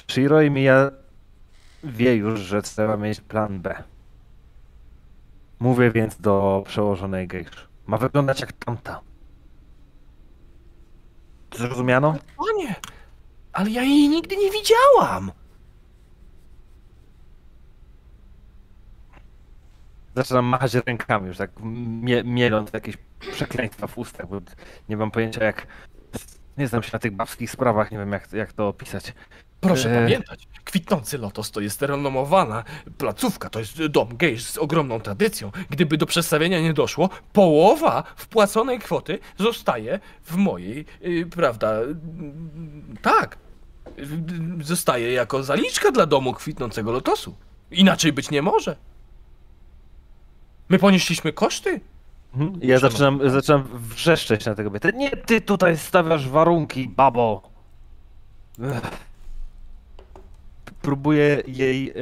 [0.07, 0.91] Shiro i Mia
[1.83, 3.83] wie już, że trzeba mieć plan B.
[5.59, 7.67] Mówię więc do przełożonej gejsz.
[7.85, 9.01] Ma wyglądać jak tamta.
[11.55, 12.15] Zrozumiano?
[12.37, 12.75] Panie,
[13.53, 15.31] ale ja jej nigdy nie widziałam.
[20.15, 21.51] Zaczynam machać rękami już tak
[22.01, 22.97] mie mieląc jakieś
[23.31, 24.41] przekleństwa w ustach, bo
[24.89, 25.67] nie mam pojęcia jak...
[26.57, 29.13] Nie znam się na tych babskich sprawach, nie wiem jak, jak to opisać.
[29.61, 30.03] Proszę Eee.
[30.03, 32.63] pamiętać, kwitnący Lotos to jest renomowana
[32.97, 35.51] placówka, to jest dom gejsz z ogromną tradycją.
[35.69, 41.73] Gdyby do przedstawienia nie doszło, połowa wpłaconej kwoty zostaje w mojej, y, prawda,
[43.01, 43.37] tak,
[43.99, 47.35] y, zostaje jako zaliczka dla domu kwitnącego Lotosu.
[47.71, 48.75] Inaczej być nie może.
[50.69, 51.81] My ponieśliśmy koszty.
[52.35, 52.59] Mhm.
[52.61, 54.91] Ja zaczynam, zaczynam wrzeszczeć na tego kobietę.
[54.91, 57.41] Nie, ty tutaj stawiasz warunki, babo.
[58.63, 59.13] Ech.
[60.81, 61.93] Próbuję jej, e,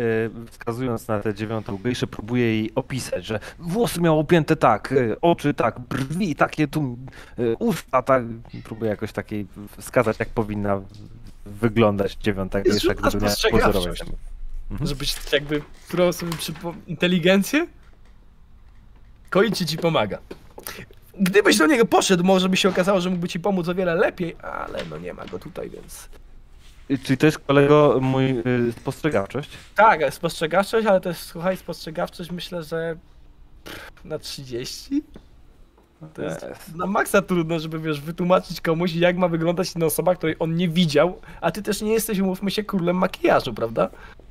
[0.52, 5.54] wskazując na tę dziewiątą gejszę, próbuję jej opisać, że włosy miał opięte tak, e, oczy
[5.54, 6.98] tak, brwi takie tu,
[7.38, 8.24] e, usta tak.
[8.64, 9.48] Próbuję jakoś takiej
[9.78, 10.82] wskazać, jak powinna
[11.46, 14.02] wyglądać dziewiąta gejsza, gdyby miała pozorować.
[14.72, 14.88] Mhm.
[14.88, 16.74] Żebyś jakby próbował sobie przypo...
[16.88, 17.68] inteligencję?
[19.32, 20.18] Koichi ci pomaga.
[21.20, 24.36] Gdybyś do niego poszedł, może by się okazało, że mógłby ci pomóc o wiele lepiej,
[24.42, 26.10] ale no nie ma go tutaj, więc...
[27.04, 29.50] Czyli to jest kolego mój y, spostrzegawczość?
[29.76, 32.96] Tak, spostrzegawczość, ale to jest, słuchaj, spostrzegawczość myślę, że
[34.06, 35.04] na 30?
[36.14, 36.46] To jest
[36.76, 40.70] na maksa trudno, żeby wiesz, wytłumaczyć komuś, jak ma wyglądać inna osoba, której on nie
[40.70, 43.90] widział, a ty też nie jesteś, umówmy się, królem makijażu, prawda?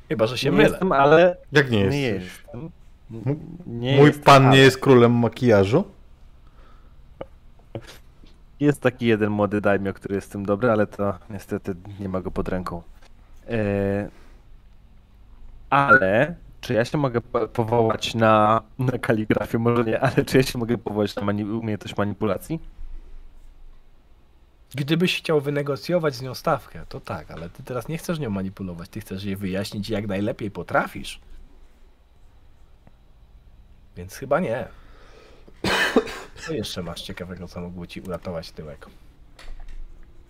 [0.08, 0.68] Chyba, że się nie mylę.
[0.70, 2.24] jestem, ale Jak nie nie jest?
[2.26, 2.70] jestem.
[3.10, 5.84] Mój- Nie Mój pan ale nie jest królem makijażu?
[8.60, 12.30] Jest taki jeden młody daimio, który jest tym dobry, ale to niestety nie ma go
[12.30, 12.82] pod ręką.
[13.48, 14.08] E...
[15.70, 19.58] Ale czy ja się mogę po- powołać na, na kaligrafię?
[19.58, 22.60] Może nie, ale czy ja się mogę powołać na mani- umiejętność manipulacji?
[24.74, 28.88] Gdybyś chciał wynegocjować z nią stawkę, to tak, ale ty teraz nie chcesz nią manipulować,
[28.88, 31.20] ty chcesz jej wyjaśnić jak najlepiej potrafisz.
[33.96, 34.68] Więc chyba nie.
[36.46, 38.86] Co jeszcze masz ciekawego, co mógłby ci uratować tyłek?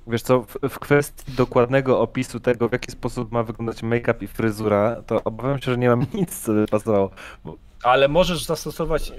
[0.07, 4.28] Wiesz co, w, w kwestii dokładnego opisu tego, w jaki sposób ma wyglądać make-up i
[4.28, 7.11] fryzura, to obawiam się, że nie mam nic, co by pasowało.
[7.45, 9.15] Bo Ale możesz zastosować e,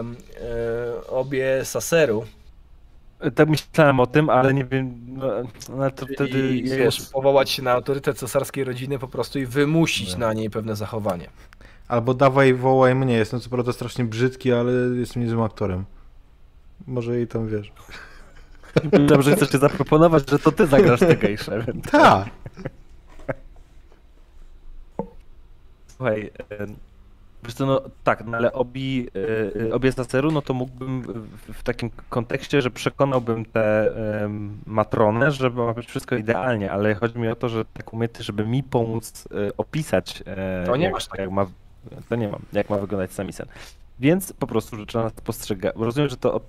[0.00, 2.24] e, obie saseru
[3.34, 5.26] tak myślałem o tym, ale nie wiem, no,
[5.68, 10.18] no to wtedy wiesz, powołać się na autorytet cesarskiej rodziny po prostu i wymusić No.
[10.18, 11.28] na niej pewne zachowanie.
[11.90, 13.14] Albo dawaj, wołaj mnie.
[13.14, 15.84] Jestem co prawda strasznie brzydki, ale jestem niezłym aktorem.
[16.86, 17.72] Może jej tam wiesz.
[19.20, 21.64] Że chcesz się zaproponować, że to ty zagrasz tę gejszę.
[21.66, 22.24] więc- Ta!
[25.86, 26.66] Słuchaj, e,
[27.44, 29.08] wiesz co, no tak, no ale obi,
[29.58, 33.92] e, e, obie saseru, no to mógłbym w, w takim kontekście, że przekonałbym tę
[34.24, 38.26] em, matronę, żeby ma być wszystko idealnie, ale chodzi mi o to, że tak umiejętność,
[38.26, 40.22] żeby mi pomóc opisać,
[40.66, 41.22] To nie jak, masz takiego.
[41.22, 41.46] jak ma,
[42.08, 43.46] to nie mam, jak ma wyglądać samisen.
[44.00, 45.72] Więc po prostu rzucę na spostrzega.
[45.76, 46.42] Rozumiem, że to od,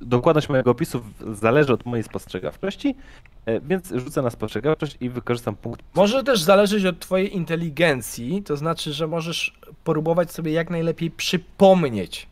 [0.00, 1.02] dokładność mojego opisu
[1.32, 2.96] zależy od mojej spostrzegawczości,
[3.46, 8.56] e, więc rzucę na spostrzegawczość i wykorzystam punkt Może też zależeć od twojej inteligencji, to
[8.56, 12.28] znaczy, że możesz próbować sobie jak najlepiej przypomnieć.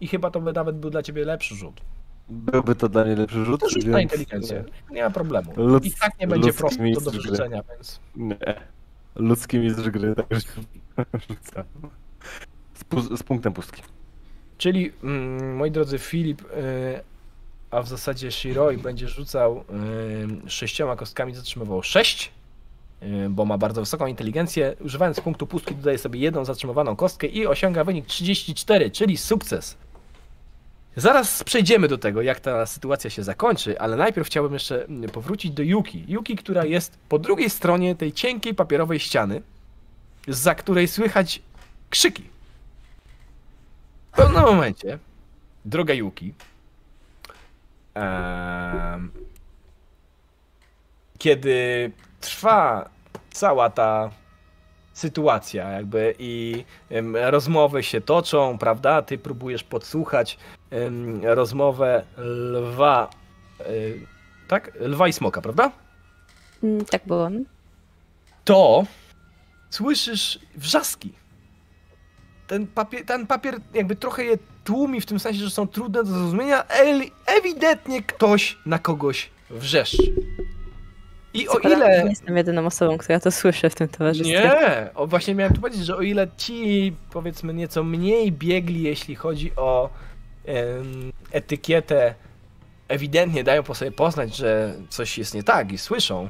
[0.00, 1.80] I chyba to by nawet był dla ciebie lepszy rzut.
[2.28, 3.60] Byłby to dla mnie lepszy rzut.
[3.60, 4.64] To rzuć na inteligencję.
[4.90, 5.52] Nie ma problemu.
[5.82, 8.00] I tak nie będzie prosto do wyrzucenia, więc...
[8.16, 8.72] Nie.
[9.16, 10.48] Ludzki mistrz gry, także
[11.28, 11.64] rzucam.
[12.74, 13.82] Z, z punktem pustki.
[14.58, 16.44] Czyli, mm, moi drodzy, Filip, y,
[17.70, 19.64] a w zasadzie Shiroi będzie rzucał
[20.46, 22.32] y, sześcioma kostkami, zatrzymywał sześć,
[23.02, 24.76] y, bo ma bardzo wysoką inteligencję.
[24.80, 29.76] Używając punktu pustki dodaje sobie jedną zatrzymowaną kostkę i osiąga wynik 34, czyli sukces.
[30.96, 35.52] Zaraz przejdziemy do tego, jak ta sytuacja się zakończy, ale najpierw chciałbym jeszcze mm, powrócić
[35.52, 36.04] do Yuki.
[36.08, 39.42] Yuki, która jest po drugiej stronie tej cienkiej papierowej ściany,
[40.28, 41.42] za której słychać
[41.90, 42.22] krzyki.
[44.12, 44.98] W pewnym momencie,
[45.64, 46.34] droga Yuki,
[47.94, 49.10] em,
[51.18, 51.90] kiedy
[52.20, 52.90] trwa
[53.30, 54.10] cała ta
[54.92, 59.02] sytuacja, jakby i em, rozmowy się toczą, prawda?
[59.02, 60.38] Ty próbujesz podsłuchać
[61.22, 63.10] rozmowę lwa,
[63.60, 64.06] y,
[64.48, 64.72] tak?
[64.80, 65.72] Lwa i smoka, prawda?
[66.62, 67.30] Mm, Tak było.
[68.44, 68.84] to
[69.70, 71.12] słyszysz wrzaski.
[72.46, 76.10] Ten papier, ten papier jakby trochę je tłumi, w tym sensie, że są trudne do
[76.10, 76.64] zrozumienia.
[77.26, 80.14] Ewidentnie ktoś na kogoś wrzeszczy.
[81.34, 82.04] I o Co prawda ile...
[82.04, 84.34] Nie jestem jedyną osobą, która to słyszy w tym towarzystwie.
[84.40, 89.14] Nie, o, właśnie miałem tu powiedzieć, że o ile ci powiedzmy nieco mniej biegli, jeśli
[89.14, 89.90] chodzi o
[91.32, 92.14] etykietę,
[92.88, 96.28] ewidentnie dają po sobie poznać, że coś jest nie tak i słyszą,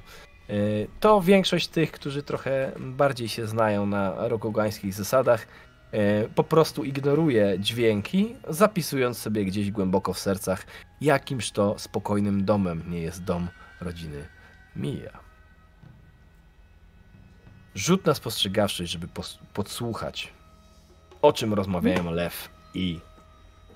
[0.51, 5.47] y, to większość tych, którzy trochę bardziej się znają na rokogańskich zasadach,
[5.95, 10.67] y, po prostu ignoruje dźwięki, zapisując sobie gdzieś głęboko w sercach,
[11.01, 13.49] jakimż to spokojnym domem nie jest dom
[13.81, 14.29] rodziny
[14.77, 15.21] Mija.
[17.75, 19.09] Rzut na spostrzegawczość, żeby
[19.55, 20.33] podsłuchać,
[21.23, 23.01] o czym rozmawiają lew i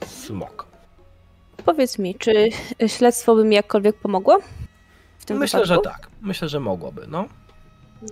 [0.06, 0.66] smok.
[1.64, 2.48] Powiedz mi, czy
[2.86, 4.38] śledztwo by mi jakkolwiek pomogło?
[5.18, 5.84] W tym Myślę, wypadku?
[5.84, 6.10] że tak.
[6.22, 7.24] Myślę, że mogłoby, no.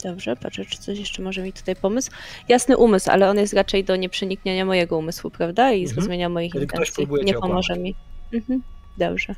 [0.04, 2.10] Dobrze, patrzę, czy coś jeszcze może mi tutaj pomysł.
[2.48, 5.72] Jasny umysł, ale on jest raczej do nieprzeniknienia mojego umysłu, prawda?
[5.72, 5.94] I Mhm.
[5.94, 7.24] zrozumienia moich Kiedy ktoś intencji.
[7.24, 7.94] Nie pomoże mi.
[8.32, 8.62] Mhm.
[8.98, 9.34] Dobrze.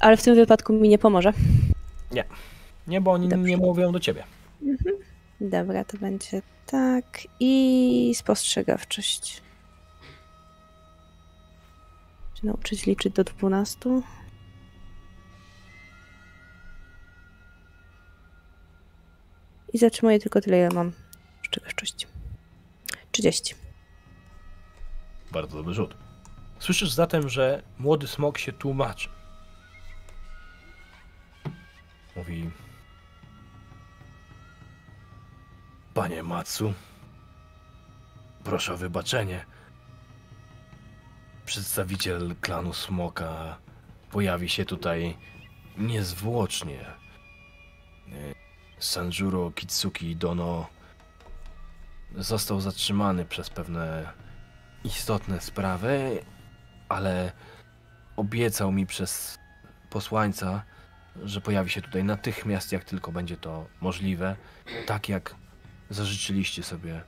[0.00, 1.32] Ale w tym wypadku mi nie pomoże.
[2.86, 3.44] Nie, bo oni Dobrze.
[3.50, 4.24] nie mówią do ciebie.
[5.40, 7.04] Dobra, to będzie tak.
[7.40, 9.42] I spostrzegawczość.
[12.40, 14.02] Czy nauczyć liczyć do 12?
[19.72, 20.92] I zatrzymuję tylko tyle, ile mam
[21.36, 22.06] spostrzegawczości.
[23.12, 23.54] 30.
[25.32, 25.96] Bardzo dobry rzut.
[26.58, 29.08] Słyszysz zatem, że młody smok się tłumaczy.
[32.16, 32.50] Mówi...
[35.94, 36.74] Panie Matsu,
[38.44, 39.57] proszę o wybaczenie.
[41.48, 43.58] Przedstawiciel klanu Smoka
[44.10, 45.16] pojawi się tutaj
[45.78, 46.84] niezwłocznie.
[48.78, 50.66] Sanjuro Kitsuki Dono
[52.16, 54.12] został zatrzymany przez pewne
[54.84, 56.24] istotne sprawy,
[56.88, 57.32] ale
[58.16, 59.38] obiecał mi przez
[59.90, 60.62] posłańca,
[61.24, 64.36] że pojawi się tutaj natychmiast, jak tylko będzie to możliwe,
[64.86, 65.34] tak jak
[65.90, 67.02] zażyczyliście sobie,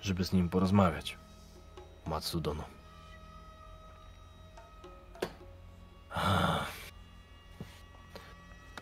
[0.00, 1.18] żeby z nim porozmawiać.
[2.06, 2.75] Matsudono.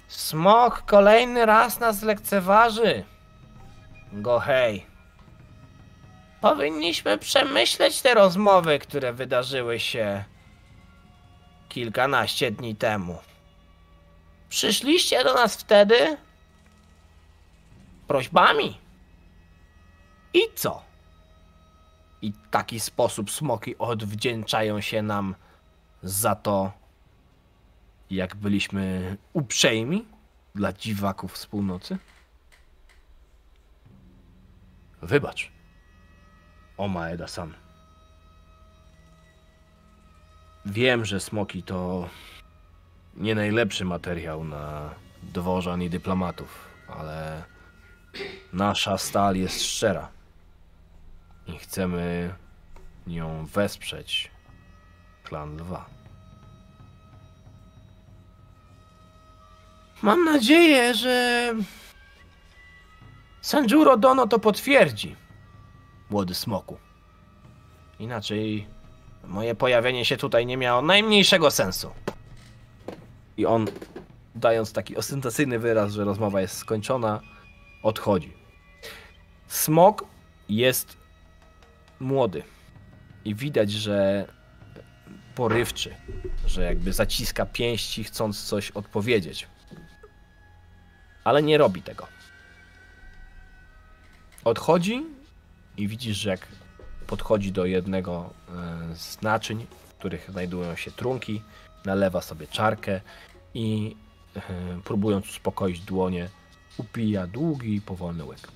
[0.09, 3.05] Smok kolejny raz nas lekceważy.
[4.13, 4.87] Go hej.
[6.41, 10.25] Powinniśmy przemyśleć te rozmowy, które wydarzyły się
[11.69, 13.19] kilkanaście dni temu.
[14.49, 16.17] Przyszliście do nas wtedy
[18.07, 18.79] prośbami.
[20.35, 20.83] I co?
[22.23, 25.35] I w taki sposób smoki odwdzięczają się nam
[26.03, 26.73] za to,
[28.11, 30.07] jak byliśmy uprzejmi
[30.55, 31.99] dla dziwaków z północy?
[35.03, 35.53] Wybacz.
[36.77, 37.55] O Maeda-san.
[40.67, 42.09] Wiem, że smoki to
[43.17, 47.45] nie najlepszy materiał na dworzan i dyplomatów, ale
[48.53, 50.09] nasza stal jest szczera
[51.47, 52.35] i chcemy
[53.07, 54.31] nią wesprzeć
[55.25, 55.94] klan lwa.
[60.03, 61.55] Mam nadzieję, że
[63.41, 65.17] Sanjuro Dono to potwierdzi
[66.11, 66.79] młody smoku.
[67.99, 68.67] Inaczej
[69.25, 71.91] moje pojawienie się tutaj nie miało najmniejszego sensu.
[73.37, 73.67] I on,
[74.35, 77.21] dając taki ostentacyjny wyraz, że rozmowa jest skończona,
[77.83, 78.33] odchodzi.
[79.49, 80.05] Smok
[80.49, 80.97] jest
[82.01, 82.43] młody
[83.25, 84.29] i widać, że
[85.35, 85.95] porywczy,
[86.47, 89.49] że jakby zaciska pięści, chcąc coś odpowiedzieć.
[91.25, 92.07] Ale nie robi tego.
[94.45, 95.07] Odchodzi
[95.77, 96.47] i widzisz, że jak
[97.07, 101.43] podchodzi do jednego e, z naczyń, w których znajdują się trunki,
[101.85, 103.01] nalewa sobie czarkę
[103.55, 103.97] i
[104.37, 104.41] e,
[104.85, 106.29] próbując uspokoić dłonie,
[106.79, 108.49] upija długi, powolny łyk.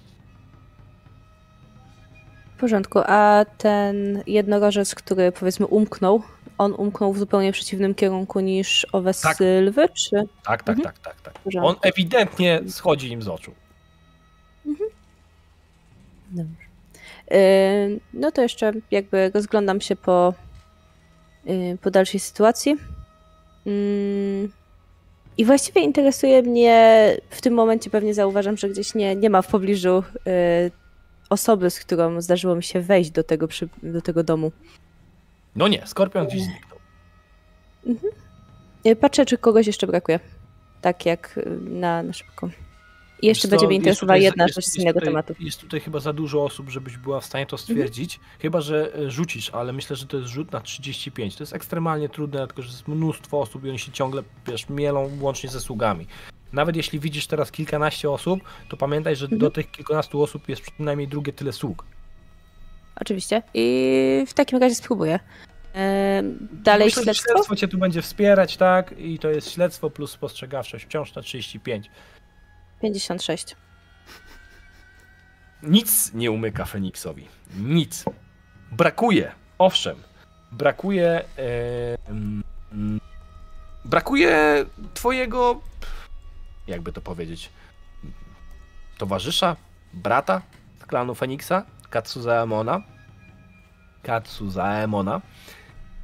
[2.56, 6.22] W porządku, a ten jednorożec, który powiedzmy umknął,
[6.58, 9.36] on umknął w zupełnie przeciwnym kierunku niż owe Tak.
[9.36, 10.16] sylwy, czy?
[10.44, 10.94] Tak, tak, Mhm.
[10.94, 11.34] tak, tak, tak.
[11.62, 13.52] On ewidentnie schodzi im z oczu.
[16.30, 16.54] Dobrze.
[17.30, 20.34] Yy, No to jeszcze jakby rozglądam się po,
[21.44, 22.76] yy, po dalszej sytuacji.
[23.66, 24.48] Yy,
[25.38, 29.46] I właściwie interesuje mnie, w tym momencie pewnie zauważam, że gdzieś nie, nie ma w
[29.46, 30.32] pobliżu yy,
[31.30, 34.52] osoby, z którą zdarzyło mi się wejść do tego, przy, do tego domu.
[35.56, 36.78] No nie, skorpion gdzieś zniknął.
[38.84, 40.20] Yy, Patrzę, czy kogoś jeszcze brakuje.
[40.80, 42.48] Tak jak yy, na, na szybko.
[43.22, 45.34] I jeszcze będzie mnie interesowała jedna jest- rzecz z innego tutaj, tematu.
[45.40, 48.20] Jest tutaj chyba za dużo osób, żebyś była w stanie to stwierdzić.
[48.38, 51.36] Chyba, że e, rzucisz, ale myślę, że to jest rzut na 35.
[51.36, 55.10] To jest ekstremalnie trudne, dlatego że jest mnóstwo osób i oni się ciągle wiesz, mielą
[55.20, 56.06] łącznie ze sługami.
[56.52, 59.40] Nawet jeśli widzisz teraz kilkanaście osób, to pamiętaj, że Mhm.
[59.40, 61.84] do tych kilkunastu osób jest przynajmniej drugie tyle sług.
[63.00, 63.42] Oczywiście.
[63.54, 65.18] I w takim razie spróbuję.
[66.52, 67.32] Dalej Myślę, śledztwo?
[67.32, 68.94] śledztwo cię tu będzie wspierać, tak?
[68.98, 71.90] I to jest śledztwo plus spostrzegawczość wciąż na 35.
[72.82, 73.56] 56.
[75.62, 77.28] Nic nie umyka Feniksowi.
[77.56, 78.04] Nic.
[78.72, 79.96] Brakuje, owszem,
[80.52, 81.08] brakuje.
[81.08, 81.24] E,
[82.08, 83.00] mm, mm,
[83.84, 84.64] brakuje
[84.94, 85.60] twojego.
[86.66, 87.50] Jakby to powiedzieć.
[88.98, 89.56] Towarzysza,
[89.94, 90.42] brata
[90.80, 92.82] z klanu Feniksa, Katsuzaemona.
[94.02, 95.20] Katsuzaemona.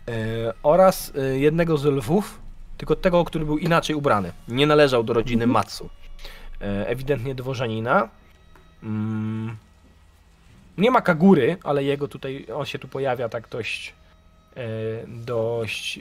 [0.09, 2.41] E, oraz e, jednego z lwów,
[2.77, 4.33] tylko tego, który był inaczej ubrany.
[4.49, 5.91] Nie należał do rodziny Matsu.
[6.61, 8.09] E, ewidentnie dworzenina.
[8.83, 9.57] Mm.
[10.79, 13.95] Nie ma Kagury, ale jego tutaj, on się tu pojawia tak dość,
[15.07, 16.01] dość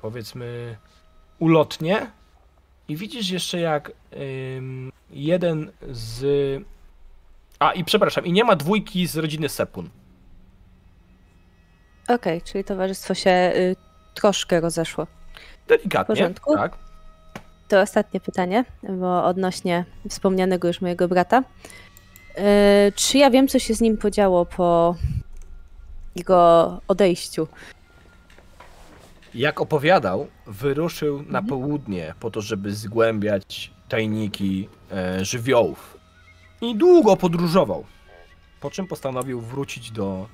[0.00, 0.76] powiedzmy
[1.38, 2.10] ulotnie.
[2.88, 3.92] I widzisz jeszcze jak
[5.10, 6.24] jeden z...
[7.58, 9.90] A i przepraszam, i nie ma dwójki z rodziny Sepun.
[12.08, 13.76] Okej, czyli towarzystwo się y,
[14.14, 15.06] troszkę rozeszło.
[15.68, 16.56] Delikatnie, W porządku.
[16.56, 16.78] tak.
[17.68, 21.42] To ostatnie pytanie, bo odnośnie wspomnianego już mojego brata.
[22.38, 24.96] Y, czy ja wiem, co się z nim podziało po
[26.16, 27.48] jego odejściu?
[29.34, 35.97] Jak opowiadał, wyruszył na południe po to, żeby zgłębiać tajniki e, żywiołów.
[36.60, 37.84] I długo podróżował.
[38.60, 40.28] Po czym postanowił wrócić do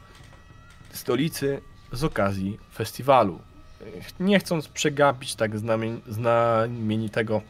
[0.90, 1.60] stolicy
[1.92, 3.38] z okazji festiwalu.
[4.20, 7.42] Nie chcąc przegapić tak znamien- znamienitego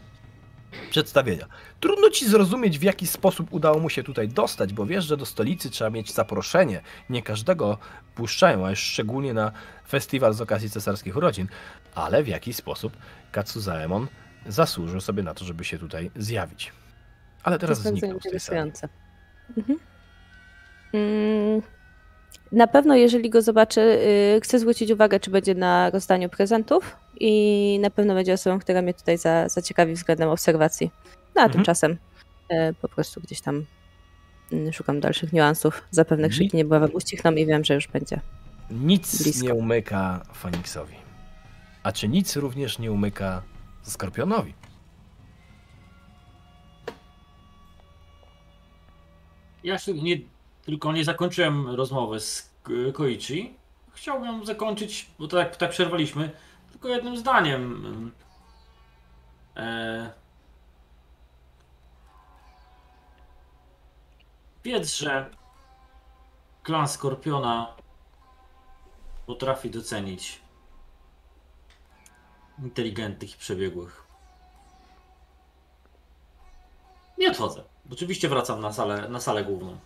[0.90, 1.46] przedstawienia.
[1.80, 5.26] Trudno ci zrozumieć, w jaki sposób udało mu się tutaj dostać, bo wiesz, że do
[5.26, 6.82] stolicy trzeba mieć zaproszenie.
[7.10, 7.78] Nie każdego
[8.14, 9.52] puszczają, a już szczególnie na
[9.88, 11.48] festiwal z okazji cesarskich urodzin.
[11.94, 12.96] Ale w jaki sposób
[13.32, 14.08] Katsuzaemon
[14.46, 16.72] zasłużył sobie na to, żeby się tutaj zjawić.
[17.44, 18.58] Ale To teraz bardzo zniknął z tej sali.
[18.60, 18.88] interesujące.
[19.58, 19.78] Mhm.
[20.92, 21.62] Mm,
[22.52, 23.80] Na pewno, jeżeli go zobaczę,
[24.36, 28.82] y, chcę zwrócić uwagę, czy będzie na rozdaniu prezentów i na pewno będzie osobą, która
[28.82, 30.90] mnie tutaj za, zaciekawi względem obserwacji.
[31.34, 31.52] No a Mhm.
[31.52, 33.64] tymczasem y, po prostu gdzieś tam
[34.52, 35.82] y, szukam dalszych niuansów.
[35.90, 38.20] Zapewne krzyki niebawem ucichną i wiem, że już będzie.
[38.70, 39.46] Nic Blisko.
[39.46, 40.94] nie umyka Foniksowi.
[41.82, 43.42] A czy nic również nie umyka
[43.82, 44.54] Skorpionowi?
[49.64, 50.16] Ja się nie,
[50.62, 53.56] tylko nie zakończyłem rozmowy z Ko- Koichi.
[53.92, 56.30] Chciałbym zakończyć, bo tak, tak przerwaliśmy,
[56.72, 58.12] tylko jednym zdaniem.
[59.56, 60.12] E...
[64.84, 65.30] Że
[66.62, 67.76] klan Skorpiona
[69.26, 70.40] potrafi docenić
[72.58, 74.04] inteligentnych i przebiegłych.
[77.18, 77.73] Nie odchodzę.
[77.92, 79.78] Oczywiście wracam na salę, na salę główną.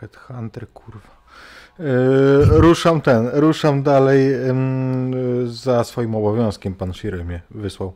[0.00, 1.16] Headhunter, kurwa.
[1.78, 5.14] Yy, ruszam ten, ruszam dalej ym,
[5.46, 6.74] za swoim obowiązkiem.
[6.74, 7.92] Pan Shiry mnie wysłał.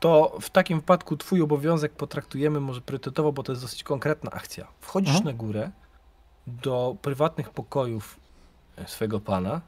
[0.00, 4.66] To w takim wypadku twój obowiązek potraktujemy może priorytetowo, bo to jest dosyć konkretna akcja.
[4.80, 5.24] Wchodzisz Mhm.
[5.24, 5.70] na górę
[6.46, 8.20] do prywatnych pokojów
[8.76, 9.60] e, swojego pana.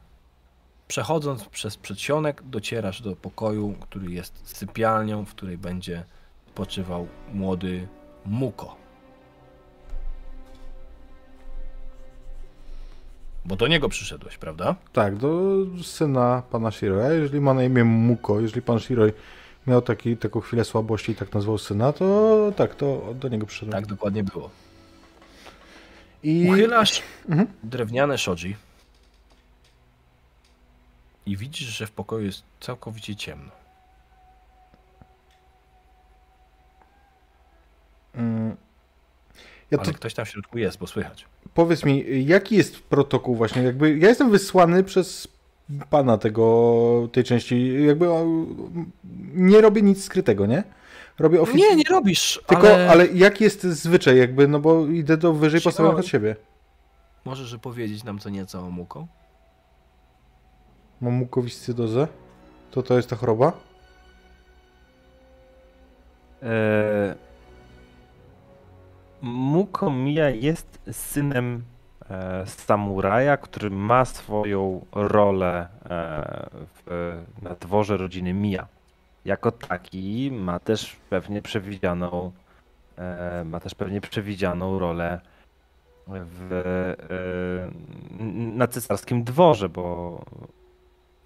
[0.87, 6.03] Przechodząc przez przedsionek, docierasz do pokoju, który jest sypialnią, w której będzie
[6.47, 7.87] spoczywał młody
[8.25, 8.75] Muko.
[13.45, 14.75] Bo do niego przyszedłeś, prawda?
[14.93, 15.31] Tak, do
[15.83, 17.01] syna pana Shiroi.
[17.05, 19.11] A jeżeli ma na imię Muko, jeżeli pan Shiroi
[19.67, 23.71] miał taki, taką chwilę słabości i tak nazwał syna, to tak, to do niego przyszedłem.
[23.83, 24.49] Tak dokładnie było.
[26.23, 27.47] I Uchylasz Mhm.
[27.63, 28.55] drewniane shoji
[31.25, 33.51] i widzisz, że w pokoju jest całkowicie ciemno.
[38.15, 38.55] Mm.
[39.71, 41.25] Ja to Ale ktoś tam w środku jest, bo słychać.
[41.53, 43.63] powiedz mi, jaki jest protokół właśnie?
[43.63, 45.27] Jakby ja jestem wysłany przez
[45.89, 48.07] pana tego, tej części, jakby
[49.33, 50.63] nie robię nic skrytego, nie?
[51.19, 51.69] Robię oficjalnie.
[51.69, 52.89] Nie, nie robisz, Tylko, ale...
[52.89, 53.07] ale...
[53.07, 55.69] jaki jest zwyczaj jakby, no bo idę do wyżej Siema.
[55.71, 56.35] postawionych od siebie.
[57.25, 59.07] Możesz powiedzieć nam co nieco o Muko?
[61.01, 62.07] Mam mukowiscydozę?
[62.71, 63.53] To to jest ta choroba?
[69.73, 71.63] E, Mukomiya jest synem
[72.09, 78.67] e, samuraja, który ma swoją rolę e, w, na dworze rodziny Mija.
[79.25, 82.31] Jako taki ma też pewnie przewidzianą
[82.97, 85.19] e, ma też pewnie przewidzianą rolę
[86.07, 86.63] w,
[88.55, 90.19] na cesarskim dworze, bo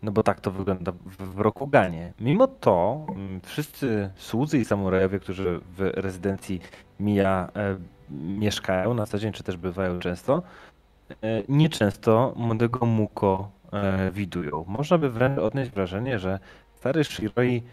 [0.04, 2.14] no bo tak to wygląda w, Rokuganie.
[2.20, 3.06] Mimo to
[3.44, 6.60] wszyscy słudzy i samurajowie, którzy w rezydencji
[7.00, 7.50] Mija
[8.12, 10.44] mieszkają na co dzień, czy też bywają często,
[11.10, 14.66] e, nieczęsto młodego Muko e, widują.
[14.68, 16.40] Można by wręcz odnieść wrażenie, że
[16.76, 17.64] stary Shiroi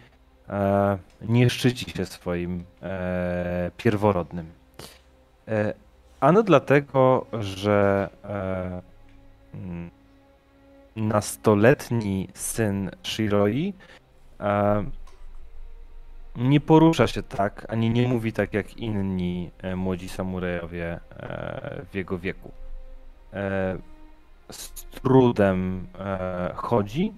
[0.49, 2.63] e, nie szczyci się swoim
[3.77, 4.51] pierworodnym.
[6.19, 8.09] Ano dlatego, że
[9.53, 9.91] mm,
[10.95, 13.73] nastoletni syn Shiroi
[16.37, 21.95] nie porusza się tak, ani nie mówi tak jak inni e, młodzi samurajowie e, w
[21.95, 22.51] jego wieku.
[23.33, 23.77] E,
[24.51, 25.87] z trudem
[26.55, 27.13] chodzi.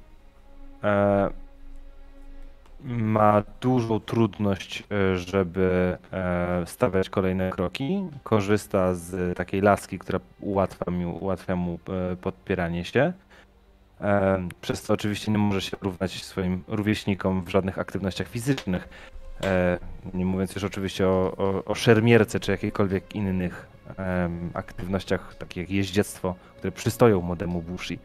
[2.84, 4.84] Ma dużą trudność,
[5.16, 5.98] żeby
[6.66, 8.04] stawiać kolejne kroki.
[8.24, 11.80] Korzysta z takiej laski, która ułatwia mu, ułatwia mu
[12.22, 13.14] podpieranie się.
[14.02, 18.90] E, Przez co oczywiście nie może się równać swoim rówieśnikom w żadnych aktywnościach fizycznych.
[19.44, 19.80] E,
[20.14, 23.68] Nie mówiąc już oczywiście o, o, o szermierce czy jakichkolwiek innych
[24.54, 28.00] aktywnościach, takich jak jeździectwo, które przystoją młodemu Bushi.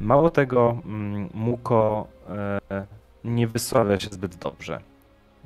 [0.00, 2.06] Mało tego, mm, Muko
[2.70, 2.86] e,
[3.24, 4.80] nie wysławia się zbyt dobrze.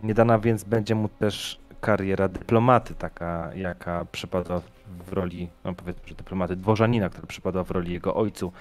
[0.02, 4.60] Nie dana więc będzie mu też kariera dyplomaty, taka jaka przypada
[5.06, 8.52] w roli, no powiedzmy, że dyplomaty dworzanina, która przypada w roli jego ojcu.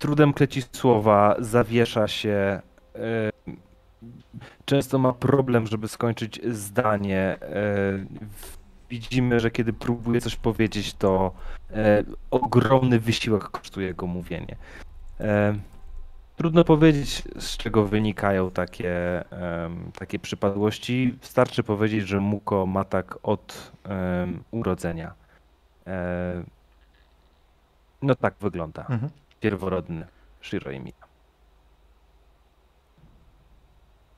[0.00, 2.60] Trudem kleci słowa, zawiesza się,
[2.94, 3.30] e,
[4.64, 7.38] często ma problem, żeby skończyć zdanie.
[7.42, 7.58] E,
[8.90, 11.32] widzimy, że kiedy próbuje coś powiedzieć, to
[11.70, 14.56] e, ogromny wysiłek kosztuje go mówienie.
[16.36, 19.24] Trudno powiedzieć, z czego wynikają takie,
[19.98, 21.18] takie przypadłości.
[21.20, 23.72] Starczy powiedzieć, że Muko ma tak od
[24.50, 25.14] urodzenia.
[28.02, 29.10] No tak wygląda Mhm.
[29.40, 30.06] Pierworodny
[30.42, 30.94] Shiroi Miya.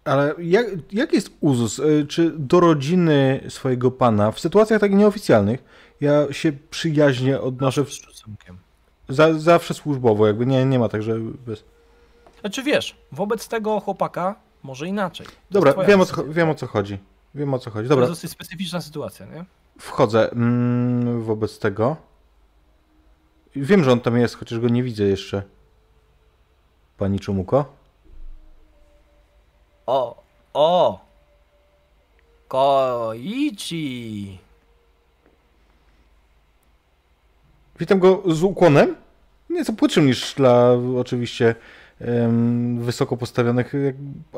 [0.04, 1.78] Ale jak, jak jest uzus?
[1.78, 5.64] Y, Czy do rodziny swojego pana w sytuacjach takich nieoficjalnych
[6.00, 8.58] ja się przyjaźnie odnoszę w, Z szacunkiem.
[9.08, 11.64] za, zawsze służbowo, jakby nie, nie ma tak, że bez...
[12.40, 15.26] Znaczy wiesz, wobec tego chłopaka może inaczej.
[15.26, 16.98] To Dobra, wiem o, co, wiem o co chodzi.
[17.34, 17.88] Wiem o co chodzi.
[17.88, 19.44] To Dobra, jest dosyć specyficzna sytuacja, nie?
[19.78, 21.96] wchodzę mm, wobec tego.
[23.56, 25.42] Wiem, że on tam jest, chociaż go nie widzę jeszcze.
[26.98, 27.64] Pani Czumuko?
[29.86, 30.22] O,
[30.54, 31.00] o!
[32.48, 34.38] Koichi!
[37.78, 38.96] Witam go z ukłonem.
[39.50, 41.54] Nieco płytszym niż dla oczywiście
[42.00, 43.72] em, wysoko postawionych,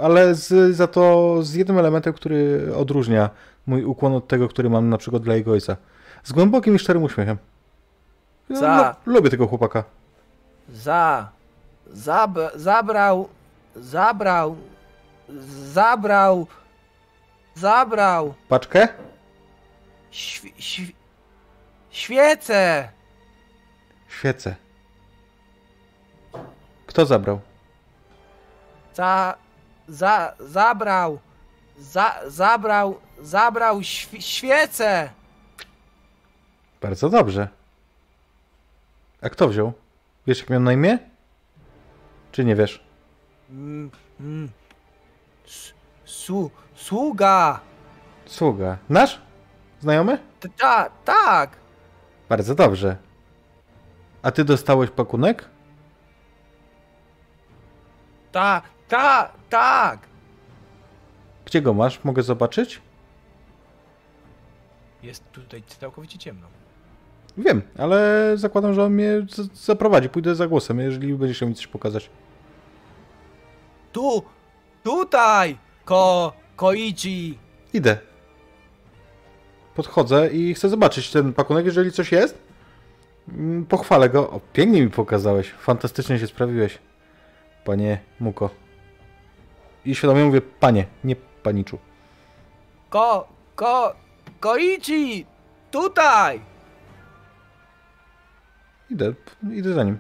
[0.01, 3.31] ale z, za to z jednym elementem, który odróżnia
[3.67, 5.77] mój ukłon od tego, który mam na przykład dla jego ojca.
[6.25, 7.37] Z głębokim i szczerym uśmiechem.
[8.49, 8.97] Ja Za.
[9.07, 9.85] lu- lubię tego chłopaka.
[10.69, 11.29] Za.
[11.87, 13.29] Zab, zabrał.
[13.77, 14.57] Zabrał.
[15.73, 16.47] Zabrał.
[17.55, 18.35] Zabrał.
[18.49, 18.89] Paczkę?
[20.11, 20.95] Świ, świ,
[21.91, 22.89] świecę!
[24.09, 24.55] Świecę.
[26.87, 27.41] Kto zabrał?
[28.95, 29.35] Za.
[29.89, 30.35] Za.
[30.41, 31.19] Zabrał.
[31.79, 33.01] Za, zabrał.
[33.21, 35.11] Zabrał świ, świecę!
[36.83, 37.49] Bardzo dobrze.
[39.25, 39.73] A kto wziął?
[40.27, 40.99] Wiesz, jak miał na imię?
[42.33, 42.85] Czy nie wiesz?
[43.51, 43.91] Mm,
[44.21, 44.51] mm.
[46.05, 47.61] Su, sługa!
[48.27, 48.79] Sługa.
[48.89, 49.21] Nasz?
[49.81, 50.19] Znajomy?
[50.41, 51.57] T- Ta, tak!
[52.29, 52.97] Bardzo dobrze.
[54.23, 55.49] A ty dostałeś pakunek?
[58.33, 59.99] Ta, ta, tak!
[61.45, 62.05] Gdzie go masz?
[62.05, 62.83] Mogę zobaczyć?
[65.03, 66.47] Jest tutaj całkowicie ciemno.
[67.39, 70.09] Wiem, ale zakładam, że on mnie zaprowadzi.
[70.09, 72.11] Pójdę za głosem, jeżeli będzie chciał mi coś pokazać.
[73.93, 74.23] Tu!
[74.85, 75.59] Tutaj!
[75.85, 76.33] Ko...
[76.57, 77.39] Koichi!
[77.73, 77.99] Idę.
[79.75, 82.39] Podchodzę i chcę zobaczyć ten pakunek, jeżeli coś jest.
[83.29, 84.31] mm, Pochwalę go.
[84.31, 85.51] O, pięknie mi pokazałeś.
[85.51, 86.79] Fantastycznie się sprawiłeś.
[87.65, 88.51] Panie Muko.
[89.85, 91.79] I świadomie mówię panie, nie paniczu.
[92.91, 93.29] Ko...
[93.57, 93.95] Ko...
[94.41, 95.27] Koichi!
[95.71, 96.41] Tutaj!
[98.95, 99.13] Idę,
[99.53, 99.99] idę za nim.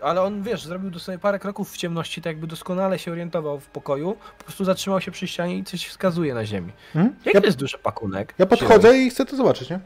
[0.00, 3.60] Ale on, wiesz, zrobił do sobie parę kroków w ciemności, tak jakby doskonale się orientował
[3.60, 4.16] w pokoju.
[4.38, 6.72] Po prostu zatrzymał się przy ścianie i coś wskazuje na ziemi.
[6.94, 8.34] Jaki Ja, to jest duży pakunek?
[8.38, 9.80] ja podchodzę i chcę to zobaczyć, nie?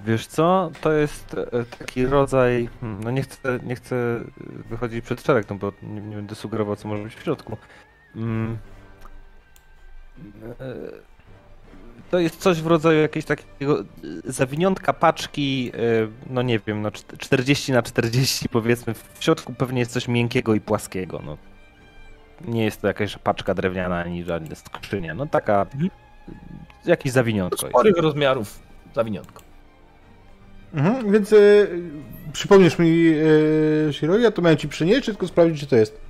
[0.00, 4.20] Wiesz co, to jest e, taki rodzaj, hmm, no nie chcę, nie chcę
[4.70, 7.56] wychodzić przed szereg, no bo nie, nie będę sugerował, co może być w środku.
[8.16, 8.58] Mm.
[10.60, 11.13] E,
[12.14, 13.84] To jest coś w rodzaju jakiegoś takiego e,
[14.24, 15.78] zawiniątka paczki, e,
[16.30, 20.54] no nie wiem, no czt- 40 na 40 powiedzmy, w środku pewnie jest coś miękkiego
[20.54, 21.38] i płaskiego, no.
[22.44, 25.90] Nie jest to jakaś paczka drewniana ani żadna skrzynia, no taka, Mhm.
[26.86, 27.72] jakieś zawiniątko jest.
[27.72, 28.58] Sporych rozmiarów
[28.94, 29.42] zawiniątko.
[30.74, 31.36] Mhm, więc e,
[32.32, 33.12] przypomnisz mi,
[33.88, 36.00] e, Shiro, ja to miałem ci przynieść, czy tylko sprawdzić, czy to jest.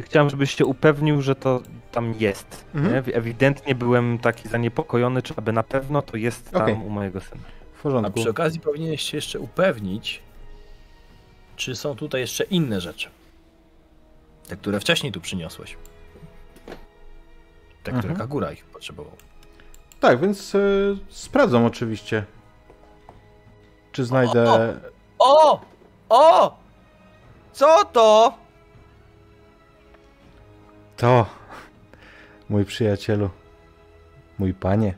[0.00, 1.60] Chciałem, żebyś się upewnił, że to
[1.92, 2.64] tam jest.
[2.74, 2.94] Mhm.
[3.06, 3.14] Nie?
[3.14, 6.74] Ewidentnie byłem taki zaniepokojony, czy aby na pewno to jest tam Okej.
[6.74, 7.42] u mojego syna.
[7.74, 8.12] W A porządku.
[8.20, 10.22] przy okazji powinieneś się jeszcze upewnić,
[11.56, 13.08] czy są tutaj jeszcze inne rzeczy.
[14.48, 15.76] Te, które wcześniej tu przyniosłeś.
[17.82, 18.16] Te, które Mhm.
[18.16, 19.12] Kagura ich potrzebował.
[20.00, 20.58] Tak, więc e,
[21.08, 22.24] sprawdzam oczywiście.
[23.92, 24.76] Czy znajdę.
[25.18, 25.60] O!
[26.08, 26.56] O!
[27.52, 28.34] Co to?
[31.02, 31.26] To,
[32.48, 33.30] mój przyjacielu,
[34.38, 34.94] mój panie,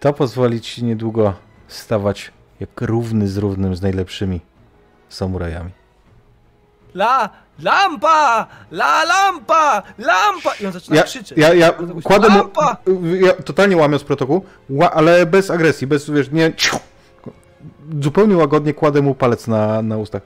[0.00, 1.34] to pozwoli ci niedługo
[1.66, 4.40] stawać jak równy z równym z najlepszymi
[5.08, 5.70] samurajami.
[6.94, 8.46] La lampa!
[8.70, 9.82] La lampa!
[9.98, 10.54] Lampa!
[10.60, 11.38] I on zaczyna Ja, krzyczeć.
[11.38, 11.72] ja, ja
[12.04, 12.44] kładę mu,
[13.14, 16.52] ja totalnie łamiąc protokół, ła, ale bez agresji, bez, wiesz, nie,
[18.02, 20.22] zupełnie łagodnie kładę mu palec na, na ustach.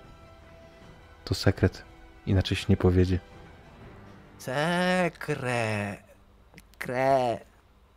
[1.25, 1.83] To sekret,
[2.27, 3.32] inaczej się nie powiedzie.
[4.43, 5.97] Sekre.
[6.79, 7.39] Kre.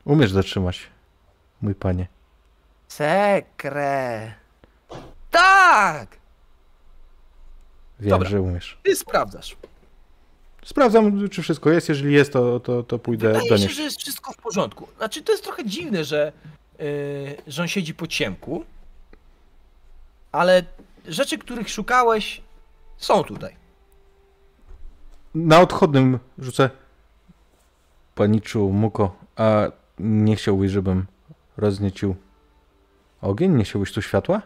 [0.05, 0.81] Umiesz zatrzymać,
[1.61, 2.07] mój panie.
[2.87, 4.33] Sekre.
[5.31, 6.17] Tak!
[7.99, 8.29] Wiem, Dobra.
[8.29, 8.77] że umiesz.
[8.83, 9.57] Ty sprawdzasz.
[10.65, 11.89] Sprawdzam, czy wszystko jest.
[11.89, 13.71] Jeżeli jest, to, to, to pójdę Wydaje do się, nich.
[13.71, 14.87] że jest wszystko w porządku.
[14.97, 16.31] Znaczy, to jest trochę dziwne, że,
[16.79, 16.85] yy,
[17.47, 18.65] że on siedzi po ciemku,
[20.31, 20.63] ale
[21.07, 22.41] rzeczy, których szukałeś,
[22.97, 23.64] są tutaj.
[25.35, 26.69] Na odchodnym rzucę.
[28.15, 29.61] Paniczu, Muko, a
[29.99, 31.05] nie chciałbyś, żebym
[31.57, 32.15] rozniecił
[33.21, 33.55] ogień?
[33.55, 34.41] Nie chciałbyś tu światła?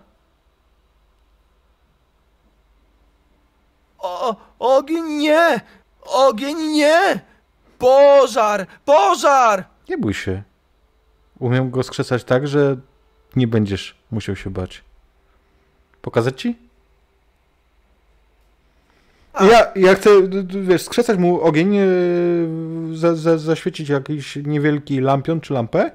[4.00, 5.62] O, ogień nie!
[6.02, 7.20] Ogień nie!
[7.80, 8.68] Pożar!
[8.86, 9.66] Pożar!
[9.90, 10.44] Nie bój się.
[11.40, 12.78] Umiem go skrzesać tak, że
[13.36, 14.84] nie będziesz musiał się bać.
[16.02, 16.69] Pokazać ci?
[19.34, 19.46] A.
[19.46, 20.10] Ja, ja chcę,
[20.62, 25.92] wiesz, skrzesać mu ogień, yy, za, za, zaświecić jakiś niewielki lampion czy lampę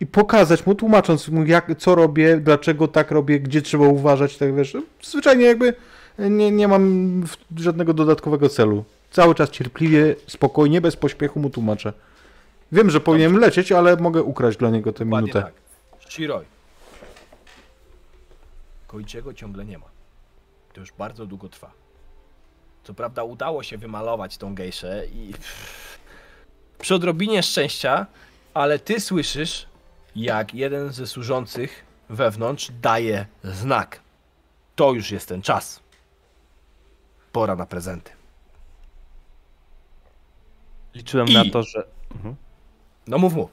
[0.00, 4.54] i pokazać mu, tłumacząc mu, jak, co robię, dlaczego tak robię, gdzie trzeba uważać, tak
[4.54, 4.76] wiesz.
[5.02, 5.74] Zwyczajnie jakby
[6.18, 7.24] nie, nie mam
[7.56, 8.84] żadnego dodatkowego celu.
[9.10, 11.92] Cały czas cierpliwie, spokojnie, bez pośpiechu mu tłumaczę.
[12.72, 15.42] Wiem, że powinienem lecieć, ale mogę ukraść dla niego tę Dokładnie minutę.
[15.42, 16.10] tak.
[16.12, 16.44] Shiroi.
[18.86, 19.86] Koichiego ciągle nie ma.
[20.72, 21.70] To już bardzo długo trwa.
[22.86, 25.34] Co prawda udało się wymalować tą gejszę i
[26.78, 28.06] przy odrobinie szczęścia,
[28.54, 29.66] ale ty słyszysz,
[30.16, 34.00] jak jeden ze służących wewnątrz daje znak.
[34.76, 35.80] To już jest ten czas.
[37.32, 38.10] Pora na prezenty.
[40.94, 41.86] Liczyłem I- na to, że.
[42.14, 42.36] Mhm.
[43.06, 43.50] No mów, mów.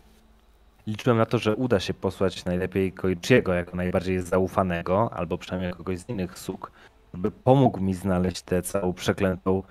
[0.87, 5.99] Liczyłem na to, że uda się posłać najlepiej Koichiego jako najbardziej zaufanego, albo przynajmniej kogoś
[5.99, 6.71] z innych sług,
[7.13, 9.63] żeby pomógł mi znaleźć tę całą przeklętą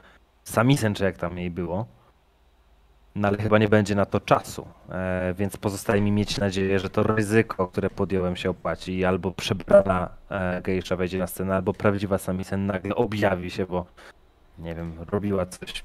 [0.44, 1.86] samisen, czy jak tam jej było.
[3.14, 6.90] No ale chyba nie będzie na to czasu, e, więc pozostaje mi mieć nadzieję, że
[6.90, 11.72] to ryzyko, które podjąłem się opłaci i albo przebrana e, gejsza wejdzie na scenę, albo
[11.72, 13.86] prawdziwa samisen nagle objawi się, bo
[14.58, 15.84] nie wiem, robiła coś,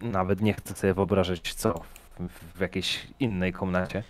[0.00, 1.80] nawet nie chcę sobie wyobrażać co,
[2.18, 4.02] w, w jakiejś innej komnacie.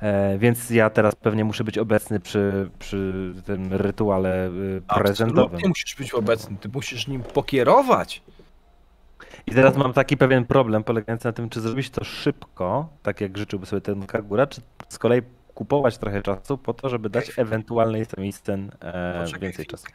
[0.00, 5.44] E, więc ja teraz pewnie muszę być obecny przy, przy tym rytuale y, prezentowym.
[5.44, 8.22] Absolutnie musisz być obecny, ty musisz nim pokierować.
[9.46, 13.38] I teraz mam taki pewien problem polegający na tym, czy zrobić to szybko, tak jak
[13.38, 15.22] życzyłby sobie ten Kagura, czy z kolei
[15.54, 19.86] kupować trochę czasu po to, żeby dać ewentualnej scen e, więcej czasu.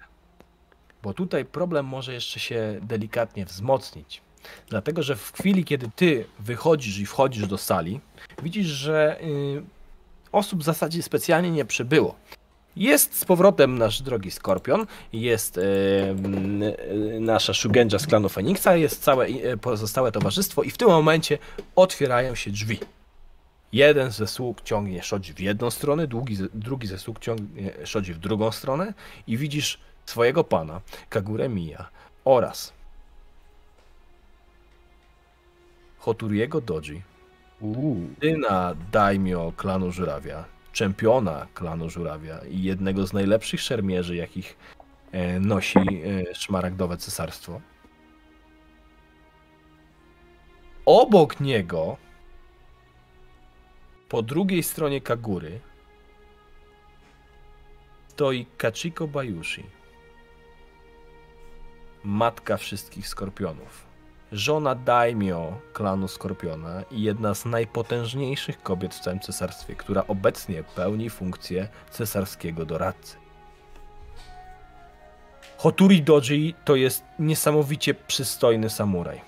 [1.04, 4.22] Bo tutaj problem może jeszcze się delikatnie wzmocnić.
[4.68, 8.00] Dlatego, że w chwili, kiedy ty wychodzisz i wchodzisz do sali,
[8.44, 9.64] widzisz, że y,
[10.34, 12.16] osób w zasadzie specjalnie nie przybyło.
[12.76, 19.04] Jest z powrotem nasz drogi Skorpion, jest y, y, nasza Shugenja z klanu Feniksa, jest
[19.04, 21.38] całe y, pozostałe towarzystwo i w tym momencie
[21.76, 22.80] otwierają się drzwi.
[23.74, 28.20] Jeden ze sług ciągnie szodzi w jedną stronę, drugi, drugi ze sług ciągnie szodzi w
[28.20, 28.94] drugą stronę
[29.28, 31.90] i widzisz swojego pana, Kagure Miya
[32.26, 32.74] oraz
[35.98, 37.12] Hoturiego Doji.
[38.22, 44.57] Syna daimyo klanu Żurawia, czempiona klanu Żurawia i jednego z najlepszych szermierzy, jakich
[45.11, 47.61] e, nosi e, szmaragdowe cesarstwo.
[50.85, 51.98] Obok niego,
[54.10, 55.60] po drugiej stronie Kagury,
[58.07, 59.64] stoi Kachiko Bayushi,
[62.03, 63.93] matka wszystkich skorpionów
[64.34, 71.10] żona daimyo klanu Skorpiona i jedna z najpotężniejszych kobiet w całym cesarstwie, która obecnie pełni
[71.10, 73.16] funkcję cesarskiego doradcy.
[75.58, 79.22] Hoturi Doji to jest niesamowicie przystojny samuraj.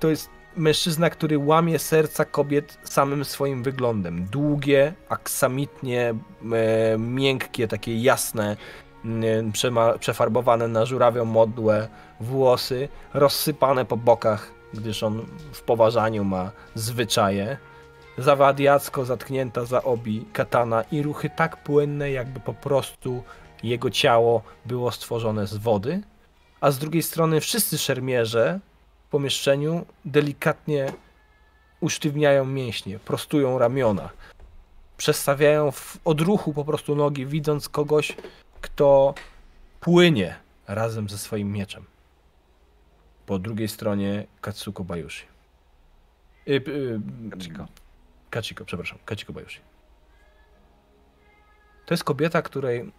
[0.00, 4.24] To jest mężczyzna, który łamie serca kobiet samym swoim wyglądem.
[4.24, 6.14] Długie, aksamitnie,
[6.52, 8.56] e, miękkie, takie jasne,
[10.00, 11.88] przefarbowane na żurawią modłę
[12.20, 17.56] włosy rozsypane po bokach, gdyż on w poważaniu ma zwyczaje.
[18.18, 23.22] Zawadiacko zatknięta za obi katana i ruchy tak płynne, jakby po prostu
[23.62, 26.02] jego ciało było stworzone z wody.
[26.60, 28.60] A z drugiej strony wszyscy szermierze
[29.06, 30.92] w pomieszczeniu delikatnie
[31.80, 34.08] usztywniają mięśnie, prostują ramiona,
[34.96, 38.16] przestawiają w odruchu po prostu nogi, widząc kogoś,
[38.64, 39.14] kto
[39.80, 40.34] płynie
[40.68, 41.84] razem ze swoim mieczem.
[43.26, 45.26] Po drugiej stronie Katsuko Bayushi.
[46.48, 47.00] Y, y,
[47.30, 47.66] Kachiko.
[48.30, 48.98] Kachiko, przepraszam.
[49.04, 49.60] Kachiko Bayushi.
[51.86, 52.92] To jest kobieta, której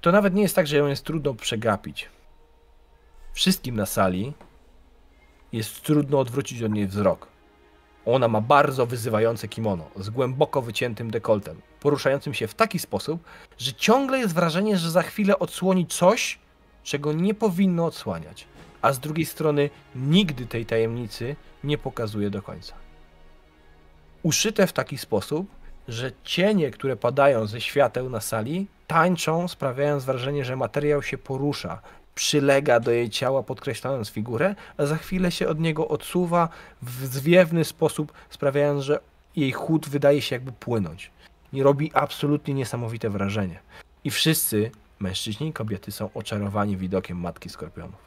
[0.00, 2.08] to nawet nie jest tak, że ją jest trudno przegapić.
[3.32, 4.32] Wszystkim na sali
[5.52, 7.28] jest trudno odwrócić od niej wzrok.
[8.04, 13.24] Ona ma bardzo wyzywające kimono z głęboko wyciętym dekoltem, poruszającym się w taki sposób,
[13.58, 16.38] że ciągle jest wrażenie, że za chwilę odsłoni coś,
[16.82, 18.46] czego nie powinno odsłaniać,
[18.82, 22.74] a z drugiej strony nigdy tej tajemnicy nie pokazuje do końca.
[24.22, 25.46] Uszyte w taki sposób,
[25.88, 31.80] że cienie, które padają ze świateł na sali, tańczą, sprawiając wrażenie, że materiał się porusza,
[32.14, 36.48] przylega do jej ciała, podkreślając figurę, a za chwilę się od niego odsuwa
[36.82, 38.98] w zwiewny sposób, sprawiając, że
[39.36, 41.10] jej chód wydaje się jakby płynąć.
[41.62, 43.60] Robi absolutnie niesamowite wrażenie.
[44.04, 48.06] I wszyscy, mężczyźni i kobiety, są oczarowani widokiem matki skorpionów.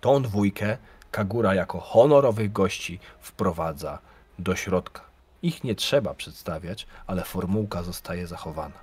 [0.00, 0.78] Tą dwójkę
[1.10, 3.98] Kagura jako honorowych gości wprowadza
[4.38, 5.00] do środka.
[5.42, 8.78] Ich nie trzeba przedstawiać, ale formułka zostaje zachowana.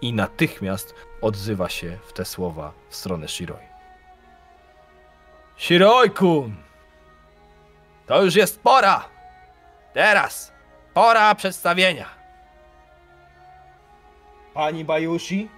[0.00, 3.66] I natychmiast odzywa się w te słowa w stronę Shiroi.
[5.58, 6.54] Shiroi-kun!
[8.06, 9.04] To już jest pora!
[9.94, 10.52] Teraz!
[10.94, 12.23] Pora przedstawienia!
[14.54, 15.48] Pani Bayushi?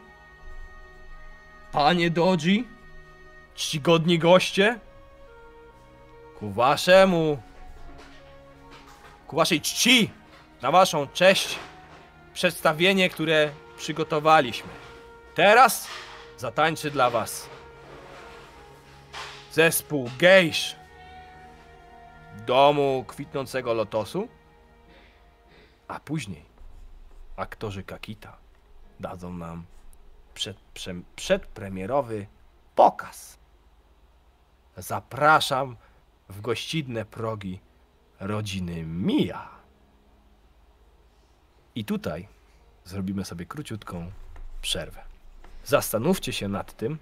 [1.73, 2.69] Panie Doji?
[3.55, 4.79] Czcigodni goście?
[6.39, 7.43] Ku waszemu...
[9.27, 10.11] Ku waszej czci!
[10.63, 11.59] Na waszą cześć!
[12.35, 14.71] Przedstawienie, które przygotowaliśmy.
[15.35, 15.89] Teraz
[16.37, 17.49] zatańczy dla was
[19.53, 20.77] zespół Gejsz
[22.47, 24.29] Domu Kwitnącego Lotosu,
[25.89, 26.45] a później
[27.37, 28.46] aktorzy Kakita
[29.01, 29.65] dadzą nam
[30.35, 32.27] przed, prze, przedpremierowy
[32.75, 33.39] pokaz.
[34.77, 35.77] Zapraszam
[36.29, 37.61] w gościnne progi
[38.21, 39.51] rodziny Mija.
[41.75, 42.29] I tutaj
[42.85, 44.11] zrobimy sobie króciutką
[44.63, 45.03] przerwę.
[45.65, 46.99] Zastanówcie się nad tym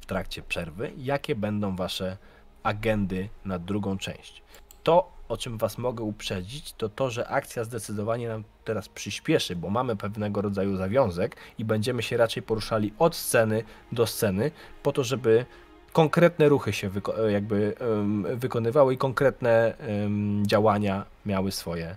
[0.00, 2.16] w trakcie przerwy, jakie będą wasze
[2.62, 4.42] agendy na drugą część.
[4.82, 9.70] To, o czym was mogę uprzedzić, to to, że akcja zdecydowanie nam teraz przyspieszy, bo
[9.70, 13.62] mamy pewnego rodzaju zawiązek i będziemy się raczej poruszali od sceny
[13.92, 14.50] do sceny,
[14.82, 15.46] po to, żeby
[15.92, 21.96] konkretne ruchy się wyko- jakby em, wykonywały i konkretne em, działania miały swoje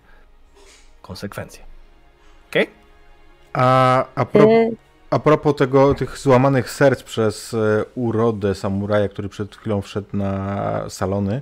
[1.02, 1.64] konsekwencje.
[2.50, 2.70] Okej?
[3.54, 4.72] A, a, pro, E,
[5.10, 10.90] a propos tego, tych złamanych serc przez e, urodę samuraja, który przed chwilą wszedł na
[10.90, 11.42] salony,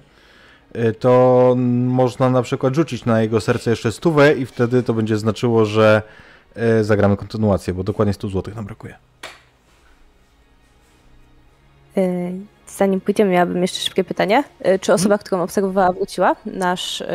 [0.99, 1.53] to
[1.88, 6.02] można na przykład rzucić na jego serce jeszcze stówę i wtedy to będzie znaczyło, że
[6.80, 8.95] y, zagramy kontynuację, bo dokładnie 100 zł nam brakuje.
[11.98, 12.31] Y,
[12.68, 14.43] Zanim pójdziemy, miałabym jeszcze szybkie pytanie.
[14.68, 16.35] Y, Czy osoba, którą obserwowała, wróciła?
[16.45, 17.06] Nasz, y,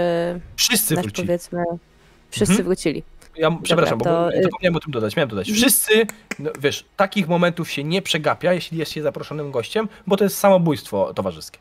[0.56, 1.26] Wszyscy nasz wrócili.
[1.28, 1.64] powiedzmy,
[2.30, 2.64] wszyscy Mhm.
[2.66, 3.02] wrócili.
[3.36, 5.16] Ja przepraszam, to, bo y- zapomniałem o tym dodać.
[5.16, 5.50] Miałem dodać.
[5.52, 6.06] Wszyscy,
[6.38, 10.36] no, wiesz, takich momentów się nie przegapia, jeśli jest się zaproszonym gościem, bo to jest
[10.38, 11.58] samobójstwo towarzyskie.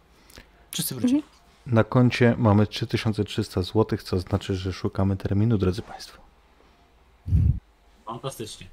[0.71, 1.23] Wszyscy wrócili.
[1.67, 6.21] Na koncie mamy 3300 zł, co znaczy, że szukamy terminu, drodzy Państwo.
[8.05, 8.67] Fantastycznie.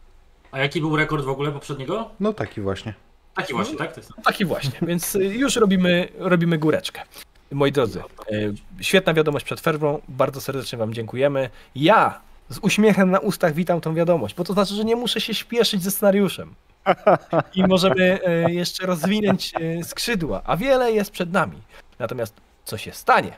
[0.50, 2.10] A jaki był rekord w ogóle poprzedniego?
[2.20, 2.94] No taki właśnie.
[3.34, 3.92] Taki właśnie, tak?
[3.92, 4.12] To jest...
[4.24, 7.02] Taki właśnie, więc już robimy, robimy góreczkę.
[7.50, 8.02] Moi drodzy,
[8.32, 11.50] y, świetna wiadomość przed ferwą, bardzo serdecznie Wam dziękujemy.
[11.74, 15.34] Ja z uśmiechem na ustach witam tą wiadomość, bo to znaczy, że nie muszę się
[15.34, 16.54] śpieszyć ze scenariuszem.
[17.54, 21.58] I możemy y, jeszcze rozwinąć y, skrzydła, a wiele jest przed nami.
[21.98, 23.32] Natomiast co się stanie,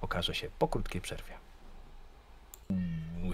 [0.00, 1.34] okaże się po krótkiej przerwie.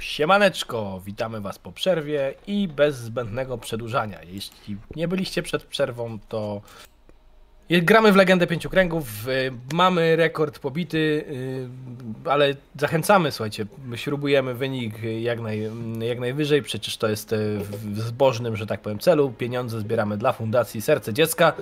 [0.00, 4.22] Siemaneczko, witamy Was po przerwie i bez zbędnego przedłużania.
[4.22, 6.62] Jeśli nie byliście przed przerwą, to
[7.70, 10.98] gramy w Legendę Pięciu Kręgów, y, mamy rekord pobity,
[12.26, 18.00] y, ale zachęcamy, słuchajcie, śrubujemy wynik jak, naj, jak najwyżej, przecież to jest y, w
[18.00, 19.32] zbożnym, że tak powiem, celu.
[19.38, 21.52] Pieniądze zbieramy dla Fundacji Serce Dziecka.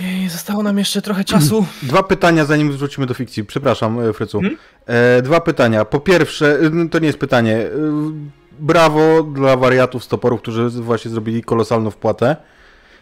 [0.00, 1.66] I zostało nam jeszcze trochę czasu.
[1.82, 3.44] Dwa pytania, zanim wrócimy do fikcji.
[3.44, 4.40] Przepraszam, e, Frycu.
[4.40, 4.58] Hmm?
[4.86, 5.84] E, dwa pytania.
[5.84, 7.56] Po pierwsze, e, to nie jest pytanie.
[7.56, 7.68] E,
[8.60, 12.36] Brawo dla wariatów z toporów, którzy właśnie zrobili kolosalną wpłatę.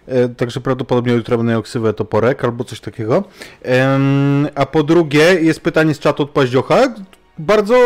[0.06, 3.24] E, Także prawdopodobnie jutro będę miał ksywę toporek albo coś takiego.
[3.62, 6.94] Em, A po drugie, jest pytanie z czatu od Paździocha.
[7.38, 7.76] Bardzo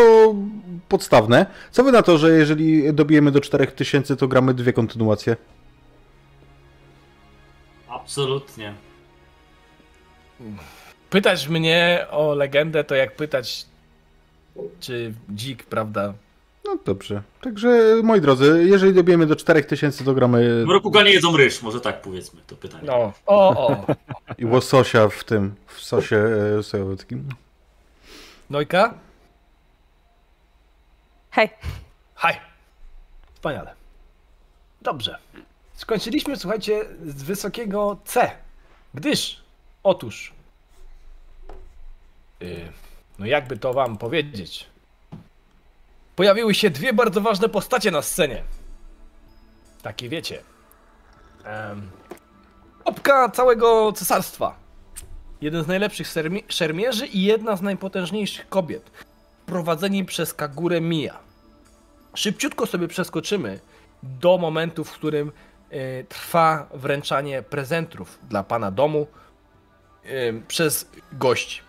[0.89, 1.45] podstawne.
[1.71, 5.35] Co wy na to, że jeżeli dobijemy do 4000, to gramy dwie kontynuacje?
[7.89, 8.73] Absolutnie.
[11.09, 13.65] Pytać mnie o legendę, to jak pytać,
[14.79, 16.13] czy dzik, prawda?
[16.65, 17.21] No dobrze.
[17.41, 21.81] Także, moi drodzy, jeżeli dobijemy do 4000, to gramy W roku nie jedzą ryż, może
[21.81, 22.83] tak powiedzmy to pytanie.
[22.87, 23.85] No, o, o.
[24.37, 26.17] i łososia w tym, w sosie
[26.59, 26.97] e, sojowym.
[26.97, 27.29] takim.
[28.49, 28.93] Nojka?
[31.31, 31.49] Hej,
[32.15, 32.35] Haj.
[33.33, 33.73] Wspaniale.
[34.81, 35.17] Dobrze.
[35.73, 38.31] Skończyliśmy, słuchajcie, z wysokiego C.
[38.93, 39.41] Gdyż,
[39.83, 40.33] otóż,
[42.39, 42.71] yy,
[43.19, 44.65] no jakby to wam powiedzieć,
[46.15, 48.43] pojawiły się dwie bardzo ważne postacie na scenie.
[49.81, 50.41] Takie wiecie.
[52.85, 54.55] Opka całego cesarstwa.
[55.41, 56.07] Jeden z najlepszych
[56.47, 58.91] szermierzy i jedna z najpotężniejszych kobiet.
[59.45, 61.19] Prowadzeni przez Kagurę Mia.
[62.13, 63.59] Szybciutko sobie przeskoczymy
[64.03, 65.31] do momentu, w którym
[65.69, 69.07] e, trwa wręczanie prezentów dla pana domu
[70.47, 71.61] przez gości.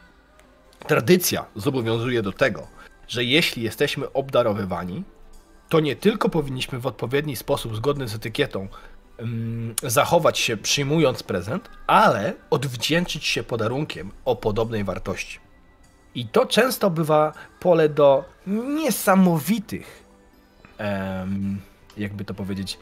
[0.86, 2.66] Tradycja zobowiązuje do tego,
[3.08, 5.04] że jeśli jesteśmy obdarowywani,
[5.68, 8.68] to nie tylko powinniśmy w odpowiedni sposób, zgodny z etykietą,
[9.82, 15.38] zachować się przyjmując prezent, ale odwdzięczyć się podarunkiem o podobnej wartości.
[16.14, 20.04] I to często bywa pole do niesamowitych,
[21.96, 22.78] jakby to powiedzieć,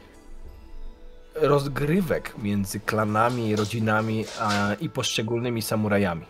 [1.34, 6.26] rozgrywek między klanami, rodzinami a, i poszczególnymi samurajami.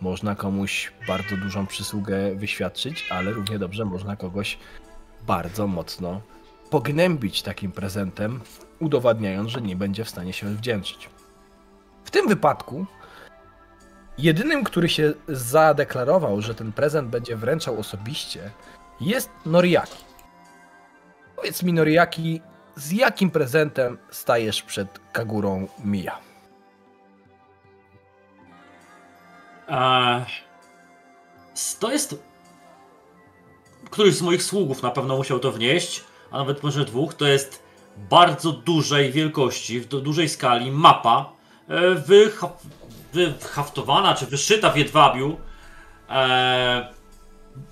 [0.00, 4.58] Można komuś bardzo dużą przysługę wyświadczyć, ale równie dobrze można kogoś
[5.26, 6.20] bardzo mocno
[6.70, 8.40] pognębić takim prezentem,
[8.80, 11.08] udowadniając, że nie będzie w stanie się wdzięczyć.
[12.04, 12.86] W tym wypadku
[14.18, 18.50] jedynym, który się zadeklarował, że ten prezent będzie wręczał osobiście,
[19.00, 20.04] jest Noriaki.
[21.36, 22.40] Powiedz mi, Noriaki,
[22.80, 25.68] z jakim prezentem stajesz przed Kagurą?
[29.68, 30.24] Eee,
[31.80, 32.22] to jest.
[33.90, 37.14] Któryś z moich sługów na pewno musiał to wnieść, a nawet może dwóch.
[37.14, 37.62] To jest
[37.96, 41.32] bardzo dużej wielkości, w du- dużej skali mapa,
[41.68, 42.50] e, wyha-
[43.12, 45.36] wyhaftowana czy wyszyta w jedwabiu.
[46.10, 46.88] E,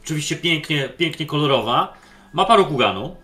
[0.05, 1.95] oczywiście pięknie, pięknie kolorowa.
[2.33, 3.17] Mapa Rokuganu.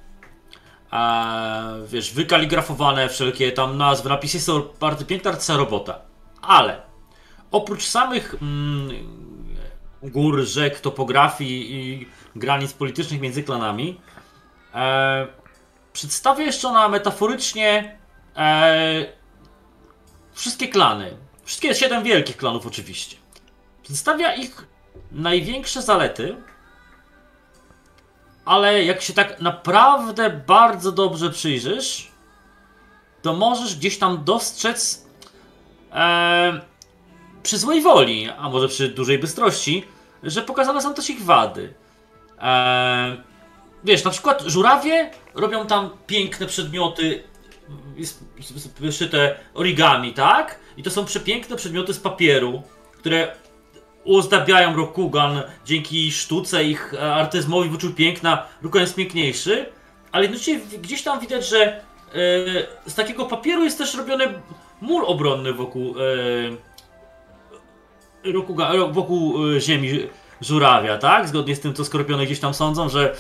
[1.86, 6.00] Wiesz, wykaligrafowane wszelkie tam nazwy, napisy są bardzo piękna artysta robota.
[6.42, 6.82] Ale
[7.50, 8.90] oprócz samych mm,
[10.02, 14.00] gór, rzek, topografii i granic politycznych między klanami,
[14.74, 15.26] e,
[15.92, 17.98] przedstawia jeszcze ona metaforycznie
[18.36, 19.06] e,
[20.32, 21.16] wszystkie klany.
[21.44, 23.16] Wszystkie siedem wielkich klanów oczywiście.
[23.82, 24.66] Przedstawia ich
[25.12, 26.36] największe zalety,
[28.44, 32.10] ale jak się tak naprawdę bardzo dobrze przyjrzysz,
[33.22, 35.06] to możesz gdzieś tam dostrzec
[35.92, 36.60] e,
[37.42, 39.84] przy złej woli, a może przy dużej bystrości,
[40.22, 41.74] że pokazane są też ich wady.
[42.40, 43.16] Eee,
[43.84, 47.24] wiesz, na przykład żurawie robią tam piękne przedmioty
[48.80, 50.58] wyszyte origami, tak?
[50.76, 52.62] I to są przepiękne przedmioty z papieru,
[52.92, 53.36] które
[54.04, 59.66] uzdabiają Rokugan dzięki sztuce ich e, artyzmowi wyczuł piękna, Rokugan jest piękniejszy,
[60.12, 61.80] ale jednocześnie gdzieś tam widać, że e,
[62.86, 64.24] z takiego papieru jest też robiony
[64.80, 65.94] mur obronny wokół
[68.24, 70.08] e, Rokugan, wokół ziemi
[70.40, 71.28] żurawia, tak?
[71.28, 73.14] Zgodnie z tym, co skorpiony gdzieś tam sądzą, że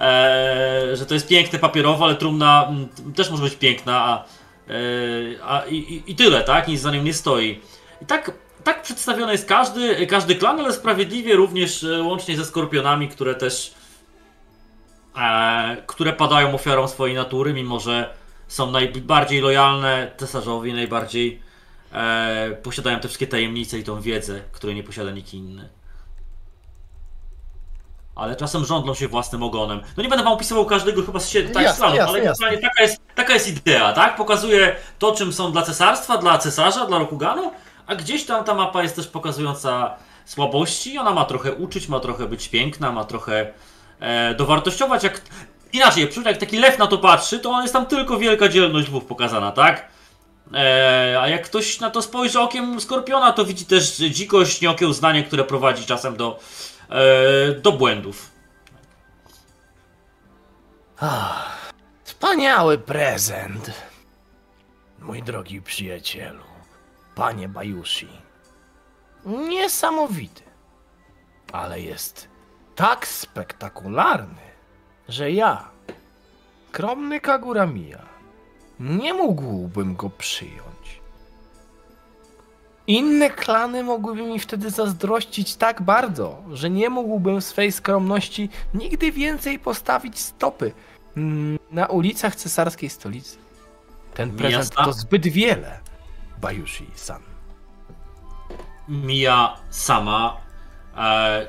[0.00, 2.72] e, że to jest piękne papierowo, ale trumna
[3.16, 4.24] też może być piękna, a,
[4.68, 4.72] e,
[5.44, 6.68] a i, i, tyle, tak?
[6.68, 7.60] Nic za nim nie stoi.
[8.02, 8.30] I tak,
[8.64, 13.74] tak przedstawiony jest każdy, każdy klan, ale sprawiedliwie również e, łącznie ze skorpionami, które też
[15.16, 18.14] e, które padają ofiarą swojej natury, mimo że
[18.48, 21.40] są najbardziej lojalne cesarzowi, najbardziej
[21.92, 25.68] e, posiadają te wszystkie tajemnice i tą wiedzę, której nie posiada nikt inny
[28.14, 29.80] ale czasem żądlą się własnym ogonem.
[29.96, 32.58] No nie będę wam opisywał każdego chyba z siedmiu tak jasne, jasne, ale jasne.
[32.58, 34.16] Taka, jest, taka jest idea, tak?
[34.16, 37.52] Pokazuje to, czym są dla cesarstwa, dla cesarza, dla Rokuganu,
[37.86, 40.98] a gdzieś tam ta mapa jest też pokazująca słabości.
[40.98, 43.52] Ona ma trochę uczyć, ma trochę być piękna, ma trochę
[44.00, 45.02] e, dowartościować.
[45.02, 45.20] Jak,
[45.72, 49.04] inaczej, jak taki lew na to patrzy, to on jest tam tylko wielka dzielność lwów
[49.04, 49.88] pokazana, tak?
[50.54, 55.44] E, a jak ktoś na to spojrzy okiem skorpiona, to widzi też dzikość, nieokiełznanie, które
[55.44, 56.38] prowadzi czasem do
[56.90, 58.30] e, do błędów.
[62.04, 63.70] Wspaniały prezent.
[64.98, 66.53] Mój drogi przyjacielu,
[67.14, 68.08] panie Bajushi.
[69.26, 70.42] Niesamowity,
[71.52, 72.28] ale jest
[72.74, 74.42] tak spektakularny,
[75.08, 75.68] że ja,
[76.68, 78.02] skromny Kagura Mia,
[78.80, 81.00] nie mógłbym go przyjąć.
[82.86, 89.58] Inne klany mogłyby mi wtedy zazdrościć tak bardzo, że nie mógłbym swej skromności nigdy więcej
[89.58, 90.72] postawić stopy
[91.70, 93.36] na ulicach cesarskiej stolicy.
[94.14, 94.84] Ten prezent Miasta?
[94.84, 95.80] to zbyt wiele,
[96.44, 97.22] Bajushi-san.
[98.88, 100.36] Mija sama.
[100.96, 101.46] E,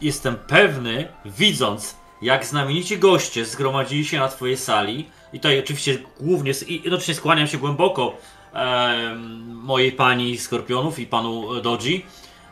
[0.00, 5.08] jestem pewny, widząc, jak znamienici goście zgromadzili się na twojej sali.
[5.32, 8.16] I tutaj oczywiście głównie, i jednocześnie skłaniam się głęboko
[8.54, 9.14] e,
[9.46, 12.06] mojej pani Skorpionów i panu Doji,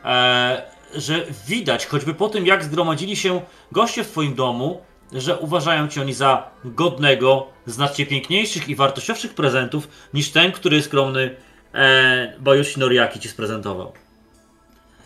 [0.04, 0.62] e,
[0.94, 3.40] że widać, choćby po tym, jak zgromadzili się
[3.72, 4.80] goście w twoim domu,
[5.12, 11.36] że uważają cię oni za godnego, znacznie piękniejszych i wartościowszych prezentów niż ten, który skromny
[11.74, 13.92] e, Bayoshi Noriaki ci sprezentował.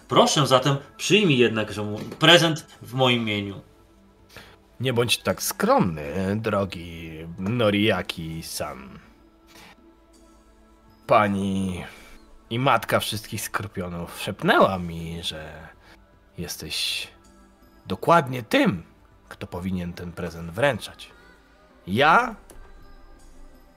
[0.08, 1.72] Proszę zatem, przyjmij jednak
[2.18, 3.60] prezent w moim imieniu.
[4.80, 8.98] Nie bądź tak skromny, drogi Noriaki-san.
[11.06, 11.84] Pani
[12.50, 15.68] i matka wszystkich skorpionów szepnęła mi, że
[16.38, 17.08] jesteś
[17.86, 18.82] dokładnie tym,
[19.34, 21.10] kto powinien ten prezent wręczać.
[21.86, 22.36] Ja,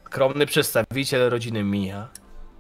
[0.06, 2.08] skromny przedstawiciel rodziny Mija,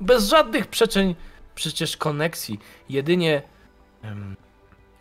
[0.01, 1.15] bez żadnych przeczeń,
[1.55, 2.59] przecież koneksji,
[2.89, 3.41] jedynie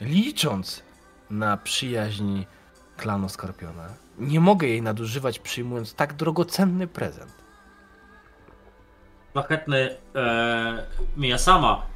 [0.00, 0.82] licząc
[1.30, 2.44] na przyjaźń
[2.96, 7.32] klanu Skorpiona, nie mogę jej nadużywać przyjmując tak drogocenny prezent.
[9.32, 11.86] Szlachetny e, Mija sama.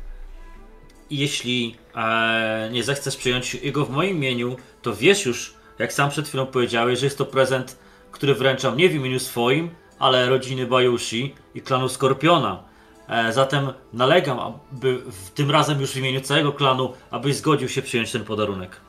[1.10, 6.28] Jeśli e, nie zechcesz przyjąć jego w moim imieniu, to wiesz już, jak sam przed
[6.28, 7.78] chwilą powiedziałeś, że jest to prezent,
[8.10, 12.62] który wręczam nie w imieniu swoim, ale rodziny Bajushi i klanu Skorpiona.
[13.08, 15.02] E, zatem nalegam, aby
[15.34, 18.80] tym razem już w imieniu całego klanu, abyś zgodził się przyjąć ten podarunek.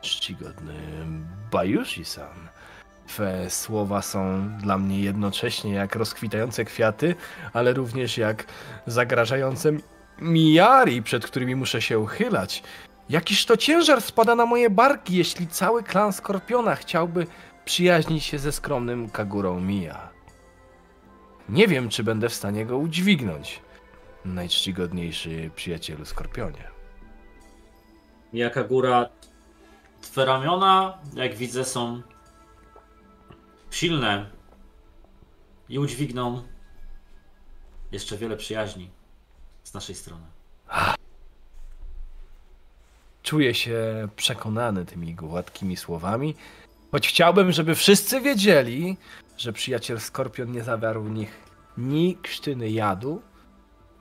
[0.00, 0.74] Czcigodny
[1.50, 2.48] Bajushi-san.
[3.06, 7.14] Twe słowa są dla mnie jednocześnie jak rozkwitające kwiaty,
[7.52, 8.46] ale również jak
[8.86, 9.72] zagrażające
[10.20, 12.62] miary, przed którymi muszę się uchylać.
[13.12, 17.26] Jakiż to ciężar spada na moje barki, jeśli cały klan Skorpiona chciałby
[17.64, 20.10] przyjaźnić się ze skromnym Kagurą Mija.
[21.48, 23.62] Nie wiem, czy będę w stanie go udźwignąć,
[24.24, 26.70] najczcigodniejszy przyjacielu Skorpionie.
[28.32, 29.08] Mija góra,
[30.00, 32.02] twe ramiona, jak widzę, są
[33.70, 34.30] silne
[35.68, 36.42] i udźwigną
[37.92, 38.90] jeszcze wiele przyjaźni
[39.62, 40.26] z naszej strony.
[43.22, 46.34] Czuję się przekonany tymi gładkimi słowami,
[46.92, 48.96] choć chciałbym, żeby wszyscy wiedzieli,
[49.36, 51.38] że przyjaciel Skorpion nie zawarł w nich
[51.78, 53.22] ni krztyny jadu,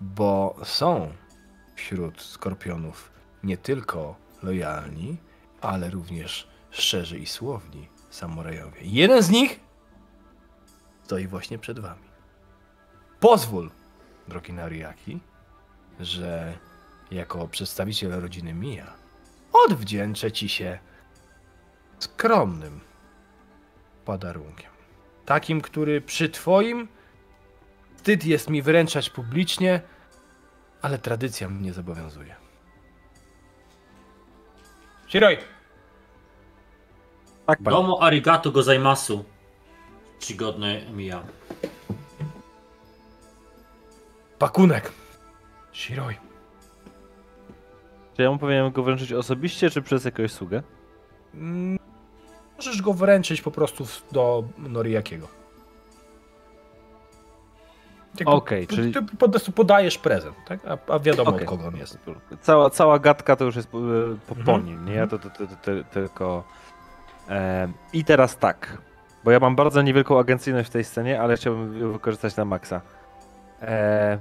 [0.01, 1.13] bo są
[1.75, 3.11] wśród Skorpionów
[3.43, 5.17] nie tylko lojalni,
[5.61, 8.81] ale również szczerzy i słowni samurajowie.
[8.81, 9.59] Jeden z nich
[11.03, 12.07] stoi właśnie przed wami.
[13.19, 13.71] Pozwól,
[14.27, 15.19] drogi Nariaki,
[15.99, 16.57] że
[17.11, 19.00] jako przedstawiciel rodziny Mija
[19.53, 20.79] odwdzięczę ci się
[21.99, 22.79] skromnym
[24.05, 24.71] podarunkiem.
[25.25, 26.87] Takim, który przy twoim
[27.95, 29.81] wstyd jest mi wręczać publicznie,
[30.81, 32.35] ale tradycja mnie zobowiązuje.
[35.07, 35.37] Shiroi!
[37.45, 37.77] Tak, panie.
[37.77, 39.25] Domo arigato gozaimasu.
[40.19, 41.23] Czcigodny Mija.
[44.39, 44.91] Pakunek!
[45.73, 46.30] Shiroi.
[48.21, 50.63] Czy ja mu powinienem go wręczyć osobiście, czy przez jakąś sługę?
[51.33, 51.77] Mm,
[52.57, 55.27] Możesz go wręczyć po prostu do Noriakiego.
[58.25, 60.59] Okej, ty- czyli- Ty po prostu podajesz prezent, tak?
[60.67, 61.43] A, a wiadomo Okej.
[61.43, 61.97] od kogo on jest.
[62.41, 63.77] Cała, cała gadka to już jest po,
[64.27, 64.65] po, po Mhm.
[64.65, 65.07] nim, nie?
[65.07, 66.43] To, to, to, to, to tylko...
[67.29, 68.77] E, I teraz tak,
[69.23, 72.81] bo ja mam bardzo niewielką agencyjność w tej scenie, ale chciałbym ją wykorzystać na maksa.
[73.61, 74.17] E,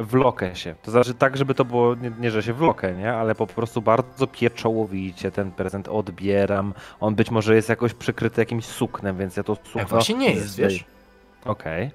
[0.00, 0.74] wlokę się.
[0.82, 3.12] To znaczy tak, żeby to było, nie, nie że się wlokę, nie?
[3.12, 6.74] Ale po prostu bardzo pieczołowicie ten prezent odbieram.
[7.00, 9.80] On być może jest jakoś przykryty jakimś suknem, więc ja to sukno...
[9.80, 10.84] Jak właśnie nie jest, wiesz?
[11.44, 11.90] Okej.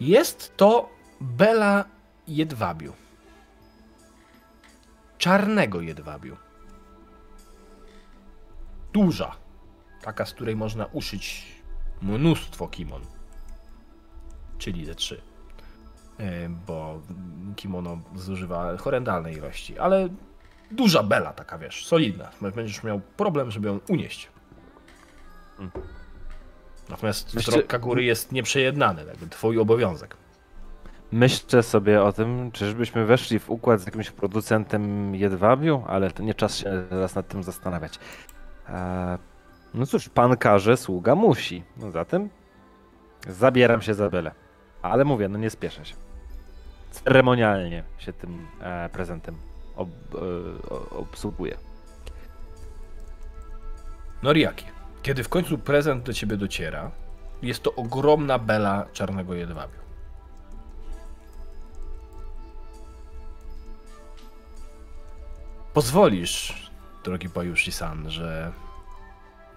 [0.00, 0.88] Jest to
[1.20, 1.84] Bela
[2.28, 2.92] Jedwabiu.
[5.18, 6.36] Czarnego Jedwabiu.
[8.92, 9.36] Duża.
[10.02, 11.46] Taka, z której można uszyć
[12.02, 13.02] mnóstwo kimon.
[14.58, 15.33] Czyli ze trzy.
[16.20, 17.00] E, Bo
[17.56, 20.08] kimono zużywa horrendalnej ilości, ale
[20.70, 22.30] duża bela taka, wiesz, solidna.
[22.56, 24.28] Będziesz miał problem, żeby ją unieść.
[25.58, 25.70] Mm.
[26.88, 30.16] Natomiast Myślę- wzrok Kagury jest nieprzejednany, jakby twój obowiązek.
[31.12, 36.34] Myślę sobie o tym, czyżbyśmy weszli w układ z jakimś producentem jedwabiu, ale to nie
[36.34, 37.98] czas się teraz nad tym zastanawiać.
[38.68, 39.18] Eee,
[39.74, 41.62] no cóż, pan każe, sługa musi.
[41.76, 42.28] No zatem
[43.28, 44.30] zabieram się za byle.
[44.82, 45.94] Ale mówię, no nie spieszę się.
[46.94, 49.36] Ceremonialnie się tym e, prezentem
[49.76, 50.18] ob, e,
[50.74, 51.58] o- obsługuję.
[54.22, 54.64] Noriaki,
[55.02, 56.90] kiedy w końcu prezent do ciebie dociera,
[57.42, 59.78] jest to ogromna bela czarnego jedwabiu.
[65.74, 66.70] Pozwolisz,
[67.04, 68.52] drogi Bajushi-san, że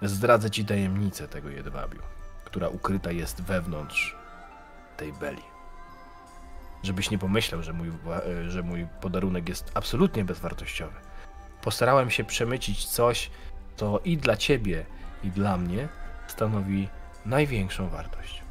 [0.01, 1.99] zdradzę ci tajemnicę tego jedwabiu,
[2.45, 4.16] która ukryta jest wewnątrz
[4.98, 5.41] tej beli.
[6.83, 10.95] Żebyś nie pomyślał, że mój, wa- że mój podarunek jest absolutnie bezwartościowy.
[11.61, 13.31] Postarałem się przemycić coś,
[13.77, 14.85] to i dla ciebie,
[15.23, 15.88] i dla mnie
[16.27, 16.89] stanowi
[17.25, 18.43] największą wartość.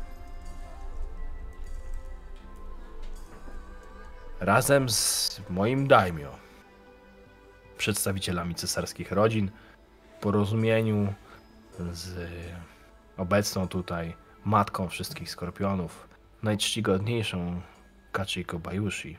[4.40, 6.30] Razem z moim daimyo,
[7.78, 9.50] przedstawicielami cesarskich rodzin,
[10.16, 11.14] w porozumieniu
[11.92, 12.30] z
[13.16, 14.14] obecną tutaj
[14.44, 16.08] matką wszystkich skorpionów,
[16.42, 17.60] najczcigodniejszą
[18.16, 19.18] Kachiko Bayushi,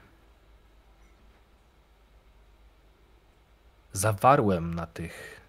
[3.94, 5.42] zawarłem na tych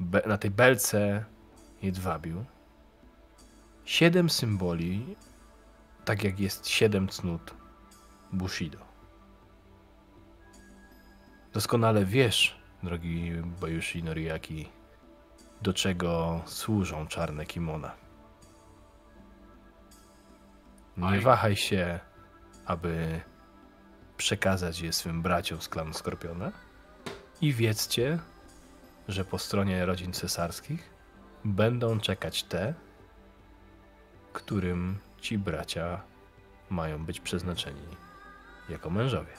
[0.00, 1.24] be, na tej belce
[1.82, 2.44] jedwabiu
[3.84, 5.16] siedem symboli,
[6.04, 7.54] tak jak jest siedem cnót
[8.32, 8.78] Bushido.
[11.52, 14.68] Doskonale wiesz, drogi Bayushi Noriaki,
[15.62, 18.01] do czego służą czarne kimona.
[20.96, 21.20] Nie Aj.
[21.20, 22.00] wahaj się,
[22.66, 23.20] aby
[24.16, 26.52] przekazać je swym braciom z klanu Skorpiona
[27.40, 28.18] i wiedzcie,
[29.08, 30.90] że po stronie rodzin cesarskich
[31.44, 32.74] będą czekać te,
[34.32, 36.02] którym ci bracia
[36.70, 37.86] mają być przeznaczeni
[38.68, 39.32] jako mężowie.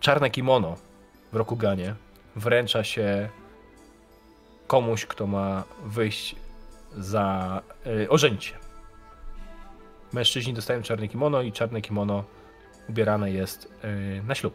[0.00, 0.76] Czarne kimono
[1.32, 1.94] w Rokuganie
[2.36, 3.28] wręcza się
[4.68, 6.36] komuś, kto ma wyjść
[6.96, 8.54] za y, ożenić się.
[10.12, 12.24] Mężczyźni dostają czarne kimono i czarne kimono
[12.88, 14.54] ubierane jest y, na ślub.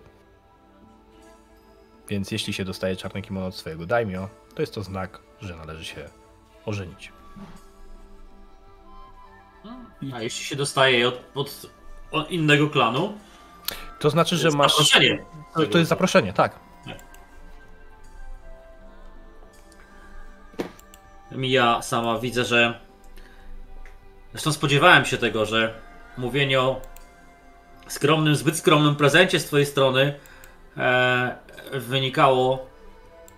[2.10, 5.86] Więc jeśli się dostaje czarne kimono od swojego daimyo, to jest to znak, że należy
[5.86, 6.10] się
[6.66, 7.12] ożenić.
[10.14, 11.66] A jeśli się dostaje je od, od,
[12.12, 13.18] od innego klanu,
[14.00, 14.72] To znaczy, to że masz.
[14.72, 15.26] zaproszenie.
[15.54, 16.60] To, to jest zaproszenie, tak.
[21.36, 22.80] Mija sama widzę, że.
[24.32, 25.74] Zresztą spodziewałem się tego, że
[26.18, 26.82] mówienie o
[27.88, 30.20] skromnym, zbyt skromnym prezencie z Twojej strony
[30.78, 31.36] e,
[31.74, 32.66] wynikało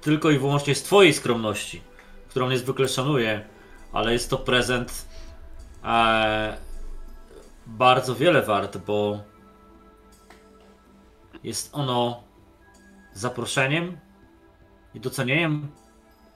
[0.02, 1.82] tylko i wyłącznie z Twojej skromności,
[2.30, 3.46] którą niezwykle szanuję,
[3.94, 5.06] ale jest to prezent
[5.84, 6.58] e,
[7.66, 9.20] bardzo wiele wart, bo
[11.44, 12.24] jest ono
[13.14, 13.98] zaproszeniem
[14.94, 15.68] i docenieniem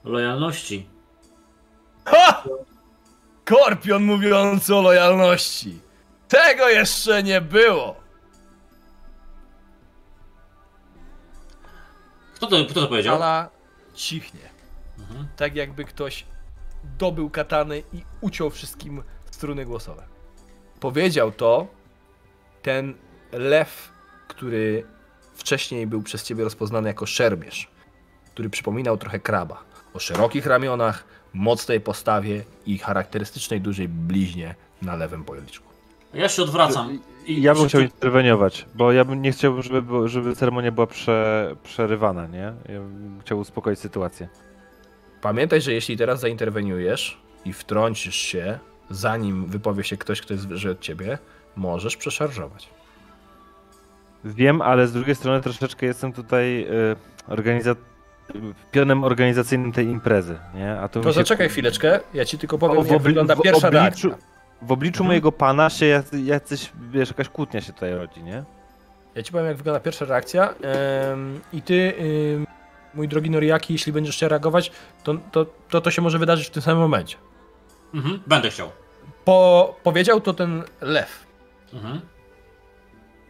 [0.04, 0.88] lojalności
[2.04, 2.44] Ha!
[3.44, 5.80] Korpion mówiący o lojalności!
[6.28, 7.96] Tego jeszcze nie było!
[12.34, 13.16] Kto to, kto to powiedział?
[13.16, 13.48] Ala
[13.94, 14.50] cichnie.
[14.98, 15.28] Mhm.
[15.36, 16.26] Tak jakby ktoś
[16.98, 20.02] dobył katany i uciął wszystkim struny głosowe.
[20.80, 21.66] Powiedział to
[22.62, 22.94] ten
[23.32, 23.92] lew,
[24.28, 24.86] który
[25.34, 27.70] wcześniej był przez ciebie rozpoznany jako szermierz,
[28.26, 29.64] który przypominał trochę kraba.
[29.94, 35.70] O szerokich ramionach, mocnej postawie i charakterystycznej dużej bliźnie na lewym policzku.
[36.14, 36.98] Ja się odwracam.
[37.26, 41.50] I Ja bym chciał interweniować, bo ja bym nie chciał, żeby, żeby ceremonia była prze,
[41.62, 42.52] przerywana, nie?
[42.68, 44.28] Ja bym chciał uspokoić sytuację.
[45.20, 48.58] Pamiętaj, że jeśli teraz zainterweniujesz i wtrącisz się,
[48.90, 51.18] zanim wypowie się ktoś, kto jest wyżej od ciebie,
[51.56, 52.68] możesz przeszarżować.
[54.24, 56.96] Wiem, ale z drugiej strony troszeczkę jestem tutaj y,
[57.28, 57.74] organiza...
[58.70, 60.80] pionem organizacyjnym tej imprezy, nie?
[60.80, 63.42] A to To się- zaczekaj chwileczkę, ja ci tylko powiem, O, jak obli- wygląda w
[63.42, 64.10] pierwsza obliczu- reakcja.
[64.62, 65.06] W obliczu Mhm.
[65.06, 68.44] mojego pana się jacy- jacyś, wiesz, jakaś kłótnia się tutaj rodzi, nie?
[69.14, 70.54] Ja ci powiem, jak wygląda pierwsza reakcja.
[71.12, 71.94] Ym, I ty,
[72.34, 72.46] ym,
[72.94, 74.72] mój drogi Noriaki, jeśli będziesz chciał reagować,
[75.04, 77.16] to to, to to się może wydarzyć w tym samym momencie.
[77.94, 78.70] Mhm, będę chciał.
[79.24, 81.26] Po, powiedział to ten lew,
[81.74, 82.00] Mhm.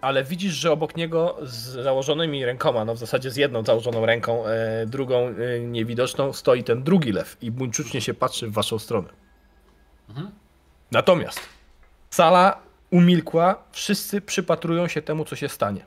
[0.01, 4.47] Ale widzisz, że obok niego z założonymi rękoma, no w zasadzie z jedną założoną ręką,
[4.47, 9.09] e, drugą e, niewidoczną, stoi ten drugi lew i buńczucznie się patrzy w waszą stronę.
[10.09, 10.31] Mhm.
[10.91, 11.41] Natomiast
[12.11, 12.59] sala
[12.91, 15.85] umilkła, wszyscy przypatrują się temu, co się stanie.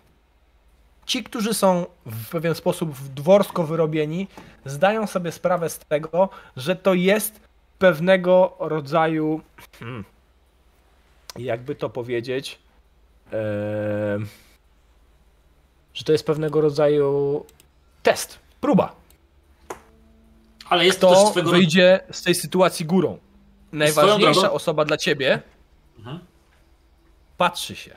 [1.06, 4.28] Ci, którzy są w pewien sposób dworsko wyrobieni,
[4.66, 7.40] zdają sobie sprawę z tego, że to jest
[7.80, 9.42] pewnego rodzaju,
[9.80, 10.06] hmm,
[11.36, 12.60] jakby to powiedzieć,
[15.94, 17.46] że to jest pewnego rodzaju
[18.04, 18.96] test, próba.
[20.70, 23.18] Ale jest to też Kto swego wyjdzie z tej sytuacji górą?
[23.72, 25.42] Najważniejsza osoba dla ciebie
[25.98, 26.20] Mhm.
[27.38, 27.96] patrzy się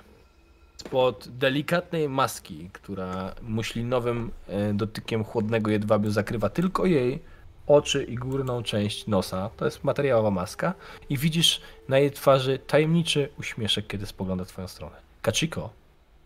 [0.76, 7.22] spod delikatnej maski, która muślinowym e, dotykiem chłodnego jedwabiu zakrywa tylko jej
[7.66, 9.50] oczy i górną część nosa.
[9.56, 10.74] To jest materiałowa maska
[11.08, 15.05] i widzisz na jej twarzy tajemniczy uśmieszek, kiedy spogląda w twoją stronę.
[15.30, 15.70] Kachiko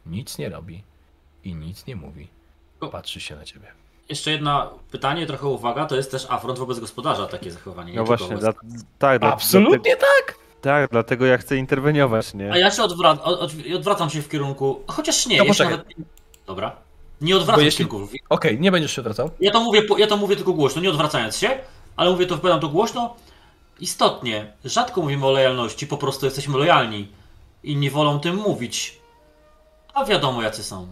[0.07, 0.83] nic nie robi
[1.45, 2.29] i nic nie mówi.
[2.93, 3.67] Patrzy się na ciebie.
[4.09, 7.93] Jeszcze jedno pytanie, trochę uwaga, to jest też afront wobec gospodarza takie zachowanie.
[7.93, 8.53] nie No właśnie, wobec- dla,
[8.99, 10.09] tak, dla, Absolutnie tak!
[10.27, 12.53] Dlatego, tak, dlatego ja chcę interweniować, nie?
[12.53, 14.81] A ja się odwra- od- od- odwracam się w kierunku.
[14.87, 15.85] Chociaż nie, To jeszcze nawet.
[16.47, 16.77] Dobra.
[17.21, 18.17] Nie odwracam jeśli- się w kierunku.
[18.29, 19.31] Okej, nie będziesz się odwracał.
[19.41, 21.59] Ja to, mówię, ja to mówię tylko głośno, nie odwracając się,
[21.97, 23.17] ale mówię to, wypowiadam to głośno.
[23.81, 27.09] Istotnie, rzadko mówimy o lojalności, po prostu jesteśmy lojalni.
[27.63, 29.01] Inni wolą tym mówić.
[29.95, 30.87] A wiadomo jacy są.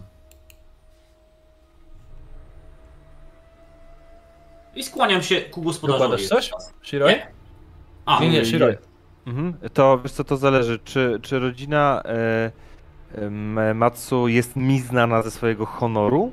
[4.75, 6.23] I skłaniam się ku gospodarzowi.
[6.23, 6.51] Dokładasz coś?
[6.81, 7.11] Shiroi?
[7.13, 7.31] Nie?
[8.05, 8.75] A, Nie, nie, Shiroi.
[9.27, 9.53] Mhm.
[9.73, 15.65] To wiesz co, to zależy, czy, czy rodzina e, Matsu jest mi znana ze swojego
[15.65, 16.31] honoru?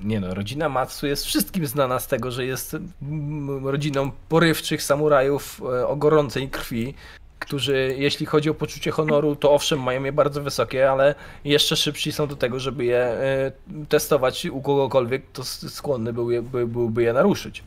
[0.00, 5.60] Nie no, rodzina Matsu jest wszystkim znana z tego, że jest mm, rodziną porywczych samurajów
[5.62, 6.94] e, o gorącej krwi,
[7.38, 12.12] którzy jeśli chodzi o poczucie honoru, to owszem mają je bardzo wysokie, ale jeszcze szybsi
[12.12, 13.52] są do tego, żeby je e,
[13.88, 16.12] testować u kogokolwiek, kto s- skłonny
[16.66, 17.62] byłby je naruszyć.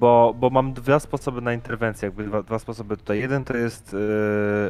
[0.00, 3.20] Bo, bo mam dwa sposoby na interwencję, jakby dwa, dwa sposoby tutaj.
[3.20, 3.96] Jeden to jest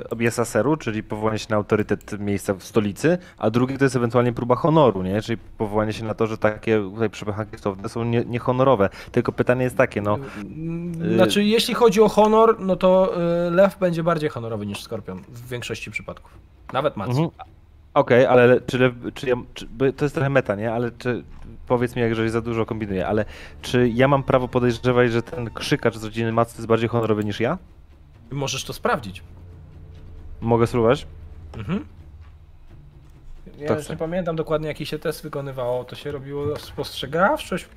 [0.05, 3.97] e, objazd aseru, czyli powołanie się na autorytet miejsca w stolicy, a drugi to jest
[3.97, 5.23] ewentualnie próba honoru, nie?
[5.23, 8.89] Czyli powołanie się na to, że takie tutaj przepychanki stosowne są nie, niehonorowe.
[9.13, 13.79] Tylko pytanie jest takie, no, Mm, Znaczy, jeśli chodzi o honor, no to e, lew
[13.79, 16.39] będzie bardziej honorowy niż skorpion w większości przypadków.
[16.73, 17.23] Nawet Matsu.
[17.25, 17.58] Mhm.
[17.95, 20.73] Okej, ale czy, czy ja, czy, bo to jest trochę meta, nie?
[20.73, 21.25] Ale czy,
[21.67, 23.25] powiedz mi, jeżeli za dużo kombinuję, ale
[23.63, 27.41] czy ja mam prawo podejrzewać, że ten krzykacz z rodziny Matsu jest bardziej honorowy niż
[27.41, 27.59] ja?
[28.31, 29.23] Możesz to sprawdzić.
[30.41, 31.07] Mogę spróbować?
[31.59, 31.85] Mhm.
[33.59, 35.85] Ja To już nie pamiętam dokładnie jaki się test wykonywało.
[35.85, 37.69] To się robiło spostrzegawczość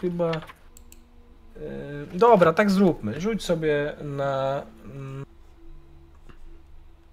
[0.00, 0.30] chyba.
[0.30, 1.62] Yy,
[2.14, 3.20] dobra, tak zróbmy.
[3.20, 4.62] Rzuć sobie na.
[4.84, 5.24] mm,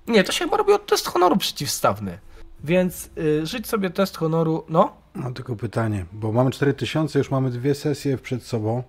[0.07, 2.17] Nie, to się chyba robiło test honoru przeciwstawny.
[2.63, 4.65] Więc yy, rzuć sobie test honoru.
[4.69, 8.83] No, Mam tylko pytanie, bo mamy 4000, już mamy dwie sesje przed sobą.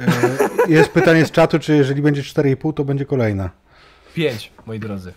[0.00, 0.06] E,
[0.74, 3.50] Jest pytanie z czatu, czy jeżeli będzie 4,5, to będzie kolejna.
[4.14, 5.12] 5, moi drodzy.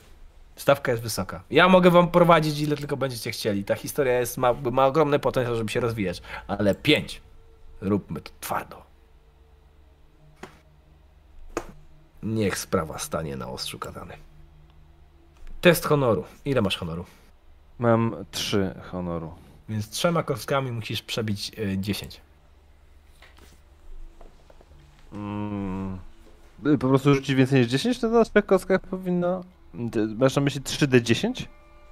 [0.55, 1.43] Stawka jest wysoka.
[1.51, 3.63] Ja mogę wam prowadzić ile tylko będziecie chcieli.
[3.63, 6.21] Ta historia jest, ma, ma ogromny potencjał, żeby się rozwijać.
[6.47, 7.21] Ale 5.
[7.81, 8.83] Róbmy to twardo.
[12.23, 14.13] Niech sprawa stanie na ostrzu katany.
[15.61, 16.23] Test honoru.
[16.45, 17.05] Ile masz honoru?
[17.81, 19.33] Mam trzy honoru.
[19.69, 22.21] Więc trzema kostkami musisz przebić y, 10.
[25.13, 25.99] Mm,
[26.79, 29.43] po prostu rzucić więcej niż 10, to na trzech kostkach powinno...
[29.91, 31.45] Ty- Masz na myśli 3D10?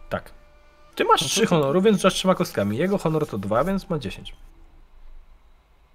[0.09, 0.31] Tak.
[0.95, 2.77] Ty masz 3 honoru, więc rzucasz trzema kostkami.
[2.77, 4.33] Jego honor to 2, więc ma 10.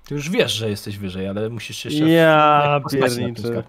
[0.04, 3.62] Ty już wiesz, że jesteś wyżej, ale musisz się jeszcze Ja pierniczę.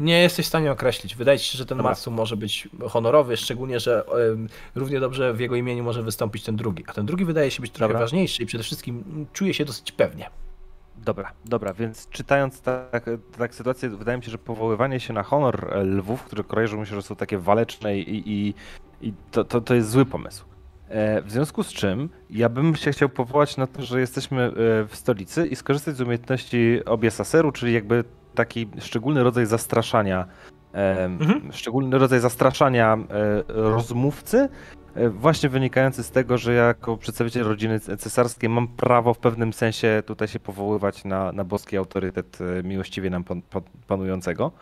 [0.00, 1.14] Nie jesteś w stanie określić.
[1.14, 1.90] Wydaje ci się, że ten Dobra.
[1.90, 6.56] Matsu może być honorowy, szczególnie, że em, równie dobrze w jego imieniu może wystąpić ten
[6.56, 6.84] drugi.
[6.86, 8.00] A ten drugi wydaje się być trochę Dobra.
[8.00, 10.30] ważniejszy i przede wszystkim czuje się dosyć pewnie.
[10.96, 15.76] Dobra, dobra, więc czytając tak, tak sytuację, wydaje mi się, że powoływanie się na honor
[15.84, 18.54] lwów, które kojarzą mi się, że są takie waleczne i, i,
[19.00, 20.44] i to, to, to jest zły pomysł.
[20.88, 24.50] E, w związku z czym ja bym się chciał powołać na to, że jesteśmy e,
[24.88, 30.26] w stolicy i skorzystać z umiejętności obiesaseru, czyli jakby taki szczególny rodzaj zastraszania,
[30.74, 31.52] e, Mhm.
[31.52, 32.98] szczególny rodzaj zastraszania
[33.48, 34.48] rozmówcy,
[35.10, 40.28] właśnie wynikający z tego, że jako przedstawiciel rodziny cesarskiej mam prawo w pewnym sensie tutaj
[40.28, 44.52] się powoływać na, na boski autorytet miłościwie nam pan, pan, panującego.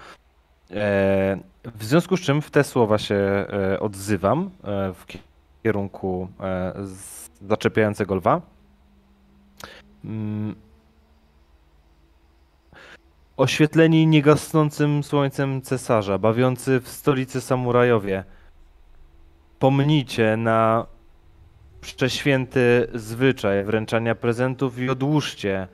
[1.74, 3.46] W związku z czym w te słowa się
[3.80, 4.50] odzywam
[4.94, 5.04] w
[5.66, 6.72] kierunku e,
[7.48, 8.40] zaczepiającego lwa.
[10.04, 10.54] Mm.
[13.36, 18.24] Oświetleni niegasnącym słońcem cesarza, bawiący w stolicy samurajowie,
[19.58, 20.86] pomnijcie na
[21.80, 25.68] prześwięty zwyczaj wręczania prezentów i odłóżcie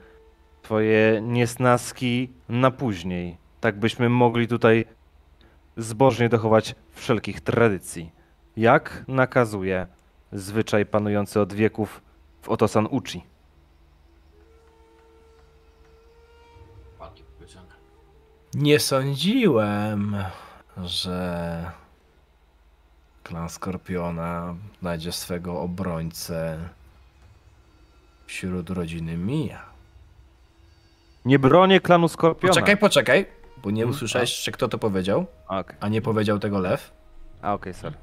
[0.63, 4.85] twoje niesnaski na później, tak byśmy mogli tutaj
[5.77, 8.22] zbożnie dochować wszelkich tradycji.
[8.57, 9.87] Jak nakazuje
[10.33, 12.01] zwyczaj panujący od wieków
[12.43, 13.23] w Otosan Uchi.
[18.55, 20.17] Nie sądziłem,
[20.85, 21.71] że
[23.25, 26.59] klan Skorpiona znajdzie swego obrońcę
[28.27, 29.63] wśród rodziny Mija.
[31.25, 32.55] Nie bronię klanu Skorpiona.
[32.55, 33.27] Poczekaj, poczekaj,
[33.63, 33.97] bo nie Mhm.
[33.97, 36.93] usłyszałeś, jeszcze kto to powiedział, A, Okej, a nie powiedział tego lew.
[37.43, 37.97] A, okej, sorry.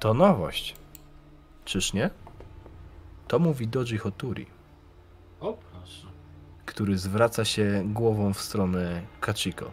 [0.00, 0.76] To nowość.
[1.64, 2.10] Czyż nie?
[3.28, 4.46] To mówi Doji Hoturi,
[5.40, 6.06] O, proszę.
[6.66, 9.70] który zwraca się głową w stronę Kachiko.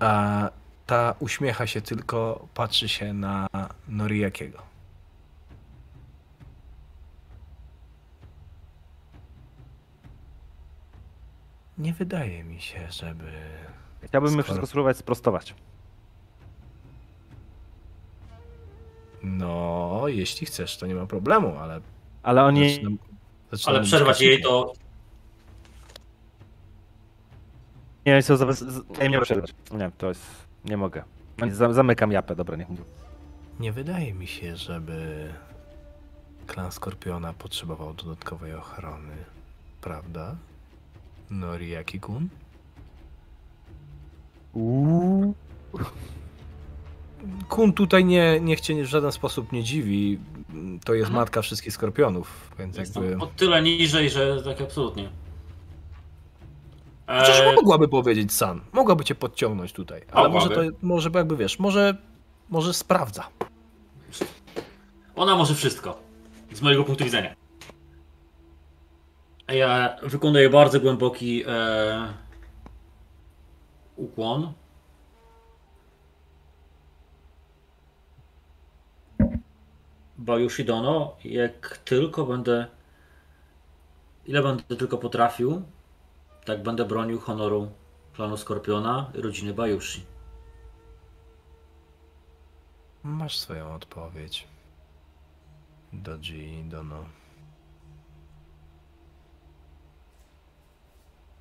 [0.00, 0.48] A
[0.86, 3.46] ta uśmiecha się tylko, patrzy się na
[3.88, 4.62] Noriakiego.
[11.78, 13.32] Nie wydaje mi się, żeby
[14.02, 15.54] Chciałbym Skoro- wszystko spróbować sprostować.
[19.26, 21.80] No, jeśli chcesz, to nie ma problemu, ale.
[22.22, 22.60] Ale oni...
[22.74, 22.96] zaczynam-
[23.52, 24.72] zaczynam Ale przerwać jej to
[28.06, 28.46] Nie, są za...
[29.02, 29.54] nie, nie przerwać.
[29.72, 30.24] Nie, to jest...
[30.64, 31.02] Nie mogę.
[31.70, 32.82] Zamykam japę, dobra, niech mówi.
[33.60, 35.28] Nie wydaje mi się, żeby
[36.46, 39.16] klan Skorpiona potrzebował dodatkowej ochrony,
[39.80, 40.36] prawda?
[41.30, 42.28] Noriaki-kun?
[47.48, 50.18] Kun tutaj nie, niech cię w żaden sposób nie dziwi.
[50.84, 51.14] To jest Mhm.
[51.22, 53.16] matka wszystkich skorpionów, więc jest jakby.
[53.18, 55.08] o tyle niżej, że tak absolutnie.
[57.22, 58.60] Przecież Eee, mogłaby powiedzieć San.
[58.72, 60.02] Mogłaby cię podciągnąć tutaj.
[60.12, 61.96] Ale może to, może jakby wiesz, może,
[62.50, 63.28] może sprawdza.
[65.16, 65.98] Ona może wszystko.
[66.52, 67.34] Z mojego punktu widzenia.
[69.48, 72.08] Ja wykonuję bardzo głęboki e,
[73.96, 74.52] ukłon.
[80.18, 82.66] Bayushidono, jak tylko będę.
[84.26, 85.62] Ile będę tylko potrafił,
[86.44, 87.70] tak będę bronił honoru
[88.14, 90.04] klanu Skorpiona i rodziny Bajushi.
[93.02, 94.48] Masz swoją odpowiedź.
[95.92, 97.04] Doji Dono.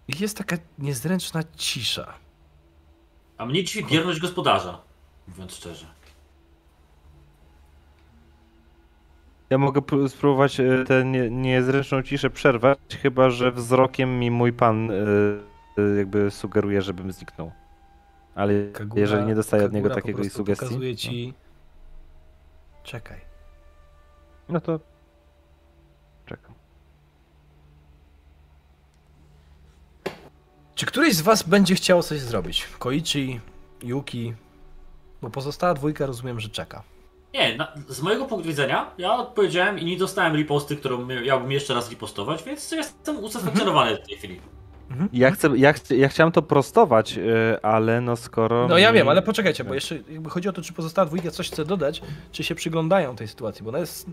[0.07, 2.13] Jest taka niezręczna cisza.
[3.37, 4.81] A mnie dziwi bierność gospodarza,
[5.27, 5.94] mówiąc szczerze.
[9.49, 14.53] Ja mogę pró- spróbować e, tę nie- niezręczną ciszę przerwać, chyba że wzrokiem mi mój
[14.53, 14.93] pan e,
[15.77, 17.51] e, jakby sugeruje, żebym zniknął.
[18.35, 21.33] Ale Kagura- jeżeli nie dostaję od Kagura niego po takiego sugestii, Pokazuje ci.
[22.83, 23.17] Czekaj.
[24.49, 24.79] no to
[26.25, 26.53] czekam.
[30.75, 32.67] Czy któryś z was będzie chciał coś zrobić?
[32.79, 33.39] Koichi,
[33.83, 34.33] Yuki.
[35.21, 36.83] Bo pozostała dwójka rozumiem, że czeka.
[37.35, 41.73] Nie, na, z mojego punktu widzenia, ja odpowiedziałem i nie dostałem riposty, którą miałbym jeszcze
[41.73, 44.41] raz ripostować, więc jestem usatysfakcjonowany w tej chwili.
[45.13, 48.67] Ja, chcę, ja, chcę, ja chciałem to prostować, e, ale no skoro...
[48.67, 51.31] No ja mi- wiem, ale poczekajcie, bo jeszcze jakby chodzi o to, czy pozostała dwójka
[51.31, 54.09] coś chce dodać, czy się przyglądają tej sytuacji, bo ona jest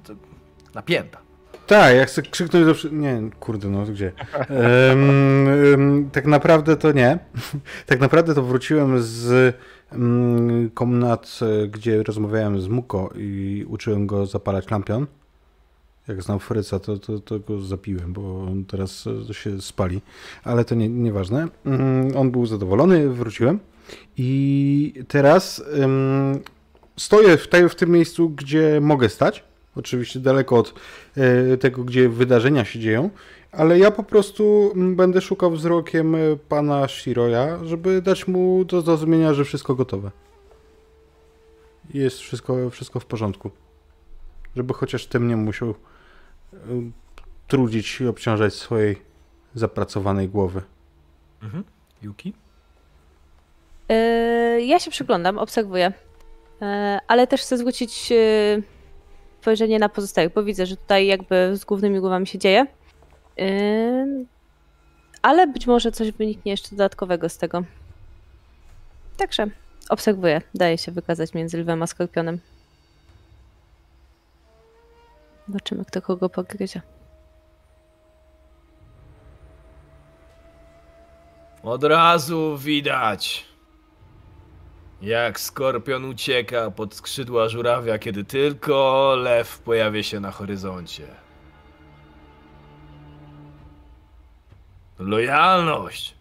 [0.75, 1.19] napięta.
[1.19, 2.89] Tak, Tak, ja chcę krzyknąć do...
[2.91, 4.13] Nie, kurde, no gdzie?
[4.49, 7.19] Em, em, tak naprawdę to nie.
[7.87, 9.57] tak naprawdę to wróciłem z
[9.95, 15.07] mm, komnat, e, gdzie rozmawiałem z Muko i uczyłem go zapalać lampion.
[16.09, 20.01] Jak znam Fryca, to, to, to go zapiłem, bo on teraz e, się spali.
[20.45, 21.49] Ale to nie, nieważne.
[21.67, 23.59] Mm, On był zadowolony, wróciłem.
[24.17, 26.41] I teraz em,
[26.97, 29.45] stoję w, w tym miejscu, gdzie mogę stać.
[29.77, 30.75] Oczywiście daleko od
[31.17, 33.11] e, tego, gdzie wydarzenia się dzieją,
[33.53, 38.81] ale ja po prostu mm, będę szukał wzrokiem e, pana Shiroya, żeby dać mu do
[38.81, 40.11] zrozumienia, że wszystko gotowe.
[41.95, 43.51] Jest wszystko, wszystko w porządku.
[44.57, 46.57] Żeby chociaż tym nie musiał e,
[47.49, 48.97] trudzić i obciążać swojej
[49.55, 50.63] zapracowanej głowy.
[51.43, 51.65] Mhm.
[52.03, 52.33] Yuki?
[53.89, 55.93] Yy, ja się przyglądam, obserwuję,
[56.63, 58.63] Yy, ale też chcę zwrócić yy,
[59.41, 62.67] spojrzenie na pozostałych, bo widzę, że tutaj jakby z głównymi głowami się dzieje.
[65.23, 67.65] Ale być może coś wyniknie jeszcze dodatkowego z tego.
[69.17, 69.47] Także
[69.89, 72.39] obserwuję, daje się wykazać między lwem a skorpionem.
[75.49, 76.81] Zobaczymy, kto kogo pogryzie.
[81.63, 83.47] Od razu widać,
[85.03, 91.07] jak skorpion ucieka pod skrzydła żurawia, kiedy tylko lew pojawia się na horyzoncie.
[94.99, 96.15] Lojalność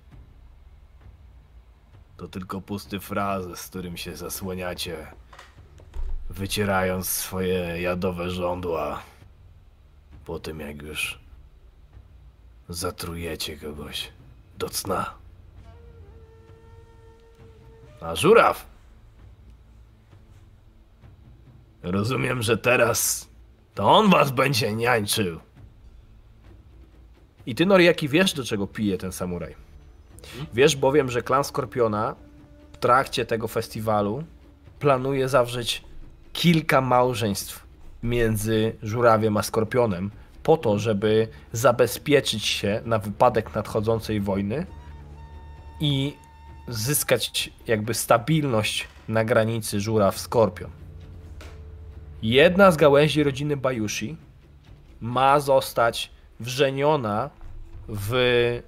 [2.18, 5.08] to tylko pusty frazes, z którym się zasłaniacie,
[6.30, 9.02] wycierając swoje jadowe żądła
[10.26, 11.20] po tym, jak już
[12.70, 14.12] zatrujecie kogoś
[14.58, 15.14] do cna.
[18.02, 18.66] A żuraw?
[21.84, 23.30] Rozumiem, że teraz
[23.76, 25.40] to on was będzie niańczył.
[27.52, 29.56] I ty, Noriaki, wiesz, do czego pije ten samuraj.
[30.54, 32.16] Wiesz bowiem, że klan Skorpiona
[32.72, 34.24] w trakcie tego festiwalu
[34.80, 35.84] planuje zawrzeć
[36.34, 37.66] kilka małżeństw
[38.04, 40.12] między żurawiem a skorpionem,
[40.44, 44.66] po to, żeby zabezpieczyć się na wypadek nadchodzącej wojny
[45.80, 46.14] i
[46.68, 50.70] zyskać jakby stabilność na granicy żuraw-skorpion.
[52.22, 54.18] Jedna z gałęzi rodziny Bajushi
[55.02, 57.41] ma zostać wrzeniona
[57.92, 58.64] w y,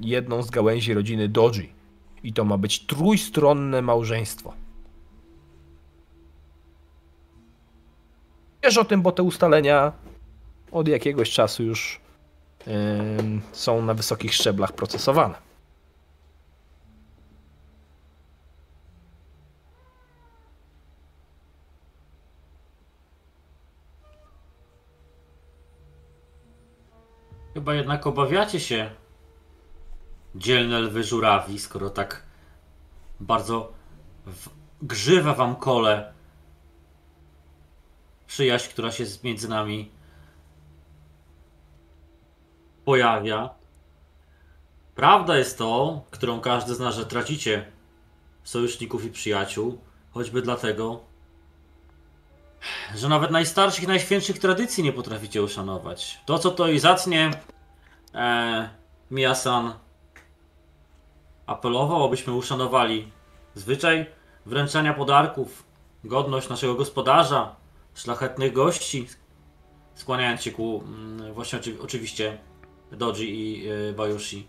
[0.00, 1.72] jedną z gałęzi rodziny Doji.
[2.22, 4.54] I to ma być trójstronne małżeństwo.
[8.62, 9.92] Wiesz o tym, bo te ustalenia
[10.70, 12.00] od jakiegoś czasu już
[13.18, 15.49] ym, są na wysokich szczeblach procesowane.
[27.60, 28.90] Chyba jednak obawiacie się
[30.34, 32.22] dzielne lwy żurawi, skoro tak
[33.20, 33.72] bardzo
[34.82, 36.12] grzywa wam kole
[38.26, 39.90] przyjaźń, która się między nami
[42.84, 43.50] pojawia.
[44.94, 47.72] Prawda jest to, którą każdy zna, że tracicie
[48.44, 49.80] sojuszników i przyjaciół,
[50.10, 51.04] choćby dlatego,
[52.94, 56.20] że nawet najstarszych, najświętszych tradycji nie potraficie uszanować.
[56.26, 57.30] To, co to i zacnie
[58.14, 58.70] e,
[59.10, 59.74] Miyasan
[61.46, 63.12] apelował, abyśmy uszanowali
[63.54, 64.06] zwyczaj
[64.46, 65.64] wręczania podarków,
[66.04, 67.56] godność naszego gospodarza,
[67.94, 69.06] szlachetnych gości,
[69.94, 72.38] skłaniając się ku mm, właśnie oczy, oczywiście
[72.92, 74.46] Doji i e, Bayushi.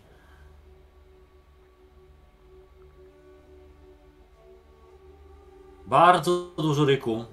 [5.86, 7.26] Bardzo dużo ryku,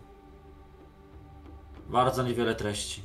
[1.89, 3.02] bardzo niewiele treści.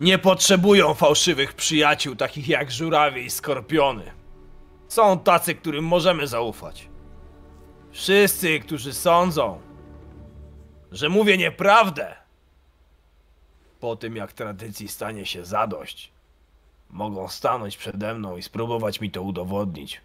[0.00, 4.12] Nie potrzebują fałszywych przyjaciół takich jak żurawie i skorpiony.
[4.88, 6.88] Są tacy, którym możemy zaufać.
[7.92, 9.60] Wszyscy, którzy sądzą,
[10.92, 12.14] że mówię nieprawdę,
[13.80, 16.12] po tym jak tradycji stanie się zadość,
[16.90, 20.00] mogą stanąć przede mną i spróbować mi to udowodnić.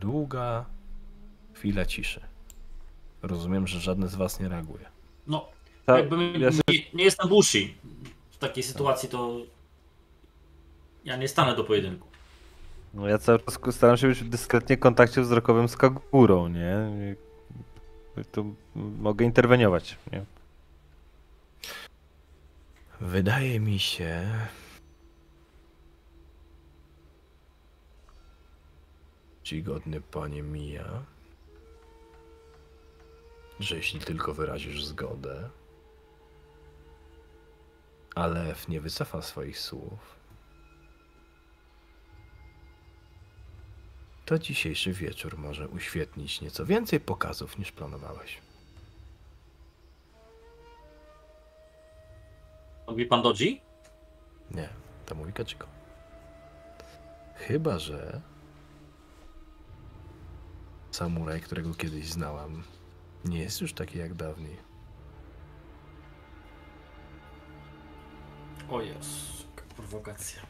[0.00, 0.64] Długa
[1.54, 2.20] chwila ciszy.
[3.22, 4.84] Rozumiem, że żadne z was nie reaguje.
[5.26, 5.48] No,
[5.86, 7.74] Ta- jakby ja się- nie, nie jestem Bushi.
[8.30, 9.36] W takiej sytuacji to
[11.04, 12.08] ja nie stanę do pojedynku.
[12.94, 16.74] No ja cały czas staram się być w dyskretnie kontakcie wzrokowym z Kagurą, nie?
[18.32, 20.24] Tu mogę interweniować, nie?
[23.00, 24.28] Wydaje mi się,
[29.48, 31.02] czcigodny panie Mija,
[33.60, 35.48] że jeśli tylko wyrazisz zgodę,
[38.14, 40.16] a lew nie wycofa swoich słów,
[44.26, 48.38] to dzisiejszy wieczór może uświetnić nieco więcej pokazów niż planowałeś.
[52.88, 53.60] Mówi pan Dodzi?
[54.50, 54.68] Nie,
[55.06, 55.66] to mówi Kaczyko.
[57.34, 58.20] Chyba, że
[60.98, 62.62] samuraj, którego kiedyś znałam,
[63.24, 64.56] nie jest już taki jak dawniej.
[68.70, 70.42] O jest, jaka prowokacja.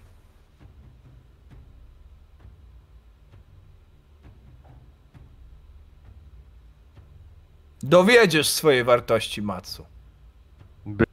[7.82, 9.84] Dowiedziesz swojej wartości, Matsu.
[10.86, 11.04] By-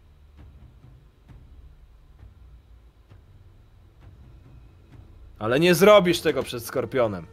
[5.39, 7.27] Ale nie zrobisz tego przed Skorpionem.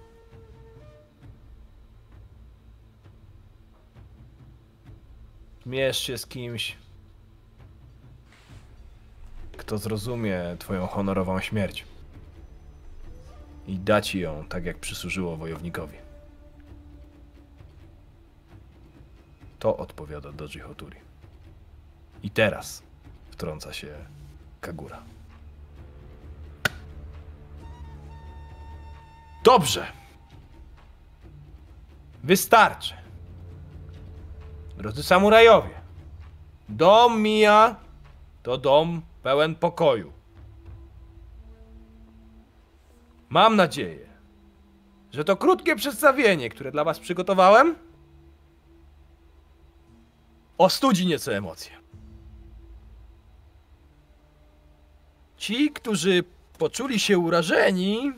[5.66, 6.76] Mierz się z kimś,
[9.56, 11.84] kto zrozumie twoją honorową śmierć.
[13.66, 15.96] I da ci ją tak, jak przysłużyło wojownikowi.
[19.58, 20.96] To odpowiada Doji Hoturi.
[22.22, 22.82] I teraz
[23.30, 23.94] wtrąca się
[24.60, 25.02] Kagura.
[29.44, 29.86] Dobrze.
[32.24, 33.01] Wystarczy.
[34.76, 35.80] Drodzy samurajowie,
[36.68, 37.76] dom Mija
[38.42, 40.12] to dom pełen pokoju.
[43.28, 44.08] Mam nadzieję,
[45.12, 47.74] że to krótkie przedstawienie, które dla was przygotowałem,
[50.58, 51.72] ostudzi nieco emocje.
[55.36, 56.24] Ci, którzy
[56.58, 58.12] poczuli się urażeni,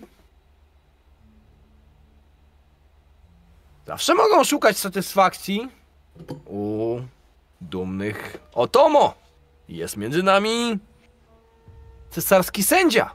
[3.86, 5.68] zawsze mogą szukać satysfakcji
[6.46, 7.00] u
[7.60, 9.14] dumnych Otomo.
[9.68, 10.78] Jest między nami
[12.10, 13.10] cesarski sędzia.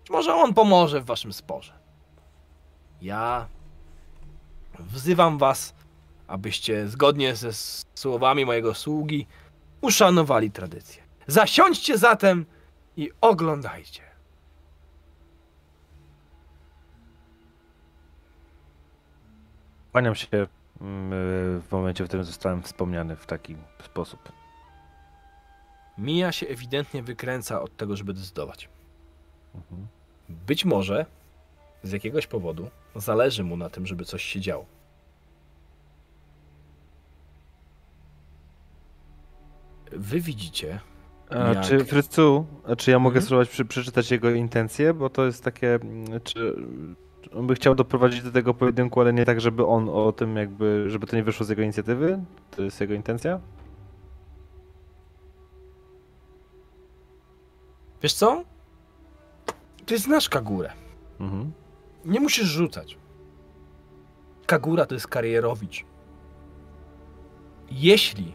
[0.00, 1.72] Być może on pomoże w waszym sporze.
[3.02, 3.46] Ja
[4.78, 5.74] wzywam was
[6.28, 7.52] abyście zgodnie ze
[7.94, 9.26] słowami mojego sługi
[9.80, 11.02] uszanowali tradycję.
[11.26, 12.46] Zasiądźcie zatem
[12.96, 14.02] i oglądajcie.
[19.92, 20.46] Kłaniam się
[20.80, 24.32] w momencie, w którym zostałem wspomniany w taki sposób.
[25.98, 28.68] Mija się ewidentnie wykręca od tego, żeby decydować.
[29.54, 29.86] Mhm.
[30.28, 31.06] Być może
[31.82, 34.66] z jakiegoś powodu zależy mu na tym, żeby coś się działo.
[39.92, 40.80] Wy widzicie,
[41.30, 41.64] A Jak?
[41.64, 42.46] czy Frycu,
[42.78, 43.24] czy ja mogę Mhm.
[43.26, 44.94] spróbować przy, przeczytać jego intencje?
[44.94, 46.54] Bo to jest takie, mm, czy
[47.34, 50.90] on by chciał doprowadzić do tego pojedynku, ale nie tak, żeby on o tym jakby,
[50.90, 52.24] żeby to nie wyszło z jego inicjatywy?
[52.50, 53.40] To jest jego intencja?
[58.02, 58.44] wiesz co?
[59.86, 60.72] Ty znasz Kagurę.
[61.20, 61.52] Mhm.
[62.04, 62.98] Nie musisz rzucać.
[64.46, 65.84] Kagura to jest karierowicz.
[67.70, 68.32] Jeśli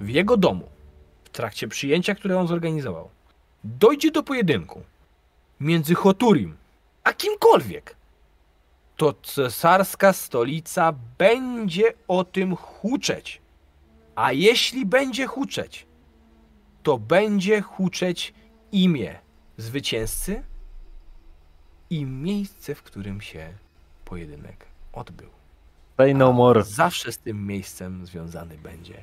[0.00, 0.68] w jego domu,
[1.24, 3.10] w trakcie przyjęcia, które on zorganizował,
[3.64, 4.82] dojdzie do pojedynku
[5.60, 6.56] między Hoturim
[7.04, 7.96] a kimkolwiek,
[8.96, 13.40] to cesarska stolica będzie o tym huczeć.
[14.14, 15.86] A jeśli będzie huczeć,
[16.82, 18.34] to będzie huczeć
[18.72, 19.18] imię
[19.56, 20.42] zwycięzcy
[21.90, 23.52] i miejsce, w którym się
[24.04, 25.28] pojedynek odbył.
[25.96, 26.62] Say no more.
[26.64, 29.02] Zawsze z tym miejscem związany będzie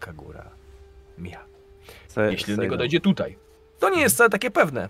[0.00, 0.50] Kagura
[1.18, 1.40] Mia.
[2.08, 2.78] Say, Jeśli do say niego no.
[2.78, 3.38] dojdzie tutaj.
[3.80, 4.88] To nie jest wcale takie pewne,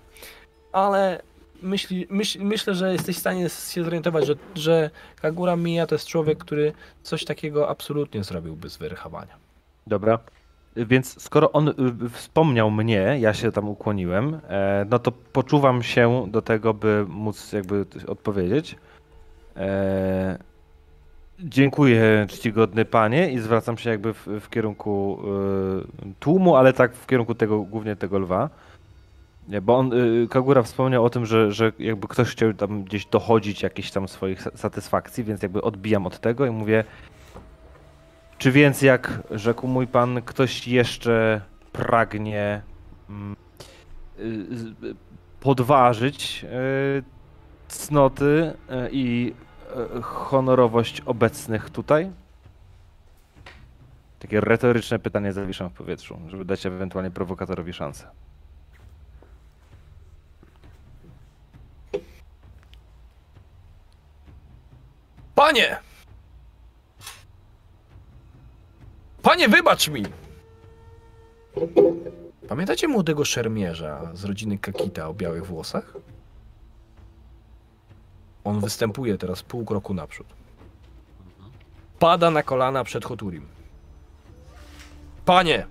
[0.73, 1.23] ale
[1.63, 6.07] myśli, myśl, myślę, że jesteś w stanie się zorientować, że, że Kagura Mia to jest
[6.07, 6.73] człowiek, który
[7.03, 9.37] coś takiego absolutnie zrobił bez wyrychowania.
[9.87, 10.19] Dobra.
[10.77, 11.75] Więc skoro on y,
[12.11, 17.53] wspomniał mnie, ja się tam ukłoniłem, e, no to poczuwam się do tego, by móc
[17.53, 18.77] jakby odpowiedzieć.
[19.57, 20.39] E,
[21.41, 25.21] dziękuję, czcigodny panie, i zwracam się jakby w, w kierunku
[26.03, 28.51] y, tłumu, ale tak w kierunku tego, głównie tego lwa.
[29.49, 33.07] Nie, Bo on, y, Kagura wspomniał o tym, że, że jakby ktoś chciał tam gdzieś
[33.07, 36.85] dochodzić jakichś tam swoich sa- satysfakcji, więc jakby odbijam od tego i mówię,
[38.39, 41.41] czy więc, jak rzekł mój pan, ktoś jeszcze
[41.73, 42.63] pragnie
[43.11, 43.37] mm,
[44.19, 44.95] y,
[45.41, 47.03] podważyć y,
[47.69, 48.53] cnoty
[48.91, 49.35] i
[50.03, 52.11] honorowość obecnych tutaj?
[54.19, 58.07] Takie retoryczne pytanie zawiszam w powietrzu, żeby dać ewentualnie prowokatorowi szansę.
[65.39, 65.77] Panie!
[69.23, 70.03] Panie, wybacz mi!
[72.49, 75.93] Pamiętacie młodego szermierza z rodziny Kakita o białych włosach?
[78.45, 80.27] On występuje teraz pół kroku naprzód.
[81.99, 83.47] Pada na kolana przed Hoturim.
[85.25, 85.67] Panie!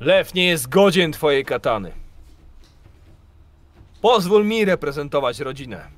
[0.00, 1.92] Lew nie jest godzien twojej katany.
[4.02, 5.88] Pozwól mi reprezentować rodzinę.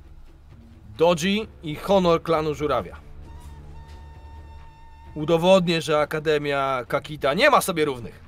[0.97, 2.97] Doji i honor klanu Żurawia.
[5.15, 8.21] Udowodnię, że Akademia Kakita nie ma sobie równych.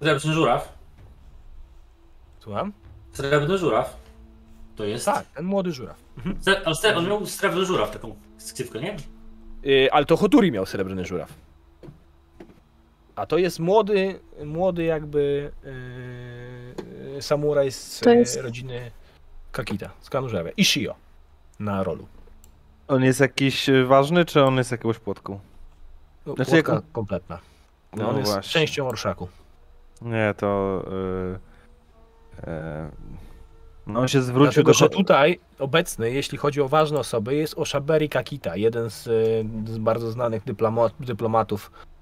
[0.00, 0.78] Srebrny żuraw.
[2.40, 2.72] Słucham?
[3.12, 3.96] Srebrny żuraw.
[4.76, 5.04] To jest.
[5.06, 5.96] Tak, ten młody żuraw.
[6.42, 8.96] Sre- on miał srebrny żuraw, taką skrzywkę, nie?
[9.62, 11.43] Yy, ale to Hoturi miał srebrny żuraw.
[13.16, 15.50] A to jest młody, młody jakby
[17.14, 18.90] yy, samuraj z jest- yy, rodziny
[19.52, 20.50] Kakita, z klanu Żurawia.
[20.56, 20.94] I Shio
[21.60, 22.06] na rolu.
[22.88, 25.40] On jest jakiś y, ważny, czy on jest jakąś płotką?
[26.26, 27.38] No, Znaczy, płotka kompletna.
[27.96, 28.52] No, No on jest właśnie.
[28.52, 29.28] częścią orszaku.
[30.02, 30.82] Nie, to...
[32.42, 32.50] y, y,
[33.86, 34.74] no on się zwrócił Dlatego, do...
[34.78, 39.02] że tutaj obecny, jeśli chodzi o ważne osoby, jest Oshaberi Kakita, jeden z,
[39.68, 41.93] z bardzo znanych dyploma, dyplomatów e,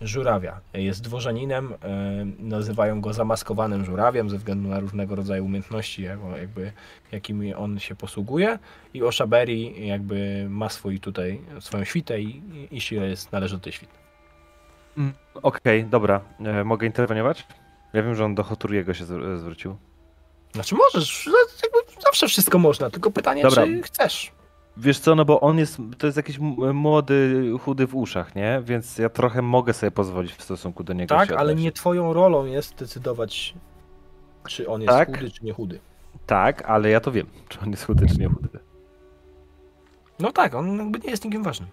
[0.00, 0.60] żurawia.
[0.74, 1.76] Jest dworzaninem, e,
[2.38, 6.02] nazywają go zamaskowanym żurawiem ze względu na różnego rodzaju umiejętności,
[6.40, 6.72] jakby,
[7.12, 8.58] jakimi on się posługuje.
[8.94, 13.92] I Oshaberi jakby ma swój tutaj, swoją świtę i, i jest, należy do tej świty.
[14.98, 16.20] Mm, Okej, dobra.
[16.44, 17.46] E, mogę interweniować?
[17.92, 19.76] Ja wiem, że on do Hoturiego się zw- zwrócił.
[20.54, 21.26] Znaczy możesz,
[21.62, 23.64] jakby zawsze wszystko można, tylko pytanie, Dobra.
[23.64, 24.32] czy chcesz.
[24.76, 26.38] Wiesz co, no bo on jest, to jest jakiś
[26.74, 28.62] młody, chudy w uszach, nie?
[28.64, 32.44] Więc ja trochę mogę sobie pozwolić w stosunku do niego Tak, ale nie twoją rolą
[32.44, 33.54] jest decydować,
[34.48, 35.08] czy on jest Tak.
[35.18, 35.80] chudy, czy nie chudy.
[36.26, 38.48] Tak, ale ja to wiem, czy on jest chudy, czy nie chudy.
[40.18, 41.68] No tak, on jakby nie jest nikim ważnym.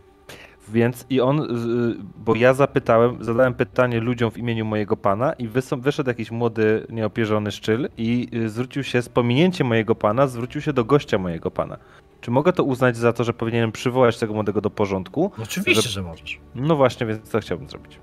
[0.72, 5.48] Więc i on, z- bo ja zapytałem, zadałem pytanie ludziom w imieniu mojego pana i
[5.82, 10.74] wyszedł jakiś młody, nieopierzony szczyl i y, zwrócił się z pominięciem mojego pana, zwrócił się
[10.74, 11.78] do gościa mojego pana.
[12.22, 15.32] Czy mogę to uznać za to, że powinienem przywołać tego młodego do porządku?
[15.38, 16.40] No oczywiście, Że- że możesz.
[16.56, 18.00] No właśnie, więc to chciałbym zrobić.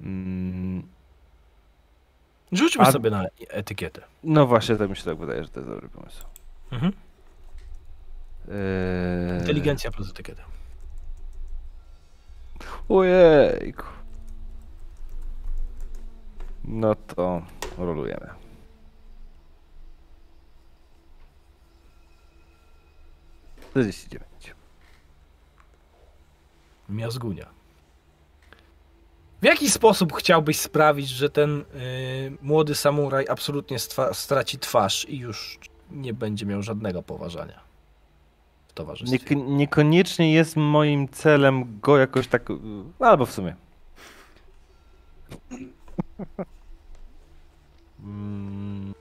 [0.00, 0.82] Mm,
[2.52, 4.00] Rzućmy A- sobie na etykietę.
[4.24, 6.24] No właśnie, to mi się tak wydaje, że to jest dobry pomysł.
[6.72, 6.92] Mhm.
[8.50, 9.38] Eee...
[9.38, 10.42] Inteligencja plus etykieta.
[12.88, 13.84] Ojejku.
[16.64, 17.42] No to
[17.78, 18.28] rolujemy.
[23.76, 24.54] Dziewięć.
[26.88, 27.46] Miazgunia.
[29.42, 31.64] W jaki sposób chciałbyś sprawić, że ten y,
[32.42, 33.76] młody samuraj absolutnie
[34.12, 35.58] straci twarz i już
[35.90, 37.69] nie będzie miał żadnego poważania
[38.70, 39.18] w towarzystwie?
[39.18, 42.48] Niek- niekoniecznie jest moim celem go jakoś tak.
[43.00, 43.54] Albo w sumie.
[48.04, 48.94] Mm.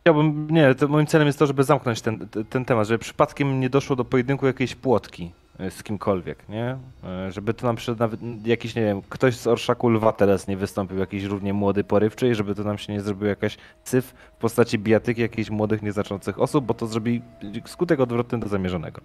[0.00, 3.96] Chciałbym, nie, moim celem jest to, żeby zamknąć ten, ten- temat, żeby przypadkiem nie doszło
[3.96, 5.32] do pojedynku jakiejś płotki
[5.70, 6.76] z kimkolwiek, nie?
[7.04, 10.56] E, Żeby to nam przed nawet jakiś, nie wiem, ktoś z orszaku lwa teraz nie
[10.56, 14.40] wystąpił, jakiś równie młody porywczy i żeby to nam się nie zrobił jakaś syf w
[14.40, 17.22] postaci bijatyki jakichś młodych, nieznaczących osób, bo to zrobi
[17.66, 19.00] skutek odwrotny do zamierzonego.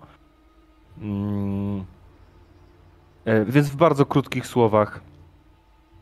[1.01, 1.85] Mm.
[3.25, 5.01] E, Więc w bardzo krótkich słowach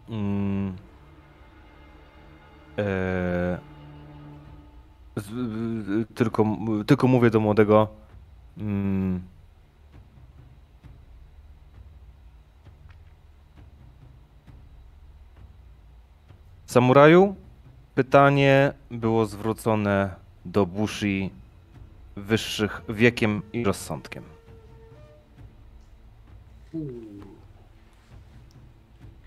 [0.10, 0.74] mm,
[2.78, 3.58] e,
[5.16, 5.28] z,
[6.16, 6.46] tylko,
[6.88, 7.88] tylko mówię do młodego
[8.58, 9.22] mm,
[16.74, 17.36] Samuraju,
[17.96, 21.30] pytanie było zwrócone do Bushi
[22.16, 24.24] wyższych wiekiem i rozsądkiem.
[26.74, 26.82] Nie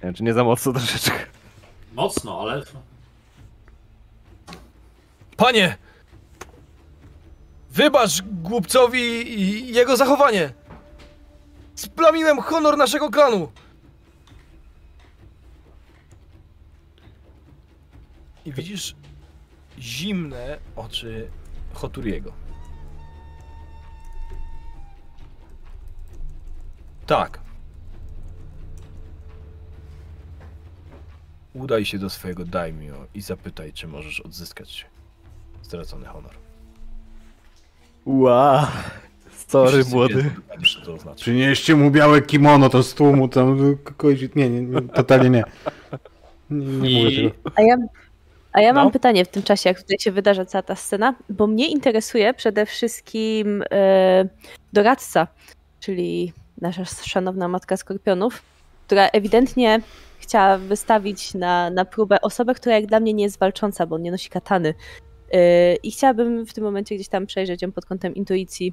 [0.03, 1.19] wiem, czy nie za mocno troszeczkę.
[1.93, 2.63] Mocno, ale.
[5.37, 5.77] Panie!
[7.71, 9.01] Wybacz głupcowi
[9.41, 10.53] i jego zachowanie!
[11.75, 13.49] Splamiłem honor naszego klanu!
[18.47, 18.95] I widzisz
[19.79, 21.29] zimne oczy
[21.73, 22.33] Hoturiego.
[27.07, 27.41] Tak.
[31.55, 34.87] Udaj się do swojego daimyo i zapytaj, czy możesz odzyskać
[35.63, 36.35] stracony honor.
[38.07, 38.67] Wow,
[39.49, 40.15] Sorry, Wszyscy młody.
[40.15, 41.21] wiedzą, co to znaczy.
[41.21, 44.21] Przynieście mu białe kimono, to z tłumu tam kogoś...
[44.35, 45.45] Nie, nie, nie, totalnie nie.
[46.51, 47.51] Nie, nie mówię I tego.
[47.55, 47.77] A ja,
[48.57, 48.91] a ja mam No.
[48.91, 52.67] pytanie w tym czasie, jak tutaj się wydarza cała ta scena, bo mnie interesuje przede
[52.67, 54.29] wszystkim e,
[54.73, 55.27] doradca,
[55.81, 58.43] czyli nasza szanowna matka skorpionów,
[58.87, 59.81] która ewidentnie
[60.19, 64.03] chciała wystawić na, na próbę osobę, która jak dla mnie nie jest walcząca, bo on
[64.03, 64.75] nie nosi katany.
[65.33, 68.73] E, I chciałabym w tym momencie gdzieś tam przejrzeć ją pod kątem intuicji,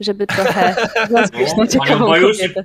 [0.00, 0.76] żeby trochę
[1.56, 2.64] tą ciekawą kobietę.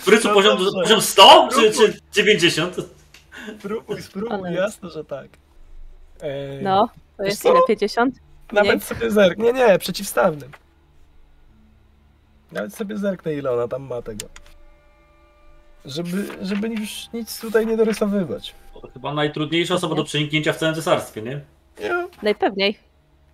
[0.00, 2.76] Który No poziom, poziom 100 czy, czy 90?
[3.58, 5.28] Spróbuj, spróbuj, jasno, że tak.
[6.22, 7.60] Ej, No, to jest ile?
[7.68, 8.14] 50?
[8.52, 9.38] Nawet sobie zerk.
[9.38, 10.50] Nie, nie, przeciwstawnym.
[12.52, 14.26] Nawet sobie zerknę, ile ona tam ma tego.
[15.84, 18.54] Żeby, żeby już nic tutaj nie dorysowywać.
[18.74, 21.40] To chyba najtrudniejsza osoba do przeniknięcia w całym cesarstwie, nie?
[21.80, 22.78] Nie, Najpewniej.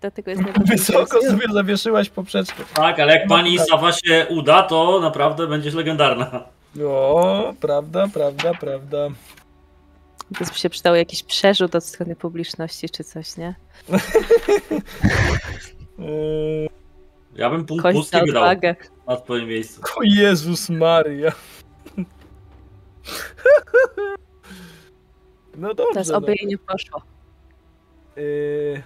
[0.01, 2.63] Dlatego jest wysoko sobie zawieszyłaś poprzeczkę.
[2.73, 6.43] Tak, ale jak pani Sawa się uda, to naprawdę będziesz legendarna.
[6.85, 9.07] O, prawda, prawda, prawda.
[10.33, 13.55] To by się przydało jakiś przerzut od strony publiczności czy coś, nie?
[17.35, 18.43] Ja bym punkt Kość pustki na wydał
[19.07, 19.81] na twoim miejscu.
[19.95, 21.31] o Jezus Maria.
[25.57, 25.93] No dobrze.
[25.93, 26.17] Teraz no.
[26.17, 27.01] oby jej nie poszło.
[28.15, 28.83] Yy,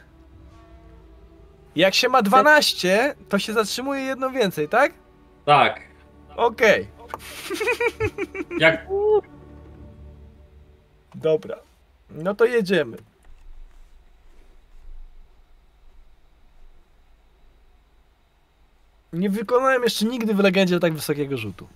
[1.76, 4.94] Jak się ma 12, to się zatrzymuje jedno więcej, tak?
[5.46, 5.82] Tak.
[6.36, 6.88] Okej,
[8.60, 8.88] Jak
[11.16, 11.60] dobra.
[12.10, 12.98] No to jedziemy.
[19.14, 21.68] Nie wykonałem jeszcze nigdy w legendzie tak wysokiego rzutu.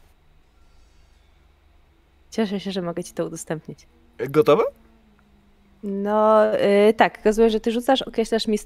[2.31, 3.79] Cieszę się, że mogę ci to udostępnić.
[4.17, 4.63] Gotowe?
[5.83, 6.45] No
[6.89, 8.59] y, tak, rozumiem, że ty rzucasz, określasz mi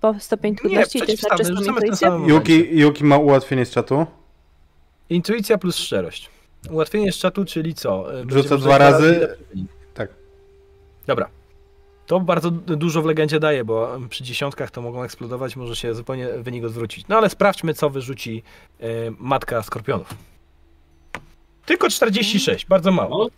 [0.00, 1.96] po stopień trudności i znaczy w tym intuicję?
[1.96, 2.34] samym momencie.
[2.34, 4.06] Yuki, Yuki ma ułatwienie z czatu.
[5.10, 6.30] Intuicja plus szczerość.
[6.70, 8.12] Ułatwienie z czatu, czyli co?
[8.12, 9.36] Yy, Rzuca będziemy dwa dwa razy.
[11.08, 11.28] Dobra.
[12.06, 16.28] To bardzo dużo w legendzie daje, bo przy dziesiątkach to mogą eksplodować, może się zupełnie
[16.28, 17.08] wynik odwrócić.
[17.08, 18.42] No ale sprawdźmy, co wyrzuci
[18.80, 18.84] e,
[19.18, 20.14] matka skorpionów.
[21.66, 23.28] Tylko 46, bardzo mało.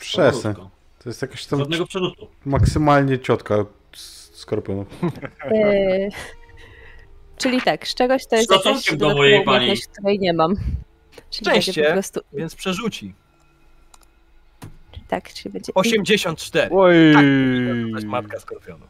[0.58, 0.70] no.
[1.02, 2.28] To jest jakaś tam Żadnego przerzutu.
[2.46, 3.64] maksymalnie ciotka
[3.96, 4.86] z skorpionów.
[5.52, 6.08] Y,
[7.38, 9.74] czyli tak, z czegoś to Z jest jakaś do mojej pani.
[9.92, 10.54] której nie mam.
[11.30, 11.84] Czyli Szczęście.
[11.84, 13.14] po prostu, Więc przerzuci.
[15.10, 16.68] Tak, czyli będzie 84.
[16.72, 16.94] Oj.
[17.14, 18.88] To jest matka skorpionów.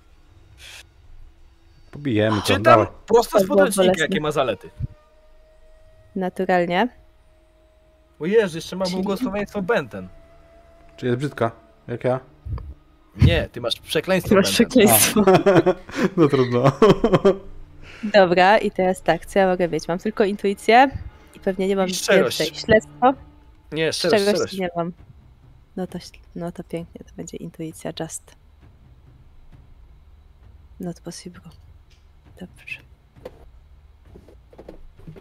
[1.91, 4.71] Pobijemy to, Czytam prosto z podręcznika, jakie ma zalety.
[6.17, 6.89] naturalnie.
[8.21, 10.09] O Jezu, jeszcze ma Czyli- błogosławieństwo Benten.
[10.97, 11.51] Czy jest brzydka?
[11.89, 12.21] Jak ja?
[13.17, 14.69] Nie, ty masz przekleństwo Ty masz Benten.
[14.69, 15.25] przekleństwo.
[16.17, 16.73] No trudno.
[18.03, 19.89] Dobra, i teraz tak, co ja mogę mieć?
[19.89, 20.91] Mam tylko intuicję
[21.35, 22.39] i pewnie nie mam I szczerość.
[22.39, 22.59] więcej.
[22.61, 23.15] Śledztwo?
[23.73, 24.59] Nie, szczerość, szczerość.
[24.59, 24.93] nie mam.
[25.81, 25.99] No to,
[26.37, 28.37] no to pięknie, to będzie intuicja just.
[30.81, 31.41] Not possible.
[32.41, 32.81] Dobrze.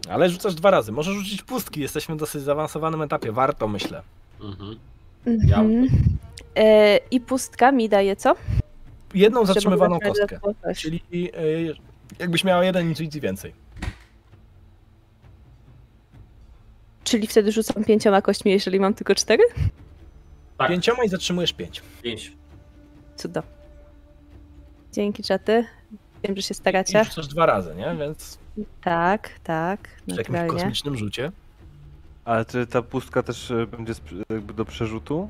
[0.08, 0.92] Ale rzucasz dwa razy.
[0.92, 3.32] Możesz rzucić pustki, jesteśmy w dosyć zaawansowanym etapie.
[3.32, 4.02] Warto, myślę.
[4.40, 4.78] Mhm.
[5.26, 5.88] Mhm.
[6.56, 8.36] E, I pustka mi daje co?
[9.14, 10.40] Jedną zatrzymywaną kostkę.
[10.76, 11.74] Czyli y,
[12.18, 13.54] jakbyś miała jeden intuicji więcej.
[17.04, 19.44] Czyli wtedy rzucam pięcioma kośćmi, jeżeli mam tylko cztery?
[20.60, 21.82] Tak, Pięcioma i zatrzymujesz pięć.
[22.02, 22.32] pięć.
[23.16, 23.42] Cudo.
[24.92, 25.64] Dzięki, czaty.
[26.24, 27.04] Wiem, że się staracie.
[27.04, 27.96] rzucasz dwa razy, nie?
[27.98, 28.38] Więc
[28.82, 31.32] Tak, tak, przy jakimś kosmicznym rzucie.
[32.24, 33.94] Ale czy ta pustka też e, będzie
[34.54, 35.28] do przerzutu?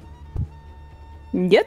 [1.34, 1.60] Nie.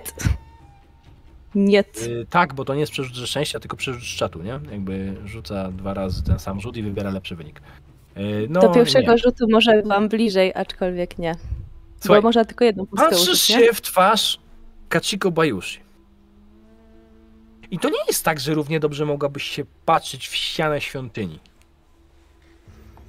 [1.55, 1.79] Nie.
[1.79, 4.59] Y, tak, bo to nie jest przerzut ze szczęścia, tylko przerzut z czatu, nie?
[4.71, 7.61] Jakby rzuca dwa razy ten sam rzut i wybiera lepszy wynik.
[8.17, 9.17] Y, no, Do pierwszego nie.
[9.17, 11.35] rzutu może byłam bliżej, aczkolwiek nie.
[12.03, 14.39] Słuchaj, Bo można tylko jedną pustkę Patrzysz się w twarz
[14.89, 15.79] Kachiko Bayushi.
[17.71, 21.39] I to nie jest tak, że równie dobrze mogłabyś się patrzeć w ścianę świątyni.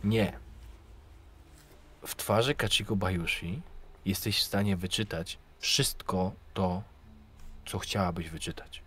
[0.05, 0.33] Nie.
[2.07, 3.63] W twarzy Kachiko Bayushi
[4.05, 6.83] jesteś w stanie wyczytać wszystko to,
[7.67, 8.83] co chciałabyś wyczytać.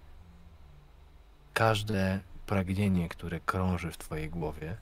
[1.53, 4.77] Każde pragnienie, które krąży w twojej głowie,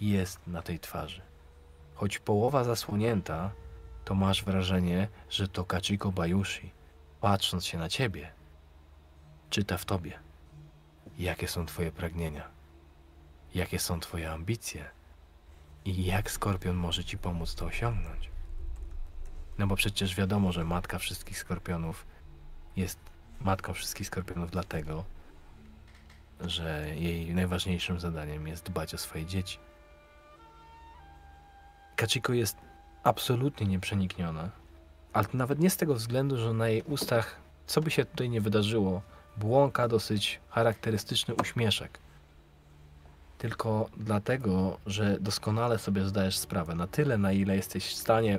[0.00, 1.20] jest na tej twarzy.
[1.94, 3.50] Choć połowa zasłonięta,
[4.06, 6.70] to masz wrażenie, że to Kachiko Bayushi,
[7.20, 8.32] patrząc się na ciebie,
[9.50, 10.18] czyta w tobie,
[11.18, 12.48] jakie są twoje pragnienia,
[13.54, 14.90] jakie są twoje ambicje
[15.84, 18.30] i jak Skorpion może ci pomóc to osiągnąć.
[19.58, 22.06] No bo przecież wiadomo, że matka wszystkich skorpionów
[22.76, 22.98] jest
[23.40, 25.04] matką wszystkich skorpionów dlatego,
[26.40, 29.58] że jej najważniejszym zadaniem jest dbać o swoje dzieci.
[31.96, 32.65] Kachiko jest
[33.06, 34.50] absolutnie nieprzenikniona,
[35.12, 37.36] ale nawet nie z tego względu, że na jej ustach,
[37.66, 39.02] co by się tutaj nie wydarzyło,
[39.36, 41.98] błąka dosyć charakterystyczny uśmieszek.
[43.38, 48.38] Tylko dlatego, że doskonale sobie zdajesz sprawę, na tyle, na ile jesteś w stanie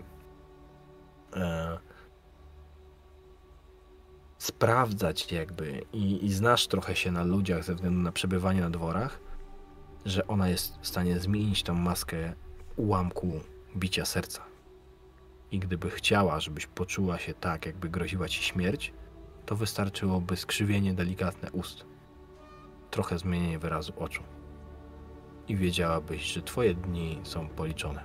[1.36, 1.78] e,
[4.38, 9.20] sprawdzać jakby i, i znasz trochę się na ludziach ze względu na przebywanie na dworach,
[10.06, 12.34] że ona jest w stanie zmienić tą maskę
[12.76, 13.32] ułamku
[13.76, 14.57] bicia serca.
[15.52, 18.94] I gdyby chciała, żebyś poczuła się tak, jakby groziła ci śmierć,
[19.46, 21.86] to wystarczyłoby skrzywienie delikatne ust,
[22.92, 24.24] trochę zmienienie wyrazu oczu.
[25.48, 28.04] I wiedziałabyś, że twoje dni są policzone.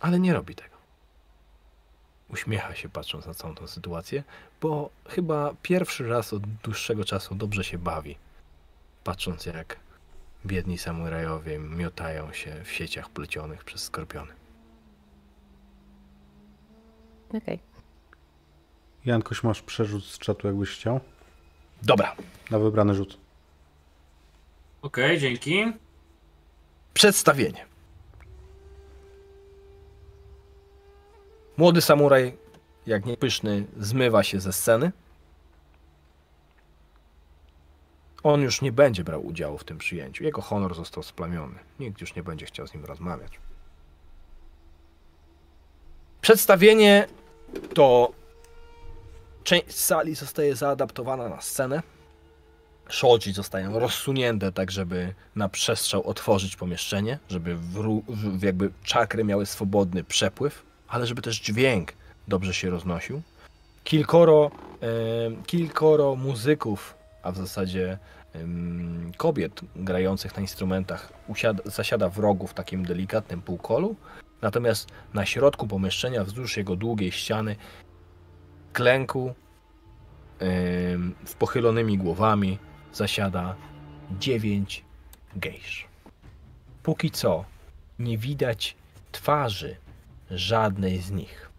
[0.00, 0.76] Ale nie robi tego.
[2.30, 4.24] Uśmiecha się patrząc na całą tą sytuację,
[4.60, 8.16] bo chyba pierwszy raz od dłuższego czasu dobrze się bawi,
[9.04, 9.76] patrząc jak
[10.46, 14.37] biedni samurajowie miotają się w sieciach plecionych przez skorpiony.
[17.34, 17.58] Okej.
[19.04, 21.00] Jankoś, masz przerzut z czatu, jakbyś chciał?
[21.82, 22.16] Dobra,
[22.50, 23.18] Na wybrany rzut.
[24.82, 25.64] Okej, dzięki.
[26.94, 27.66] przedstawienie.
[31.56, 32.36] Młody samuraj,
[32.86, 34.92] jak niepyszny, zmywa się ze sceny.
[38.22, 40.24] On już nie będzie brał udziału w tym przyjęciu.
[40.24, 41.58] Jego honor został splamiony.
[41.80, 43.40] Nikt już nie będzie chciał z nim rozmawiać.
[46.20, 47.06] Przedstawienie
[47.74, 48.10] to
[49.44, 51.82] część sali zostaje zaadaptowana na scenę.
[52.88, 59.46] Shoji zostają rozsunięte tak, żeby na przestrzał otworzyć pomieszczenie, żeby wró- w- jakby czakry miały
[59.46, 61.92] swobodny przepływ, ale żeby też dźwięk
[62.28, 63.22] dobrze się roznosił.
[63.84, 67.98] Kilkoro, em, kilkoro muzyków, a w zasadzie
[69.16, 73.96] kobiet grających na instrumentach usiada, zasiada w rogu w takim delikatnym półkolu,
[74.42, 77.56] natomiast na środku pomieszczenia, wzdłuż jego długiej ściany,
[78.72, 79.34] klęku,
[80.38, 82.58] em, w pochylonymi głowami,
[82.92, 83.56] zasiada
[84.18, 84.84] dziewięć
[85.36, 85.88] gejsz.
[86.82, 87.44] Póki co
[87.98, 88.76] nie widać
[89.12, 89.76] twarzy
[90.30, 91.50] żadnej z nich.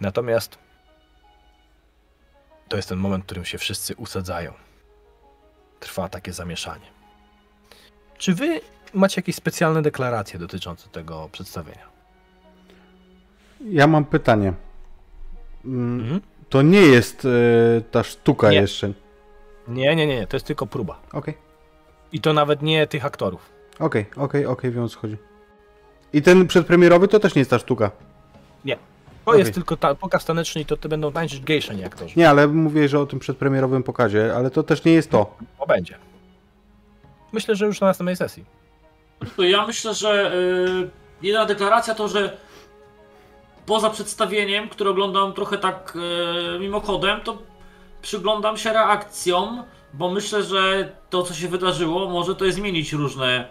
[0.00, 0.63] Natomiast
[2.74, 4.52] to jest ten moment, w którym się wszyscy usadzają.
[5.80, 6.86] Trwa takie zamieszanie.
[8.18, 8.60] Czy wy
[8.94, 11.88] macie jakieś specjalne deklaracje dotyczące tego przedstawienia?
[13.60, 14.52] Ja mam pytanie.
[15.64, 16.20] Mm, Mhm.
[16.48, 18.56] To nie jest e, ta sztuka Nie.
[18.56, 18.92] jeszcze.
[19.68, 21.00] Nie, nie, nie, nie, to jest tylko próba.
[21.12, 21.34] Okej,
[22.12, 23.50] I to nawet nie tych aktorów.
[23.78, 25.16] okej, okej, okej, wiem o co chodzi.
[26.12, 27.90] I ten przedpremierowy to też nie jest ta sztuka.
[29.24, 29.40] To Okej.
[29.40, 32.14] jest tylko ta, pokaz taneczny i to ty będą tańczyć gejsze, nie aktorzy.
[32.16, 35.36] Nie, ale mówię, że o tym przedpremierowym pokazie, ale to też nie jest to.
[35.58, 35.98] O, będzie.
[37.32, 38.44] Myślę, że już na następnej sesji.
[39.38, 40.90] Ja myślę, że y,
[41.22, 42.36] jedna deklaracja to, że
[43.66, 45.96] poza przedstawieniem, które oglądam trochę tak
[46.56, 47.38] y, mimochodem, to
[48.02, 53.48] przyglądam się reakcjom, bo myślę, że to, co się wydarzyło, może to jest zmienić różne,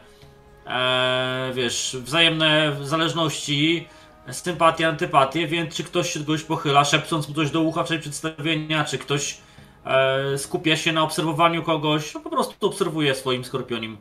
[0.66, 3.88] e, wiesz, wzajemne zależności,
[4.32, 7.88] sympatie, antypatie, więc czy ktoś się do kogoś pochyla, szepcząc mu coś do ucha w
[7.88, 9.38] czasie przedstawienia, czy ktoś
[9.86, 13.98] e, skupia się na obserwowaniu kogoś, no po prostu obserwuje swoim skorpionim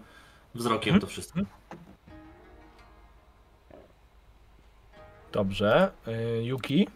[0.55, 1.41] wzrokiem to wszystko.
[5.33, 5.91] Dobrze.
[6.09, 6.89] Y, Yuki?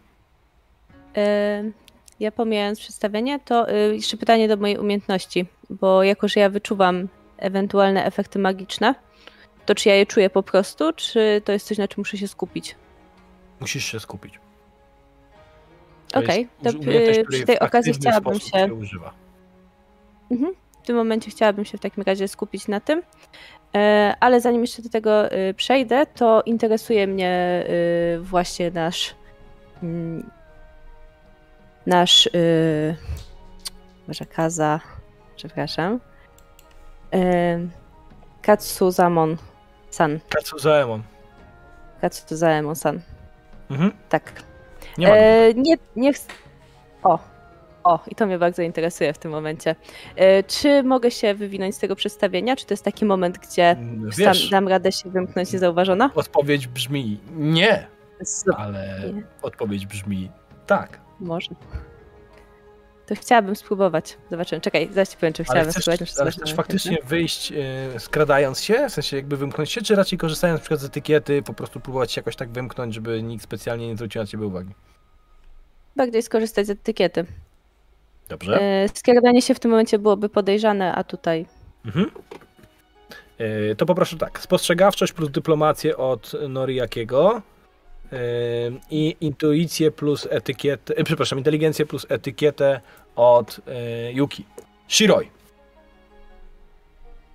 [1.16, 1.72] Y,
[2.20, 7.08] Ja pomijając przedstawienie, to y, jeszcze pytanie do mojej umiejętności, bo jako, że ja wyczuwam
[7.38, 8.94] ewentualne efekty magiczne,
[9.66, 12.28] to czy ja je czuję po prostu, czy to jest coś, na czym muszę się
[12.28, 12.76] skupić?
[13.60, 14.40] Musisz się skupić.
[16.14, 16.82] Okej, jest to
[17.30, 19.12] przy tej okazji chciałabym sposób się, używa.
[20.82, 23.02] w tym momencie chciałabym się w takim razie skupić na tym,
[23.76, 27.64] E, ale zanim jeszcze do tego y, przejdę, to interesuje mnie
[28.16, 29.14] y, właśnie nasz
[29.82, 30.30] mm,
[31.86, 32.96] nasz y,
[34.08, 34.80] może Kaza,
[35.36, 36.00] przepraszam,
[37.14, 37.68] y,
[38.42, 39.36] Katsuzamon
[39.90, 41.02] san, Katsuzaemon.
[42.00, 43.00] Katsuzaemon san,
[43.70, 43.92] Mhm.
[44.08, 44.32] tak.
[44.98, 45.12] Nie.
[45.14, 46.18] E, nie, nie ch-
[47.02, 47.18] O,
[47.84, 49.76] o, i to mnie bardzo interesuje w tym momencie.
[50.16, 52.56] E, czy mogę się wywinąć z tego przedstawienia?
[52.56, 56.10] Czy to jest taki moment, gdzie sam Wiesz, dam radę się wymknąć niezauważona?
[56.14, 57.86] odpowiedź brzmi nie,
[58.56, 59.00] ale
[59.42, 60.30] odpowiedź brzmi
[60.66, 61.00] tak.
[61.20, 61.50] może.
[63.06, 64.16] To chciałabym spróbować.
[64.30, 64.60] Zobaczymy.
[64.60, 66.18] Czekaj, zaraz ci powiem, czy chciałabym chcesz, spróbować.
[66.20, 70.60] ale chcesz faktycznie wyjść e, skradając się, w sensie jakby wymknąć się, czy raczej korzystając
[70.60, 74.20] przykład z etykiety, po prostu próbować się jakoś tak wymknąć, żeby nikt specjalnie nie zwrócił
[74.22, 74.74] na ciebie uwagi?
[75.96, 77.24] Bardziej skorzystać z etykiety.
[78.28, 78.60] Dobrze?
[78.62, 81.46] E, Skradanie się w tym momencie byłoby podejrzane, a tutaj
[81.84, 82.10] Mhm.
[83.38, 84.40] E, To poproszę tak.
[84.40, 87.42] Spostrzegawczość plus dyplomację od Noriakiego
[88.90, 92.80] i intuicję plus etykietę, e, przepraszam, inteligencję plus etykietę
[93.16, 94.44] od e, Yuki.
[94.88, 95.30] Shiroi.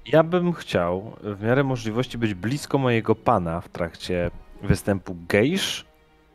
[0.06, 5.86] Ja bym chciał w miarę możliwości być blisko mojego pana w trakcie występu gejsz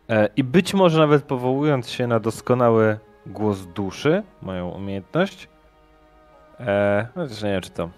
[0.09, 5.49] e, i być może nawet powołując się na doskonały głos duszy, moją umiejętność.
[6.61, 7.91] E, chociaż nie wiem, czy to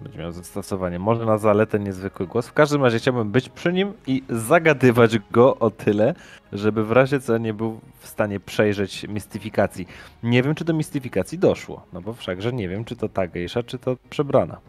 [0.00, 0.98] będzie miało zastosowanie.
[0.98, 2.48] Może na zaletę niezwykły głos.
[2.48, 6.14] W każdym razie chciałbym być przy nim i zagadywać go o tyle,
[6.52, 9.86] żeby w razie co nie był w stanie przejrzeć mistyfikacji.
[10.22, 13.62] Nie wiem, czy do mistyfikacji doszło, no bo wszakże nie wiem, czy to ta gejsza,
[13.62, 14.60] czy to przebrana.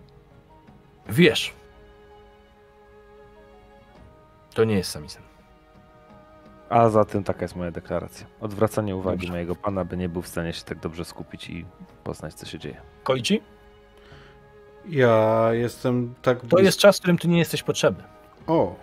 [1.09, 1.53] Wiesz.
[4.53, 5.21] To nie jest samisen.
[6.69, 8.27] A zatem taka jest moja deklaracja.
[8.41, 9.31] Odwracanie uwagi Dobrze.
[9.31, 11.65] mojego pana, by nie był w stanie się tak dobrze skupić i
[12.03, 12.81] poznać, co się dzieje.
[13.03, 13.41] Koichi?
[14.89, 16.41] Ja jestem tak...
[16.49, 18.03] To jest czas, w którym ty nie jesteś potrzebny.
[18.47, 18.75] O,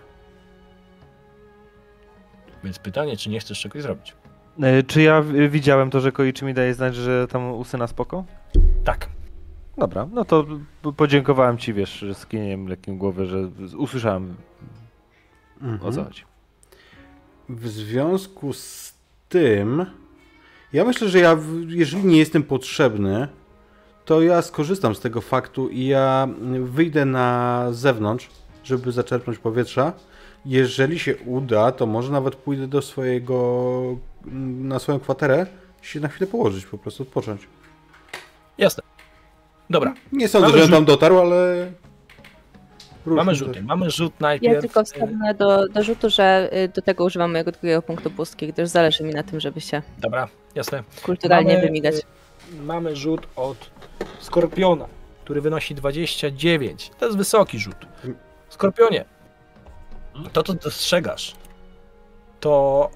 [2.65, 4.15] Więc pytanie, czy nie chcesz czegoś zrobić?
[4.63, 8.25] E, Czy ja widziałem to, że Koichi mi daje znać, że tam u syna spoko?
[8.85, 9.09] Tak.
[9.79, 10.47] Dobra, no to
[10.97, 14.35] podziękowałem ci, wiesz, z kinieniem lekkim głowy, że usłyszałem
[15.83, 16.23] o co chodzi.
[17.49, 18.95] W związku z
[19.29, 19.87] tym,
[20.73, 21.37] ja myślę, że ja,
[21.69, 23.29] jeżeli nie jestem potrzebny,
[24.07, 26.29] to ja skorzystam z tego faktu i ja
[26.61, 28.29] wyjdę na zewnątrz,
[28.65, 29.93] żeby zaczerpnąć powietrza.
[30.47, 33.83] Jeżeli się uda, to może nawet pójdę do swojego,
[34.61, 35.47] na swoją kwaterę
[35.83, 37.49] i się na chwilę położyć, po prostu odpocząć.
[38.59, 38.83] Jasne.
[39.71, 40.75] Dobra, Nie sądzę, Mamy że rzut.
[40.75, 41.67] tam dotarł, ale...
[43.07, 43.53] mamy rzuty.
[43.53, 43.63] też.
[43.63, 44.55] Mamy rzut najpierw.
[44.55, 48.53] Ja tylko wstawę do, do rzutu, że y, do tego używam mojego drugiego punktu pustki,
[48.53, 50.83] gdyż zależy mi na tym, żeby się Dobra, jasne.
[51.03, 51.95] kulturalnie Mamy, wymigać.
[52.53, 53.71] Mamy rzut od
[54.21, 54.89] Skorpiona,
[55.25, 56.91] który wynosi 29.
[56.99, 57.77] To jest wysoki rzut.
[58.49, 59.05] Skorpionie,
[60.33, 61.37] to co dostrzegasz,
[62.41, 62.91] to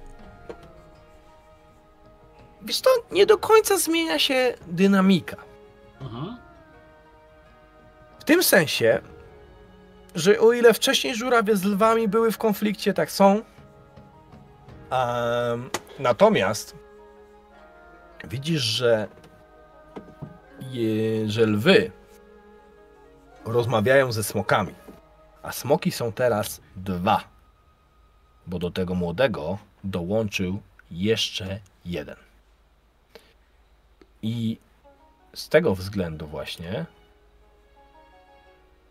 [2.62, 5.36] wiesz to nie do końca zmienia się dynamika.
[6.00, 6.36] Mhm.
[8.18, 9.00] W tym sensie,
[10.14, 13.42] że o ile wcześniej żurawie z lwami były w konflikcie, tak są.
[14.90, 16.74] Em, natomiast
[18.24, 19.08] widzisz, że,
[21.26, 21.90] że lwy
[23.44, 24.74] rozmawiają ze smokami.
[25.42, 27.24] A smoki są teraz dwa.
[28.47, 32.16] Bo do tego młodego dołączył jeszcze jeden.
[34.23, 34.58] I
[35.34, 36.86] z tego względu właśnie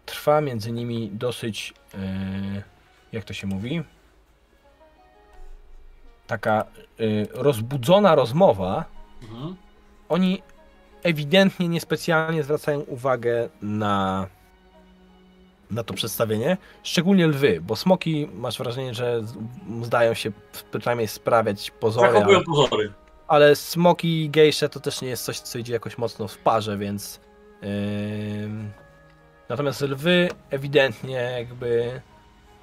[0.06, 1.98] trwa między nimi dosyć, e,
[3.11, 3.83] jak to się mówi,
[6.27, 6.66] taka e,
[7.32, 8.85] rozbudzona rozmowa.
[9.22, 9.56] Mhm.
[10.09, 10.41] Oni
[11.03, 14.28] ewidentnie niespecjalnie zwracają uwagę na,
[15.72, 19.22] na to przedstawienie, szczególnie lwy, bo smoki masz wrażenie, że
[19.82, 20.32] zdają się
[20.80, 22.94] przynajmniej sprawiać pozory, ale, Zachowują pozory.
[23.28, 26.78] ale smoki i gejsze to też nie jest coś, co idzie jakoś mocno w parze,
[26.78, 27.19] więc
[28.44, 28.72] ym,
[29.50, 32.02] natomiast lwy ewidentnie jakby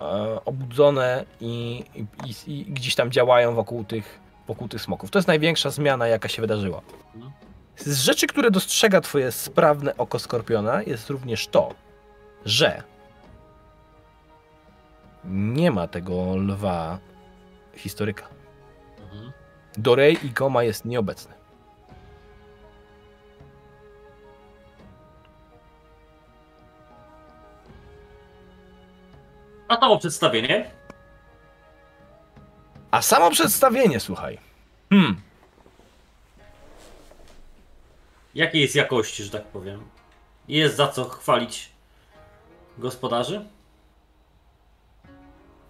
[0.00, 5.10] e, obudzone i, i, i, i gdzieś tam działają wokół tych, wokół tych smoków.
[5.10, 6.80] To jest największa zmiana, jaka się wydarzyła.
[7.76, 11.74] Z rzeczy, które dostrzega twoje sprawne oko skorpiona jest również to,
[12.44, 12.82] że
[15.24, 16.98] nie ma tego lwa
[17.74, 18.28] historyka.
[19.02, 19.32] Mhm.
[19.76, 21.34] Dorej i Goma jest nieobecny.
[29.68, 30.70] A to przedstawienie.
[32.90, 34.38] A samo przedstawienie, słuchaj.
[34.90, 35.20] Hmm,
[38.36, 39.80] Jakiej jest jakości, że tak powiem?
[40.48, 41.70] Jest za co chwalić
[42.78, 43.44] gospodarzy?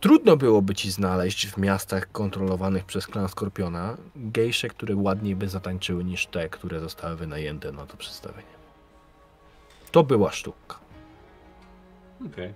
[0.00, 6.04] trudno byłoby ci znaleźć w miastach kontrolowanych przez klan Skorpiona gejsze, które ładniej by zatańczyły
[6.04, 8.56] niż te, które zostały wynajęte na to przedstawienie.
[9.92, 10.78] To była sztuka.
[12.26, 12.54] Okej.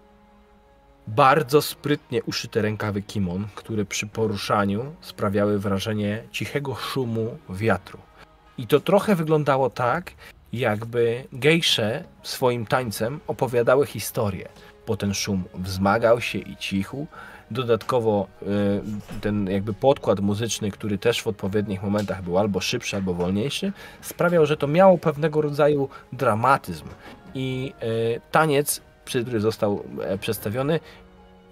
[1.06, 7.98] Bardzo sprytnie uszyte rękawy kimon, które przy poruszaniu sprawiały wrażenie cichego szumu wiatru.
[8.60, 10.12] I to trochę wyglądało tak,
[10.52, 14.48] jakby gejsze swoim tańcem opowiadały historię,
[14.86, 17.06] bo ten szum wzmagał się i cichł.
[17.50, 23.14] Dodatkowo y, ten jakby podkład muzyczny, który też w odpowiednich momentach był albo szybszy, albo
[23.14, 26.86] wolniejszy, sprawiał, że to miało pewnego rodzaju dramatyzm.
[27.34, 30.80] I y, taniec, który został e, przedstawiony,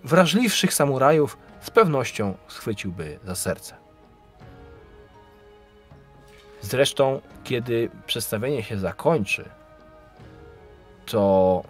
[0.04, 3.77] wrażliwszych samurajów z pewnością schwyciłby za serce.
[6.60, 9.48] Zresztą, kiedy przedstawienie się zakończy,
[11.06, 11.62] to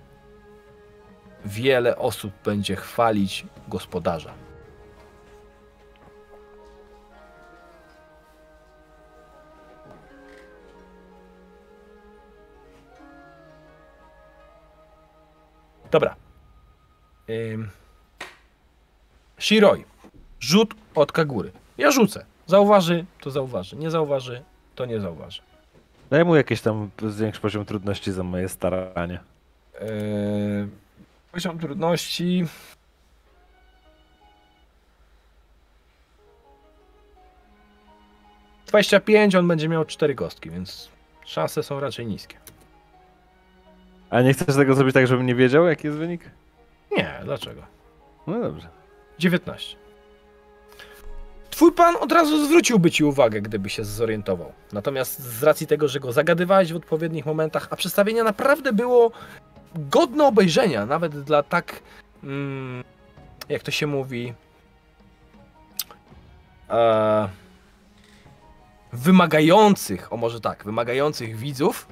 [1.45, 4.35] wiele osób będzie chwalić gospodarza.
[15.91, 16.17] Dobra.
[17.31, 17.71] Ym.
[19.39, 19.85] Shiroi.
[20.41, 21.53] Rzut od Kagury.
[21.79, 22.25] Ja rzucę.
[22.47, 23.77] Zauważy, to zauważy.
[23.77, 24.45] Nie zauważy,
[24.79, 25.43] to nie zauważy.
[26.11, 29.21] Daj mu jakieś tam zwiększy poziom trudności za moje staranie.
[29.81, 30.69] Yy,
[31.33, 32.45] poziom trudności.
[38.67, 40.89] Dwadzieścia pięć, on będzie miał cztery kostki, więc
[41.25, 42.37] szanse są raczej niskie.
[44.11, 46.31] A nie chcesz tego zrobić tak, żebym nie wiedział, jaki jest wynik?
[46.97, 47.63] Nie, dlaczego?
[48.27, 48.69] No dobrze.
[49.19, 49.77] 19.
[51.59, 54.53] Twój pan od razu zwróciłby ci uwagę, gdyby się zorientował.
[54.73, 59.11] Natomiast z racji tego, że go zagadywałeś w odpowiednich momentach, a przedstawienie naprawdę było
[59.75, 61.81] godne obejrzenia, nawet dla tak,
[62.25, 62.85] mm,
[63.49, 64.35] jak to się mówi,
[66.71, 67.29] e,
[68.93, 71.89] wymagających, o może tak, wymagających widzów,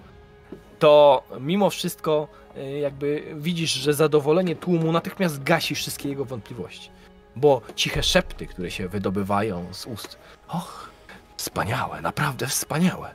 [0.78, 6.95] to mimo wszystko e, jakby widzisz, że zadowolenie tłumu natychmiast gasi wszystkie jego wątpliwości.
[7.36, 10.18] Bo ciche szepty, które się wydobywają z ust.
[10.48, 10.90] Och,
[11.36, 13.14] wspaniałe, naprawdę wspaniałe.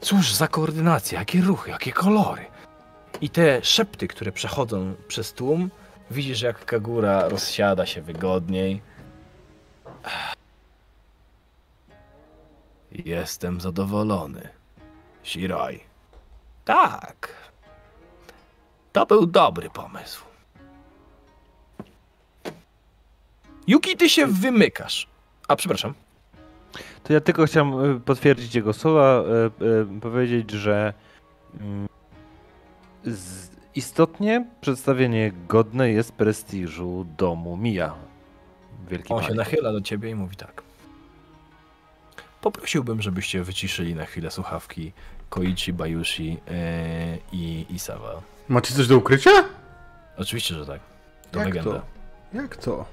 [0.00, 2.46] Cóż za koordynacja, jakie ruchy, jakie kolory.
[3.20, 5.70] I te szepty, które przechodzą przez tłum,
[6.10, 8.82] widzisz jak Kagura rozsiada się wygodniej.
[12.92, 14.48] Jestem zadowolony.
[15.24, 15.80] Shiroi.
[16.64, 17.28] Tak.
[18.92, 20.33] To był dobry pomysł.
[23.66, 25.06] Yuki, ty się wymykasz.
[25.48, 25.94] A, przepraszam.
[27.04, 29.22] To ja tylko chciałem y, potwierdzić jego słowa,
[29.60, 30.92] y, y, powiedzieć, że
[31.60, 31.88] mm,
[33.74, 37.94] istotnie przedstawienie godne jest prestiżu domu Mija.
[38.88, 40.62] Wielki On się nachyla do ciebie i mówi tak.
[42.40, 44.92] Poprosiłbym, żebyście wyciszyli na chwilę słuchawki
[45.28, 48.22] Koichi, Bayushi e, i Isawa.
[48.48, 49.30] Macie coś do ukrycia?
[50.16, 50.80] Oczywiście, że tak.
[51.30, 51.70] To Jak legenda.
[51.70, 51.82] to?
[52.38, 52.84] Jak to?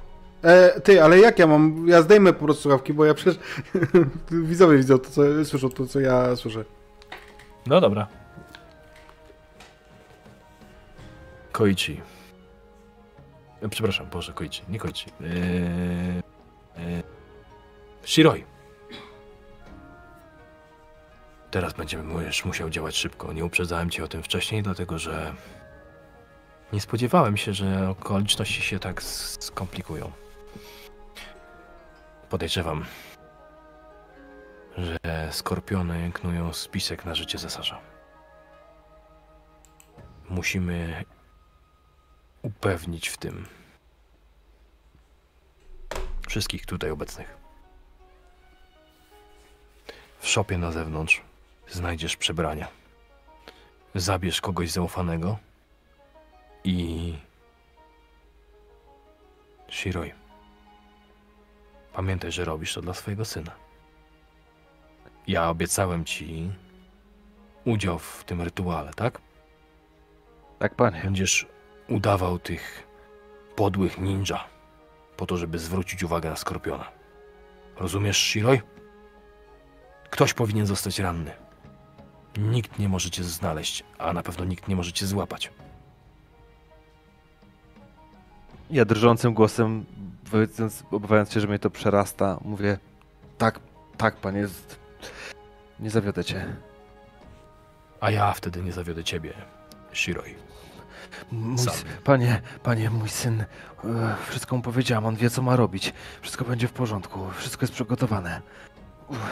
[0.44, 1.88] E, ty, ale jak ja mam?
[1.88, 3.40] Ja zdejmę po prostu słuchawki, bo ja przecież
[4.32, 6.66] widzowie widzą to, co słyszą to, co ja słyszę.
[7.68, 8.08] No dobra.
[11.52, 12.02] Koichi.
[13.62, 15.12] E, Przepraszam, Boże, Koichi, nie Koichi.
[15.22, 15.30] Eee,
[16.78, 17.04] e,
[18.06, 18.44] Shiroi.
[21.52, 23.34] Teraz będziemy już musiał działać szybko.
[23.34, 25.34] Nie uprzedzałem cię o tym wcześniej, dlatego że
[26.74, 30.12] nie spodziewałem się, że okoliczności się tak skomplikują.
[32.32, 32.86] Podejrzewam,
[34.78, 34.98] że
[35.32, 37.82] skorpiony knują spisek na życie cesarza.
[40.30, 41.06] Musimy
[42.42, 43.48] upewnić w tym
[46.28, 47.38] wszystkich tutaj obecnych.
[50.20, 51.22] W szopie na zewnątrz
[51.70, 52.68] znajdziesz przebrania.
[53.96, 55.38] Zabierz kogoś zaufanego
[56.64, 57.14] i.
[59.70, 60.21] Shiroi.
[61.94, 63.52] Pamiętaj, że robisz to dla swojego syna.
[65.28, 66.52] Ja obiecałem ci
[67.66, 69.22] udział w tym rytuale, tak?
[70.60, 71.02] Tak, panie.
[71.04, 71.48] Będziesz
[71.90, 72.88] udawał tych
[73.56, 74.44] podłych ninja
[75.18, 76.92] po to, żeby zwrócić uwagę na Skorpiona.
[77.78, 78.62] Rozumiesz, Shiroi?
[80.10, 81.32] Ktoś powinien zostać ranny.
[82.38, 85.52] Nikt nie może cię znaleźć, a na pewno nikt nie może cię złapać.
[88.70, 89.86] Ja drżącym głosem,
[90.92, 92.78] obawiając się, że mnie to przerasta, mówię
[93.38, 93.60] tak,
[93.98, 94.48] tak, panie,
[95.80, 96.56] nie zawiodę cię.
[98.00, 99.34] A ja wtedy nie zawiodę ciebie,
[99.94, 100.36] Shiroi.
[101.32, 101.58] Mój,
[102.04, 103.46] panie, panie, mój syn, e,
[104.30, 105.94] wszystko mu powiedziałam, on wie, co ma robić.
[106.22, 108.42] Wszystko będzie w porządku, wszystko jest przygotowane.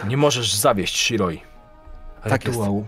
[0.07, 1.41] Nie możesz zawieść Shiroi.
[2.23, 2.87] Tak Rytuał,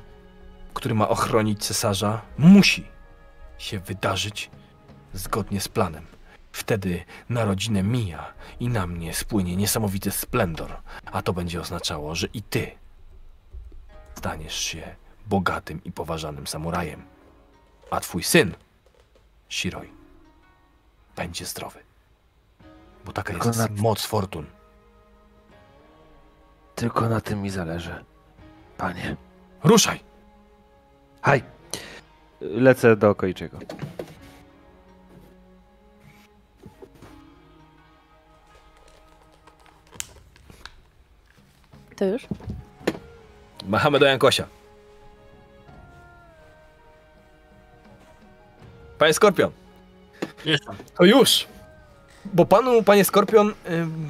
[0.73, 2.87] który ma ochronić cesarza, musi
[3.57, 4.51] się wydarzyć
[5.13, 6.10] zgodnie z planem.
[6.51, 12.27] Wtedy na rodzinę Mija i na mnie spłynie niesamowity splendor, a to będzie oznaczało, że
[12.33, 12.71] i ty
[14.15, 14.95] staniesz się
[15.27, 17.03] bogatym i poważanym samurajem.
[17.91, 18.53] A twój syn,
[19.49, 19.89] Shiroi,
[21.15, 21.79] będzie zdrowy.
[23.05, 24.45] Bo taka Tylko jest na- moc fortun.
[26.75, 28.05] Tylko na tym mi zależy.
[28.77, 29.15] Panie.
[29.63, 29.99] Ruszaj!
[31.21, 31.43] Haj!
[32.41, 33.59] Lecę do Koiczego.
[42.01, 42.25] To już?
[43.67, 44.47] Machamy do Jankosia.
[48.97, 49.51] Panie Skorpion,
[50.45, 50.75] Jestem.
[50.97, 51.47] to już.
[52.25, 53.53] Bo panu, panie Skorpion,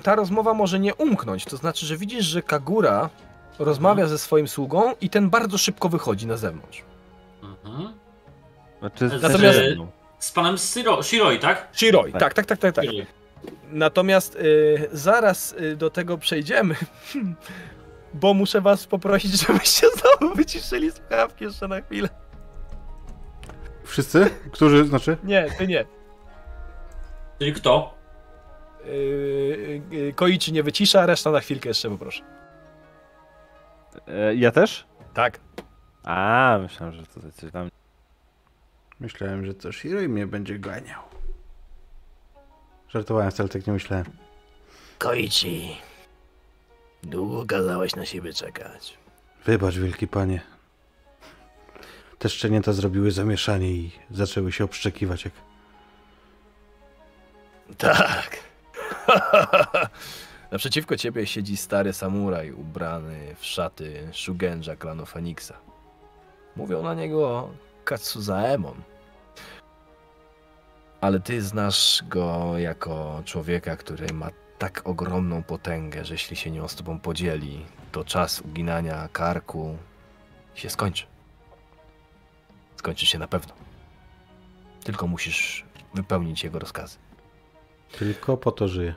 [0.03, 1.45] ta rozmowa może nie umknąć.
[1.45, 3.09] To znaczy, że widzisz, że Kagura
[3.59, 6.81] rozmawia ze swoim sługą i ten bardzo szybko wychodzi na zewnątrz.
[7.43, 7.93] Mhm.
[8.79, 9.87] Znaczy, z- Natomiast- ze mną.
[10.19, 11.67] Z panem Shiro, Shiroi, tak?
[11.73, 12.21] Shiroi, Tak.
[12.21, 12.85] tak, tak, tak, tak, tak.
[12.85, 13.05] Shiroi.
[13.71, 16.75] Natomiast y, zaraz y, do tego przejdziemy,
[18.13, 22.09] bo muszę was poprosić, żebyście znowu wyciszyli słuchawki jeszcze na chwilę.
[23.83, 24.29] Wszyscy?
[24.51, 25.17] Którzy, znaczy?
[25.23, 25.85] Nie, ty nie.
[27.39, 27.93] Czyli kto?
[28.85, 32.23] Yy, yy, Koichi nie wycisza, reszta na chwilkę jeszcze poproszę.
[34.07, 34.85] E, Ja też?
[35.13, 35.39] Tak.
[36.03, 37.69] A, myślałem, że to coś tam.
[38.99, 41.01] Myślałem, że to Shiroi mnie będzie ganiał.
[42.89, 44.05] Żartowałem, wcale tak nie myślałem.
[44.97, 45.77] Koichi,
[47.03, 48.97] długo kazałeś na siebie czekać.
[49.45, 50.41] Wybacz, wielki panie.
[52.19, 55.33] Te szczenięta zrobiły zamieszanie i zaczęły się obszczekiwać jak...
[57.77, 58.37] Tak.
[60.51, 65.57] Naprzeciwko ciebie siedzi stary samuraj ubrany w szaty Shugenja klanu Feniksa.
[66.55, 67.49] Mówią na niego
[67.85, 68.81] Katsuzaemon.
[71.01, 74.29] Ale ty znasz go jako człowieka, który ma
[74.61, 79.77] tak ogromną potęgę, że jeśli się nią z tobą podzieli, to czas uginania karku
[80.55, 81.05] się skończy.
[82.75, 83.53] Skończy się na pewno.
[84.83, 86.97] Tylko musisz wypełnić jego rozkazy.
[87.99, 88.95] Tylko po to żyje.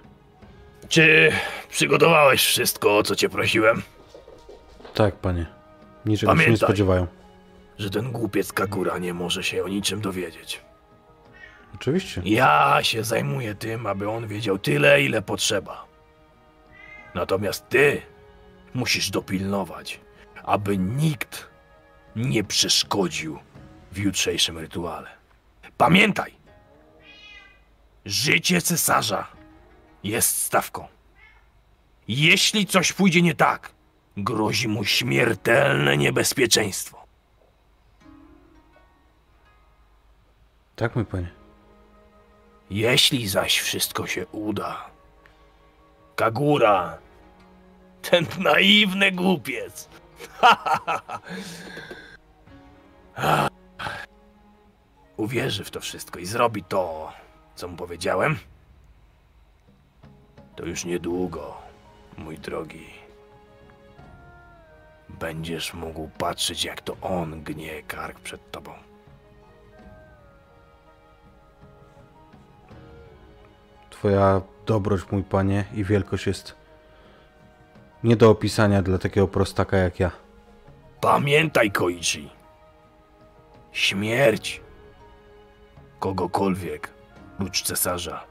[0.89, 1.33] Czy
[1.69, 3.83] przygotowałeś wszystko, o co cię prosiłem?
[4.95, 5.47] Tak, panie.
[6.07, 6.69] Niczego się nie Pamiętaj.
[6.69, 7.07] spodziewają.
[7.79, 10.61] Że ten głupiec Kagura nie może się o niczym dowiedzieć.
[11.75, 12.23] Oczywiście.
[12.25, 15.87] Ja się zajmuję tym, aby on wiedział tyle, ile potrzeba.
[17.15, 18.03] Natomiast ty
[18.75, 20.01] musisz dopilnować,
[20.45, 21.49] aby nikt
[22.17, 23.39] nie przeszkodził
[23.93, 25.11] w jutrzejszym rytuale.
[25.77, 26.35] Pamiętaj!
[28.05, 29.27] Życie cesarza
[30.05, 30.89] jest stawką.
[32.09, 33.73] Jeśli coś pójdzie nie tak,
[34.17, 37.05] grozi mu śmiertelne niebezpieczeństwo.
[40.77, 41.44] Tak, mój panie.
[42.71, 44.91] Jeśli zaś wszystko się uda,
[46.17, 46.99] Kagura,
[48.03, 49.89] ten naiwny głupiec,
[55.17, 57.13] uwierzy w to wszystko i zrobi to,
[57.55, 58.39] co mu powiedziałem,
[60.57, 61.57] to już niedługo,
[62.19, 62.87] mój drogi,
[65.09, 68.73] będziesz mógł patrzeć, jak to on gnie kark przed tobą.
[74.05, 76.57] Twoja dobroć, mój panie, i wielkość jest
[78.03, 80.11] nie do opisania dla takiego prostaka jak ja.
[81.01, 82.31] Pamiętaj, Koichi.
[83.73, 84.61] Śmierć
[86.01, 86.91] kogokolwiek,
[87.39, 88.25] prócz cesarza,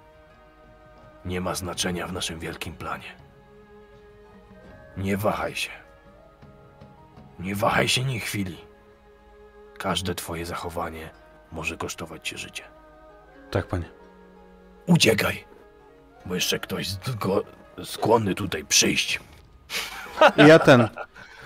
[1.25, 3.17] nie ma znaczenia w naszym wielkim planie.
[4.97, 5.71] Nie wahaj się.
[7.39, 8.57] Nie wahaj się ni chwili.
[9.77, 11.09] Każde twoje zachowanie
[11.51, 12.63] może kosztować cię życie.
[13.51, 13.89] Tak, panie.
[14.87, 15.52] Uciekaj,
[16.25, 16.87] bo jeszcze ktoś
[17.19, 17.43] go,
[17.83, 19.19] skłonny tutaj przyjść.
[20.37, 20.87] I ja ten.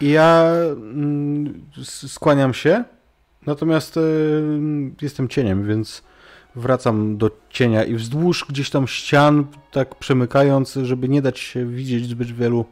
[0.01, 1.65] I ja mm,
[2.07, 2.83] skłaniam się,
[3.45, 4.01] natomiast y,
[5.01, 6.03] jestem cieniem, więc
[6.55, 12.05] wracam do cienia i wzdłuż gdzieś tam ścian, tak przemykając, żeby nie dać się widzieć
[12.05, 12.65] zbyt wielu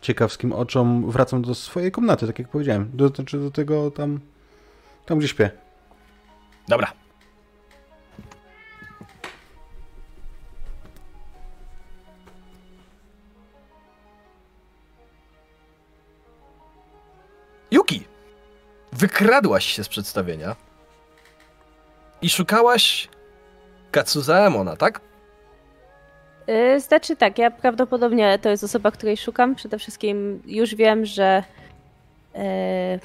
[0.00, 2.90] ciekawskim oczom, wracam do swojej komnaty, tak jak powiedziałem.
[2.94, 4.20] Do, znaczy do tego tam,
[5.06, 5.50] tam gdzie śpię.
[6.68, 6.99] Dobra.
[17.70, 18.04] Yuki,
[18.92, 20.56] wykradłaś się z przedstawienia
[22.22, 23.08] i szukałaś
[23.90, 25.00] Katsuzaemona, tak?
[26.46, 29.54] Yy, Znaczy tak, ja prawdopodobnie to jest osoba, której szukam.
[29.54, 31.42] Przede wszystkim już wiem, że
[32.34, 32.40] yy,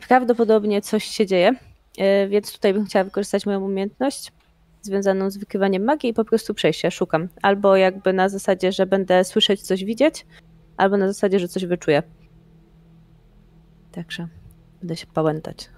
[0.07, 1.55] prawdopodobnie coś się dzieje,
[1.97, 4.31] yy, więc tutaj bym chciała wykorzystać moją umiejętność
[4.81, 7.27] związaną z wykrywaniem magii i po prostu przejść się, szukam.
[7.41, 10.25] Albo jakby na zasadzie, że będę słyszeć coś, widzieć,
[10.77, 12.03] albo na zasadzie, że coś wyczuję.
[13.91, 14.27] Także
[14.79, 15.69] będę się pałętać.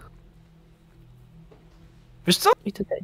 [2.28, 2.50] Wiesz co?
[2.66, 3.00] I tutaj.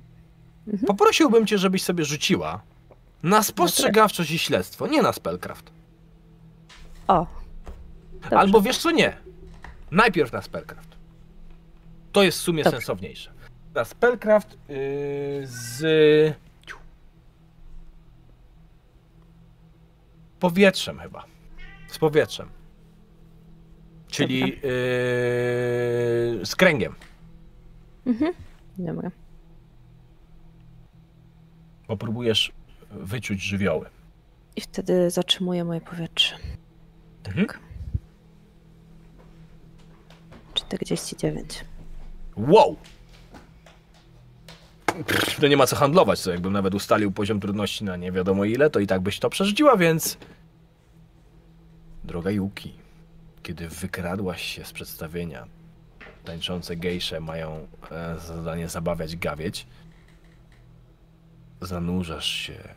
[0.88, 2.62] Poprosiłbym cię, żebyś sobie rzuciła
[3.24, 5.72] na spostrzegawczość i śledztwo, nie na spellcraft.
[7.08, 7.28] O.
[8.14, 8.38] Dobrze.
[8.38, 9.18] Albo wiesz co, nie.
[9.92, 10.90] Najpierw na spellcraft.
[12.12, 12.78] To jest w sumie Dobrze.
[12.78, 13.32] sensowniejsze.
[13.76, 14.78] Na spellcraft yy,
[15.44, 16.36] z
[20.40, 21.26] powietrzem chyba.
[21.88, 22.50] Z powietrzem.
[24.14, 24.50] Czyli yy,
[26.46, 26.96] z kręgiem.
[28.06, 28.34] Mhm.
[28.78, 29.12] Dobra.
[31.88, 32.52] Bo próbujesz
[32.92, 33.90] wyczuć żywioły.
[34.56, 36.36] I wtedy zatrzymuję moje powietrze.
[37.28, 37.48] Mhm.
[37.48, 37.60] Tak.
[40.54, 41.66] 49.
[42.38, 42.76] Wow!
[45.08, 48.46] Pff, To nie ma co handlować, co jakbym nawet ustalił poziom trudności na nie wiadomo
[48.46, 50.18] ile, to i tak byś to przerzuciła, więc...
[52.04, 52.83] Droga Yuki,
[53.44, 55.48] kiedy wykradłaś się z przedstawienia,
[56.26, 59.68] tańczące gejsze mają e, za zadanie zabawiać gawieć,
[61.62, 62.76] zanurzasz się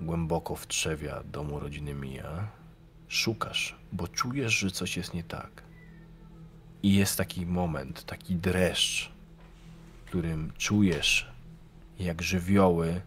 [0.00, 2.48] głęboko w trzewia domu rodziny Mia,
[3.08, 5.62] szukasz, bo czujesz, że coś jest nie tak.
[6.82, 9.12] I jest taki moment, taki dreszcz,
[10.02, 11.32] w którym czujesz,
[11.98, 13.00] jak żywioły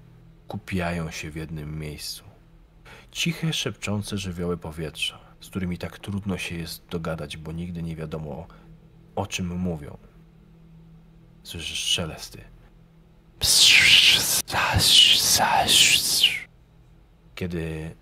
[0.48, 2.24] kupiają się w jednym miejscu.
[3.12, 8.48] Ciche, szepczące żywioły powietrza, z którymi tak trudno się jest dogadać, bo nigdy nie wiadomo,
[9.16, 9.98] o czym mówią.
[11.44, 12.42] Słyszysz szelesty.
[17.36, 17.96] Kiedy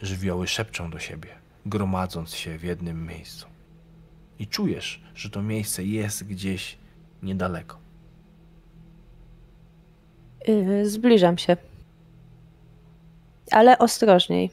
[0.00, 1.28] żywioły szepczą do siebie,
[1.66, 3.46] gromadząc się w jednym miejscu
[4.38, 6.78] i czujesz, że to miejsce jest gdzieś
[7.22, 7.78] niedaleko.
[10.48, 11.56] Yy, zbliżam się.
[13.50, 14.50] Ale ostrożniej.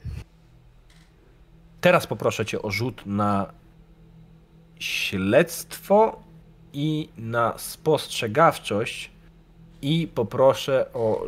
[1.88, 3.52] Teraz poproszę cię o rzut na
[4.80, 6.20] śledztwo
[6.74, 9.12] i na spostrzegawczość
[9.82, 11.24] i poproszę o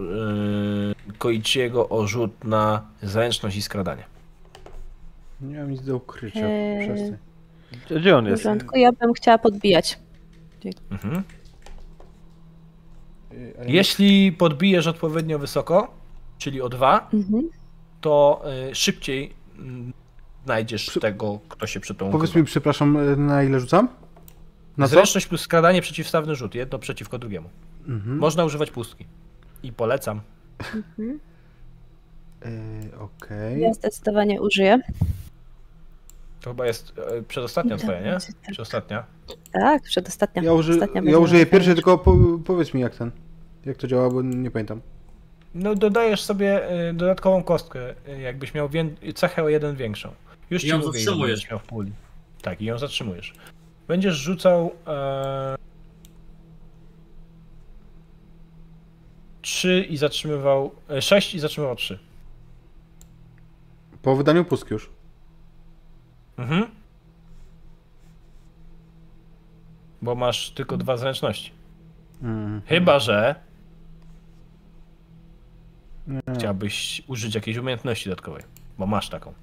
[1.08, 4.04] yy, Koichiego o rzut na zręczność i skradanie.
[5.42, 6.46] Nie mam nic do ukrycia.
[6.48, 7.14] Eee.
[8.00, 8.44] Gdzie on W jest?
[8.44, 10.00] porządku, ja bym chciała podbijać.
[10.92, 11.24] Mhm.
[13.60, 15.94] Ale- Jeśli podbijesz odpowiednio wysoko,
[16.38, 17.50] czyli o dwa, Mhm.
[18.02, 19.94] to y, szybciej mm,
[20.46, 23.88] znajdziesz Przy- tego, kto się przy tą Powiedz mi, przepraszam, e, na ile rzucam?
[24.78, 24.92] Na co?
[24.92, 27.50] Zręczność plus skradanie przeciwstawny rzut, jedno przeciwko drugiemu.
[27.88, 28.18] Mhm.
[28.18, 29.06] Można używać pustki.
[29.64, 30.22] I polecam.
[32.46, 33.62] E, Okej.
[33.62, 34.80] Ja zdecydowanie użyję.
[36.42, 38.12] To chyba jest e, przedostatnia twoja, nie?
[38.12, 38.52] Tak.
[38.52, 39.06] Przedostatnia.
[39.52, 40.44] Tak, przedostatnia.
[40.44, 43.12] Ja, uży, Ostatnia ja użyję pierwszej, tylko po, powiedz mi jak ten.
[43.66, 44.82] Jak to działa, bo nie pamiętam.
[45.56, 46.62] No dodajesz sobie
[46.94, 47.80] dodatkową kostkę,
[48.22, 48.70] jakbyś miał
[49.16, 50.10] cechę o jeden większą.
[50.50, 51.46] Już I ją mówię, zatrzymujesz.
[51.46, 51.92] w puli.
[52.42, 53.34] Tak, i ją zatrzymujesz.
[53.88, 55.56] Będziesz rzucał e,
[59.42, 62.00] trzy i zatrzymywał, e, sześć i zatrzymywał trzy.
[64.02, 64.90] Po wydaniu pustki już.
[66.38, 66.66] Mhm.
[70.02, 71.52] Bo masz tylko dwa zręczności.
[72.22, 72.62] Mhm.
[72.66, 73.36] Chyba, że
[76.08, 76.22] Nie.
[76.36, 78.44] chciałbyś użyć jakiejś umiejętności dodatkowej,
[78.78, 79.34] bo masz taką.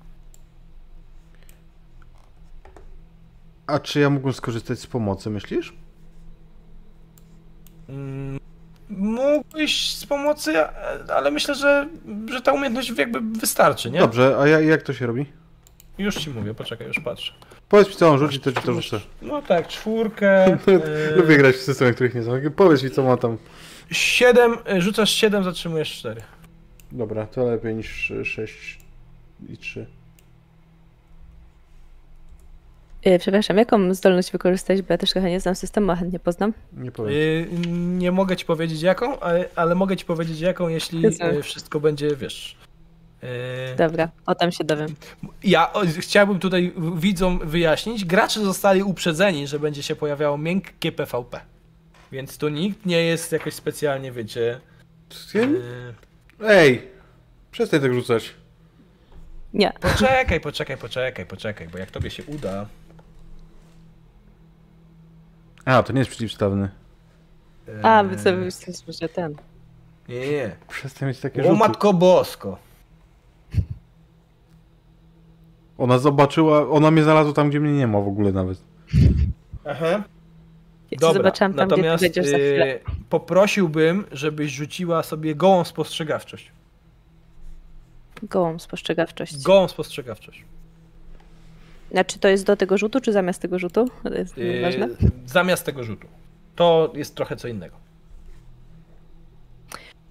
[3.67, 5.73] A czy ja mógłbym skorzystać z pomocy, myślisz?
[7.89, 8.39] Mm,
[8.91, 10.65] Mógłbyś z pomocy,
[11.15, 11.89] ale myślę, że,
[12.31, 13.99] że ta umiejętność jakby wystarczy, nie?
[13.99, 15.27] Dobrze, a ja, jak to się robi?
[15.99, 17.33] Już ci mówię, poczekaj, już patrzę.
[17.69, 19.01] Powiedz mi co mam rzucić, to ci to rzucę.
[19.23, 20.45] No tak, czwórkę.
[20.47, 20.59] e,
[21.17, 22.41] Lubię grać w systemy, których nie znam.
[22.57, 23.39] Powiedz mi co ma tam.
[23.91, 26.23] Siedem, e, rzucasz siedem, zatrzymujesz cztery.
[26.93, 28.78] Dobra, to lepiej niż 6
[29.49, 29.81] i 3.
[29.81, 29.86] Yy,
[33.18, 36.52] przepraszam, jaką zdolność wykorzystać, bo ja też trochę nie znam systemu, a chętnie poznam.
[36.73, 37.12] Nie powiem.
[37.15, 37.47] Y,
[37.99, 41.25] Nie mogę ci powiedzieć jaką, ale, ale mogę ci powiedzieć jaką, jeśli Jezu.
[41.25, 42.57] y, wszystko będzie, wiesz.
[43.78, 44.94] Dobra, o tam się dowiem.
[45.44, 51.41] Ja o, chciałbym tutaj widzom wyjaśnić, gracze zostali uprzedzeni, że będzie się pojawiało miękkie PvP.
[52.12, 54.60] Więc tu nikt nie jest jakoś specjalnie, wiecie.
[56.44, 56.83] Ej!
[57.51, 58.35] Przestań tak rzucać.
[59.55, 59.73] Nie.
[59.81, 62.67] Poczekaj, poczekaj, poczekaj, poczekaj, bo jak tobie się uda.
[65.67, 66.69] A, to nie jest przeciwstawny.
[67.83, 69.35] A, wy sobie myśleliśmy, że ten.
[70.09, 70.57] Nie, nie, nie.
[70.69, 71.57] Przestań mieć takie O rzuty.
[71.59, 72.59] matko bosko.
[75.78, 78.59] Ona zobaczyła, ona mnie znalazła tam, gdzie mnie nie ma w ogóle nawet.
[79.65, 79.86] Aha.
[79.86, 80.01] Ja
[80.91, 82.75] cię Dobra, zobaczyłam tam, natomiast gdzie ty będziesz za chwilę.
[82.75, 82.81] y,
[83.11, 86.53] poprosiłbym, żebyś rzuciła sobie gołą spostrzegawczość.
[88.23, 89.43] Gołą spostrzegawczość.
[89.43, 90.45] Gołą spostrzegawczość.
[91.90, 93.89] Znaczy to jest do tego rzutu, czy zamiast tego rzutu?
[94.02, 94.89] To jest Yy, ważne.
[95.26, 96.06] zamiast tego rzutu.
[96.56, 97.76] To jest trochę co innego.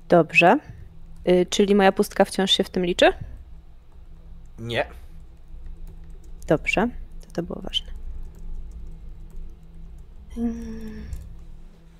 [0.09, 0.59] Dobrze.
[1.29, 3.13] Y, czyli moja pustka wciąż się w tym liczy?
[4.59, 4.85] Nie.
[6.47, 6.89] Dobrze.
[7.25, 7.87] To to było ważne.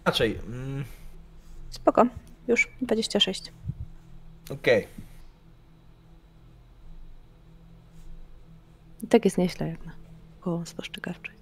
[0.06, 0.40] Raczej.
[0.48, 0.84] Mm,
[1.70, 2.06] Spoko.
[2.48, 3.52] Już 26.
[4.50, 4.88] Okej.
[9.04, 9.92] I tak jest nieźle jak na
[10.40, 11.36] koło spostrzegawczość.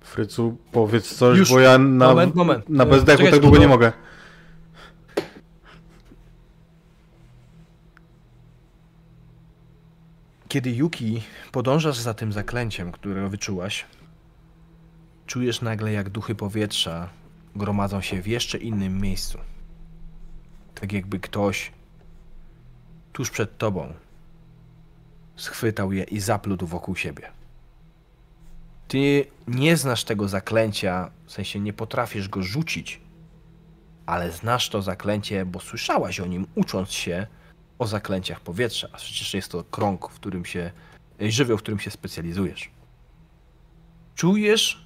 [0.00, 1.50] Frycu, powiedz coś, Już.
[1.50, 2.68] bo ja na, Moment, moment.
[2.68, 3.92] na bezdechu czekaj, tak długo nie mogę.
[10.50, 11.22] Kiedy Yuki
[11.52, 13.86] podążasz za tym zaklęciem, które wyczułaś,
[15.26, 17.08] czujesz nagle jak duchy powietrza
[17.56, 19.38] gromadzą się w jeszcze innym miejscu.
[20.74, 21.72] Tak jakby ktoś
[23.12, 23.92] tuż przed tobą
[25.36, 27.30] schwytał je i zaplótł wokół siebie.
[28.88, 33.00] Ty nie znasz tego zaklęcia, w sensie nie potrafisz go rzucić,
[34.06, 37.26] ale znasz to zaklęcie, bo słyszałaś o nim, ucząc się
[37.80, 38.88] o zaklęciach powietrza.
[38.92, 40.70] A przecież jest to krąg, w którym się,
[41.20, 42.70] żywioł, w którym się specjalizujesz.
[44.14, 44.84] Czujesz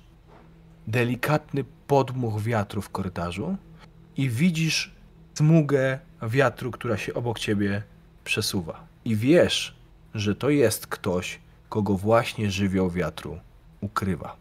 [0.87, 3.57] delikatny podmuch wiatru w korytarzu
[4.17, 4.95] i widzisz
[5.35, 7.83] smugę wiatru, która się obok ciebie
[8.25, 8.87] przesuwa.
[9.05, 9.77] I wiesz,
[10.15, 13.39] że to jest ktoś, kogo właśnie żywioł wiatru
[13.81, 14.37] ukrywa.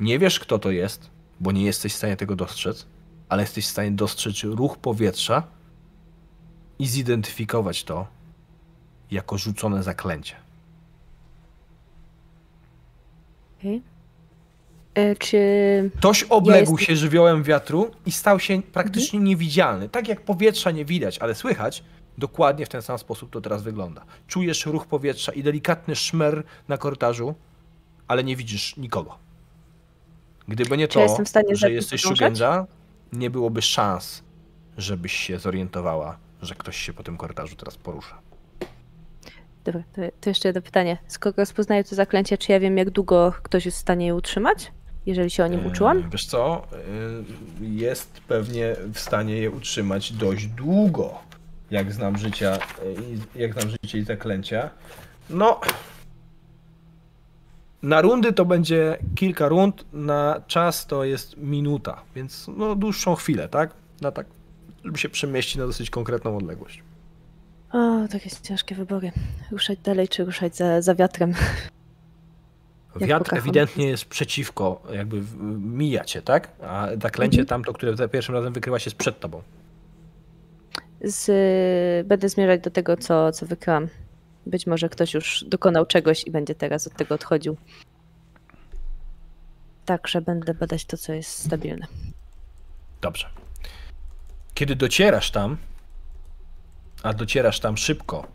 [0.00, 1.10] Nie wiesz, kto to jest,
[1.40, 2.86] bo nie jesteś w stanie tego dostrzec,
[3.28, 5.42] ale jesteś w stanie dostrzec ruch powietrza
[6.84, 8.06] i zidentyfikować to
[9.10, 10.34] jako rzucone zaklęcie.
[13.58, 13.80] Okay.
[15.18, 19.88] Czy Ktoś obległ jestem- się żywiołem wiatru i stał się praktycznie niewidzialny.
[19.88, 21.84] Tak jak powietrza nie widać, ale słychać,
[22.18, 24.04] dokładnie w ten sam sposób to teraz wygląda.
[24.26, 27.34] Czujesz ruch powietrza i delikatny szmer na korytarzu,
[28.08, 29.18] ale nie widzisz nikogo.
[30.48, 31.16] Gdyby nie to,
[31.52, 32.02] że jesteś?
[32.02, 32.66] Shugenja,
[33.12, 34.22] nie byłoby szans,
[34.78, 38.18] żebyś się zorientowała, że ktoś się po tym korytarzu teraz porusza.
[39.64, 40.98] Dobra, to, to jeszcze jedno pytanie.
[41.06, 44.72] Skoro rozpoznaję to zaklęcie, czy ja wiem, jak długo ktoś jest w stanie je utrzymać?
[45.06, 46.10] Jeżeli się o nim Eee, uczyłam?
[46.10, 46.66] Wiesz co,
[47.60, 51.14] Eee, jest pewnie w stanie je utrzymać dość długo,
[51.70, 52.58] jak znam życia,
[53.34, 54.70] i- jak znam życie i zaklęcia.
[55.30, 55.60] No,
[57.82, 63.48] na rundy to będzie kilka rund, na czas to jest minuta, więc no dłuższą chwilę,
[63.48, 63.70] tak?
[64.00, 64.26] Na tak,
[64.84, 66.82] żeby się przemieścić na dosyć konkretną odległość.
[67.72, 69.12] O, takie ciężkie wybory.
[69.50, 71.34] Ruszać dalej, czy ruszać za, za wiatrem?
[72.96, 75.22] Wiatr ewidentnie jest przeciwko, jakby
[75.60, 76.48] mija cię, tak?
[76.62, 77.46] A zaklęcie Mhm.
[77.46, 79.42] tamto, które za pierwszym razem wykryła się jest przed tobą.
[81.00, 81.26] Z,
[82.06, 83.88] będę zmierzać do tego, co, co wykryłam.
[84.46, 87.56] Być może ktoś już dokonał czegoś i będzie teraz od tego odchodził.
[89.84, 91.86] Także będę badać to, co jest stabilne.
[93.00, 93.28] Dobrze.
[94.54, 95.56] Kiedy docierasz tam,
[97.02, 98.26] a docierasz tam szybko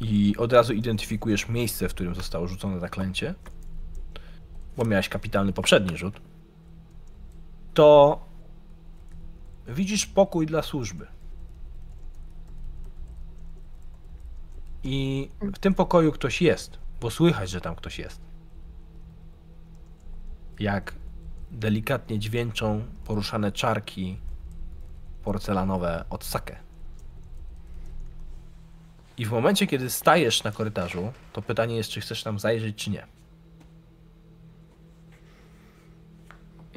[0.00, 3.34] i od razu identyfikujesz miejsce, w którym zostało rzucone zaklęcie,
[4.76, 6.20] bo miałeś kapitalny poprzedni rzut,
[7.74, 8.20] to
[9.68, 11.06] widzisz pokój dla służby.
[14.82, 18.20] I w tym pokoju ktoś jest, bo słychać, że tam ktoś jest.
[20.58, 20.94] Jak
[21.50, 24.16] delikatnie dźwięczą poruszane czarki
[25.24, 26.56] porcelanowe od sake.
[29.18, 32.90] I w momencie, kiedy stajesz na korytarzu, to pytanie jest, czy chcesz tam zajrzeć, czy
[32.90, 33.06] nie.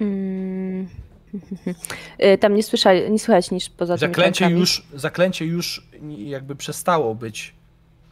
[0.01, 0.87] Mm.
[2.23, 4.59] Y, Tam nie, słyszali, nie słychać niż poza Zaklęcie czarkami.
[4.59, 7.53] już, zaklęcie już jakby przestało być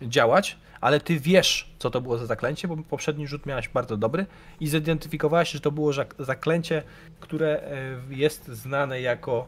[0.01, 4.25] działać, ale ty wiesz, co to było za zaklęcie, bo poprzedni rzut miałeś bardzo dobry
[4.59, 6.83] i zidentyfikowałaś, że to było zaklęcie,
[7.19, 9.47] które e, jest znane jako...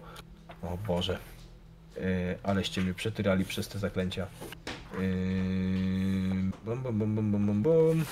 [0.64, 1.19] O Boże,
[1.98, 2.02] e,
[2.44, 4.27] aleście mnie przetyrali przez te zaklęcia.
[4.94, 4.98] E,
[6.66, 8.06] Bum, bum, bum, bum, bum, bum.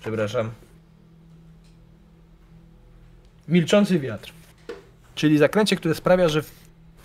[0.00, 0.50] Przepraszam.
[3.48, 4.32] Milczący wiatr.
[5.14, 6.52] Czyli zaklęcie, które sprawia, że w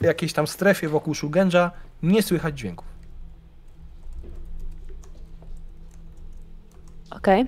[0.01, 1.71] jakiejś tam strefie wokół Shugenja
[2.03, 2.87] nie słychać dźwięków.
[7.09, 7.41] Okej.
[7.41, 7.45] E,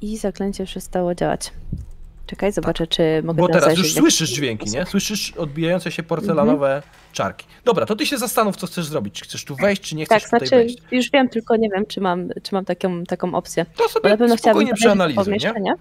[0.00, 1.52] I zaklęcie przestało działać.
[2.26, 4.86] Czekaj, zobaczę, czy mogę Bo teraz już słyszysz dźwięki, nie?
[4.86, 7.46] Słyszysz odbijające się porcelanowe czarki.
[7.64, 9.14] Dobra, to ty się zastanów, co chcesz zrobić.
[9.14, 10.78] Czy chcesz tu wejść, czy nie chcesz Tak, tutaj znaczy wejść.
[10.90, 13.64] już wiem, tylko nie wiem, czy mam, czy mam taką, taką opcję.
[13.64, 15.74] To Bo sobie na pewno spokojnie przeanalizuj, nie?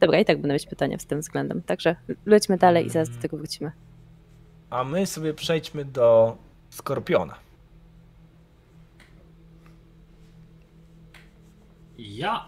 [0.00, 1.62] Dobra, i tak będą mieć pytania w tym względem.
[1.62, 3.72] Także lećmy dalej i zaraz do tego wrócimy.
[4.70, 6.36] A my sobie przejdźmy do
[6.70, 7.34] Skorpiona.
[11.98, 12.46] Ja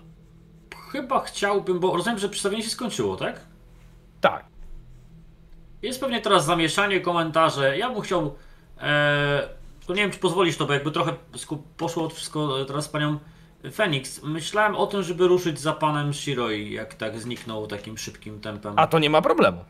[0.93, 3.41] chyba chciałbym, bo rozumiem, że przedstawienie się skończyło, tak?
[4.21, 4.45] Tak.
[5.83, 7.79] Jest pewnie teraz zamieszanie, komentarze.
[7.79, 8.35] Ja bym chciał.
[8.81, 9.49] E,
[9.87, 11.13] to nie wiem, czy pozwolisz to, bo jakby trochę
[11.77, 13.19] poszło od wszystko e, teraz z panią
[13.73, 14.23] Fenix.
[14.23, 18.75] Myślałem o tym, żeby ruszyć za panem Shiroi, jak tak zniknął takim szybkim tempem.
[18.77, 19.65] A to nie ma problemu,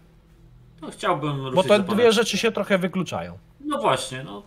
[0.83, 1.87] No, chciałbym ruszyć bo te panem.
[1.87, 3.39] dwie rzeczy się trochę wykluczają.
[3.61, 4.43] No właśnie, no.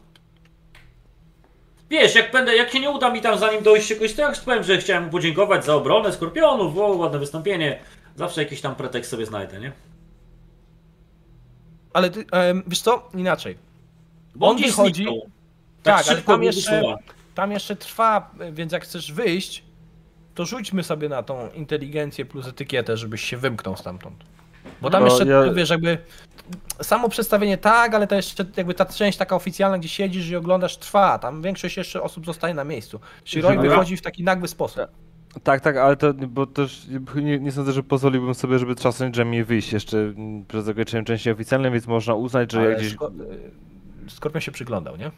[1.90, 4.64] Wiesz, jak będę, jak się nie uda mi tam zanim dojść jakoś, to jak powiem,
[4.64, 7.80] że chciałem mu podziękować za obronę Skorpionów, o, ładne wystąpienie.
[8.16, 9.72] Zawsze jakiś tam pretekst sobie znajdę, nie?
[11.94, 13.58] Ale ty, em, wiesz co, inaczej.
[14.36, 15.30] Bo On gdzieś wychodzi- zniknął.
[15.84, 16.82] Tak, ale tam jeszcze,
[17.36, 19.64] tam jeszcze trwa, więc jak chcesz wyjść,
[20.36, 24.24] to rzućmy sobie na tą inteligencję plus etykietę, żebyś się wymknął stamtąd.
[24.82, 25.98] Bo tam No, jeszcze, ja- wiesz, jakby
[26.82, 30.77] samo przedstawienie tak, ale to jeszcze jakby ta część taka oficjalna, gdzie siedzisz i oglądasz,
[30.77, 31.19] trwa.
[31.19, 33.00] Tam większość jeszcze osób zostaje na miejscu.
[33.25, 34.88] Shiroi wychodzi w taki nagły sposób.
[35.43, 39.45] Tak, tak, ale to, bo też nie, nie sądzę, że pozwoliłbym sobie, żeby czasem Jamie
[39.45, 42.93] wyjść jeszcze mm, przed zakończeniem części oficjalnej, więc można uznać, że Ale jak gdzieś...
[42.93, 42.98] Y,
[44.08, 45.11] Skorpion się przyglądał, nie?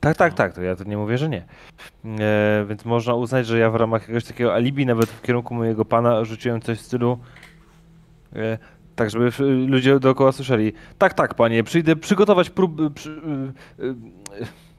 [0.00, 1.44] Tak, tak, tak, to ja to nie mówię, że nie.
[2.04, 5.84] E, więc można uznać, że ja w ramach jakiegoś takiego alibi, nawet w kierunku mojego
[5.84, 7.18] pana, rzuciłem coś w stylu.
[8.36, 8.58] E,
[9.00, 9.38] tak, żeby w-
[9.68, 10.72] ludzie dookoła słyszeli.
[10.98, 12.90] Tak, tak, panie, przyjdę przygotować próby.
[12.90, 13.10] Przy,
[13.78, 13.94] e, e,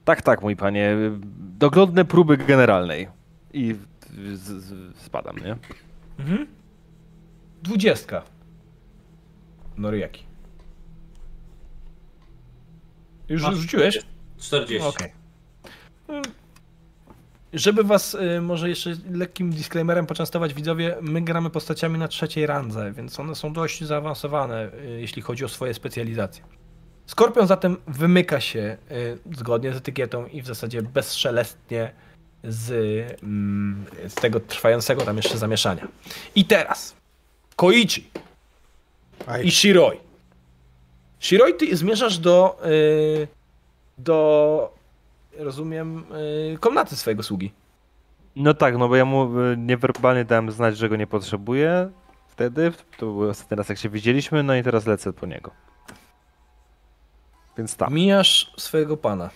[0.05, 0.95] tak, tak, mój panie,
[1.57, 3.07] doglądne próby generalnej.
[3.53, 3.75] I
[4.33, 5.55] z, z, spadam, nie?
[6.19, 6.47] Mhm.
[7.63, 8.21] Dwudziestka.
[9.77, 10.23] Noriaki.
[13.29, 13.99] Już Masz rzuciłeś?
[14.37, 14.87] 40.
[14.87, 15.11] Okej.
[16.07, 16.21] Mm.
[17.53, 22.91] Żeby was y, może jeszcze lekkim disclaimerem poczęstować widzowie, my gramy postaciami na trzeciej randze,
[22.91, 26.43] więc one są dość zaawansowane, y, jeśli chodzi o swoje specjalizacje.
[27.05, 31.91] Skorpion zatem wymyka się y, zgodnie z etykietą i w zasadzie bezszelestnie
[32.43, 32.71] z,
[33.23, 35.87] mm, z tego trwającego tam jeszcze zamieszania.
[36.35, 36.95] I teraz
[37.55, 38.09] Koichi
[39.27, 39.47] Aj.
[39.47, 39.97] i Shiroi.
[41.19, 43.27] Shiroi, ty zmierzasz do y,
[43.97, 44.80] do
[45.37, 46.05] rozumiem
[46.53, 47.53] y, komnaty swojego sługi.
[48.35, 51.91] No tak, no bo ja mu e, niewerbalnie dałem znać, że go nie potrzebuję
[52.27, 52.71] wtedy.
[52.97, 55.51] To był ostatni raz, jak się widzieliśmy, no i teraz lecę po niego.
[57.57, 57.89] Więc tak.
[57.89, 59.29] Mijasz swojego pana.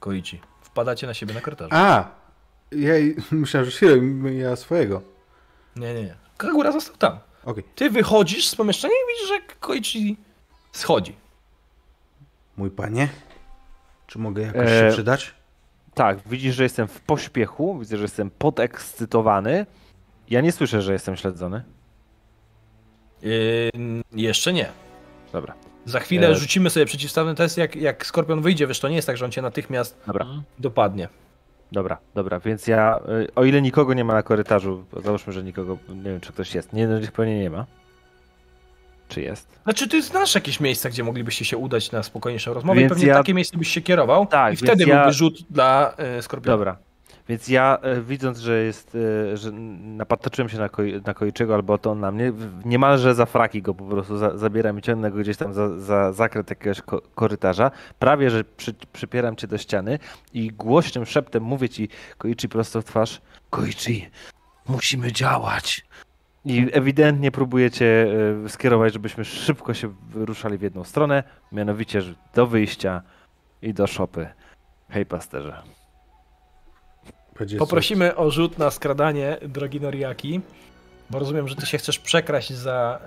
[0.00, 0.40] Koichi.
[0.60, 1.70] Wpadacie na siebie na korytarzu.
[1.74, 2.10] A!
[2.72, 2.94] Ja
[3.30, 3.94] myślałem, że Shiro,
[4.30, 5.02] ja swojego.
[5.76, 6.14] Nie, nie, nie.
[6.36, 7.18] Kagura został tam.
[7.44, 7.64] Okej.
[7.74, 10.16] Ty wychodzisz z pomieszczenia i widzisz, że Koichi
[10.78, 11.14] schodzi.
[12.56, 13.08] Mój panie?
[14.06, 15.34] Czy mogę jakoś E, się przydać?
[15.94, 19.66] Tak, widzisz, że jestem w pośpiechu, widzę, że jestem podekscytowany.
[20.30, 21.62] Ja nie słyszę, że jestem śledzony.
[23.22, 23.70] Yy,
[24.12, 24.66] jeszcze nie.
[25.32, 26.34] Dobra, Za chwilę E.
[26.34, 29.30] rzucimy sobie przeciwstawny test, jak, jak Skorpion wyjdzie, wiesz, to nie jest tak, że on
[29.30, 30.26] cię natychmiast dobra,
[30.58, 31.08] dopadnie.
[31.72, 35.78] dobra, dobra, więc ja, y, o ile nikogo nie ma na korytarzu, załóżmy, że nikogo,
[35.88, 37.66] nie wiem, czy ktoś jest, nie, no, pewnie nie ma.
[39.08, 39.48] Czy jest?
[39.64, 43.08] Znaczy, ty znasz jakieś miejsca, gdzie moglibyście się udać na spokojniejszą rozmowę Więc i pewnie
[43.08, 46.56] ja- takie miejsce byś się kierował Tak, i wtedy ja- byłby rzut dla y, Skorpiona.
[46.56, 46.76] Dobra.
[47.28, 48.96] Więc ja e, widząc, że jest,
[49.32, 52.32] e, że napatoczyłem się na, koi, na Koiczego albo to on na mnie,
[52.64, 56.12] niemalże za fraki go po prostu za, zabieram i ciągnę go gdzieś tam za, za
[56.12, 57.70] zakręt jakiegoś ko, korytarza.
[57.98, 59.98] Prawie, że przy, przypieram cię do ściany
[60.34, 61.88] i głośnym szeptem mówię ci
[62.18, 63.20] Koichi prosto w twarz
[63.50, 64.08] Koichi,
[64.68, 65.84] musimy działać.
[66.44, 68.06] I ewidentnie próbujecie
[68.44, 72.02] e, skierować, żebyśmy szybko się ruszali w jedną stronę, mianowicie
[72.34, 73.02] do wyjścia
[73.62, 74.28] i do szopy.
[74.90, 75.62] Hej pasterze.
[77.58, 80.40] Poprosimy o rzut na skradanie, drogi Noriaki,
[81.10, 82.98] bo rozumiem, że ty się chcesz przekraść za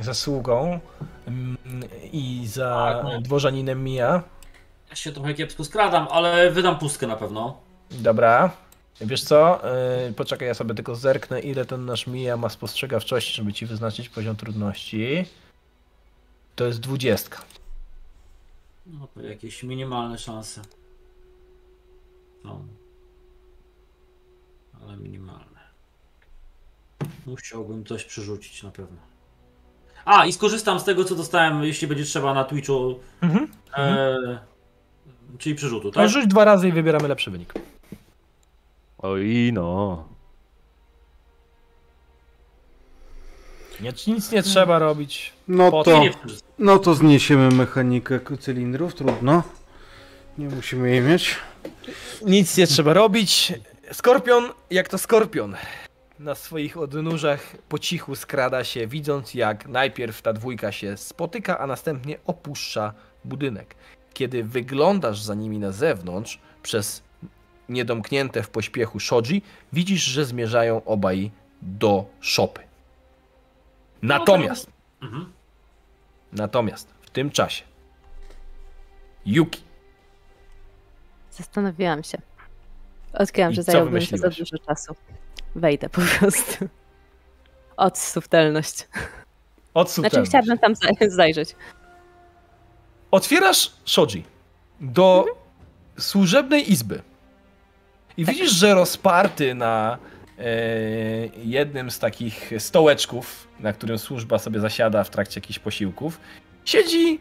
[0.00, 0.80] e, zasługą
[1.26, 1.56] mm,
[2.12, 3.20] i za Tak, no.
[3.20, 4.22] dworzaninem Mija.
[4.90, 7.56] Ja się trochę kiepsko skradam, ale wydam pustkę na pewno.
[7.90, 8.50] Dobra.
[9.00, 9.70] Wiesz co?
[9.74, 14.08] E, poczekaj, ja sobie tylko zerknę, ile ten nasz Mija ma spostrzegawczości, żeby ci wyznaczyć
[14.08, 15.24] poziom trudności.
[16.56, 17.42] To jest dwudziestka.
[18.86, 20.62] No to jakieś minimalne szanse.
[22.42, 22.66] Są.
[24.82, 25.60] Ale minimalne.
[27.26, 28.96] Musiałbym coś przerzucić na pewno.
[30.04, 33.00] A, i skorzystam z tego, co dostałem, jeśli będzie trzeba na Twitchu.
[33.20, 33.48] Mhm.
[33.76, 34.38] E,
[35.38, 36.08] czyli przerzutu, tak?
[36.08, 37.54] rzuć dwa razy i wybieramy lepszy wynik.
[38.98, 40.04] Oj no.
[43.80, 45.32] Nic, nic nie trzeba robić.
[45.48, 46.10] No to, Nie
[46.58, 49.42] no to zniesiemy mechanikę cylindrów, trudno.
[50.38, 51.36] Nie musimy jej mieć.
[52.26, 53.52] Nic nie trzeba robić.
[53.92, 55.56] Skorpion, jak to skorpion,
[56.18, 61.66] na swoich odnóżach po cichu skrada się, widząc jak najpierw ta dwójka się spotyka, a
[61.66, 62.94] następnie opuszcza
[63.24, 63.74] budynek.
[64.14, 67.02] Kiedy wyglądasz za nimi na zewnątrz, przez
[67.68, 71.30] niedomknięte w pośpiechu shoji, widzisz, że zmierzają obaj
[71.62, 72.60] do szopy.
[74.02, 74.70] Natomiast,
[75.02, 75.32] Mhm.
[76.32, 77.64] natomiast w tym czasie
[79.26, 79.62] Yuki,
[81.30, 82.18] Zastanawiałam się.
[83.12, 84.94] Odkryłam, I że co zająłby mi to za dużo czasu.
[85.54, 86.68] Wejdę po prostu.
[87.76, 88.88] Od subtelność.
[89.74, 90.28] od Znaczy subtelności.
[90.30, 91.56] chciałabym tam za- zajrzeć.
[93.10, 94.24] Otwierasz Shoji
[94.80, 95.24] do
[95.98, 97.02] służebnej izby
[98.18, 99.98] i widzisz, że rozparty na
[100.38, 100.44] e,
[101.44, 106.20] jednym z takich stołeczków, na którym służba sobie zasiada w trakcie jakichś posiłków,
[106.64, 107.20] siedzi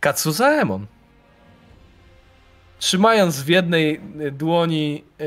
[0.00, 0.86] Katsuzaemon.
[2.78, 5.24] Trzymając w jednej e, dłoni e,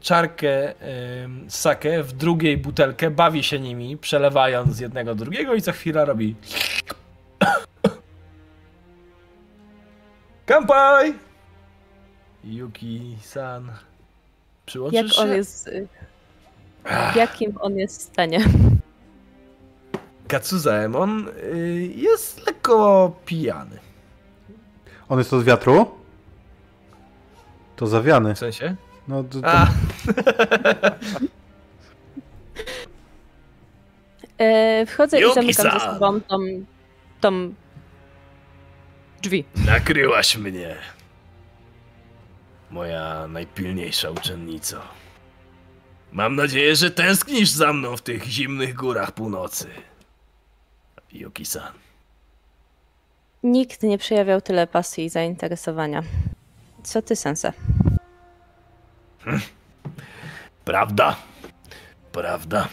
[0.00, 0.74] czarkę e,
[1.48, 6.04] sake, w drugiej butelkę, bawi się nimi, przelewając z jednego do drugiego i co chwila
[6.04, 6.36] robi
[10.46, 11.14] Kampai!
[12.44, 13.89] Yuki-san.
[14.70, 15.36] Przyłączysz Jak on się?
[15.36, 15.68] jest...
[15.68, 15.88] y,
[17.12, 18.38] W jakim on jest stanie?
[20.28, 23.78] Katsuzaemon y, jest lekko pijany.
[25.08, 25.90] On jest to z wiatru?
[27.76, 28.34] To zawiany.
[28.34, 28.76] W sensie?
[29.08, 29.48] No, to, to,
[34.38, 36.38] E, wchodzę i zamykam za sobą tą,
[37.20, 37.54] tą
[39.22, 39.44] drzwi.
[39.66, 40.76] nakryłaś mnie.
[42.70, 44.80] Moja najpilniejsza uczennico.
[46.12, 49.68] Mam nadzieję, że tęsknisz za mną w tych zimnych górach północy.
[51.12, 51.72] Yuki-san.
[53.42, 56.02] Nikt nie przejawiał tyle pasji i zainteresowania.
[56.82, 57.52] Co ty, Sense?
[60.64, 61.16] Prawda?
[62.12, 62.68] Prawda?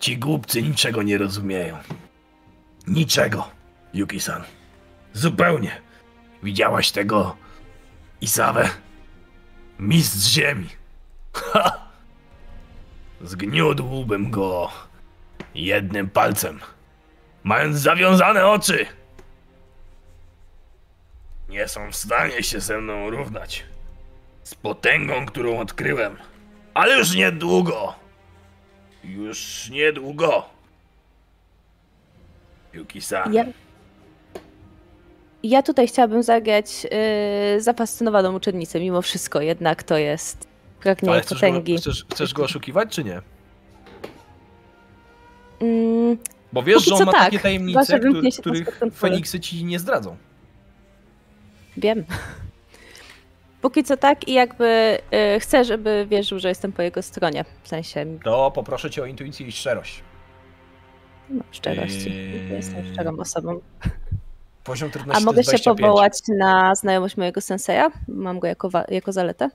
[0.00, 1.78] Ci głupcy niczego nie rozumieją.
[2.86, 3.50] Niczego,
[3.94, 4.42] Yuki-san.
[5.12, 5.80] Zupełnie.
[6.42, 7.36] Widziałaś tego
[8.20, 8.68] Isawę?
[9.78, 10.68] Mistrz ziemi.
[11.32, 11.88] Ha!
[13.20, 14.70] Zgniódłbym go
[15.54, 16.60] jednym palcem,
[17.44, 18.86] mając zawiązane oczy.
[21.48, 23.64] Nie są w stanie się ze mną równać
[24.42, 26.16] z potęgą, którą odkryłem.
[26.74, 27.94] Ale już niedługo.
[29.04, 30.46] Już niedługo.
[32.72, 33.34] Yuki-san.
[33.34, 33.44] Ja,
[35.48, 36.84] ja tutaj chciałabym zagrać
[37.54, 40.46] yy, zafascynowaną uczennicę, mimo wszystko, jednak to jest
[40.80, 41.76] pragnienie Ale chcesz go, potęgi.
[41.78, 43.20] chcesz, chcesz go oszukiwać, czy nie?
[45.60, 46.18] Mm,
[46.52, 48.80] Bo wiesz, że on ma tak, takie tajemnice, który, których.
[48.94, 50.16] Feniksy ci nie zdradzą.
[51.76, 52.04] wiem.
[53.62, 57.44] Póki co tak i jakby yy, chcę, żeby wierzył, że jestem po jego stronie.
[57.62, 60.02] W sensie To poproszę cię o intuicję i szczerość.
[61.30, 62.10] no, szczerości.
[62.10, 62.48] Eee.
[62.52, 63.60] Jestem szczerą osobą.
[64.68, 65.80] Poziom trudności A mogę się 25.
[65.80, 67.90] powołać na znajomość mojego senseja?
[68.08, 69.50] Mam go jako, jako zaletę?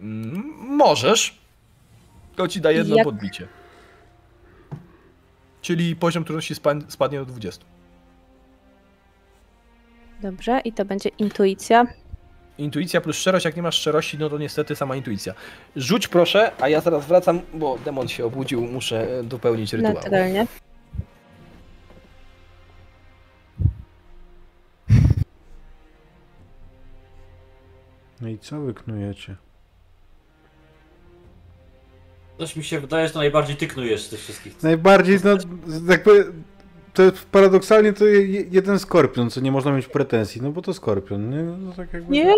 [0.00, 1.38] Mm, Możesz.
[2.36, 3.48] To ci da jedno Jak- podbicie.
[5.62, 7.64] Czyli poziom trudności spa- spadnie do 20.
[10.22, 11.86] Dobrze, i to będzie intuicja.
[12.58, 15.34] Intuicja plus szczerość, jak nie masz szczerości, no to niestety sama intuicja.
[15.76, 19.94] Rzuć proszę, a ja zaraz wracam, bo demon się obudził, muszę e, dopełnić rytuał.
[19.94, 20.46] Naturalnie.
[28.24, 29.36] No i co wy knujecie?
[32.38, 34.62] Coś mi się wydaje, że to najbardziej ty knujesz z tych wszystkich.
[34.62, 35.30] Najbardziej, no,
[35.88, 36.32] jakby,
[36.94, 40.62] to jest paradoksalnie to je- je- jeden skorpion, co nie można mieć pretensji, no bo
[40.62, 41.42] to skorpion, nie?
[41.42, 42.12] No, tak jakby...
[42.12, 42.34] Nie!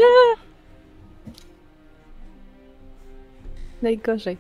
[3.82, 4.36] Najgorzej.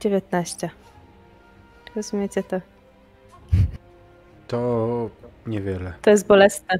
[0.00, 0.70] Dziewiętnaście.
[1.96, 2.60] Rozumiecie to?
[4.48, 5.10] To
[5.46, 5.92] niewiele.
[6.02, 6.78] To jest bolesne.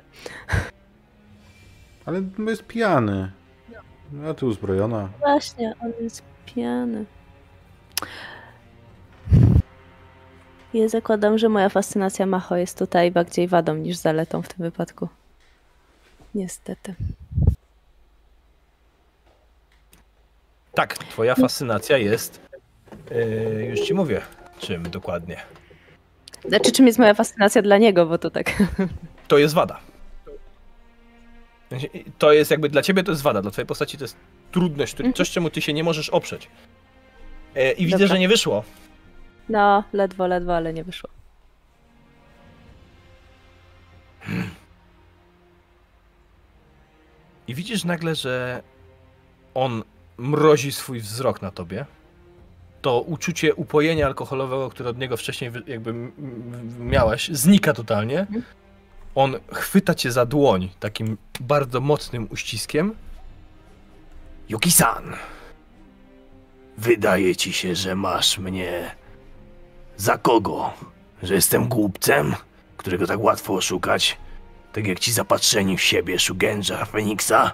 [2.07, 3.33] Ale jest pijany.
[4.31, 5.09] A ty uzbrojona.
[5.20, 7.05] Właśnie, on jest pijany.
[10.75, 15.09] Ja zakładam, że moja fascynacja Macho jest tutaj bardziej wadą niż zaletą w tym wypadku.
[16.34, 16.94] Niestety.
[20.75, 22.41] Tak, twoja fascynacja jest,
[23.10, 24.20] e, już ci mówię,
[24.59, 25.36] czym dokładnie.
[26.49, 28.53] Znaczy, czym jest moja fascynacja dla niego, bo to tak.
[29.29, 29.81] To jest wada.
[32.19, 34.17] To jest jakby dla ciebie to jest wada, dla twojej postaci to jest
[34.53, 36.49] trudność, który- coś czemu ty się nie możesz oprzeć.
[37.55, 38.15] E, I widzę, Dobra.
[38.15, 38.65] że nie wyszło.
[39.49, 41.11] No, ledwo, ledwo, ale nie wyszło.
[47.49, 48.63] I widzisz nagle, że
[49.55, 49.83] on
[50.19, 51.87] mrozi swój wzrok na tobie.
[52.85, 58.27] To uczucie upojenia alkoholowego, które od niego wcześniej jakby m- m- miałeś, znika totalnie.
[59.15, 62.95] On chwyta cię za dłoń takim bardzo mocnym uściskiem.
[64.49, 65.17] Yuki-san,
[66.79, 68.95] wydaje ci się, że masz mnie
[69.97, 70.73] za kogo?
[71.23, 72.35] Że jestem głupcem,
[72.77, 74.17] którego tak łatwo oszukać?
[74.73, 77.53] Tak jak ci zapatrzeni w siebie Shugenja Feniksa?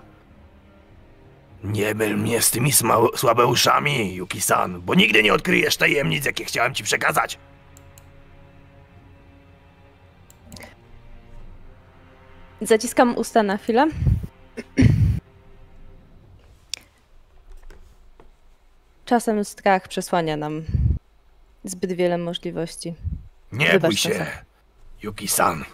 [1.64, 6.74] Nie myl mnie z tymi sma- słabeuszami, Yuki-san, bo nigdy nie odkryjesz tajemnic, jakie chciałem
[6.74, 7.39] ci przekazać.
[12.60, 13.86] Zaciskam usta na chwilę.
[19.05, 20.62] Czasem strach przesłania nam
[21.64, 22.94] zbyt wiele możliwości.
[23.52, 24.30] Nie Wybacz, bój się, Sasa.
[25.02, 25.64] Yuki-san.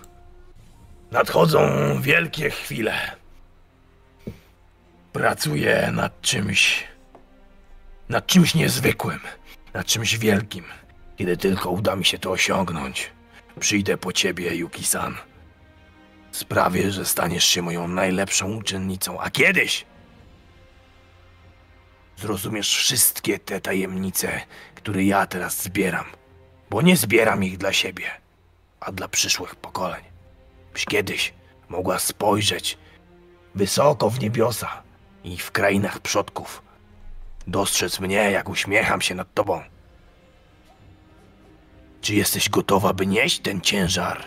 [1.11, 1.61] Nadchodzą
[2.01, 2.95] wielkie chwile.
[5.17, 6.85] Pracuję nad czymś.
[8.09, 9.21] nad czymś niezwykłym,
[9.75, 10.65] nad czymś wielkim.
[11.17, 13.11] Kiedy tylko uda mi się to osiągnąć,
[13.61, 15.15] przyjdę po ciebie, Yuki-san.
[16.33, 19.87] Sprawię, że staniesz się moją najlepszą uczennicą, a kiedyś
[22.17, 24.41] zrozumiesz wszystkie te tajemnice,
[24.75, 26.05] które ja teraz zbieram
[26.71, 28.05] bo nie zbieram ich dla siebie,
[28.81, 30.05] a dla przyszłych pokoleń.
[30.73, 31.35] Byś kiedyś
[31.69, 32.79] mogła spojrzeć
[33.55, 34.86] wysoko w niebiosa
[35.27, 36.63] i w krainach przodków,
[37.47, 39.63] dostrzec mnie, jak uśmiecham się nad tobą.
[42.01, 44.25] Czy jesteś gotowa, by nieść ten ciężar?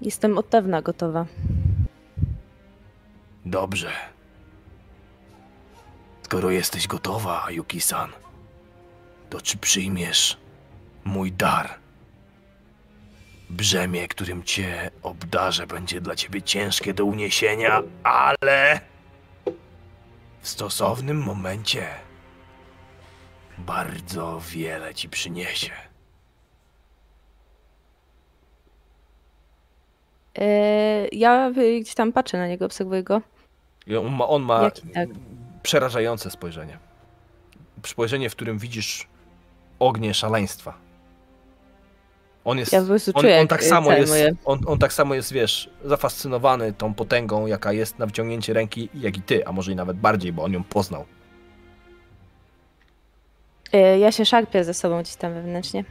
[0.00, 1.26] Jestem od dawna gotowa.
[3.44, 3.92] Dobrze.
[6.22, 8.12] Skoro jesteś gotowa, Yuki-san,
[9.30, 10.38] to czy przyjmiesz
[11.04, 11.74] mój dar?
[13.50, 18.80] Brzemię, którym cię obdarzę, będzie dla ciebie ciężkie do uniesienia, ale
[20.42, 21.86] w stosownym momencie
[23.58, 25.70] bardzo wiele ci przyniesie.
[30.34, 33.20] Eee, ja gdzieś tam patrzę na niego, obserwuję go.
[33.86, 35.08] I on ma, on ma Jaki tak?
[35.62, 36.78] przerażające spojrzenie.
[37.86, 39.06] Spojrzenie, w którym widzisz
[39.78, 40.74] ognie szaleństwa.
[42.44, 42.72] On jest.
[42.72, 42.80] Ja
[43.14, 44.14] on, on tak y, samo jest.
[44.44, 49.16] On, on tak samo jest, wiesz, zafascynowany tą potęgą, jaka jest na wciągnięcie ręki, jak
[49.16, 51.04] i ty, a może i nawet bardziej, bo on ją poznał.
[53.72, 55.84] Eee, ja się szarpię ze sobą gdzieś tam wewnętrznie.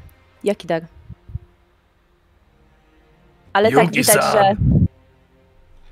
[0.44, 0.82] Jaki dar?
[3.54, 4.56] Ale tak widać, że,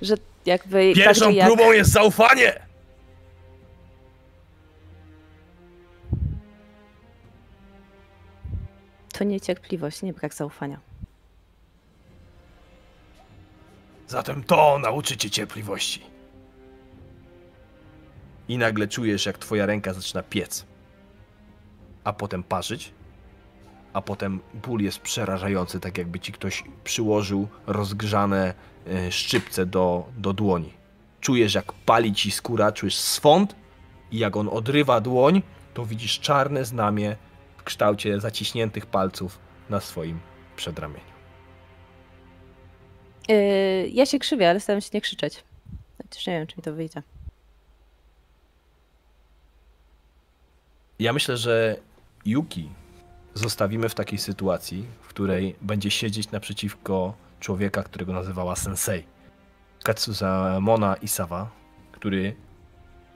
[0.02, 0.16] że
[0.46, 1.48] jakby Pierwszą jak...
[1.48, 2.69] próbą jest zaufanie!
[9.20, 10.80] To niecierpliwość, nie brak zaufania.
[14.08, 16.02] Zatem to nauczy cię cierpliwości.
[18.48, 20.66] I nagle czujesz, jak twoja ręka zaczyna piec.
[22.04, 22.94] A potem parzyć.
[23.94, 28.54] A potem ból jest przerażający, tak jakby ci ktoś przyłożył rozgrzane
[28.88, 30.74] e, szczypce do, do dłoni.
[31.22, 33.56] Czujesz, jak pali ci skóra, czujesz swąd
[34.12, 35.42] i jak on odrywa dłoń,
[35.74, 37.16] to widzisz czarne znamie
[37.70, 39.40] kształcie zaciśniętych palców
[39.70, 40.20] na swoim
[40.56, 41.14] przedramieniu.
[43.30, 45.44] Eee, ja się krzywię, ale staram się nie krzyczeć.
[45.98, 47.04] Chociaż nie wiem, czy mi to wyjdzie.
[51.00, 51.78] Ja myślę, że
[52.26, 52.70] Yuki
[53.34, 59.04] zostawimy w takiej sytuacji, w której będzie siedzieć naprzeciwko człowieka, którego nazywała Sensei.
[59.84, 61.50] Katsuzamona Isawa,
[61.92, 62.36] który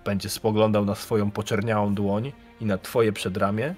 [0.05, 3.75] będzie spoglądał na swoją poczerniałą dłoń i na twoje przedramię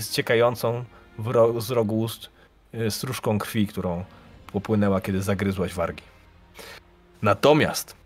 [0.00, 0.84] ściekającą
[1.18, 2.30] ro- z rogu ust
[2.74, 4.04] y, stróżką krwi, którą
[4.52, 6.02] popłynęła, kiedy zagryzłaś wargi.
[7.22, 7.96] Natomiast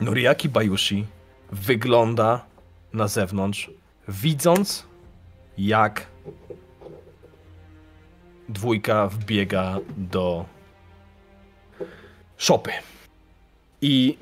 [0.00, 1.06] Noriaki Bayushi
[1.52, 2.44] wygląda
[2.92, 3.70] na zewnątrz
[4.08, 4.86] widząc
[5.58, 6.06] jak
[8.48, 10.44] dwójka wbiega do
[12.36, 12.70] szopy.
[13.82, 14.18] I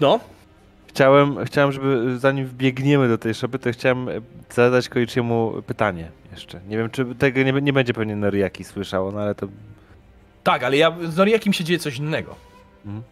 [0.00, 0.20] no,
[0.88, 4.08] Chciałem, chciałem, żeby zanim wbiegniemy do tej szopy, to chciałem
[4.50, 6.60] e, zadać Koichiemu pytanie jeszcze.
[6.68, 9.48] Nie wiem, czy tego nie, nie będzie pewnie Noriaki słyszało, no ale to...
[10.42, 12.36] tak, ale ja z Noriakim się dzieje coś innego.
[12.86, 13.04] Mhm.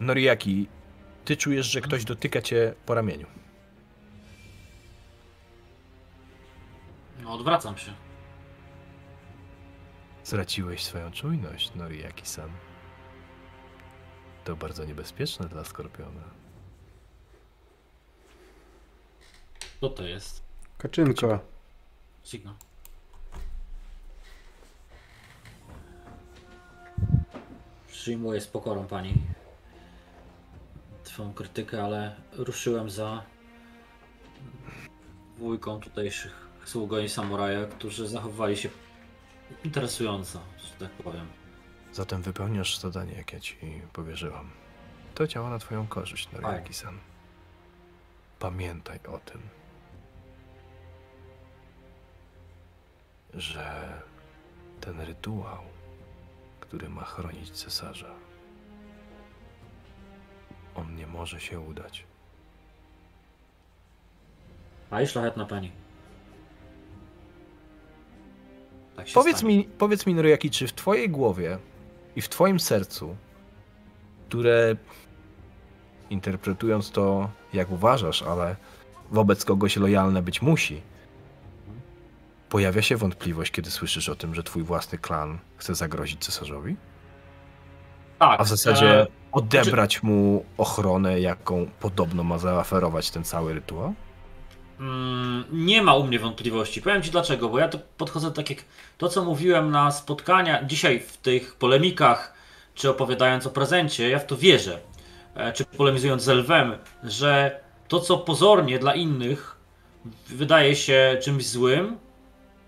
[0.00, 0.68] Noriaki,
[1.24, 3.26] ty czujesz, że ktoś dotyka cię po ramieniu.
[7.22, 7.92] No, odwracam się.
[10.22, 12.50] Straciłeś swoją czujność, Noriaki-san.
[14.44, 16.37] To bardzo niebezpieczne dla Skorpiona.
[19.80, 20.42] Co to jest?
[20.78, 21.40] Kaczynka.
[22.24, 22.54] Signo.
[27.88, 29.14] Przyjmuję z pokorą pani.
[31.04, 33.22] swoją krytykę, ale ruszyłem za
[35.36, 38.68] dwójką tutejszych sługoni samuraja, którzy zachowywali się
[39.64, 41.26] interesująco, że tak powiem.
[41.92, 43.56] Zatem wypełniasz zadanie, jakie ja ci
[43.92, 44.50] powierzyłam.
[45.14, 46.98] To działa na twoją korzyść, Noriaki-san.
[48.38, 49.40] Pamiętaj o tym,
[53.34, 53.88] że
[54.80, 55.58] ten rytuał,
[56.60, 58.10] który ma chronić cesarza,
[60.74, 62.04] on nie może się udać.
[64.90, 65.72] A i szlachetna pani.
[68.96, 69.56] Tak Powiedz stanie.
[69.56, 71.58] mi, powiedz mi, Noriaki, czy w twojej głowie
[72.16, 73.16] i w twoim sercu,
[74.28, 74.76] które
[76.10, 78.56] interpretując to jak uważasz, ale
[79.10, 80.82] wobec kogoś lojalne być musi,
[82.48, 86.76] pojawia się wątpliwość, kiedy słyszysz o tym, że twój własny klan chce zagrozić cesarzowi?
[88.18, 93.94] Tak, A w zasadzie e, odebrać mu ochronę, jaką podobno ma zaoferować ten cały rytuał?
[94.80, 96.82] Mm, nie ma u mnie wątpliwości.
[96.82, 98.58] Powiem Ci dlaczego, bo ja to podchodzę tak jak
[98.98, 102.34] to, co mówiłem na spotkania, dzisiaj w tych polemikach,
[102.74, 104.80] czy opowiadając o prezencie, ja w to wierzę,
[105.34, 109.56] e, czy polemizując z Lwem, że to, co pozornie dla innych
[110.28, 111.98] wydaje się czymś złym,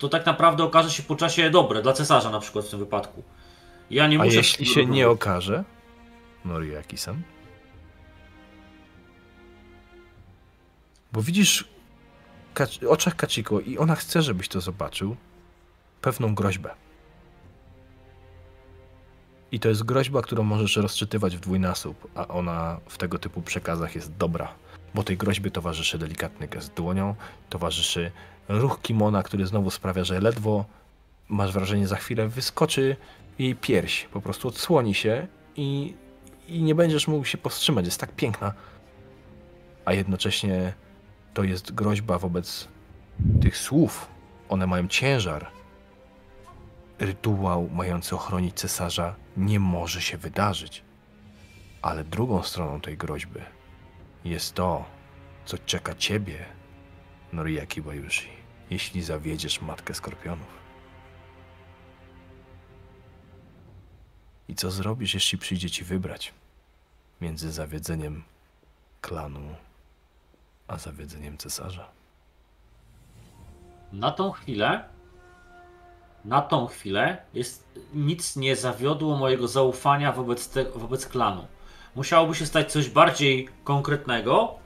[0.00, 3.22] to tak naprawdę okaże się po czasie dobre, dla cesarza na przykład w tym wypadku.
[3.90, 4.36] Ja nie A muszę...
[4.36, 5.64] jeśli się nie okaże,
[6.44, 7.22] Noriaki-san?
[11.12, 11.64] Bo widzisz
[12.54, 15.16] Kac- oczach Kachiko i ona chce, żebyś to zobaczył,
[16.00, 16.70] pewną groźbę.
[19.52, 23.94] I to jest groźba, którą możesz rozczytywać w dwójnasób, a ona w tego typu przekazach
[23.94, 24.54] jest dobra.
[24.94, 27.14] Bo tej groźbie towarzyszy delikatny gest dłonią,
[27.50, 28.12] towarzyszy
[28.50, 30.64] ruch kimona, który znowu sprawia, że ledwo
[31.28, 32.96] masz wrażenie, za chwilę wyskoczy
[33.38, 35.94] jej pierś, po prostu odsłoni się i,
[36.48, 37.84] i nie będziesz mógł się powstrzymać.
[37.84, 38.52] Jest tak piękna.
[39.84, 40.72] A jednocześnie
[41.34, 42.68] to jest groźba wobec
[43.40, 44.08] tych słów.
[44.48, 45.46] One mają ciężar.
[46.98, 50.84] Rytuał mający ochronić cesarza nie może się wydarzyć.
[51.82, 53.40] Ale drugą stroną tej groźby
[54.24, 54.84] jest to,
[55.44, 56.46] co czeka ciebie,
[57.32, 58.28] Noriaki Bayushi,
[58.70, 60.60] jeśli zawiedziesz matkę skorpionów.
[64.48, 66.34] I co zrobisz, jeśli przyjdzie ci wybrać
[67.20, 68.22] między zawiedzeniem
[69.00, 69.54] klanu
[70.68, 71.88] a zawiedzeniem cesarza?
[73.92, 74.84] Na tą chwilę,
[76.24, 81.46] na tą chwilę jest, nic nie zawiodło mojego zaufania wobec, te, wobec klanu.
[81.94, 84.58] Musiałoby się stać coś bardziej konkretnego,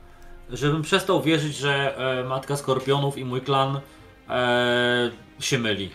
[0.51, 3.81] żebym przestał wierzyć, że e, Matka Skorpionów i mój klan
[4.29, 5.91] e, się myli.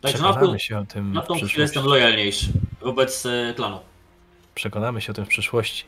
[0.00, 2.46] Także na, tą- się o tym na tą chwilę jestem lojalniejszy
[2.80, 3.80] wobec e, klanu.
[4.54, 5.84] Przekonamy się o tym w przyszłości.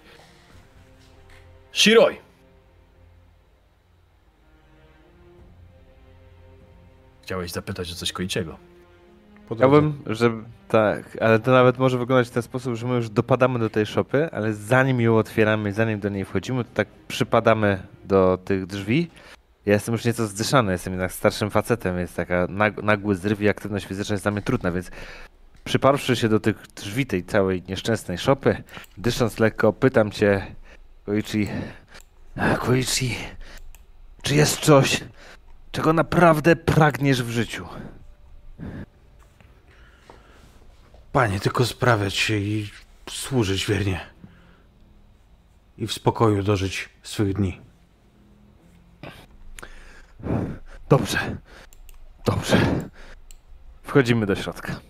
[1.73, 2.17] Shiroi!
[7.23, 8.59] Chciałeś zapytać o coś Koiczego.
[9.57, 10.43] Chciałbym, żeby.
[10.69, 13.87] Tak, ale to nawet może wyglądać w ten sposób, że my już dopadamy do tej
[13.87, 19.11] szopy, ale zanim ją otwieramy, zanim do niej wchodzimy, to tak przypadamy do tych drzwi.
[19.67, 23.49] Ja jestem już nieco zdyszany, jestem jednak starszym facetem, więc taka nag- nagły zryw i
[23.49, 24.91] aktywność fizyczna jest dla mnie trudna, więc
[25.65, 28.63] przyparwszy się do tych drzwi tej całej nieszczęsnej szopy,
[28.99, 30.47] dysząc lekko, pytam cię,
[31.07, 31.49] Koichi,
[32.37, 33.17] "A, Koichi,
[34.23, 35.05] czy jest coś,
[35.73, 37.67] czego naprawdę pragniesz w życiu?
[41.19, 42.71] Panie, tylko sprawiać się i
[43.11, 44.01] służyć wiernie.
[45.79, 47.61] I w spokoju dożyć swych dni.
[50.89, 51.19] Dobrze.
[52.25, 52.57] Dobrze.
[53.83, 54.81] Wchodzimy do środka.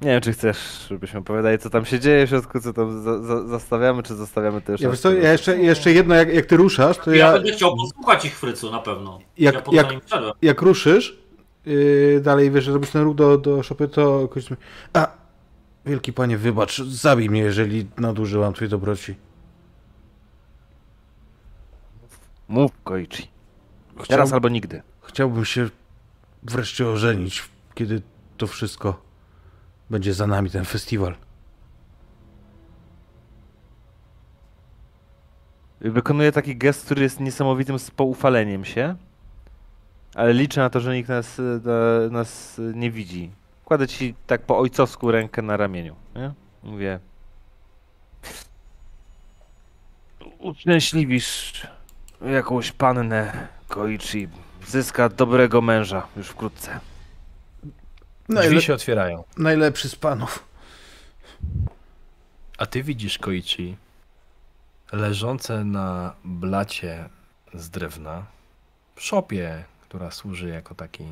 [0.00, 3.22] Nie wiem, czy chcesz, żebyśmy opowiadali, co tam się dzieje w środku, co tam za,
[3.22, 4.84] za, zostawiamy, czy zostawiamy to jeszcze.
[4.86, 7.52] Ja, wiesz co, ja jeszcze, jeszcze jedno, jak, jak ty ruszasz, to Ja, ja, będę
[7.52, 9.18] chciał posłuchać ich frycu na pewno.
[9.38, 10.00] Jak- ja jak-
[10.42, 11.25] jak ruszysz,
[11.66, 14.56] yy, dalej wiesz, zrobisz ten ruch do, do szopy, to ktoś mi-
[14.92, 15.08] A,
[15.86, 19.14] wielki panie, wybacz, zabij mnie, jeżeli nadużyłam twojej dobroci.
[22.48, 23.28] Mów, Koichi.
[23.94, 24.82] Chciał, Teraz albo nigdy.
[25.02, 25.68] Chciałbym się
[26.42, 27.42] wreszcie ożenić,
[27.74, 28.02] kiedy
[28.36, 29.02] to wszystko
[29.90, 31.14] będzie za nami, ten festiwal.
[35.80, 38.96] Wykonuję taki gest, który jest niesamowitym spoufaleniem się,
[40.16, 43.30] ale liczę na to, że nikt nas, e, na, nas nie widzi.
[43.64, 45.96] Kładę ci tak po ojcowsku rękę na ramieniu.
[46.16, 46.32] Nie?
[46.62, 47.00] Mówię.
[50.38, 51.66] Uszczęśliwisz
[52.26, 54.28] jakąś pannę Koichi.
[54.66, 56.80] Zyska dobrego męża już wkrótce.
[58.28, 59.24] Drzwi Najle- się otwierają.
[59.36, 60.44] najlepszy z panów.
[62.58, 63.76] A ty widzisz, Koichi,
[64.92, 67.08] leżące na blacie
[67.54, 68.26] z drewna
[68.94, 69.64] w szopie,
[69.96, 71.04] która służy jako taki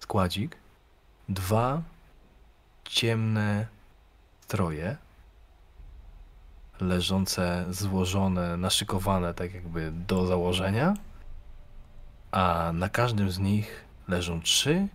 [0.00, 0.56] składzik,
[1.28, 1.82] dwa
[2.84, 3.66] ciemne
[4.40, 4.96] stroje
[6.80, 10.94] leżące, złożone, naszykowane tak jakby do założenia,
[12.32, 14.88] a na każdym z nich leżą trzy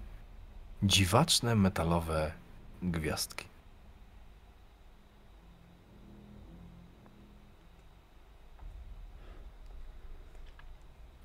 [0.83, 2.31] dziwaczne metalowe
[2.81, 3.45] gwiazdki.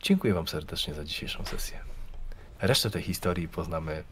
[0.07, 1.86] Dziękuję Wam serdecznie za dzisiejszą sesję.
[2.61, 4.05] Resztę tej historii poznamy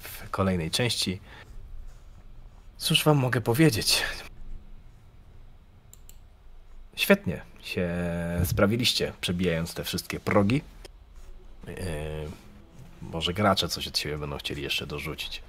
[0.00, 1.20] w kolejnej części.
[2.76, 4.02] Cóż Wam mogę powiedzieć?
[6.96, 7.88] Świetnie się
[8.44, 10.62] sprawiliście, przebijając te wszystkie progi.
[11.66, 11.74] Yy,
[13.02, 15.42] może gracze coś od siebie będą chcieli jeszcze dorzucić.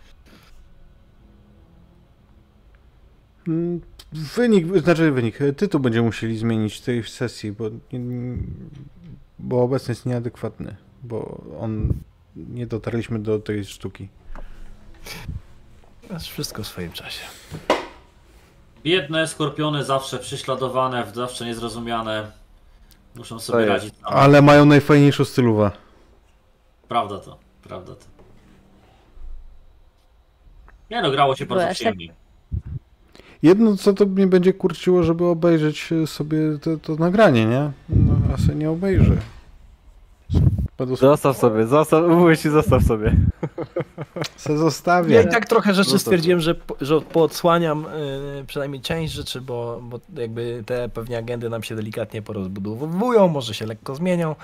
[3.47, 3.81] Mm,
[4.13, 7.69] Wynik, znaczy wynik, tytuł będziemy musieli zmienić tej sesji, bo,
[9.39, 11.93] bo obecnie jest nieadekwatny, bo on
[12.35, 14.07] nie dotarliśmy do tej sztuki.
[16.15, 17.23] Aż wszystko w swoim czasie.
[18.83, 22.31] Biedne skorpiony, zawsze prześladowane, zawsze niezrozumiane.
[23.15, 24.15] Muszą sobie radzić same.
[24.15, 25.71] Ale mają najfajniejszą stylówę.
[26.87, 28.05] Prawda to, prawda to.
[30.89, 32.13] Nie no, grało się bardzo tak- przyjemnie.
[33.43, 37.71] Jedno, co to mnie będzie kurczyło, żeby obejrzeć sobie to, to nagranie, nie?
[37.89, 39.17] No, a se nie obejrzę.
[40.85, 43.15] Zostaw sobie, zostaw, mówię ci, zostaw sobie.
[44.37, 45.21] se Ja zostawię.
[45.21, 46.01] i tak trochę rzeczy Zostaw.
[46.01, 51.49] stwierdziłem, że, po- że poodsłaniam y, przynajmniej część rzeczy, bo, bo jakby te pewnie agendy
[51.49, 54.35] nam się delikatnie porozbudowują, może się lekko zmienią,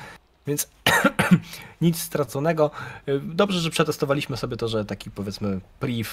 [0.47, 0.69] więc
[1.81, 2.71] nic straconego.
[3.09, 6.09] Y, Dobrze, że przetestowaliśmy sobie to, że taki powiedzmy priv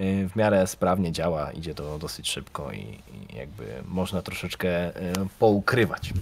[0.00, 2.78] y, w miarę sprawnie działa, idzie to dosyć szybko i,
[3.32, 6.12] i jakby można troszeczkę y, poukrywać.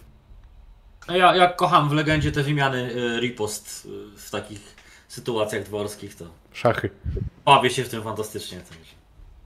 [1.08, 4.76] Ja, ja kocham w legendzie te wymiany y, ripost y, w takich
[5.08, 6.91] sytuacjach dworskich, to Szachy.
[7.44, 8.58] bawię się w tym fantastycznie.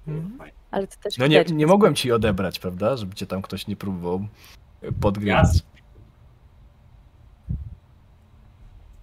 [0.09, 0.51] Mhm.
[0.70, 3.77] Ale to też No nie, nie mogłem ci odebrać, prawda, żeby cię tam ktoś nie
[3.77, 4.27] próbował
[5.01, 5.47] podgrywać.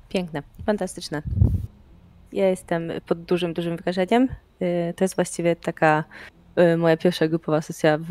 [0.09, 1.22] Piękne, fantastyczne.
[2.32, 4.27] Ja jestem pod dużym, dużym wrażeniem.
[4.61, 6.03] Y, To jest właściwie taka
[6.77, 8.09] moja pierwsza grupowa sesja w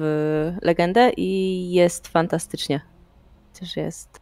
[0.63, 2.81] Legendę i jest fantastycznie.
[3.55, 4.21] Chociaż jest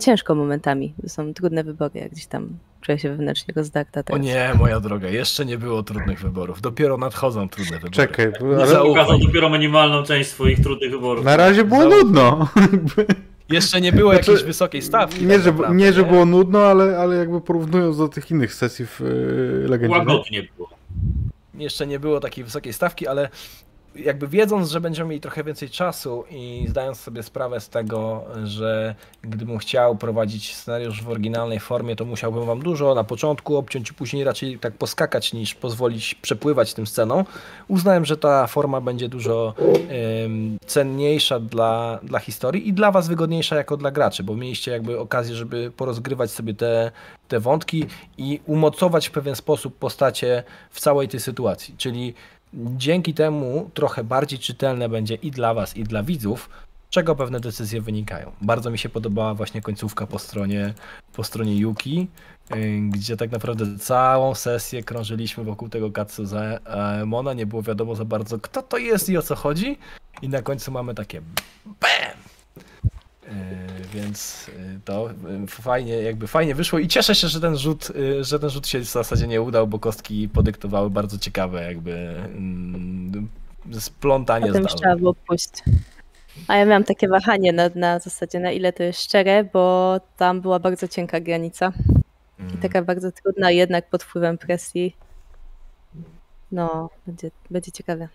[0.00, 0.94] ciężko momentami.
[1.02, 2.48] To są trudne wybory, jak gdzieś tam
[2.80, 4.22] czuję się wewnętrznie rozdarta O teraz.
[4.22, 6.60] nie, moja droga, jeszcze nie było trudnych wyborów.
[6.60, 7.92] Dopiero nadchodzą trudne wybory.
[7.92, 8.82] Czekaj, ale.
[8.84, 11.24] Pokazał dopiero minimalną część swoich trudnych wyborów.
[11.24, 11.98] na razie było Zaufaj.
[11.98, 12.48] nudno.
[13.50, 15.24] Jeszcze nie było Znaczy, jakiejś wysokiej stawki.
[15.26, 18.54] Nie, tak że, naprawdę, nie, że było nudno, ale, ale jakby porównując do tych innych
[18.54, 19.94] sesji w yy, Legendzie.
[19.94, 19.98] nie?
[20.06, 20.68] Łagodnie było.
[21.54, 23.28] Jeszcze nie było takiej wysokiej stawki, ale
[23.94, 28.94] jakby wiedząc, że będziemy mieli trochę więcej czasu i zdając sobie sprawę z tego, że
[29.22, 33.94] gdybym chciał prowadzić scenariusz w oryginalnej formie, to musiałbym wam dużo na początku obciąć i
[33.94, 37.24] później raczej tak poskakać niż pozwolić przepływać tym sceną.
[37.68, 39.54] Uznałem, że ta forma będzie dużo
[40.66, 45.34] cenniejsza dla, dla historii i dla was wygodniejsza jako dla graczy, bo mieliście jakby okazję,
[45.34, 46.90] żeby porozgrywać sobie te,
[47.28, 47.86] te wątki
[48.18, 51.74] i umocować w pewien sposób postacie w całej tej sytuacji.
[51.78, 52.14] Czyli
[52.54, 56.50] dzięki temu trochę bardziej czytelne będzie i dla was, i dla widzów,
[56.90, 58.32] czego pewne decyzje wynikają.
[58.40, 60.74] Bardzo mi się podobała właśnie końcówka po stronie,
[61.12, 62.08] po stronie Yuki,
[62.56, 66.58] y, gdzie tak naprawdę całą sesję krążyliśmy wokół tego Katsuza
[67.06, 69.78] Mona, nie było wiadomo za bardzo kto to jest i o co chodzi
[70.22, 71.20] i na końcu mamy takie
[71.64, 72.37] BAM!
[73.28, 77.92] Y, Więc y, to y, fajnie, jakby fajnie wyszło i cieszę się, że ten rzut,
[78.20, 81.92] że ten rzut się w zasadzie nie udał, bo kostki podyktowały bardzo ciekawe jakby
[82.24, 83.28] mm,
[83.80, 84.78] splątanie Potem zdarzeń.
[84.78, 85.50] trzeba było pójść.
[86.48, 90.40] A ja miałam takie wahanie na, na zasadzie, na ile to jest szczere, bo tam
[90.40, 91.72] była bardzo cienka granica.
[92.38, 92.58] I Mm.
[92.58, 94.96] taka bardzo trudna, jednak pod wpływem presji.
[96.52, 98.08] No, będzie, będzie ciekawe.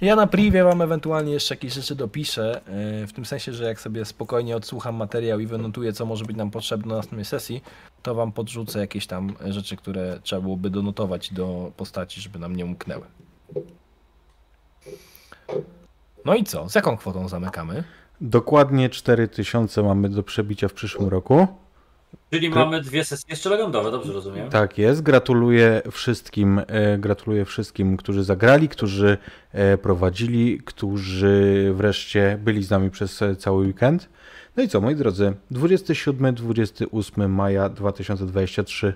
[0.00, 2.60] Ja na privie wam ewentualnie jeszcze jakieś rzeczy dopiszę,
[3.00, 6.36] yy, w tym sensie, że jak sobie spokojnie odsłucham materiał i wynotuję, co może być
[6.36, 7.62] nam potrzebne na następnej sesji,
[8.02, 12.64] to wam podrzucę jakieś tam rzeczy, które trzeba byłoby donotować do postaci, żeby nam nie
[12.64, 13.06] umknęły.
[16.24, 16.68] No i co?
[16.68, 17.84] Z jaką kwotą zamykamy?
[18.20, 21.46] Dokładnie 4000 mamy do przebicia w przyszłym roku.
[22.30, 24.50] Czyli mamy dwie sesje jeszcze legendowe, dobrze rozumiem?
[24.50, 25.02] Tak jest.
[25.02, 29.18] Gratuluję wszystkim, e, gratuluję wszystkim, którzy zagrali, którzy
[29.52, 34.08] e, prowadzili, którzy wreszcie byli z nami przez e, cały weekend.
[34.56, 38.94] No i co, moi drodzy, 27-28 maja 2023,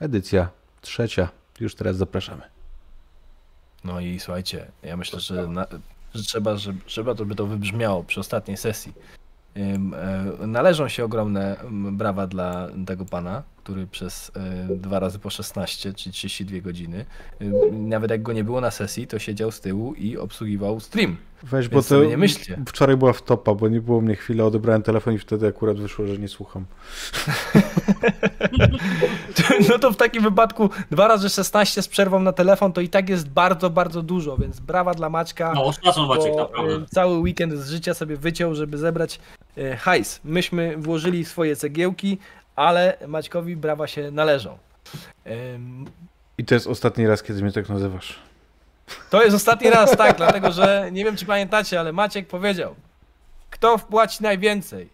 [0.00, 0.48] edycja
[0.80, 1.28] trzecia.
[1.60, 2.42] Już teraz zapraszamy.
[3.84, 5.66] No i słuchajcie, ja myślę, że na,
[6.14, 8.92] że trzeba, żeby, trzeba, żeby to wybrzmiało przy ostatniej sesji.
[9.56, 15.94] E, Należą się ogromne brawa dla tego pana, który przez e, dwa razy po 16
[15.94, 17.04] czy 32 godziny,
[17.72, 21.16] nawet jak go nie było na sesji, to siedział z tyłu i obsługiwał stream.
[21.42, 22.58] Weź, bo to nie myślcie.
[22.66, 26.06] wczoraj była w topa, bo nie było mnie chwilę, odebrałem telefon i wtedy akurat wyszło,
[26.06, 26.64] że nie słucham.
[29.70, 33.08] No to w takim wypadku dwa razy 16 z przerwą na telefon to i tak
[33.08, 35.52] jest bardzo, bardzo dużo, więc brawa dla Maćka.
[35.54, 36.74] No, szacun Maciek, bo naprawdę.
[36.74, 39.20] y, cały weekend z życia sobie wyciął, żeby zebrać
[39.58, 40.20] y, hajs.
[40.24, 42.18] Myśmy włożyli swoje cegiełki,
[42.56, 44.58] ale Maćkowi brawa się należą.
[46.38, 48.18] I to jest ostatni raz, kiedy mnie tak nazywasz.
[49.10, 52.74] To jest ostatni raz, tak, dlatego że nie wiem, czy pamiętacie, ale Maciek powiedział,
[53.50, 54.88] kto wpłaci najwięcej,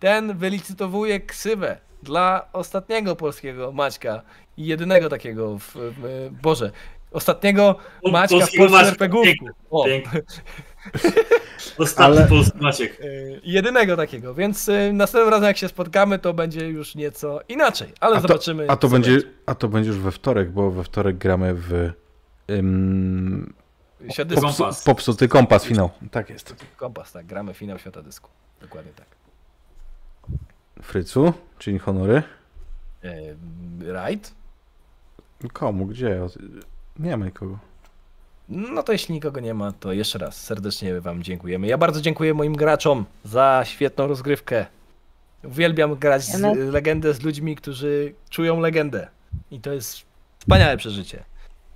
[0.00, 4.22] ten wylicytowuje ksywę dla ostatniego polskiego Maćka
[4.56, 6.70] i jedynego takiego, w, w, Boże,
[7.12, 7.76] ostatniego
[8.12, 9.46] Maćka w Polskiego polskim RPGówku.
[9.70, 10.20] O, Pięknie.
[11.78, 13.00] Ostatni Ale- polski Maciek.
[13.00, 17.92] y, jedynego takiego, więc y, następnym razem jak się spotkamy, to będzie już nieco inaczej,
[18.00, 18.66] ale A to, zobaczymy.
[18.70, 21.90] a to, będzie, a to będzie już we wtorek, bo we wtorek gramy w
[22.50, 23.54] ym,
[24.10, 24.56] Świat Kompas.
[24.58, 25.90] popsu, popsuty kompas finał.
[26.10, 26.64] Tak jest.
[26.76, 28.30] Kompas, tak, gramy finał świata dysku.
[28.60, 29.06] Dokładnie tak.
[30.82, 32.22] Frycu, czyń honory.
[33.80, 34.34] Right?
[35.52, 36.20] Komu, gdzie?
[36.98, 37.58] Nie ma nikogo.
[38.48, 41.66] No to jeśli nikogo nie ma, to jeszcze raz serdecznie Wam dziękujemy.
[41.66, 44.66] Ja bardzo dziękuję moim graczom za świetną rozgrywkę.
[45.44, 49.08] Uwielbiam grać z, legendę z ludźmi, którzy czują legendę.
[49.50, 50.02] I to jest
[50.38, 51.24] wspaniałe przeżycie.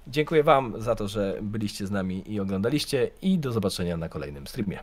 [0.07, 3.11] Dziękuję Wam za to, że byliście z nami i oglądaliście.
[3.23, 4.79] I do zobaczenia na kolejnym streamie.